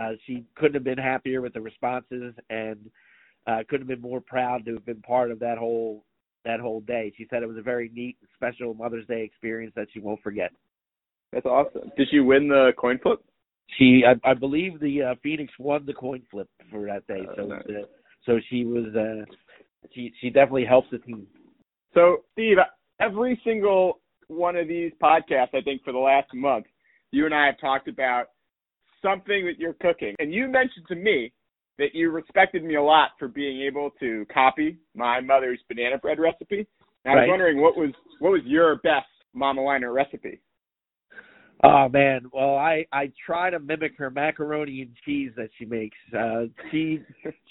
uh, 0.00 0.12
she 0.26 0.44
couldn't 0.54 0.74
have 0.74 0.84
been 0.84 0.98
happier 0.98 1.40
with 1.40 1.52
the 1.52 1.60
responses, 1.60 2.34
and 2.50 2.90
uh, 3.46 3.58
couldn't 3.68 3.88
have 3.88 4.00
been 4.00 4.10
more 4.10 4.20
proud 4.20 4.64
to 4.64 4.74
have 4.74 4.86
been 4.86 5.02
part 5.02 5.30
of 5.30 5.38
that 5.40 5.58
whole 5.58 6.04
that 6.44 6.60
whole 6.60 6.80
day. 6.80 7.12
She 7.16 7.26
said 7.30 7.42
it 7.42 7.48
was 7.48 7.56
a 7.56 7.62
very 7.62 7.90
neat, 7.94 8.16
special 8.34 8.74
Mother's 8.74 9.06
Day 9.06 9.22
experience 9.22 9.72
that 9.76 9.88
she 9.92 10.00
won't 10.00 10.22
forget. 10.22 10.50
That's 11.32 11.46
awesome. 11.46 11.92
Did 11.96 12.08
she 12.10 12.20
win 12.20 12.48
the 12.48 12.72
coin 12.76 12.98
flip? 13.00 13.20
She, 13.78 14.02
I, 14.06 14.30
I 14.30 14.34
believe, 14.34 14.80
the 14.80 15.02
uh, 15.02 15.14
Phoenix 15.22 15.52
won 15.58 15.86
the 15.86 15.94
coin 15.94 16.22
flip 16.30 16.48
for 16.70 16.84
that 16.86 17.06
day. 17.06 17.26
Oh, 17.30 17.34
So, 17.36 17.46
nice. 17.46 17.62
uh, 17.68 17.86
so 18.26 18.38
she 18.50 18.64
was, 18.64 18.94
uh, 18.94 19.24
she, 19.94 20.12
she 20.20 20.30
definitely 20.30 20.64
helped 20.64 20.90
the 20.90 20.98
team. 20.98 21.26
So, 21.94 22.24
Steve, 22.32 22.56
every 23.00 23.40
single 23.44 24.00
one 24.28 24.56
of 24.56 24.68
these 24.68 24.92
podcasts, 25.02 25.54
I 25.54 25.62
think, 25.62 25.84
for 25.84 25.92
the 25.92 25.98
last 25.98 26.34
month, 26.34 26.66
you 27.12 27.24
and 27.24 27.34
I 27.34 27.46
have 27.46 27.60
talked 27.60 27.88
about 27.88 28.26
something 29.02 29.46
that 29.46 29.58
you're 29.58 29.74
cooking. 29.74 30.14
And 30.18 30.32
you 30.32 30.48
mentioned 30.48 30.86
to 30.88 30.94
me 30.94 31.32
that 31.78 31.94
you 31.94 32.10
respected 32.10 32.64
me 32.64 32.76
a 32.76 32.82
lot 32.82 33.10
for 33.18 33.28
being 33.28 33.62
able 33.62 33.90
to 34.00 34.26
copy 34.32 34.78
my 34.94 35.20
mother's 35.20 35.60
banana 35.68 35.98
bread 35.98 36.18
recipe. 36.18 36.66
And 37.04 37.18
I 37.18 37.22
was 37.22 37.28
wondering 37.28 37.60
what 37.60 37.76
was 37.76 37.90
what 38.20 38.30
was 38.30 38.42
your 38.44 38.76
best 38.76 39.06
Mama 39.34 39.60
Leinert 39.60 39.94
recipe? 39.94 40.40
Oh 41.64 41.88
man, 41.88 42.26
well 42.32 42.56
I 42.56 42.86
I 42.92 43.10
try 43.24 43.50
to 43.50 43.58
mimic 43.58 43.96
her 43.98 44.10
macaroni 44.10 44.82
and 44.82 44.90
cheese 45.04 45.32
that 45.36 45.48
she 45.58 45.64
makes. 45.64 45.96
Uh 46.16 46.44
she 46.70 47.02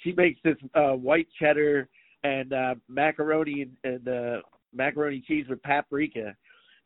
she 0.04 0.14
makes 0.14 0.40
this 0.44 0.58
uh 0.76 0.92
white 0.92 1.28
cheddar 1.40 1.90
and 2.24 2.54
uh 2.54 2.76
macaroni 2.88 3.64
and, 3.64 3.78
and 3.84 4.08
uh 4.08 4.42
macaroni 4.74 5.24
cheese 5.28 5.46
with 5.50 5.62
paprika 5.64 6.36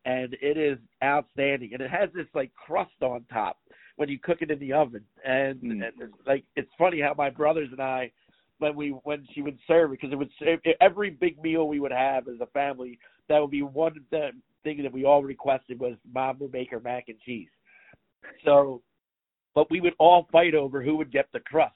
and 0.06 0.36
it 0.42 0.58
is 0.58 0.78
outstanding 1.04 1.72
and 1.74 1.82
it 1.82 1.90
has 1.90 2.10
this 2.14 2.28
like 2.34 2.52
crust 2.54 3.02
on 3.02 3.24
top 3.32 3.58
when 3.98 4.10
you 4.10 4.20
cook 4.20 4.42
it 4.42 4.52
in 4.52 4.60
the 4.60 4.74
oven 4.74 5.04
and, 5.24 5.62
Mm. 5.62 5.88
and 5.88 6.14
like 6.26 6.44
it's 6.56 6.72
funny 6.78 7.00
how 7.02 7.14
my 7.18 7.30
brothers 7.30 7.70
and 7.72 7.82
I 7.82 8.12
when 8.60 8.76
we 8.76 8.90
when 8.90 9.26
she 9.34 9.42
would 9.42 9.58
serve 9.68 9.92
it 9.92 10.00
because 10.00 10.14
it 10.14 10.16
would 10.16 10.32
every 10.82 11.10
big 11.10 11.42
meal 11.42 11.68
we 11.68 11.80
would 11.80 11.92
have 11.92 12.28
as 12.28 12.40
a 12.42 12.46
family 12.48 13.00
that 13.28 13.40
would 13.40 13.52
be 13.52 13.62
one 13.62 14.06
the 14.12 14.32
thing 14.64 14.82
that 14.84 14.92
we 14.92 15.06
all 15.06 15.24
requested 15.24 15.80
was 15.80 15.96
mom 16.14 16.40
would 16.40 16.54
make 16.54 16.72
her 16.72 16.80
mac 16.80 17.06
and 17.08 17.20
cheese. 17.22 17.50
So, 18.44 18.82
but 19.54 19.70
we 19.70 19.80
would 19.80 19.94
all 20.00 20.28
fight 20.32 20.56
over 20.56 20.82
who 20.82 20.98
would 20.98 21.12
get 21.12 21.28
the 21.32 21.40
crust. 21.42 21.76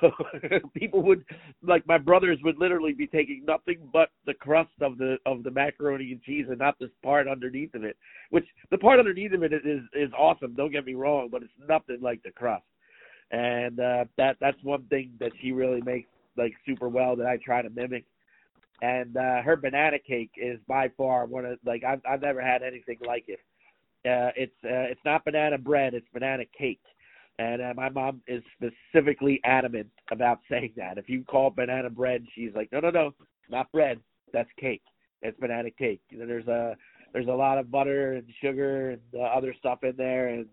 So 0.00 0.10
people 0.74 1.02
would 1.02 1.24
like 1.62 1.86
my 1.86 1.98
brothers 1.98 2.38
would 2.42 2.58
literally 2.58 2.92
be 2.92 3.06
taking 3.06 3.44
nothing 3.46 3.78
but 3.92 4.10
the 4.26 4.34
crust 4.34 4.70
of 4.80 4.98
the 4.98 5.16
of 5.26 5.42
the 5.42 5.50
macaroni 5.50 6.12
and 6.12 6.22
cheese 6.22 6.46
and 6.48 6.58
not 6.58 6.78
this 6.78 6.90
part 7.02 7.28
underneath 7.28 7.74
of 7.74 7.84
it. 7.84 7.96
Which 8.30 8.46
the 8.70 8.78
part 8.78 8.98
underneath 8.98 9.32
of 9.32 9.42
it 9.42 9.52
is 9.52 9.82
is 9.92 10.12
awesome. 10.18 10.54
Don't 10.54 10.72
get 10.72 10.84
me 10.86 10.94
wrong, 10.94 11.28
but 11.30 11.42
it's 11.42 11.52
nothing 11.68 11.98
like 12.00 12.22
the 12.22 12.30
crust. 12.30 12.64
And 13.30 13.80
uh 13.80 14.04
that 14.16 14.36
that's 14.40 14.62
one 14.62 14.84
thing 14.84 15.12
that 15.20 15.32
she 15.40 15.52
really 15.52 15.82
makes 15.82 16.08
like 16.36 16.54
super 16.66 16.88
well 16.88 17.16
that 17.16 17.26
I 17.26 17.36
try 17.44 17.62
to 17.62 17.70
mimic 17.70 18.04
and 18.80 19.16
uh 19.16 19.42
her 19.42 19.56
banana 19.56 19.98
cake 19.98 20.32
is 20.36 20.58
by 20.66 20.88
far 20.96 21.26
one 21.26 21.44
of 21.44 21.58
like 21.64 21.84
I've 21.84 22.00
I've 22.08 22.22
never 22.22 22.40
had 22.42 22.62
anything 22.62 22.98
like 23.06 23.24
it. 23.28 23.40
Uh 24.04 24.32
it's 24.36 24.56
uh, 24.64 24.90
it's 24.90 25.00
not 25.04 25.24
banana 25.24 25.58
bread, 25.58 25.94
it's 25.94 26.06
banana 26.12 26.44
cake. 26.58 26.80
And 27.38 27.62
uh, 27.62 27.72
my 27.74 27.88
mom 27.88 28.20
is 28.26 28.42
specifically 28.56 29.40
adamant 29.44 29.88
about 30.10 30.40
saying 30.50 30.72
that. 30.76 30.98
If 30.98 31.08
you 31.08 31.24
call 31.24 31.50
banana 31.50 31.90
bread, 31.90 32.24
she's 32.34 32.50
like, 32.54 32.70
"No, 32.72 32.80
no, 32.80 32.90
no, 32.90 33.14
not 33.50 33.72
bread. 33.72 33.98
That's 34.32 34.50
cake. 34.58 34.82
It's 35.22 35.38
banana 35.40 35.70
cake." 35.70 36.02
And 36.10 36.28
there's 36.28 36.46
a 36.46 36.76
there's 37.12 37.28
a 37.28 37.32
lot 37.32 37.58
of 37.58 37.70
butter 37.70 38.14
and 38.14 38.24
sugar 38.40 38.90
and 38.90 39.00
uh, 39.14 39.24
other 39.24 39.54
stuff 39.58 39.80
in 39.82 39.94
there 39.96 40.28
and 40.28 40.46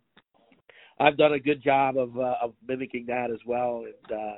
I've 1.00 1.18
done 1.18 1.34
a 1.34 1.40
good 1.40 1.64
job 1.64 1.98
of 1.98 2.18
uh, 2.20 2.36
of 2.42 2.54
mimicking 2.68 3.06
that 3.08 3.32
as 3.32 3.40
well 3.46 3.86
and 3.86 4.18
uh 4.18 4.36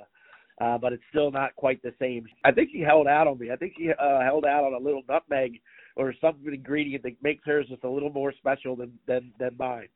uh, 0.60 0.78
but 0.78 0.94
it's 0.94 1.02
still 1.10 1.32
not 1.32 1.56
quite 1.56 1.82
the 1.82 1.94
same. 2.00 2.28
I 2.46 2.52
think 2.52 2.70
she 2.72 2.82
held 2.82 3.08
out 3.08 3.26
on 3.26 3.40
me. 3.40 3.50
I 3.52 3.56
think 3.56 3.74
she 3.76 3.90
uh, 3.90 4.20
held 4.22 4.46
out 4.46 4.64
on 4.64 4.74
a 4.74 4.78
little 4.78 5.02
nutmeg 5.10 5.60
or 5.96 6.14
some 6.22 6.36
ingredient 6.46 7.02
that 7.02 7.14
makes 7.24 7.44
hers 7.46 7.66
just 7.68 7.84
a 7.84 7.90
little 7.90 8.12
more 8.12 8.32
special 8.38 8.76
than 8.76 8.92
than 9.08 9.32
than 9.40 9.58
mine. 9.58 9.88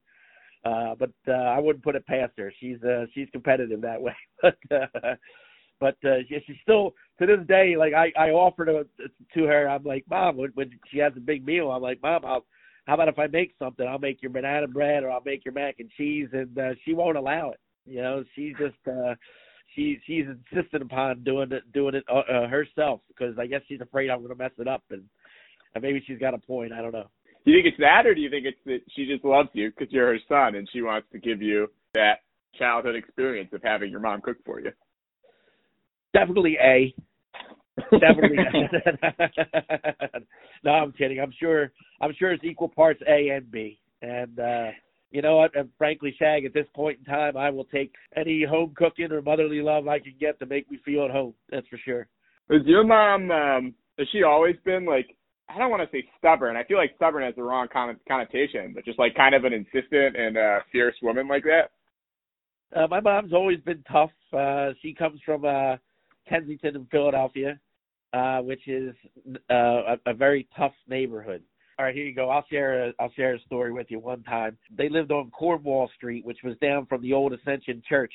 Uh, 0.66 0.96
but 0.98 1.12
uh, 1.28 1.32
I 1.32 1.60
wouldn't 1.60 1.84
put 1.84 1.96
it 1.96 2.08
past 2.08 2.34
her. 2.38 2.52
She's 2.60 2.82
uh, 2.84 3.06
she's 3.14 3.30
competitive 3.32 3.82
that 3.82 4.02
way. 4.02 4.16
but 4.42 4.58
uh, 4.72 5.16
but 5.80 5.98
uh, 6.04 6.18
she, 6.28 6.40
she's 6.48 6.56
still 6.64 6.96
to 7.20 7.28
this 7.28 7.46
day 7.48 7.76
like 7.78 7.94
I 7.94 8.12
I 8.18 8.32
offered 8.32 8.66
to, 8.66 8.86
to 9.36 9.44
her. 9.46 9.70
I'm 9.70 9.84
like, 9.84 10.06
mom, 10.10 10.38
when, 10.38 10.52
when 10.56 10.72
she 10.92 10.98
has 11.00 11.14
a 11.16 11.20
big 11.22 11.46
meal, 11.46 11.72
I'm 11.72 11.82
like, 11.82 12.02
mom, 12.02 12.26
I'll 12.26 12.46
how 12.86 12.94
about 12.94 13.08
if 13.08 13.20
I 13.20 13.28
make 13.28 13.54
something? 13.58 13.88
I'll 13.88 14.00
make 14.00 14.22
your 14.22 14.32
banana 14.32 14.68
bread 14.68 15.04
or 15.04 15.12
I'll 15.12 15.24
make 15.26 15.44
your 15.44 15.54
mac 15.54 15.76
and 15.80 15.90
cheese, 15.98 16.30
and 16.34 16.58
uh, 16.58 16.74
she 16.84 16.94
won't 16.94 17.18
allow 17.18 17.50
it. 17.52 17.60
You 17.86 18.02
know, 18.02 18.24
she's 18.36 18.54
just 18.60 18.76
uh, 18.88 19.16
she 19.76 20.00
she's 20.06 20.26
insistent 20.26 20.84
upon 20.84 21.24
doing 21.24 21.52
it 21.52 21.72
doing 21.74 21.96
it 21.96 22.04
uh, 22.12 22.22
uh, 22.32 22.48
herself 22.48 23.02
because 23.08 23.38
I 23.40 23.48
guess 23.48 23.62
she's 23.68 23.82
afraid 23.82 24.10
I'm 24.10 24.20
going 24.20 24.30
to 24.30 24.36
mess 24.36 24.52
it 24.58 24.68
up, 24.68 24.84
and 24.92 25.04
maybe 25.82 26.04
she's 26.06 26.20
got 26.20 26.34
a 26.34 26.38
point. 26.38 26.74
I 26.74 26.82
don't 26.82 26.92
know. 26.94 27.10
Do 27.46 27.52
you 27.52 27.58
think 27.58 27.68
it's 27.68 27.80
that, 27.80 28.08
or 28.08 28.16
do 28.16 28.22
you 28.22 28.30
think 28.30 28.46
it's 28.48 28.58
that 28.66 28.80
she 28.96 29.06
just 29.06 29.24
loves 29.24 29.50
you 29.54 29.70
because 29.70 29.94
you're 29.94 30.08
her 30.08 30.20
son 30.28 30.56
and 30.56 30.68
she 30.74 30.82
wants 30.82 31.08
to 31.12 31.20
give 31.20 31.42
you 31.42 31.68
that 31.94 32.22
childhood 32.58 32.96
experience 32.96 33.52
of 33.54 33.62
having 33.64 33.92
your 33.92 34.00
mom 34.00 34.22
cook 34.22 34.38
for 34.44 34.60
you? 34.60 34.72
Definitely 36.14 36.58
A. 36.62 36.96
Definitely. 37.92 38.38
no, 40.64 40.72
I'm 40.72 40.92
kidding. 40.94 41.20
I'm 41.20 41.34
sure. 41.40 41.72
I'm 42.02 42.14
sure 42.18 42.32
it's 42.32 42.44
equal 42.44 42.70
parts 42.70 43.02
A 43.08 43.30
and 43.30 43.52
B. 43.52 43.80
And 44.02 44.40
uh 44.40 44.70
you 45.12 45.22
know 45.22 45.38
what? 45.38 45.56
And 45.56 45.70
frankly, 45.78 46.14
Shag, 46.18 46.46
at 46.46 46.54
this 46.54 46.68
point 46.76 47.00
in 47.00 47.06
time, 47.06 47.38
I 47.38 47.50
will 47.50 47.66
take 47.66 47.94
any 48.18 48.44
home 48.44 48.74
cooking 48.76 49.12
or 49.12 49.22
motherly 49.22 49.62
love 49.62 49.88
I 49.88 50.00
can 50.00 50.16
get 50.20 50.40
to 50.40 50.46
make 50.46 50.70
me 50.70 50.80
feel 50.84 51.06
at 51.06 51.12
home. 51.12 51.34
That's 51.50 51.68
for 51.68 51.78
sure. 51.78 52.08
Has 52.50 52.62
your 52.66 52.84
mom? 52.84 53.30
um 53.32 53.74
Has 54.00 54.08
she 54.12 54.24
always 54.24 54.56
been 54.64 54.86
like? 54.86 55.16
I 55.48 55.58
don't 55.58 55.70
want 55.70 55.84
to 55.84 55.96
say 55.96 56.04
stubborn. 56.18 56.58
I 56.58 56.64
feel 56.64 56.78
like 56.78 56.94
stubborn 56.96 57.24
has 57.24 57.36
the 57.36 57.44
wrong 57.44 57.68
connotation, 58.08 58.74
but 58.74 58.84
just 58.86 59.00
like 59.00 59.16
kind 59.16 59.36
of 59.36 59.44
an 59.44 59.54
insistent 59.54 60.16
and 60.18 60.38
uh 60.38 60.60
fierce 60.72 60.96
woman 61.02 61.28
like 61.28 61.44
that. 61.44 61.72
Uh, 62.76 62.88
my 62.88 63.00
mom's 63.00 63.34
always 63.34 63.60
been 63.62 63.84
tough. 63.90 64.10
Uh, 64.34 64.72
she 64.82 64.94
comes 64.94 65.20
from 65.26 65.46
uh, 65.46 65.78
Kensington 66.28 66.76
in 66.76 66.86
Philadelphia, 66.92 67.60
uh, 68.14 68.40
which 68.40 68.68
is 68.68 68.94
uh, 69.50 69.54
a, 69.54 69.98
a 70.08 70.14
very 70.14 70.48
tough 70.58 70.74
neighborhood. 70.88 71.42
All 71.78 71.86
right, 71.86 71.96
here 71.96 72.06
you 72.06 72.16
go. 72.16 72.30
I'll 72.30 72.46
share 72.50 72.88
a, 72.88 72.94
I'll 73.00 73.12
share 73.12 73.36
a 73.36 73.40
story 73.42 73.72
with 73.72 73.88
you. 73.90 74.00
One 74.00 74.24
time, 74.24 74.58
they 74.76 74.90
lived 74.90 75.12
on 75.12 75.30
Cornwall 75.32 75.90
Street, 75.96 76.26
which 76.26 76.40
was 76.44 76.58
down 76.62 76.86
from 76.86 77.02
the 77.02 77.14
old 77.14 77.34
Ascension 77.34 77.82
Church 77.88 78.14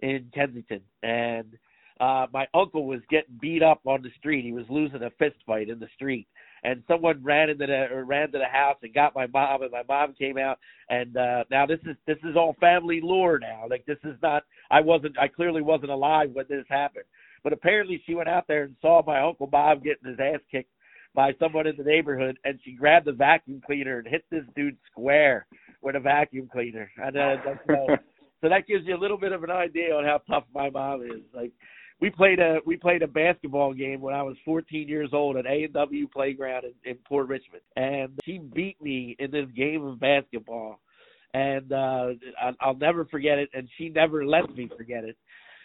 in 0.00 0.30
Kensington, 0.34 0.80
and 1.02 1.56
uh, 2.00 2.26
my 2.32 2.46
uncle 2.54 2.86
was 2.86 3.00
getting 3.10 3.38
beat 3.40 3.62
up 3.62 3.80
on 3.84 4.02
the 4.02 4.10
street. 4.18 4.44
He 4.44 4.52
was 4.52 4.64
losing 4.68 5.02
a 5.02 5.10
fist 5.10 5.36
fight 5.46 5.68
in 5.68 5.78
the 5.78 5.88
street, 5.94 6.28
and 6.64 6.82
someone 6.88 7.22
ran 7.22 7.50
into 7.50 7.66
the 7.66 7.88
or 7.92 8.04
ran 8.04 8.30
to 8.32 8.38
the 8.38 8.44
house 8.44 8.76
and 8.82 8.94
got 8.94 9.14
my 9.14 9.26
mom, 9.26 9.62
and 9.62 9.72
my 9.72 9.82
mom 9.88 10.14
came 10.14 10.38
out. 10.38 10.58
And 10.88 11.16
uh, 11.16 11.44
now 11.50 11.66
this 11.66 11.80
is 11.86 11.96
this 12.06 12.18
is 12.24 12.36
all 12.36 12.56
family 12.60 13.00
lore 13.02 13.38
now. 13.38 13.64
Like 13.68 13.84
this 13.86 13.98
is 14.04 14.16
not. 14.22 14.44
I 14.70 14.80
wasn't. 14.80 15.18
I 15.18 15.28
clearly 15.28 15.62
wasn't 15.62 15.90
alive 15.90 16.30
when 16.32 16.46
this 16.48 16.64
happened. 16.68 17.04
But 17.44 17.52
apparently, 17.52 18.02
she 18.04 18.14
went 18.14 18.28
out 18.28 18.46
there 18.48 18.64
and 18.64 18.76
saw 18.80 19.02
my 19.06 19.20
uncle 19.20 19.46
Bob 19.46 19.84
getting 19.84 20.10
his 20.10 20.18
ass 20.20 20.40
kicked 20.50 20.72
by 21.14 21.32
someone 21.38 21.66
in 21.66 21.76
the 21.76 21.84
neighborhood, 21.84 22.38
and 22.44 22.58
she 22.64 22.72
grabbed 22.72 23.06
the 23.06 23.12
vacuum 23.12 23.62
cleaner 23.64 23.98
and 23.98 24.08
hit 24.08 24.24
this 24.30 24.44
dude 24.54 24.76
square 24.90 25.46
with 25.82 25.96
a 25.96 26.00
vacuum 26.00 26.48
cleaner. 26.50 26.90
And 26.96 27.16
uh, 27.16 27.36
that's, 27.44 27.68
uh, 27.68 27.96
so 28.40 28.48
that 28.48 28.66
gives 28.66 28.86
you 28.86 28.96
a 28.96 28.98
little 28.98 29.18
bit 29.18 29.32
of 29.32 29.42
an 29.44 29.50
idea 29.50 29.94
on 29.94 30.04
how 30.04 30.20
tough 30.28 30.44
my 30.54 30.70
mom 30.70 31.02
is. 31.02 31.22
Like 31.34 31.52
we 32.00 32.10
played 32.10 32.38
a 32.38 32.58
we 32.64 32.76
played 32.76 33.02
a 33.02 33.08
basketball 33.08 33.74
game 33.74 34.00
when 34.00 34.14
I 34.14 34.22
was 34.22 34.36
14 34.44 34.88
years 34.88 35.10
old 35.12 35.36
at 35.36 35.46
A 35.46 35.64
and 35.64 35.72
W 35.72 36.08
Playground 36.08 36.64
in, 36.64 36.90
in 36.90 36.96
Port 37.06 37.28
Richmond, 37.28 37.62
and 37.76 38.12
she 38.24 38.38
beat 38.38 38.80
me 38.80 39.16
in 39.18 39.30
this 39.30 39.46
game 39.56 39.84
of 39.84 39.98
basketball, 39.98 40.80
and 41.34 41.72
uh, 41.72 42.10
I, 42.40 42.52
I'll 42.60 42.76
never 42.76 43.04
forget 43.04 43.38
it. 43.38 43.50
And 43.52 43.68
she 43.76 43.88
never 43.88 44.24
lets 44.24 44.48
me 44.50 44.68
forget 44.76 45.04
it. 45.04 45.16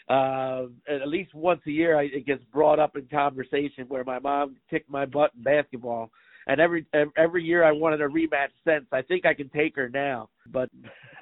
Uh, 0.10 0.66
at 0.90 1.08
least 1.08 1.34
once 1.34 1.62
a 1.66 1.72
year, 1.72 1.98
I, 1.98 2.04
it 2.04 2.26
gets 2.26 2.44
brought 2.52 2.80
up 2.80 2.98
in 2.98 3.08
conversation 3.08 3.86
where 3.88 4.04
my 4.04 4.20
mom 4.20 4.58
kicked 4.70 4.90
my 4.90 5.06
butt 5.06 5.32
in 5.38 5.44
basketball. 5.44 6.10
And 6.46 6.60
every 6.60 6.86
every 7.16 7.42
year 7.42 7.64
I 7.64 7.72
wanted 7.72 8.02
a 8.02 8.08
rematch 8.08 8.50
since. 8.66 8.86
I 8.92 9.02
think 9.02 9.26
I 9.26 9.34
can 9.34 9.48
take 9.50 9.78
her 9.78 9.88
now, 9.88 10.30
but 10.52 10.70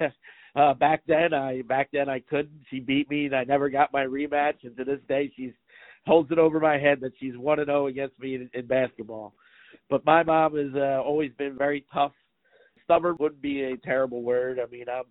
uh 0.54 0.74
back 0.74 1.02
then 1.06 1.32
I 1.32 1.62
back 1.62 1.88
then 1.92 2.08
I 2.08 2.20
couldn't. 2.20 2.60
She 2.70 2.80
beat 2.80 3.10
me 3.10 3.26
and 3.26 3.36
I 3.36 3.44
never 3.44 3.70
got 3.70 3.92
my 3.92 4.04
rematch 4.04 4.64
and 4.64 4.76
to 4.76 4.84
this 4.84 5.00
day 5.08 5.32
she's 5.36 5.52
holds 6.06 6.30
it 6.30 6.38
over 6.38 6.60
my 6.60 6.78
head 6.78 7.00
that 7.00 7.12
she's 7.18 7.36
one 7.36 7.58
and 7.58 7.68
zero 7.68 7.86
against 7.86 8.18
me 8.18 8.34
in, 8.34 8.50
in 8.54 8.66
basketball. 8.66 9.34
But 9.88 10.04
my 10.04 10.22
mom 10.22 10.56
has 10.56 10.74
uh, 10.74 11.00
always 11.02 11.32
been 11.38 11.56
very 11.56 11.84
tough. 11.92 12.12
Stubborn 12.84 13.16
wouldn't 13.20 13.42
be 13.42 13.62
a 13.62 13.76
terrible 13.76 14.22
word. 14.22 14.58
I 14.58 14.70
mean, 14.70 14.86
I'm 14.88 15.04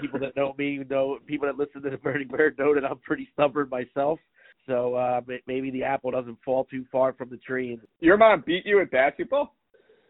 people 0.00 0.20
that 0.20 0.36
know 0.36 0.54
me 0.56 0.80
know 0.88 1.18
people 1.26 1.46
that 1.48 1.58
listen 1.58 1.82
to 1.82 1.90
the 1.90 1.96
Burning 1.96 2.28
Bird 2.28 2.56
know 2.58 2.74
that 2.74 2.84
I'm 2.84 2.98
pretty 2.98 3.28
stubborn 3.32 3.68
myself. 3.68 4.18
So 4.66 4.94
uh 4.94 5.20
maybe 5.46 5.70
the 5.70 5.84
apple 5.84 6.10
doesn't 6.10 6.38
fall 6.44 6.64
too 6.64 6.84
far 6.92 7.12
from 7.12 7.30
the 7.30 7.38
tree. 7.38 7.78
Your 8.00 8.16
mom 8.16 8.44
beat 8.46 8.66
you 8.66 8.80
at 8.80 8.90
basketball? 8.90 9.54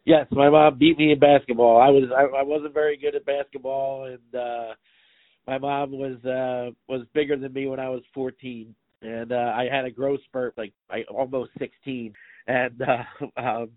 Yes, 0.09 0.27
my 0.31 0.49
mom 0.49 0.79
beat 0.79 0.97
me 0.99 1.13
in 1.13 1.19
basketball. 1.19 1.79
I 1.83 1.91
was 1.91 2.05
I, 2.17 2.39
I 2.39 2.43
wasn't 2.43 2.73
very 2.73 2.97
good 2.97 3.15
at 3.15 3.27
basketball, 3.27 4.05
and 4.07 4.35
uh 4.35 4.73
my 5.47 5.59
mom 5.59 5.91
was 5.91 6.17
uh 6.25 6.71
was 6.89 7.07
bigger 7.13 7.37
than 7.37 7.53
me 7.53 7.67
when 7.67 7.79
I 7.79 7.91
was 7.91 8.01
14, 8.15 8.75
and 9.03 9.33
uh 9.33 9.53
I 9.55 9.69
had 9.71 9.85
a 9.85 9.91
growth 9.91 10.21
spurt 10.25 10.55
like 10.57 10.73
I 10.91 11.03
almost 11.11 11.51
16, 11.59 12.15
and 12.47 12.81
uh 12.81 13.27
um 13.39 13.69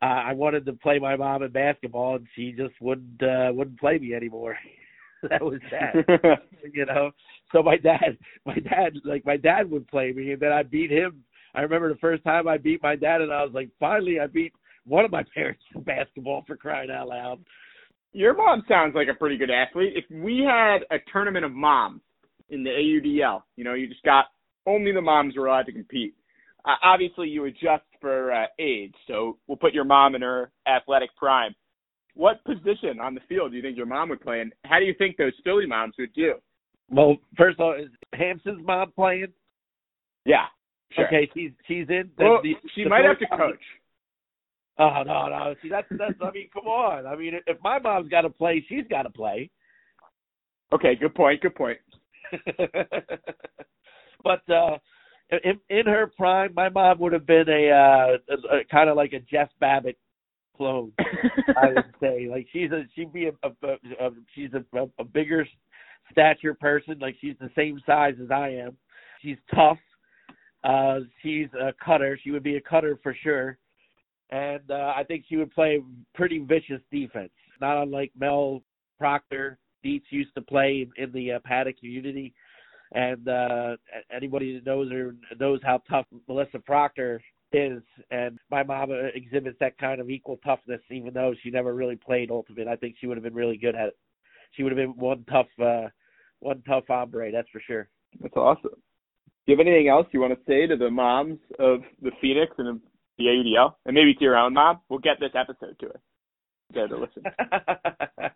I 0.00 0.34
wanted 0.34 0.66
to 0.66 0.72
play 0.74 1.00
my 1.00 1.16
mom 1.16 1.42
in 1.42 1.50
basketball, 1.50 2.14
and 2.14 2.28
she 2.36 2.52
just 2.52 2.80
wouldn't 2.80 3.20
uh 3.20 3.50
wouldn't 3.52 3.80
play 3.80 3.98
me 3.98 4.14
anymore. 4.14 4.56
that 5.28 5.42
was 5.42 5.58
sad, 5.68 6.04
you 6.72 6.86
know. 6.86 7.10
So 7.50 7.60
my 7.64 7.76
dad, 7.76 8.16
my 8.44 8.54
dad, 8.54 8.92
like 9.04 9.26
my 9.26 9.36
dad 9.36 9.68
would 9.68 9.88
play 9.88 10.12
me, 10.12 10.30
and 10.30 10.40
then 10.40 10.52
I 10.52 10.62
beat 10.62 10.92
him. 10.92 11.24
I 11.56 11.62
remember 11.62 11.92
the 11.92 11.98
first 11.98 12.22
time 12.22 12.46
I 12.46 12.56
beat 12.56 12.84
my 12.84 12.94
dad, 12.94 13.20
and 13.20 13.32
I 13.32 13.42
was 13.42 13.52
like, 13.52 13.70
finally, 13.80 14.20
I 14.20 14.28
beat 14.28 14.52
one 14.86 15.04
of 15.04 15.10
my 15.10 15.24
parents 15.34 15.62
in 15.74 15.82
basketball 15.82 16.44
for 16.46 16.56
crying 16.56 16.90
out 16.90 17.08
loud. 17.08 17.38
Your 18.12 18.34
mom 18.34 18.64
sounds 18.68 18.94
like 18.94 19.08
a 19.08 19.14
pretty 19.18 19.36
good 19.36 19.50
athlete. 19.50 19.92
If 19.94 20.04
we 20.10 20.38
had 20.46 20.78
a 20.90 20.98
tournament 21.12 21.44
of 21.44 21.52
moms 21.52 22.00
in 22.48 22.64
the 22.64 22.70
AUDL, 22.70 23.42
you 23.56 23.64
know, 23.64 23.74
you 23.74 23.88
just 23.88 24.02
got 24.04 24.26
only 24.66 24.92
the 24.92 25.00
moms 25.02 25.36
were 25.36 25.46
allowed 25.46 25.66
to 25.66 25.72
compete. 25.72 26.14
Uh, 26.64 26.74
obviously, 26.82 27.28
you 27.28 27.44
adjust 27.44 27.84
for 28.00 28.32
uh, 28.32 28.46
age, 28.58 28.94
so 29.06 29.36
we'll 29.46 29.56
put 29.56 29.72
your 29.74 29.84
mom 29.84 30.14
in 30.14 30.22
her 30.22 30.50
athletic 30.66 31.10
prime. 31.16 31.54
what 32.14 32.42
position 32.44 32.98
on 33.00 33.14
the 33.14 33.20
field 33.28 33.50
do 33.50 33.56
you 33.56 33.62
think 33.62 33.76
your 33.76 33.86
mom 33.86 34.08
would 34.08 34.20
play, 34.20 34.40
and 34.40 34.52
how 34.64 34.78
do 34.78 34.84
you 34.86 34.94
think 34.96 35.16
those 35.16 35.32
Philly 35.44 35.66
moms 35.66 35.94
would 35.98 36.12
do? 36.14 36.34
Well, 36.90 37.16
first 37.36 37.60
of 37.60 37.64
all, 37.66 37.74
is 37.74 37.88
Hampson's 38.14 38.64
mom 38.66 38.92
playing? 38.92 39.26
Yeah. 40.24 40.46
Sure. 40.92 41.06
Okay, 41.06 41.28
she's 41.34 41.50
she's 41.68 41.88
in. 41.88 42.10
The, 42.16 42.24
Well, 42.24 42.40
the, 42.42 42.54
she 42.74 42.84
the 42.84 42.88
might 42.90 43.04
have 43.04 43.18
to 43.18 43.26
coach. 43.36 43.60
Oh 44.78 45.02
no, 45.06 45.28
no. 45.28 45.54
See, 45.62 45.68
that's 45.68 45.88
that's. 45.90 46.14
I 46.20 46.30
mean, 46.30 46.48
come 46.52 46.66
on. 46.66 47.06
I 47.06 47.16
mean, 47.16 47.34
if 47.46 47.56
my 47.62 47.78
mom's 47.78 48.08
got 48.08 48.22
to 48.22 48.30
play, 48.30 48.64
she's 48.68 48.84
got 48.90 49.02
to 49.02 49.10
play. 49.10 49.50
Okay, 50.72 50.96
good 50.96 51.14
point. 51.14 51.40
Good 51.40 51.54
point. 51.54 51.78
but 54.24 54.50
uh 54.50 54.76
in, 55.30 55.58
in 55.70 55.86
her 55.86 56.06
prime, 56.16 56.52
my 56.54 56.68
mom 56.68 56.98
would 57.00 57.12
have 57.12 57.26
been 57.26 57.48
a, 57.48 57.70
uh, 57.70 58.16
a, 58.28 58.58
a 58.58 58.64
kind 58.70 58.88
of 58.88 58.96
like 58.96 59.12
a 59.12 59.20
Jeff 59.20 59.48
Babbitt 59.60 59.98
clone. 60.56 60.92
I 61.56 61.68
would 61.68 61.84
say, 62.00 62.28
like 62.30 62.46
she's 62.52 62.70
a 62.70 62.84
she'd 62.94 63.12
be 63.12 63.26
a, 63.26 63.32
a, 63.42 63.50
a, 63.62 64.06
a 64.06 64.10
she's 64.34 64.50
a, 64.54 64.78
a, 64.78 64.86
a 64.98 65.04
bigger 65.04 65.46
stature 66.12 66.54
person. 66.54 66.98
Like 67.00 67.16
she's 67.20 67.34
the 67.40 67.50
same 67.56 67.80
size 67.86 68.14
as 68.22 68.30
I 68.30 68.50
am. 68.50 68.76
She's 69.22 69.38
tough. 69.54 69.78
Uh, 70.62 71.00
she's 71.22 71.48
a 71.60 71.72
cutter. 71.84 72.18
She 72.22 72.30
would 72.30 72.42
be 72.42 72.56
a 72.56 72.60
cutter 72.60 72.98
for 73.02 73.14
sure. 73.22 73.58
And 74.30 74.70
uh, 74.70 74.92
I 74.96 75.04
think 75.04 75.24
she 75.28 75.36
would 75.36 75.52
play 75.52 75.80
pretty 76.14 76.38
vicious 76.38 76.80
defense, 76.90 77.30
not 77.60 77.82
unlike 77.82 78.12
Mel 78.18 78.62
Proctor. 78.98 79.58
Dietz 79.84 80.06
used 80.10 80.34
to 80.34 80.42
play 80.42 80.86
in, 80.96 81.12
the 81.12 81.32
uh, 81.32 81.38
paddock 81.44 81.78
community 81.78 82.34
and 82.92 83.28
uh 83.28 83.76
anybody 84.14 84.54
that 84.54 84.64
knows 84.64 84.90
her 84.92 85.14
knows 85.40 85.58
how 85.64 85.82
tough 85.90 86.06
Melissa 86.28 86.60
Proctor 86.60 87.20
is 87.52 87.82
and 88.12 88.38
my 88.48 88.62
mom 88.62 88.92
uh, 88.92 89.08
exhibits 89.14 89.56
that 89.58 89.76
kind 89.78 90.00
of 90.00 90.08
equal 90.08 90.38
toughness 90.44 90.80
even 90.90 91.12
though 91.12 91.34
she 91.42 91.50
never 91.50 91.74
really 91.74 91.96
played 91.96 92.30
ultimate 92.30 92.68
I 92.68 92.76
think 92.76 92.94
she 93.00 93.08
would 93.08 93.16
have 93.16 93.24
been 93.24 93.34
really 93.34 93.56
good 93.56 93.74
at 93.74 93.88
it 93.88 93.96
she 94.52 94.62
would 94.62 94.70
have 94.70 94.76
been 94.76 94.96
one 94.96 95.24
tough 95.28 95.48
uh 95.60 95.88
one 96.38 96.62
tough 96.62 96.84
hombre 96.86 97.32
that's 97.32 97.48
for 97.50 97.60
sure 97.66 97.88
That's 98.20 98.36
awesome. 98.36 98.70
Do 99.46 99.52
you 99.52 99.56
have 99.56 99.66
anything 99.66 99.88
else 99.88 100.06
you 100.12 100.20
want 100.20 100.34
to 100.34 100.44
say 100.46 100.66
to 100.66 100.76
the 100.76 100.90
moms 100.90 101.38
of 101.58 101.80
the 102.02 102.10
Phoenix 102.20 102.52
and 102.58 102.80
the 103.18 103.24
AUDL, 103.24 103.74
and 103.84 103.94
maybe 103.94 104.14
to 104.14 104.24
your 104.24 104.36
own 104.36 104.54
mom? 104.54 104.80
We'll 104.88 104.98
get 104.98 105.20
this 105.20 105.32
episode 105.34 105.78
to 105.80 105.86
her. 105.86 106.00
Get 106.72 106.82
her 106.82 106.88
to 106.88 106.96
listen. 106.98 107.22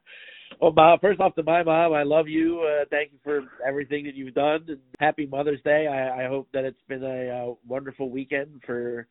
well, 0.60 0.72
mom, 0.72 0.98
first 1.00 1.20
off 1.20 1.34
to 1.34 1.42
my 1.42 1.62
mom, 1.62 1.92
I 1.92 2.02
love 2.02 2.28
you. 2.28 2.60
Uh, 2.60 2.84
thank 2.90 3.12
you 3.12 3.18
for 3.24 3.42
everything 3.66 4.04
that 4.04 4.14
you've 4.14 4.34
done, 4.34 4.64
and 4.68 4.78
happy 4.98 5.26
Mother's 5.26 5.62
Day. 5.62 5.86
I, 5.86 6.24
I 6.24 6.28
hope 6.28 6.48
that 6.52 6.64
it's 6.64 6.82
been 6.88 7.02
a 7.02 7.28
uh, 7.28 7.54
wonderful 7.66 8.10
weekend 8.10 8.62
for 8.64 9.06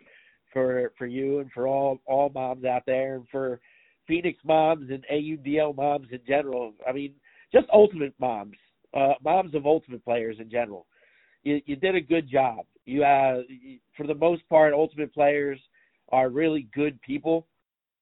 for 0.54 0.94
for 0.98 1.06
you 1.06 1.40
and 1.40 1.52
for 1.52 1.68
all 1.68 2.00
all 2.06 2.30
moms 2.34 2.66
out 2.66 2.84
there, 2.86 3.16
and 3.16 3.28
for 3.30 3.60
Phoenix 4.08 4.40
moms 4.44 4.90
and 4.90 5.06
AUDL 5.12 5.76
moms 5.76 6.08
in 6.12 6.20
general. 6.28 6.74
I 6.88 6.91
mean, 6.91 7.14
just 7.54 7.68
ultimate 7.72 8.14
moms, 8.20 8.56
uh, 8.94 9.14
moms 9.24 9.54
of 9.56 9.66
ultimate 9.66 10.04
players 10.04 10.38
in 10.40 10.50
general. 10.50 10.88
You, 11.44 11.62
you 11.66 11.76
did 11.76 11.96
a 11.96 12.02
good 12.02 12.30
job. 12.30 12.66
You, 12.90 13.03
uh, 13.03 13.41
for 13.95 14.07
the 14.07 14.16
most 14.16 14.48
part, 14.49 14.74
ultimate 14.74 15.14
players 15.14 15.60
are 16.11 16.30
really 16.30 16.68
good 16.74 16.99
people 17.02 17.45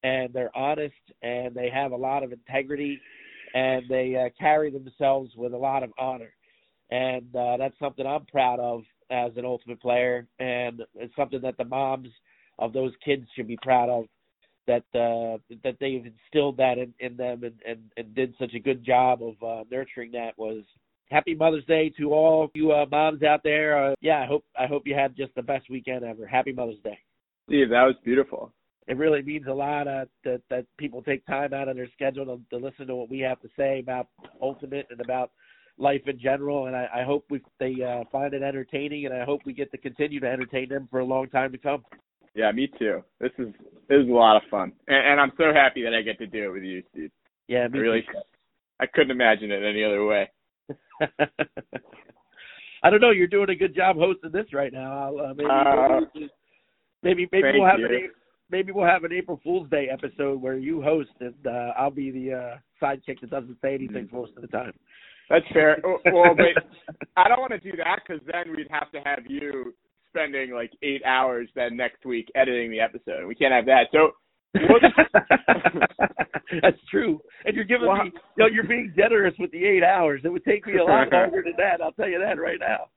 and 0.03 0.31
they're 0.31 0.55
honest 0.55 0.93
and 1.21 1.53
they 1.53 1.69
have 1.69 1.91
a 1.91 1.95
lot 1.95 2.23
of 2.23 2.31
integrity 2.31 2.99
and 3.53 3.83
they 3.89 4.15
uh, 4.15 4.29
carry 4.39 4.71
themselves 4.71 5.31
with 5.35 5.53
a 5.53 5.57
lot 5.57 5.83
of 5.83 5.91
honor. 5.99 6.33
And 6.89 7.35
uh, 7.35 7.57
that's 7.57 7.77
something 7.79 8.05
I'm 8.05 8.25
proud 8.27 8.61
of 8.61 8.83
as 9.11 9.31
an 9.35 9.43
ultimate 9.43 9.81
player 9.81 10.25
and 10.39 10.81
it's 10.95 11.15
something 11.15 11.41
that 11.41 11.57
the 11.57 11.65
moms 11.65 12.09
of 12.59 12.71
those 12.71 12.93
kids 13.03 13.25
should 13.35 13.47
be 13.47 13.57
proud 13.61 13.89
of 13.89 14.05
that 14.67 14.83
uh 14.93 15.37
that 15.63 15.77
they've 15.79 16.05
instilled 16.05 16.57
that 16.57 16.77
in, 16.77 16.93
in 16.99 17.15
them 17.15 17.41
and, 17.43 17.55
and 17.65 17.79
and 17.95 18.13
did 18.13 18.33
such 18.37 18.53
a 18.53 18.59
good 18.59 18.83
job 18.83 19.21
of 19.23 19.41
uh 19.41 19.63
nurturing 19.71 20.11
that 20.11 20.37
was 20.37 20.63
happy 21.09 21.35
mother's 21.35 21.65
day 21.65 21.91
to 21.97 22.11
all 22.11 22.49
you 22.53 22.71
uh, 22.71 22.85
moms 22.91 23.23
out 23.23 23.41
there 23.43 23.91
uh, 23.91 23.95
yeah 24.01 24.19
i 24.19 24.25
hope 24.25 24.43
i 24.59 24.65
hope 24.65 24.83
you 24.85 24.95
had 24.95 25.15
just 25.15 25.33
the 25.35 25.41
best 25.41 25.69
weekend 25.69 26.03
ever 26.03 26.25
happy 26.25 26.51
mother's 26.51 26.79
day 26.83 26.97
Steve, 27.47 27.69
that 27.69 27.83
was 27.83 27.95
beautiful. 28.03 28.51
it 28.87 28.97
really 28.97 29.21
means 29.21 29.47
a 29.47 29.53
lot 29.53 29.87
uh, 29.87 30.05
that 30.25 30.41
that 30.49 30.65
people 30.77 31.01
take 31.01 31.25
time 31.25 31.53
out 31.53 31.69
of 31.69 31.77
their 31.77 31.89
schedule 31.93 32.25
to, 32.25 32.41
to 32.49 32.63
listen 32.63 32.87
to 32.87 32.95
what 32.95 33.09
we 33.09 33.19
have 33.19 33.39
to 33.41 33.47
say 33.57 33.79
about 33.79 34.07
ultimate 34.41 34.87
and 34.89 34.99
about 34.99 35.31
life 35.77 36.01
in 36.07 36.19
general. 36.19 36.67
And 36.67 36.75
I, 36.75 36.87
I 36.93 37.03
hope 37.03 37.25
we 37.29 37.41
they 37.59 37.75
uh, 37.81 38.03
find 38.11 38.33
it 38.33 38.43
entertaining, 38.43 39.05
and 39.05 39.13
I 39.13 39.23
hope 39.23 39.41
we 39.45 39.53
get 39.53 39.71
to 39.71 39.77
continue 39.77 40.19
to 40.19 40.27
entertain 40.27 40.69
them 40.69 40.87
for 40.91 40.99
a 40.99 41.05
long 41.05 41.29
time 41.29 41.51
to 41.51 41.57
come. 41.57 41.85
Yeah, 42.35 42.51
me 42.51 42.69
too. 42.77 43.03
This 43.19 43.31
is 43.37 43.47
this 43.87 43.99
is 44.03 44.09
a 44.09 44.13
lot 44.13 44.35
of 44.35 44.43
fun, 44.51 44.73
and, 44.87 45.07
and 45.07 45.21
I'm 45.21 45.31
so 45.37 45.53
happy 45.53 45.83
that 45.83 45.93
I 45.93 46.01
get 46.01 46.17
to 46.19 46.27
do 46.27 46.45
it 46.45 46.53
with 46.53 46.63
you, 46.63 46.83
Steve. 46.91 47.11
Yeah, 47.47 47.63
I 47.63 47.67
me 47.69 47.79
really, 47.79 48.05
I 48.79 48.85
couldn't 48.85 49.11
imagine 49.11 49.51
it 49.51 49.63
any 49.63 49.83
other 49.83 50.05
way. 50.05 50.29
I 52.83 52.89
don't 52.89 53.01
know. 53.01 53.11
You're 53.11 53.27
doing 53.27 53.49
a 53.49 53.55
good 53.55 53.75
job 53.75 53.95
hosting 53.97 54.31
this 54.31 54.53
right 54.53 54.71
now. 54.71 54.91
I'll, 55.07 55.19
uh, 55.19 55.33
maybe, 55.33 55.49
Uh, 55.49 55.99
maybe 57.03 57.27
maybe 57.31 57.43
maybe 57.43 57.59
we'll 57.59 57.67
have 57.69 57.79
you. 57.79 57.85
an 57.87 58.09
maybe 58.49 58.71
we'll 58.71 58.85
have 58.85 59.03
an 59.03 59.11
April 59.13 59.39
Fool's 59.43 59.69
Day 59.69 59.89
episode 59.91 60.41
where 60.41 60.57
you 60.57 60.81
host 60.81 61.09
and 61.19 61.33
uh, 61.45 61.73
I'll 61.77 61.91
be 61.91 62.11
the 62.11 62.33
uh, 62.33 62.57
sidekick 62.81 63.19
that 63.21 63.29
doesn't 63.31 63.57
say 63.61 63.73
anything 63.73 64.05
Mm-hmm. 64.07 64.15
most 64.15 64.31
of 64.35 64.41
the 64.41 64.47
time. 64.47 64.73
That's 65.29 65.45
fair. 65.51 65.81
Well, 66.05 66.35
but 66.35 66.63
I 67.17 67.27
don't 67.27 67.39
want 67.41 67.51
to 67.51 67.59
do 67.59 67.75
that 67.77 67.99
because 68.07 68.21
then 68.31 68.55
we'd 68.55 68.67
have 68.71 68.91
to 68.91 68.99
have 69.03 69.19
you 69.27 69.73
spending 70.09 70.51
like 70.53 70.71
eight 70.83 71.03
hours 71.05 71.49
then 71.55 71.75
next 71.75 72.05
week 72.05 72.29
editing 72.35 72.71
the 72.71 72.79
episode. 72.79 73.25
We 73.27 73.35
can't 73.35 73.53
have 73.53 73.65
that. 73.65 73.87
So 73.91 74.11
That's 76.61 76.77
true. 76.89 77.19
And 77.45 77.55
you're 77.55 77.65
giving 77.65 77.87
me, 77.87 78.11
you 78.37 78.43
know, 78.43 78.47
you're 78.51 78.67
being 78.67 78.93
generous 78.95 79.33
with 79.39 79.51
the 79.51 79.65
eight 79.65 79.83
hours. 79.83 80.21
It 80.23 80.29
would 80.29 80.45
take 80.45 80.65
me 80.65 80.77
a 80.77 80.83
lot 80.83 81.07
longer 81.11 81.43
than 81.43 81.53
that. 81.57 81.81
I'll 81.83 81.91
tell 81.91 82.09
you 82.09 82.19
that 82.19 82.39
right 82.41 82.59
now. 82.59 82.87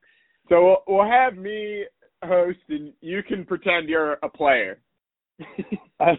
so 0.48 0.64
we'll, 0.64 0.82
we'll 0.96 1.08
have 1.10 1.36
me 1.36 1.84
host, 2.22 2.58
and 2.68 2.92
you 3.00 3.22
can 3.22 3.44
pretend 3.44 3.88
you're 3.88 4.18
a 4.22 4.28
player. 4.28 4.78
All 6.00 6.16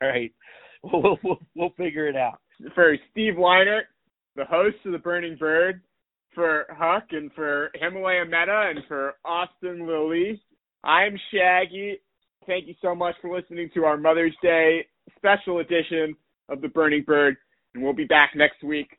right. 0.00 0.32
We'll, 0.82 1.18
we'll 1.22 1.38
we'll 1.54 1.70
figure 1.76 2.08
it 2.08 2.16
out. 2.16 2.40
for 2.74 2.96
Steve 3.12 3.34
Leinert, 3.34 3.82
the 4.36 4.44
host 4.44 4.76
of 4.84 4.92
the 4.92 4.98
Burning 4.98 5.36
Bird, 5.36 5.80
for 6.34 6.66
Huck 6.70 7.04
and 7.10 7.30
for 7.34 7.70
Himalaya 7.74 8.24
Meta 8.24 8.70
and 8.74 8.80
for 8.88 9.14
Austin 9.24 9.86
Lilly. 9.86 10.40
I'm 10.84 11.16
Shaggy. 11.32 12.00
Thank 12.46 12.66
you 12.66 12.74
so 12.82 12.94
much 12.94 13.14
for 13.20 13.34
listening 13.34 13.70
to 13.74 13.84
our 13.84 13.96
Mother's 13.96 14.34
Day 14.42 14.86
special 15.16 15.60
edition 15.60 16.16
of 16.48 16.60
the 16.60 16.68
Burning 16.68 17.02
Bird, 17.04 17.36
and 17.74 17.82
we'll 17.82 17.92
be 17.92 18.04
back 18.04 18.32
next 18.34 18.62
week 18.64 18.98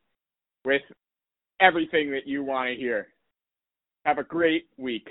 with 0.64 0.82
everything 1.60 2.12
that 2.12 2.26
you 2.26 2.44
want 2.44 2.70
to 2.70 2.76
hear. 2.76 3.08
Have 4.06 4.18
a 4.18 4.24
great 4.24 4.68
week. 4.78 5.10